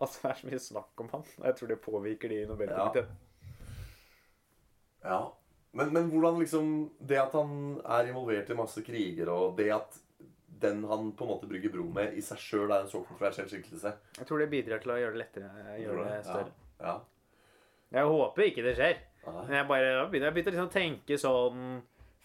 Altså, 0.00 0.20
det 0.22 0.30
er 0.30 0.40
så 0.40 0.48
mye 0.50 0.62
snakk 0.62 1.02
om 1.04 1.10
han. 1.14 1.26
Jeg 1.44 1.56
tror 1.58 1.70
det 1.72 1.80
påvirker 1.84 2.32
de 2.32 2.42
i 2.42 2.48
Nobelkomiteen. 2.48 3.12
Ja. 5.06 5.20
Men, 5.76 5.92
men 5.92 6.08
hvordan 6.10 6.40
liksom 6.40 6.68
Det 6.98 7.18
at 7.20 7.34
han 7.36 7.50
er 7.84 8.08
involvert 8.08 8.50
i 8.50 8.56
masse 8.58 8.82
kriger, 8.82 9.28
og 9.30 9.56
det 9.58 9.68
at 9.74 9.98
den 10.60 10.84
han 10.88 11.10
på 11.12 11.26
en 11.26 11.30
måte 11.30 11.48
brygger 11.48 11.72
bro 11.72 11.84
med, 11.92 12.14
i 12.16 12.22
seg 12.24 12.40
sjøl 12.40 12.70
er 12.72 12.86
en 12.86 12.88
så 12.88 13.02
kontroversiell 13.04 13.48
skikkelse 13.50 13.92
Jeg 14.16 14.28
tror 14.28 14.40
det 14.40 14.46
bidrar 14.48 14.80
til 14.80 14.94
å 14.94 14.96
gjøre 15.02 15.12
det 15.16 15.20
lettere. 15.20 15.50
Gjøre 15.82 16.06
det 16.08 16.22
større. 16.24 16.54
Ja. 16.80 16.94
Jeg 17.96 18.10
håper 18.12 18.48
ikke 18.48 18.64
det 18.64 18.72
skjer. 18.78 19.02
Nei. 19.26 19.42
Men 19.42 19.56
jeg 19.58 19.68
bare 19.68 19.90
jeg 19.90 20.08
begynner 20.10 20.30
jeg 20.30 20.36
begynner 20.38 20.56
liksom 20.56 20.70
å 20.70 20.76
tenke 20.76 21.18
sånn 21.20 21.66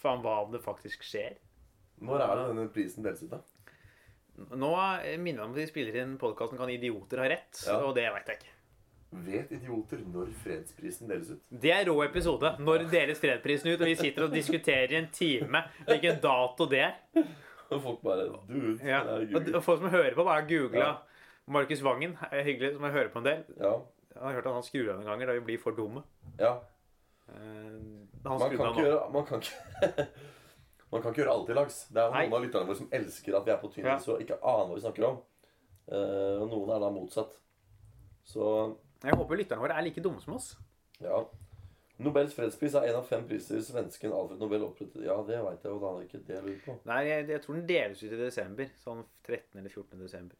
Faen, 0.01 0.21
hva 0.23 0.39
om 0.41 0.53
det 0.53 0.63
faktisk 0.63 1.03
skjer? 1.05 1.35
Når 2.01 2.23
er 2.23 2.31
det 2.39 2.45
denne 2.49 2.69
prisen 2.73 3.05
deles 3.05 3.21
ut, 3.21 3.35
da? 3.35 3.41
Nå 4.37 4.71
minner 5.19 5.41
jeg 5.41 5.45
om 5.45 5.51
at 5.51 5.59
de 5.59 5.67
spiller 5.67 5.95
inn 6.01 6.17
podkasten 6.17 6.57
'Kan 6.57 6.69
idioter 6.69 7.17
ha 7.19 7.27
rett?' 7.29 7.63
Ja. 7.67 7.77
Og 7.85 7.95
det 7.95 8.07
veit 8.13 8.27
jeg 8.27 8.37
ikke. 8.39 8.53
Vet 9.11 9.51
idioter 9.51 9.97
når 10.07 10.29
fredsprisen 10.43 11.07
deles 11.09 11.29
ut? 11.31 11.39
Det 11.61 11.71
er 11.71 11.85
rå 11.85 11.97
episode. 12.05 12.55
Når 12.59 12.85
deles 12.91 13.19
fredsprisen 13.19 13.73
ut, 13.73 13.81
og 13.81 13.87
vi 13.87 13.95
sitter 13.95 14.23
og 14.23 14.31
diskuterer 14.31 14.91
i 14.91 14.95
en 14.95 15.09
time 15.11 15.63
hvilken 15.85 16.21
dato 16.23 16.65
det 16.65 16.79
er. 16.79 16.93
Og 17.71 17.81
folk 17.81 18.01
bare 18.01 18.29
Dude, 18.47 18.79
Ja. 18.87 19.01
Og, 19.03 19.63
folk 19.63 19.79
som 19.79 19.89
hører 19.89 20.15
på, 20.15 20.23
bare 20.23 20.47
googla 20.47 20.79
Ja. 20.79 20.93
Markus 21.47 21.81
Vangen. 21.83 22.17
Er 22.31 22.43
hyggelig, 22.43 22.73
som 22.73 22.83
jeg 22.83 22.91
hører 22.91 23.09
på 23.09 23.17
en 23.19 23.25
del. 23.25 23.43
Ja. 23.59 23.73
Jeg 24.15 24.21
har 24.21 24.31
hørt 24.33 24.45
at 24.45 24.53
han 24.53 24.63
skrur 24.63 24.89
av 24.89 24.95
noen 24.99 25.05
ganger 25.07 25.25
da 25.25 25.33
vi 25.33 25.39
blir 25.39 25.59
for 25.59 25.71
dumme. 25.71 26.03
ja. 26.39 26.57
Han 27.31 28.39
Man 28.39 28.39
kan 28.57 28.75
gjøre 28.75 29.11
Man 29.13 29.25
kan 29.25 29.39
ikke 29.39 30.07
Man 30.91 31.01
kan 31.01 31.11
ikke 31.13 31.21
gjøre 31.23 31.33
alt 31.37 31.49
i 31.49 31.53
lags. 31.55 31.75
Det 31.87 32.01
er 32.01 32.07
jo 32.09 32.13
Nei. 32.13 32.23
noen 32.27 32.37
av 32.37 32.43
lytterne 32.45 32.67
våre 32.67 32.77
som 32.81 32.89
elsker 32.91 33.35
at 33.37 33.45
vi 33.47 33.51
er 33.53 33.59
på 33.61 33.69
tynn 33.71 33.85
is 33.95 34.07
og 34.11 34.19
ikke 34.23 34.37
aner 34.43 34.65
hva 34.67 34.75
vi 34.75 34.81
snakker 34.83 35.05
om. 35.07 35.21
Uh, 35.91 36.41
og 36.43 36.49
noen 36.51 36.73
er 36.75 36.81
da 36.83 36.89
motsatt. 36.91 37.37
Så 38.27 38.49
Jeg 39.03 39.15
håper 39.17 39.39
lytterne 39.39 39.61
våre 39.63 39.77
er 39.79 39.85
like 39.87 40.01
dumme 40.03 40.21
som 40.21 40.35
oss. 40.39 40.57
ja. 40.99 41.21
Nobels 42.01 42.33
fredspris 42.33 42.73
er 42.73 42.87
en 42.89 42.95
av 42.97 43.03
fem 43.05 43.27
priser 43.29 43.59
svensken 43.61 44.09
Alfred 44.11 44.39
Nobel 44.41 44.63
opprettet. 44.65 45.03
Ja, 45.05 45.19
det 45.21 45.37
veit 45.45 45.61
jeg 45.61 45.69
jo, 45.69 45.77
da 45.83 45.89
er 45.91 45.99
det 45.99 46.07
ikke 46.07 46.21
det 46.25 46.33
jeg 46.33 46.43
lurer 46.47 46.61
på. 46.65 46.73
Nei, 46.89 47.01
jeg, 47.05 47.27
jeg 47.29 47.41
tror 47.43 47.53
den 47.59 47.67
deles 47.69 48.01
ut 48.01 48.15
i 48.15 48.17
desember. 48.17 48.71
Sånn 48.81 49.03
13. 49.27 49.59
eller 49.59 49.69
14. 49.69 49.99
desember. 50.01 50.35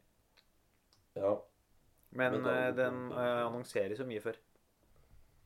Ja. 1.14 1.36
Men 2.10 2.32
Men 2.34 2.42
da- 2.48 2.56
eh, 2.64 2.72
den 2.80 2.98
uh, 3.12 3.46
annonseres 3.46 3.98
jo 4.02 4.06
mye 4.08 4.20
før. 4.24 4.40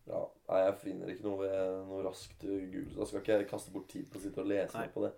Ja. 0.06 0.20
Nei, 0.48 0.58
jeg 0.62 0.74
finner 0.82 1.10
ikke 1.12 1.26
noe 1.26 1.48
noe 1.88 2.02
raskt 2.06 2.44
Google. 2.46 2.92
Da 2.96 3.06
skal 3.08 3.22
ikke 3.22 3.38
jeg 3.40 3.48
kaste 3.50 3.72
bort 3.74 3.88
tid 3.90 4.06
på 4.10 4.20
å 4.20 4.22
sitte 4.22 4.42
og 4.44 4.50
lese 4.50 4.78
Nei. 4.78 4.86
på 4.94 5.02
det. 5.06 5.12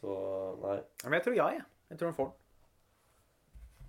Så 0.00 0.12
nei. 0.62 0.76
Men 1.04 1.16
jeg 1.18 1.24
tror 1.26 1.34
ja, 1.36 1.48
jeg. 1.56 1.64
Jeg 1.90 1.98
tror 1.98 2.08
han 2.12 2.18
får 2.20 2.28
den. 2.30 2.36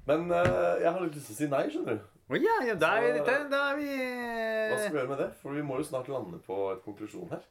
Men 0.10 0.34
eh, 0.34 0.82
jeg 0.82 0.90
har 0.92 1.04
litt 1.06 1.16
lyst 1.20 1.30
til 1.30 1.36
å 1.36 1.40
si 1.40 1.50
nei, 1.52 1.62
skjønner 1.72 2.00
du. 2.00 2.08
Å 2.32 2.40
ja, 2.42 2.56
ja, 2.66 2.74
da 2.80 2.90
er 2.98 3.06
vi, 3.06 3.22
da, 3.28 3.36
da 3.52 3.60
er 3.70 3.78
vi 3.78 3.88
Hva 3.92 4.78
skal 4.80 4.94
vi 4.96 4.98
gjøre 5.02 5.12
med 5.12 5.20
det? 5.22 5.30
For 5.42 5.56
vi 5.56 5.64
må 5.68 5.78
jo 5.78 5.86
snart 5.86 6.10
lande 6.10 6.40
på 6.46 6.58
et 6.72 6.82
konklusjon 6.86 7.30
her. 7.34 7.46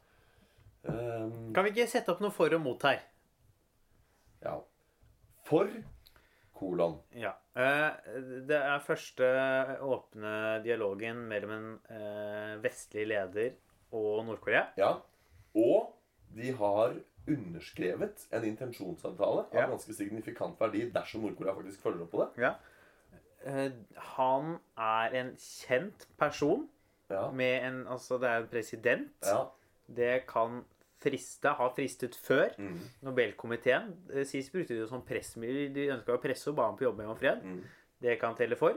Um, 0.88 1.50
Kan 1.54 1.66
vi 1.66 1.72
ikke 1.74 1.84
sette 1.92 2.10
opp 2.14 2.22
noe 2.24 2.32
for 2.32 2.52
og 2.56 2.62
mot 2.64 2.86
her? 2.88 3.02
ja. 4.42 4.56
For 5.50 5.68
kolon. 6.56 6.98
Ja. 7.18 7.32
Eh, 7.60 8.16
Det 8.48 8.56
er 8.56 8.82
første 8.86 9.26
åpne 9.84 10.32
dialogen 10.64 11.20
mellom 11.28 11.50
en 11.56 11.68
eh, 11.90 12.56
vestlig 12.64 13.06
leder 13.10 13.52
og 13.92 14.24
Nord-Korea. 14.28 14.66
Ja. 14.78 14.92
Og 15.54 15.92
de 16.36 16.52
har 16.56 16.94
underskrevet 17.30 18.26
en 18.32 18.44
intensjonsavtale 18.48 19.44
Ja. 19.52 19.64
av 19.64 19.70
ganske 19.74 19.94
signifikant 19.94 20.58
verdi 20.60 20.86
dersom 20.94 21.22
Nord-Korea 21.26 21.54
faktisk 21.58 21.82
følger 21.84 22.02
opp 22.06 22.10
på 22.14 22.22
det. 22.24 22.42
Ja. 22.42 22.54
Eh, 23.44 23.70
Han 24.16 24.58
er 24.78 25.14
en 25.20 25.36
kjent 25.36 26.06
person 26.18 26.68
Ja. 27.10 27.30
med 27.30 27.64
en 27.64 27.86
Altså, 27.86 28.18
det 28.20 28.28
er 28.30 28.36
en 28.42 28.48
president. 28.48 29.12
ja. 29.26 29.44
Det 29.92 30.26
kan 30.28 30.64
friste, 31.00 31.48
har 31.56 31.70
fristet 31.76 32.14
før. 32.20 32.50
Mm. 32.58 32.78
Nobelkomiteen 33.06 33.90
eh, 34.12 34.24
Sist 34.28 34.52
brukte 34.52 34.74
de 34.74 34.82
det 34.84 34.88
som 34.90 35.02
pressmiddel. 35.06 35.72
De 35.74 35.88
ønska 35.96 36.16
å 36.16 36.22
presse 36.22 36.50
Obama 36.52 36.76
på 36.76 36.84
jobb 36.88 36.98
med 37.00 37.08
om 37.12 37.16
fred. 37.18 37.42
Mm. 37.44 37.62
Det 38.00 38.18
kan 38.20 38.36
telle 38.38 38.56
for. 38.56 38.76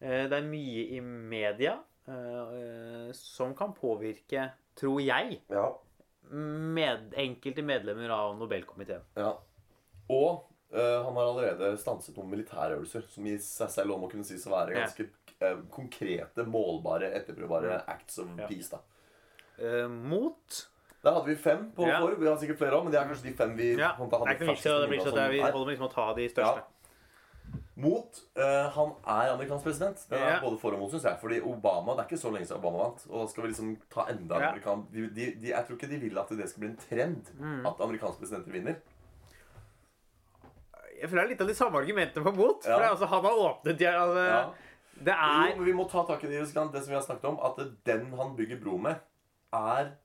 Eh, 0.00 0.28
Det 0.28 0.38
er 0.38 0.48
mye 0.48 0.84
i 0.96 1.00
media 1.00 1.78
eh, 2.08 3.10
som 3.16 3.54
kan 3.56 3.72
påvirke, 3.76 4.50
tror 4.76 5.00
jeg, 5.04 5.40
ja. 5.52 5.66
med 6.32 7.12
enkelte 7.20 7.62
medlemmer 7.62 8.10
av 8.10 8.36
Nobelkomiteen. 8.40 9.02
ja. 9.16 9.34
Og 10.12 10.48
han 10.72 11.14
har 11.18 11.26
allerede 11.28 11.66
stanset 11.76 12.16
noen 12.16 12.30
militærøvelser 12.32 13.02
som 13.12 13.26
i 13.28 13.34
seg 13.44 13.68
selv 13.70 13.92
om 13.92 14.06
å 14.06 14.08
kunne 14.08 14.24
sies 14.24 14.46
å 14.48 14.52
være 14.54 14.72
ganske 14.72 15.04
eh, 15.44 15.58
konkrete, 15.70 16.46
målbare, 16.48 17.10
etterprøvbare 17.18 17.82
acts 17.92 18.16
of 18.22 18.30
Ja. 18.40 18.46
peace. 18.48 18.70
da. 18.72 18.80
Mot 19.88 20.62
Der 21.02 21.12
hadde 21.16 21.26
vi 21.26 21.34
fem 21.34 21.72
på 21.74 21.86
Ja. 21.88 21.98
for. 22.00 22.14
Vi 22.14 22.26
har 22.28 22.36
sikkert 22.38 22.58
flere 22.58 22.76
òg, 22.78 22.84
men 22.84 22.92
det 22.92 23.00
er 23.00 23.08
kanskje 23.10 23.24
de 23.30 23.32
fem 23.34 23.56
vi 23.56 23.72
Ja, 23.76 23.92
hadde 23.96 24.10
det 24.10 24.20
er 24.22 24.34
ikke 24.36 24.52
vits 24.52 24.62
det 24.62 24.88
blir 24.88 24.98
ikke 25.00 25.10
sånn 25.10 25.18
at 25.24 25.30
vi 25.32 25.40
holder 25.40 25.66
med 25.66 25.72
liksom 25.74 25.88
å 25.88 25.94
ta 25.94 26.14
de 26.14 26.28
største. 26.28 26.62
Ja. 26.62 26.68
Mot 27.74 28.20
uh, 28.36 28.68
Han 28.76 28.90
er 29.08 29.32
amerikansk 29.32 29.64
president. 29.64 29.96
Det 30.08 30.18
er 30.20 30.34
Ja. 30.34 30.40
både 30.40 30.58
for 30.60 30.72
og 30.74 30.78
mot, 30.78 30.90
syns 30.92 31.02
jeg. 31.04 31.18
Fordi 31.20 31.40
Obama, 31.40 31.96
Det 31.96 32.04
er 32.04 32.08
ikke 32.08 32.20
så 32.22 32.30
lenge 32.32 32.46
siden 32.46 32.60
Obama 32.62 32.78
vant. 32.84 33.06
Og 33.10 33.20
da 33.20 33.26
skal 33.32 33.42
vi 33.42 33.48
liksom 33.48 33.76
ta 33.90 34.06
enda 34.12 34.36
en 34.36 34.42
amerikan... 34.42 34.86
De, 34.92 35.08
de, 35.08 35.34
de, 35.40 35.48
jeg 35.48 35.66
tror 35.66 35.76
ikke 35.76 35.88
de 35.90 35.98
vil 35.98 36.18
at 36.18 36.28
det 36.28 36.48
skal 36.48 36.60
bli 36.60 36.68
en 36.70 36.76
trend 36.76 37.32
Mm. 37.40 37.66
at 37.66 37.80
amerikanske 37.80 38.20
presidenter 38.20 38.52
vinner. 38.52 38.76
Jeg 41.00 41.10
føler 41.10 41.22
det 41.22 41.24
er 41.26 41.32
litt 41.34 41.40
av 41.40 41.48
de 41.50 41.54
samme 41.58 41.78
argumentene 41.80 42.22
for 42.22 42.32
mot. 42.36 42.62
For 42.62 42.84
altså, 42.86 43.06
han 43.10 43.24
har 43.24 43.40
åpnet 43.48 43.78
de, 43.78 43.86
altså, 43.86 44.26
Ja. 44.28 44.50
Det 45.02 45.14
Jo, 45.16 45.18
er 45.18 45.56
men 45.56 45.64
vi 45.64 45.72
må 45.72 45.88
ta 45.90 46.04
tak 46.06 46.22
i 46.24 46.28
det, 46.28 46.38
det 46.44 46.52
som 46.52 46.92
vi 46.92 46.94
har 46.94 47.02
snakket 47.02 47.24
om. 47.24 47.38
At 47.42 47.56
den 47.84 48.12
han 48.12 48.36
bygger 48.36 48.60
bro 48.62 48.76
med, 48.78 49.00
er 49.52 49.96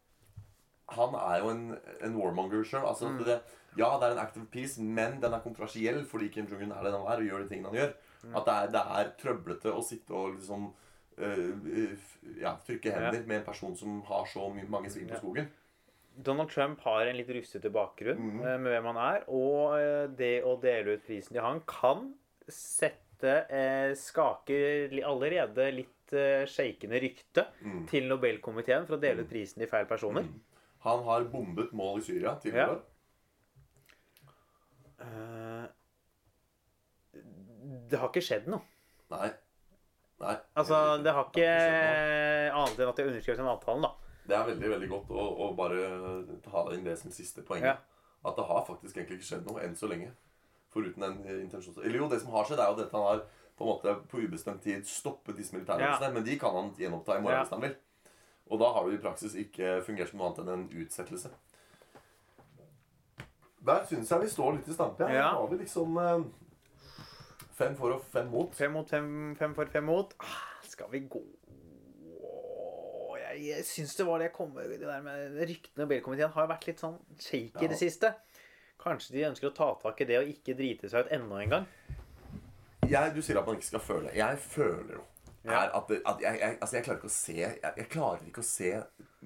Han 0.89 1.15
er 1.19 1.39
jo 1.43 1.49
en, 1.51 1.77
en 2.01 2.15
warmonger 2.15 2.63
sjøl. 2.63 2.85
Altså, 2.87 3.09
Mm. 3.09 3.23
det, 3.25 3.41
ja, 3.77 3.89
det 3.99 4.07
er 4.07 4.11
en 4.15 4.19
act 4.25 4.37
of 4.37 4.45
peace, 4.51 4.79
men 4.81 5.19
den 5.21 5.33
er 5.33 5.39
kontroversiell 5.43 6.05
fordi 6.05 6.29
Kim 6.31 6.45
Jong-un 6.47 6.71
er 6.71 6.83
den 6.83 6.93
han 6.93 7.01
er 7.11 7.17
og 7.19 7.27
gjør 7.27 7.43
de 7.43 7.49
tingene 7.49 7.67
han 7.67 7.75
gjør. 7.81 7.93
Mm. 8.23 8.35
At 8.35 8.45
det 8.45 8.53
er, 8.53 8.67
det 8.71 8.83
er 8.99 9.11
trøblete 9.21 9.73
å 9.73 9.83
sitte 9.83 10.11
og 10.13 10.35
liksom 10.37 10.73
øh, 11.17 11.53
øh, 11.65 11.97
ja, 12.41 12.55
trykke 12.65 12.91
hender 12.93 13.25
med 13.27 13.37
en 13.41 13.45
person 13.45 13.75
som 13.75 14.01
har 14.07 14.25
så 14.25 14.47
mange 14.69 14.89
svin 14.89 15.07
på 15.09 15.19
skogen. 15.19 15.49
Donald 16.17 16.49
Trump 16.49 16.79
har 16.81 17.05
en 17.05 17.15
litt 17.19 17.29
rustete 17.29 17.69
bakgrunn 17.69 18.17
Mhm. 18.17 18.39
eh, 18.47 18.57
med 18.57 18.71
hvem 18.73 18.85
han 18.93 18.97
er. 18.97 19.23
Og 19.29 19.77
eh, 19.77 20.07
det 20.17 20.43
å 20.43 20.55
dele 20.61 20.95
ut 20.97 21.05
prisen 21.05 21.33
til 21.35 21.41
han 21.45 21.61
kan 21.67 22.13
sette 22.49 23.45
eh, 23.49 23.93
Skake 23.97 24.89
allerede 25.05 25.71
litt 25.75 26.13
eh, 26.13 26.45
shakende 26.49 26.99
rykte 27.03 27.45
Mm. 27.61 27.87
til 27.89 28.07
Nobelkomiteen 28.09 28.85
for 28.87 28.97
å 28.97 29.01
dele 29.01 29.21
ut 29.25 29.29
prisen 29.29 29.59
til 29.61 29.67
feil 29.67 29.85
personer. 29.85 30.23
Mm. 30.23 30.41
Han 30.85 31.03
har 31.03 31.25
bombet 31.31 31.73
mål 31.73 31.99
i 31.99 32.05
Syria 32.05 32.37
Ja. 32.45 32.69
Uh, 34.97 35.67
Eh, 35.67 35.69
det 37.89 37.99
har 37.99 38.09
ikke 38.11 38.23
skjedd 38.23 38.47
noe. 38.51 38.63
Nei. 39.13 39.29
Nei. 40.21 40.35
Altså, 40.57 40.97
det 41.03 41.13
har 41.13 41.27
ikke 41.29 41.43
det 41.43 41.47
har 41.47 41.99
ikke 42.01 42.55
annet 42.57 42.79
enn 42.81 42.89
at 42.89 42.97
de 42.97 43.03
har 43.03 43.11
underskrevet 43.11 43.41
den 43.41 43.51
avtalen, 43.51 43.85
da. 43.85 43.91
Det 44.27 44.35
er 44.35 44.47
veldig 44.49 44.71
veldig 44.73 44.87
godt 44.91 45.11
å, 45.13 45.25
å 45.45 45.49
bare 45.55 45.83
ta 46.43 46.65
inn 46.75 46.83
det 46.87 46.97
som 46.99 47.13
siste 47.13 47.45
poeng. 47.47 47.63
Ja. 47.63 47.77
At 48.27 48.35
det 48.39 48.47
har 48.49 48.65
faktisk 48.67 48.97
egentlig 48.97 49.21
ikke 49.21 49.29
skjedd 49.29 49.45
noe 49.47 49.61
enn 49.63 49.77
så 49.77 49.87
lenge. 49.87 50.09
Foruten 50.73 51.05
en 51.05 51.13
intensjonen 51.21 51.45
intensjons... 51.45 51.77
Eller 51.85 52.01
jo, 52.01 52.09
det 52.11 52.19
som 52.23 52.33
har 52.33 52.49
skjedd, 52.49 52.59
er 52.59 52.73
jo 52.73 52.83
at 52.83 52.95
han 52.97 53.05
har 53.05 53.21
på 53.57 53.63
en 53.63 53.69
måte 53.71 53.93
på 54.11 54.19
ubestemt 54.25 54.65
tid 54.65 54.89
stoppet 54.89 55.37
disse 55.37 55.55
militærøvelsene. 55.55 56.11
Men 56.17 56.25
de 56.27 56.35
kan 56.41 56.57
han 56.57 56.73
gjenoppta 56.77 57.15
i 57.15 57.23
morgen 57.23 57.37
Ja. 57.37 57.45
hvis 57.45 57.55
han 57.55 57.63
vil. 57.63 57.77
Og 58.49 58.59
da 58.61 58.69
har 58.71 58.85
det 58.87 58.97
i 58.97 59.01
praksis 59.03 59.33
ikke 59.35 59.81
fungert 59.83 60.09
som 60.11 60.19
noe 60.21 60.29
annet 60.31 60.43
enn 60.45 60.53
en 60.53 60.83
utsettelse. 60.85 61.29
Der 63.67 63.83
syns 63.89 64.11
jeg 64.13 64.21
vi 64.23 64.29
står 64.31 64.53
litt 64.57 64.67
i 64.71 64.75
stampe. 64.75 65.07
Ja. 65.11 65.31
Da 65.33 65.41
har 65.41 65.47
vi 65.51 65.57
liksom 65.59 65.97
eh, 65.99 66.21
fem 67.57 67.75
for 67.75 67.97
og 67.97 68.05
fem 68.13 68.29
mot. 68.31 68.53
Fem 68.55 68.71
mot 68.77 68.89
fem, 68.89 69.09
fem 69.39 69.55
for 69.57 69.65
fem 69.73 69.83
mot. 69.89 70.13
Ah, 70.23 70.37
skal 70.69 70.87
vi 70.93 71.01
gå 71.11 71.23
Jeg, 73.27 73.41
jeg 73.49 73.65
syns 73.67 73.91
det 73.99 74.05
var 74.07 74.21
det 74.21 74.29
jeg 74.29 74.35
kom 74.37 74.53
med 74.55 74.71
det 74.71 74.79
der 74.87 75.01
med 75.05 75.35
ryktene 75.41 75.75
i 75.75 75.81
Nobelkomiteen 75.83 76.31
har 76.33 76.45
jo 76.47 76.49
vært 76.53 76.63
litt 76.69 76.79
sånn 76.81 76.95
shaky 77.21 77.59
i 77.59 77.67
Ja. 77.67 77.69
det 77.73 77.77
siste. 77.77 78.13
Kanskje 78.81 79.13
de 79.17 79.25
ønsker 79.27 79.49
å 79.51 79.55
ta 79.57 79.67
tak 79.81 79.99
i 80.01 80.07
det 80.09 80.17
og 80.21 80.31
ikke 80.31 80.55
drite 80.57 80.89
seg 80.89 81.05
ut 81.05 81.11
enda 81.17 81.41
en 81.43 81.49
gang. 81.57 81.67
jeg, 82.87 83.13
du 83.13 83.21
sier 83.21 83.37
at 83.41 83.45
man 83.45 83.57
ikke 83.59 83.67
skal 83.73 83.83
føle. 83.83 84.13
Jeg 84.15 84.37
føler 84.39 84.93
jo 84.95 85.03
Ja. 85.03 85.16
Er 85.53 85.75
at, 85.77 85.91
at 86.05 86.21
jeg, 86.21 86.39
jeg, 86.39 86.57
altså 86.61 86.75
jeg 86.75 86.83
klarer 86.85 86.97
ikke 86.97 87.07
å 87.07 87.15
se 87.15 87.33
jeg, 87.37 87.59
jeg 87.77 87.89
klarer 87.89 88.25
ikke 88.27 88.41
å 88.41 88.47
se 88.47 88.71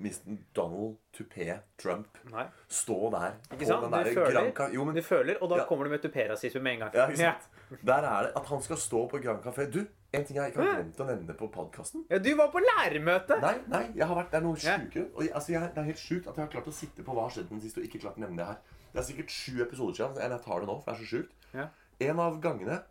Mr. 0.02 0.38
Donald 0.56 0.98
Tupé 1.14 1.60
Trump 1.78 2.18
Nei. 2.32 2.46
stå 2.72 2.98
der 3.12 3.34
Ikke 3.52 3.66
sant? 3.68 3.82
den 3.84 3.92
der 3.92 4.04
Du 4.04 4.14
føler, 4.16 4.32
Granca 4.32 4.68
Jo, 4.74 4.86
men 4.86 4.96
du 4.96 5.02
føler, 5.02 5.38
og 5.42 5.50
da 5.50 5.58
Ja. 5.58 5.66
kommer 5.66 5.84
du 5.84 5.90
med 5.92 6.02
tuperasisme 6.02 6.62
med 6.62 6.74
en 6.74 6.80
gang. 6.80 6.92
ja, 6.94 7.08
ikke 7.08 7.18
sant? 7.18 7.50
Der 7.88 8.04
er 8.04 8.22
det 8.28 8.32
at 8.36 8.46
han 8.46 8.62
skal 8.62 8.78
stå 8.78 9.08
på 9.08 9.20
Grand 9.24 9.40
Café. 9.44 9.66
Du, 9.72 9.80
en 10.14 10.26
ting 10.26 10.36
jeg 10.36 10.52
ikke 10.52 10.60
har 10.62 10.76
glemt 10.82 10.98
å 11.00 11.06
nevne 11.08 11.34
på 11.40 11.48
podkasten. 11.52 12.04
Ja, 12.10 12.18
du 12.20 12.34
var 12.36 12.50
på 12.52 12.60
lærermøte! 12.60 13.38
Nei, 13.42 13.54
nei, 13.72 13.84
jeg 13.96 14.08
har 14.08 14.16
vært, 14.16 14.32
det 14.32 14.38
er 14.42 14.44
noe 14.44 14.58
Ja. 14.60 14.78
sjukere. 14.78 15.06
Og 15.16 15.22
jeg, 15.24 15.32
altså 15.34 15.52
jeg, 15.54 15.62
det 15.76 15.78
er 15.78 15.84
helt 15.88 15.98
sjukt 16.04 16.28
at 16.28 16.36
jeg 16.36 16.44
har 16.46 16.52
klart 16.52 16.68
å 16.68 16.74
sitte 16.76 17.04
på 17.08 17.14
hva 17.16 17.22
har 17.24 17.30
skjedd 17.32 17.48
den 17.50 17.62
siste 17.64 17.80
og 17.80 17.86
ikke 17.88 18.02
klart 18.04 18.18
å 18.20 18.26
nevne 18.26 18.38
det 18.38 18.46
her. 18.46 18.58
Det 18.92 19.00
er 19.00 19.08
sikkert 19.08 19.32
sju 19.32 19.62
episoder 19.64 19.94
siden, 19.96 20.20
jeg 20.20 20.42
tar 20.44 20.60
det 20.60 20.68
nå, 20.68 20.76
for 20.84 20.92
det 20.92 20.98
er 21.00 21.06
så 21.06 21.12
sjukt. 21.16 21.32
Ja. 21.56 21.68
En 22.02 22.20
av 22.20 22.42
gangene 22.44 22.82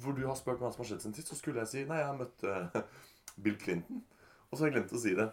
hvor 0.00 0.16
du 0.16 0.22
har 0.26 0.34
spurt 0.38 0.58
meg 0.60 0.68
hva 0.68 0.72
som 0.72 0.82
har 0.84 0.88
skjedd 0.92 1.02
siden 1.04 1.14
sist, 1.18 1.28
så 1.28 1.36
skulle 1.36 1.60
jeg 1.62 1.68
si 1.72 1.84
nei, 1.84 1.98
jeg 2.00 2.08
har 2.08 2.16
møtt 2.18 2.44
uh, 2.48 2.82
Bill 3.44 3.58
Clinton. 3.60 4.02
Og 4.50 4.56
så 4.58 4.64
har 4.64 4.70
jeg 4.70 4.78
glemt 4.78 4.92
å 4.96 5.00
si 5.02 5.14
det. 5.18 5.28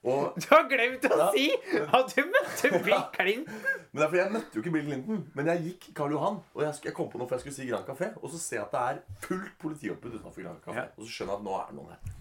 Og, 0.00 0.32
Du 0.40 0.46
har 0.54 0.62
glemt 0.70 1.04
å 1.10 1.16
Ja. 1.18 1.26
si 1.34 1.48
at 1.82 2.14
du 2.14 2.22
møtte 2.30 2.70
Bill 2.86 3.02
Clinton! 3.12 3.58
men 3.90 3.98
det 3.98 4.04
er 4.06 4.08
fordi 4.12 4.22
jeg 4.22 4.32
møtte 4.36 4.56
jo 4.56 4.62
ikke 4.62 4.72
Bill 4.78 4.86
Clinton. 4.86 5.18
Men 5.36 5.50
jeg 5.52 5.64
gikk 5.66 5.90
Karl 5.98 6.14
Johan, 6.14 6.38
og 6.54 6.62
jeg, 6.64 6.78
jeg 6.88 6.94
kom 6.96 7.10
på 7.12 7.20
noe 7.20 7.28
for 7.28 7.36
jeg 7.36 7.44
skulle 7.44 7.58
si 7.58 7.68
Grand 7.68 7.84
Café. 7.90 8.12
Og 8.22 8.32
så 8.32 8.40
ser 8.40 8.60
jeg 8.62 8.68
at 8.68 8.72
det 8.78 8.84
er 8.86 9.26
fullt 9.26 9.58
politioppbud 9.60 10.16
utenfor 10.20 10.46
Grand 10.46 10.62
Café. 10.64 10.78
Ja. 10.86 10.86
Og 10.96 11.04
så 11.04 11.10
skjønner 11.18 11.34
jeg 11.36 11.42
at 11.42 11.46
nå 11.50 11.58
er 11.58 11.68
det 11.72 11.78
noen 11.80 11.92
her. 11.96 12.16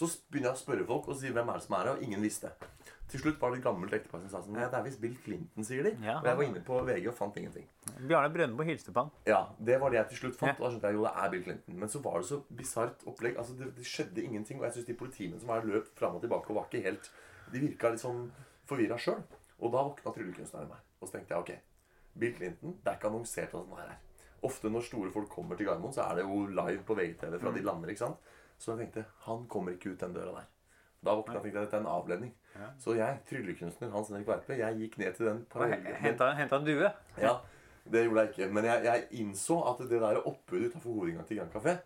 Så 0.00 0.08
begynner 0.30 0.50
jeg 0.52 0.56
å 0.58 0.62
spørre 0.64 0.88
folk 0.88 1.08
og 1.12 1.16
si 1.20 1.30
hvem 1.34 1.48
er 1.52 1.58
det 1.60 1.66
som 1.68 1.74
er 1.76 1.84
her, 1.84 1.92
og 1.98 2.02
ingen 2.08 2.22
visste. 2.24 2.50
Til 3.10 3.22
slutt 3.24 3.40
var 3.40 3.50
det 3.50 3.58
et 3.58 3.64
gammelt 3.64 3.94
ektepar 3.96 4.20
som 4.22 4.30
sa 4.30 4.40
sånn 4.44 4.58
det 4.60 4.66
er 4.78 4.84
visst 4.86 5.00
Bill 5.02 5.16
Clinton, 5.24 5.64
sier 5.66 5.86
de. 5.86 5.90
Ja. 6.04 6.18
Og 6.20 6.28
jeg 6.28 6.38
var 6.38 6.46
inne 6.46 6.60
på 6.66 6.76
VG 6.86 7.08
og 7.10 7.16
fant 7.18 7.38
ingenting. 7.40 7.64
Bjarne 8.06 8.30
Brøndbo 8.34 8.66
hilste 8.68 8.94
på 8.94 9.02
han. 9.02 9.10
Ja, 9.26 9.40
det 9.58 9.80
var 9.82 9.90
det 9.90 9.98
jeg 9.98 10.12
til 10.12 10.20
slutt 10.20 10.38
fant. 10.38 10.60
Og 10.60 10.66
da 10.66 10.70
skjønte 10.74 10.92
jeg 10.92 10.98
jo 10.98 11.06
det 11.08 11.12
er 11.24 11.32
Bill 11.32 11.42
Clinton. 11.48 11.80
Men 11.82 11.90
så 11.90 12.02
var 12.04 12.20
det 12.20 12.28
så 12.30 12.38
bisart 12.60 13.02
opplegg. 13.10 13.40
Altså, 13.40 13.56
det, 13.58 13.72
det 13.78 13.86
skjedde 13.88 14.22
ingenting. 14.22 14.60
Og 14.60 14.68
jeg 14.68 14.78
syns 14.78 14.90
de 14.92 14.96
politimennene 15.02 15.42
som 15.42 15.50
var 15.50 15.66
løp 15.66 15.90
fram 15.98 16.20
og 16.20 16.22
tilbake 16.22 16.52
og 16.54 16.60
var 16.60 16.70
ikke 16.70 16.84
helt 16.86 17.10
De 17.50 17.64
virka 17.64 17.90
litt 17.90 18.04
sånn 18.04 18.28
forvirra 18.70 19.00
sjøl. 19.00 19.24
Og 19.58 19.74
da 19.74 19.82
våkna 19.88 20.14
tryllekunstneren 20.14 20.70
meg. 20.70 20.86
Og 21.00 21.08
så 21.08 21.16
tenkte 21.16 21.34
jeg 21.34 21.42
ok, 21.42 21.50
Bill 22.20 22.36
Clinton, 22.36 22.76
det 22.78 22.92
er 22.92 23.00
ikke 23.00 23.10
annonsert 23.10 23.56
han 23.58 23.74
er 23.74 23.90
her. 23.90 23.98
Ofte 24.46 24.70
når 24.72 24.86
store 24.86 25.10
folk 25.12 25.28
kommer 25.32 25.58
til 25.58 25.66
Gardermoen, 25.68 25.92
så 25.92 26.06
er 26.06 26.20
det 26.20 26.28
jo 26.28 26.46
live 26.48 26.84
på 26.86 26.96
VGTV 26.96 27.36
fra 27.42 27.52
de 27.52 27.64
lander. 27.66 27.92
ikke 27.92 28.06
sant? 28.06 28.30
Så 28.60 28.72
jeg 28.72 28.84
tenkte 28.84 29.04
han 29.26 29.44
kommer 29.50 29.74
ikke 29.74 29.94
ut 29.94 30.00
den 30.00 30.14
døra 30.16 30.38
der. 30.38 30.48
Da 31.04 31.14
våkna 31.16 31.34
jeg 31.34 31.40
og 31.40 31.44
tenkte 31.46 31.58
jeg 31.60 31.68
dette 31.68 31.78
er 31.78 31.84
en 31.84 31.92
avledning. 31.94 32.34
Så 32.82 32.94
jeg, 32.98 33.20
tryllekunstner 33.28 33.92
Hans 33.94 34.10
Henrik 34.12 34.28
Verpe, 34.28 34.58
jeg 34.58 34.76
gikk 34.82 34.98
ned 35.00 35.16
til 35.16 35.30
den 35.30 35.40
parallellen. 35.52 35.96
Henta 36.02 36.58
en 36.60 36.66
due. 36.66 36.90
Ja, 37.24 37.38
det 37.90 38.04
gjorde 38.04 38.26
jeg 38.26 38.34
ikke. 38.34 38.50
Men 38.52 38.68
jeg, 38.68 38.84
jeg 38.84 39.22
innså 39.22 39.60
at 39.70 39.80
det 39.80 40.02
der 40.02 40.20
oppbudet 40.20 40.68
utenfor 40.70 40.90
hovedinngangen 40.90 41.28
til 41.28 41.40
Grand 41.40 41.56
Café 41.56 41.78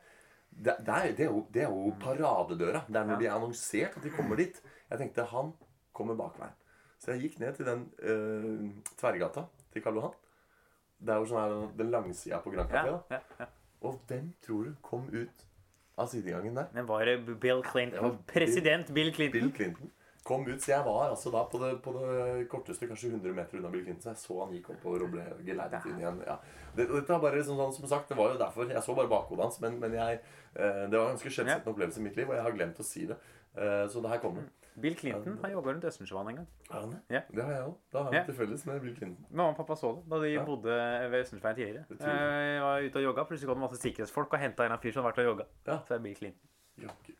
det, 0.54 0.76
det, 0.86 0.94
er, 0.94 1.14
det, 1.18 1.20
er 1.20 1.30
jo, 1.30 1.46
det 1.54 1.62
er 1.62 1.70
jo 1.70 1.94
paradedøra. 2.00 2.84
Det 2.88 2.96
er 2.96 3.06
når 3.06 3.18
de 3.18 3.26
er 3.26 3.32
annonsert 3.34 3.96
at 3.96 4.04
de 4.04 4.10
kommer 4.14 4.38
dit. 4.38 4.60
Jeg 4.90 5.00
tenkte 5.00 5.24
han 5.30 5.50
kommer 5.92 6.18
bakveien. 6.18 6.54
Så 6.98 7.12
jeg 7.12 7.26
gikk 7.26 7.40
ned 7.42 7.56
til 7.56 7.66
den 7.66 7.88
øh, 7.98 8.68
tverrgata 8.96 9.46
til 9.72 9.82
Karl 9.82 9.98
Johan. 9.98 10.14
Det 11.04 11.12
er 11.12 11.20
jo 11.20 11.26
sånn 11.28 11.42
her, 11.42 11.56
den 11.78 11.90
langsida 11.92 12.38
på 12.44 12.52
Grand 12.54 12.70
Café. 12.70 12.94
Ja, 12.94 13.18
ja, 13.18 13.42
ja. 13.42 13.48
Og 13.84 13.98
hvem 14.08 14.30
tror 14.46 14.70
du 14.70 14.76
kom 14.82 15.08
ut 15.12 15.44
av 15.96 16.06
sidegangen 16.10 16.54
der? 16.58 16.70
Men 16.74 16.86
var 16.86 17.04
det 17.06 17.18
Bill 17.26 17.62
Det 17.62 17.68
Clinton? 17.70 18.02
var 18.02 18.16
President 18.26 18.90
Bill 18.90 19.12
Clinton? 19.14 19.40
Bill 19.40 19.52
Clinton. 19.52 19.90
Kom 20.24 20.46
ut, 20.48 20.62
så 20.62 20.70
Jeg 20.72 20.84
var 20.86 21.10
altså 21.10 21.30
da 21.30 21.42
på 21.44 21.58
det, 21.60 21.82
på 21.84 21.92
det 21.92 22.46
korteste, 22.48 22.86
kanskje 22.88 23.10
100 23.12 23.34
meter 23.36 23.58
unna 23.58 23.68
Bill 23.68 23.84
Clinton. 23.84 24.02
Så 24.02 24.08
jeg 24.14 24.22
så 24.22 24.38
han 24.44 24.54
gikk 24.56 24.70
oppover 24.72 25.04
og 25.04 25.10
ble 25.12 25.24
geleidet 25.44 25.84
inn 25.90 25.98
igjen. 26.00 26.22
Ja. 26.26 26.38
Det, 26.74 26.86
dette 26.88 27.12
var 27.12 27.20
bare 27.26 27.42
sånn, 27.44 27.60
sånn 27.60 27.74
som 27.76 27.90
sagt, 27.90 28.08
det 28.08 28.16
var 28.16 28.32
jo 28.32 28.38
derfor. 28.40 28.70
Jeg 28.72 28.82
så 28.86 28.94
bare 28.96 29.10
bakhodet 29.12 29.44
hans. 29.44 29.60
Men, 29.60 29.76
men 29.82 29.92
jeg, 29.98 30.22
eh, 30.56 30.84
det 30.88 30.96
var 30.96 31.10
en 31.10 31.18
ganske 31.18 31.28
skjellsettende 31.30 31.74
opplevelse 31.74 32.00
i 32.00 32.06
mitt 32.08 32.16
liv, 32.16 32.30
og 32.32 32.38
jeg 32.38 32.46
har 32.48 32.56
glemt 32.56 32.80
å 32.80 32.86
si 32.88 33.04
det. 33.10 33.18
Eh, 33.54 33.84
så 33.92 34.00
det 34.00 34.14
her 34.14 34.22
kommer. 34.24 34.48
Bill 34.80 34.94
Clinton 34.98 35.38
har 35.42 35.50
jobba 35.50 35.70
rundt 35.72 35.84
Østensjøvann 35.84 36.28
en 36.32 36.36
gang. 36.36 36.46
Har 36.70 36.80
han 36.80 36.90
det? 36.90 37.00
Ja. 37.10 37.20
Det 37.30 37.44
har 37.44 37.52
jeg 37.52 37.62
òg. 37.68 37.74
Da 37.92 38.02
har 38.02 38.12
jeg 38.12 38.20
Ja. 38.20 38.24
til 38.26 38.34
felles 38.34 38.66
med 38.66 38.80
Bill 38.82 38.96
Clinton. 38.96 39.26
Mamma 39.30 39.50
og 39.50 39.56
pappa 39.56 39.74
så 39.76 39.92
det 40.02 40.10
da 40.10 40.16
de 40.18 40.32
Ja. 40.32 40.44
bodde 40.44 40.64
ved 41.10 41.20
Østensjøveien 41.22 41.56
tidligere. 41.56 41.84
Jeg. 41.90 42.56
Eh, 42.56 42.60
var 42.62 42.80
ute 42.82 42.96
og 42.96 43.02
jogga, 43.04 43.24
plutselig 43.24 43.46
kom 43.48 43.60
det 43.60 43.70
masse 43.70 43.80
sikkerhetsfolk 43.82 44.32
og 44.32 44.38
henta 44.40 44.64
en 44.66 44.72
av 44.72 44.80
fyr 44.82 44.92
som 44.92 45.04
hadde 45.04 45.14
vært 45.14 45.26
og 45.26 45.30
jogga. 45.38 45.46
Ja. 45.66 45.78
Så 45.86 45.94
er 45.94 45.98
Bill 45.98 46.16
Clinton. 46.16 46.48
Jaggu. 46.80 47.14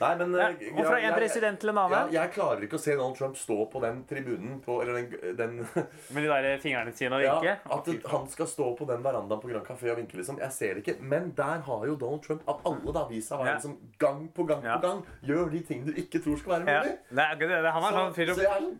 Nei, 0.00 0.10
men 0.20 0.32
Ja, 0.38 0.48
eh, 0.54 0.68
og 0.78 0.84
fra 0.86 0.98
en 1.02 1.14
president 1.14 1.58
til 1.58 1.70
en 1.70 1.76
Ja, 1.76 1.84
annen. 1.88 2.12
jeg 2.12 2.30
klarer 2.32 2.62
ikke 2.62 2.76
å 2.78 2.80
se 2.80 2.94
Donald 2.94 3.16
Trump 3.18 3.36
stå 3.36 3.56
på 3.72 3.80
den 3.82 4.04
tribunen 4.06 4.60
på 4.62 4.76
Eller 4.82 4.94
den, 5.02 5.36
den 5.36 5.56
Med 6.14 6.22
de 6.22 6.28
der 6.28 6.58
fingrene 6.62 6.92
sine 6.94 7.16
og 7.18 7.22
Ja, 7.24 7.56
at 7.74 7.88
han 8.12 8.28
skal 8.28 8.46
stå 8.46 8.68
på 8.78 8.86
den 8.86 9.02
verandaen 9.02 9.40
på 9.42 9.48
Grand 9.50 9.66
Café 9.66 9.90
og 9.90 9.96
vinke, 9.98 10.14
liksom. 10.20 10.38
Jeg 10.38 10.52
ser 10.52 10.74
det 10.74 10.84
ikke. 10.86 11.00
Men 11.02 11.32
der 11.36 11.64
har 11.66 11.86
jo 11.86 11.96
Donald 11.96 12.22
Trump 12.22 12.42
av 12.48 12.60
alle 12.64 12.92
da 12.94 13.06
vist 13.10 13.28
seg 13.28 13.38
å 13.38 13.42
være 13.42 13.50
Ja. 13.50 13.54
liksom 13.58 13.76
gang 13.98 14.28
på 14.34 14.46
gang 14.46 14.62
Ja. 14.64 14.76
på 14.78 14.86
gang 14.86 15.02
gjør 15.24 15.50
de 15.50 15.60
ting 15.60 15.84
du 15.84 15.92
ikke 15.92 16.22
tror 16.22 16.38
skal 16.38 16.52
være 16.60 16.66
Ja. 16.70 16.80
mulig. 16.82 16.98
Det 17.10 17.18
er, 17.18 17.34
det, 17.34 17.48
det, 17.48 17.72
han 17.72 17.82
er 17.82 17.98
sånn 17.98 18.14
fyr 18.14 18.26
så, 18.30 18.34
så 18.34 18.42
jeg 18.46 18.62
sånn 18.62 18.78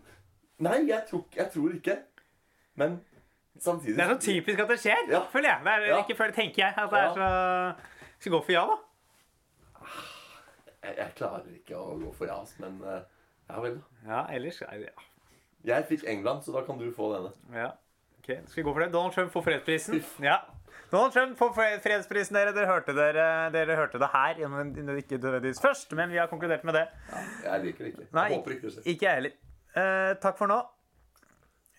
Nei, 0.61 0.79
jeg 0.89 1.07
tror, 1.11 1.25
jeg 1.37 1.51
tror 1.53 1.75
ikke. 1.75 1.99
Men 2.77 3.01
samtidig 3.59 3.97
Det 3.97 4.05
er 4.07 4.15
så 4.15 4.21
typisk 4.23 4.59
at 4.61 4.69
det 4.69 4.79
skjer, 4.79 5.09
Ja. 5.11 5.21
føler 5.33 5.51
jeg. 5.51 5.65
Det 5.65 5.73
er, 5.75 5.87
Ja. 5.87 5.99
Ikke 6.03 6.17
føler, 6.17 6.33
tenker 6.35 6.59
jeg. 6.63 6.75
At 6.77 6.91
det 6.91 6.99
er 6.99 7.15
så 7.15 7.75
Skal 8.21 8.33
gå 8.33 8.41
for 8.45 8.53
ja, 8.53 8.67
da. 8.67 8.77
Jeg, 10.89 10.97
jeg 10.97 11.15
klarer 11.19 11.49
ikke 11.53 11.77
å 11.77 11.99
gå 12.01 12.13
for 12.17 12.31
jas, 12.31 12.55
men 12.63 12.79
uh, 12.81 13.03
ja 13.49 13.61
vel. 13.61 13.77
Ja, 14.07 14.23
ellers 14.33 14.63
er 14.65 14.87
ja. 14.87 15.09
Jeg 15.69 15.85
fikk 15.91 16.07
England, 16.09 16.47
så 16.47 16.55
da 16.55 16.63
kan 16.65 16.81
du 16.81 16.89
få 16.95 17.13
denne. 17.17 17.35
ja. 17.53 17.75
Ok, 18.19 18.33
Skal 18.51 18.61
vi 18.61 18.63
gå 18.67 18.73
for 18.75 18.83
det? 18.83 18.89
Donald 18.93 19.15
Trump 19.15 19.31
får 19.33 19.45
fredsprisen. 19.47 20.01
Ja. 20.25 20.41
Donald 20.91 21.13
Trump 21.15 21.37
får 21.39 21.53
fredsprisen, 21.85 22.35
dere. 22.37 22.53
Dere 22.57 22.67
hørte, 22.67 22.93
dere, 22.97 23.27
dere 23.55 23.77
hørte 23.79 24.01
det 24.03 24.09
her. 24.13 24.41
Ikke 24.43 25.21
nødvendigvis 25.21 25.61
først, 25.63 25.93
men 25.97 26.11
vi 26.11 26.19
har 26.21 26.27
konkludert 26.29 26.65
med 26.67 26.77
det. 26.77 26.87
Ja, 27.13 27.23
jeg 27.53 27.69
liker 27.69 27.85
det 27.87 27.93
ikke. 27.93 28.09
Nei, 28.17 28.27
jeg 28.33 28.41
håper 28.41 28.57
ikke 28.57 28.67
det 28.67 28.75
skjer. 28.75 28.89
Ikke 28.93 29.07
jeg 29.07 29.21
heller. 29.21 29.39
Uh, 29.77 30.11
takk 30.25 30.41
for 30.41 30.51
nå. 30.51 30.59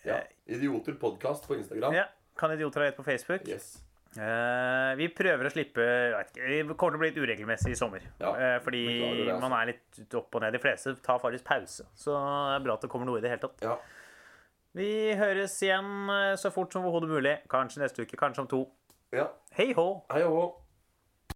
Ja. 0.07 0.21
Idioter 0.47 0.95
podkast 1.01 1.45
på 1.49 1.59
Instagram. 1.59 1.97
Ja, 1.99 2.07
kan 2.39 2.55
idioter 2.55 2.85
ha 2.85 2.89
rett 2.89 2.97
på 2.97 3.05
Facebook. 3.05 3.45
Yes. 3.49 3.75
Eh, 4.19 4.91
vi 4.99 5.07
prøver 5.15 5.47
å 5.47 5.51
slippe 5.53 5.83
Det 6.35 6.57
kommer 6.75 6.95
til 6.95 6.97
å 6.97 7.01
bli 7.03 7.09
litt 7.11 7.19
uregelmessig 7.23 7.71
i 7.71 7.77
sommer. 7.79 8.03
Ja, 8.19 8.33
Eh, 8.35 8.57
fordi 8.65 8.81
det, 8.99 9.29
altså. 9.31 9.39
man 9.45 9.55
er 9.61 9.71
litt 9.73 10.15
opp 10.19 10.35
og 10.35 10.41
ned. 10.43 10.53
De 10.57 10.59
fleste 10.63 10.95
tar 11.05 11.21
faktisk 11.23 11.45
pause. 11.47 11.85
Så 11.95 12.11
det 12.17 12.57
er 12.57 12.65
bra 12.65 12.75
at 12.75 12.81
det 12.83 12.89
kommer 12.91 13.07
noe 13.07 13.21
i 13.21 13.23
det 13.23 13.31
hele 13.31 13.43
tatt. 13.45 13.61
Ja. 13.63 13.77
Vi 14.75 14.89
høres 15.17 15.55
igjen 15.63 16.09
eh, 16.13 16.35
så 16.37 16.51
fort 16.53 16.73
som 16.73 16.83
overhodet 16.85 17.09
mulig. 17.15 17.37
Kanskje 17.49 17.81
neste 17.85 18.03
uke, 18.03 18.19
kanskje 18.19 18.43
om 18.43 18.47
to. 18.51 18.63
ja. 19.15 19.29
Hei 19.57 19.71
hå! 19.73 19.87
Hei 20.11 20.21
hå. 20.27 20.43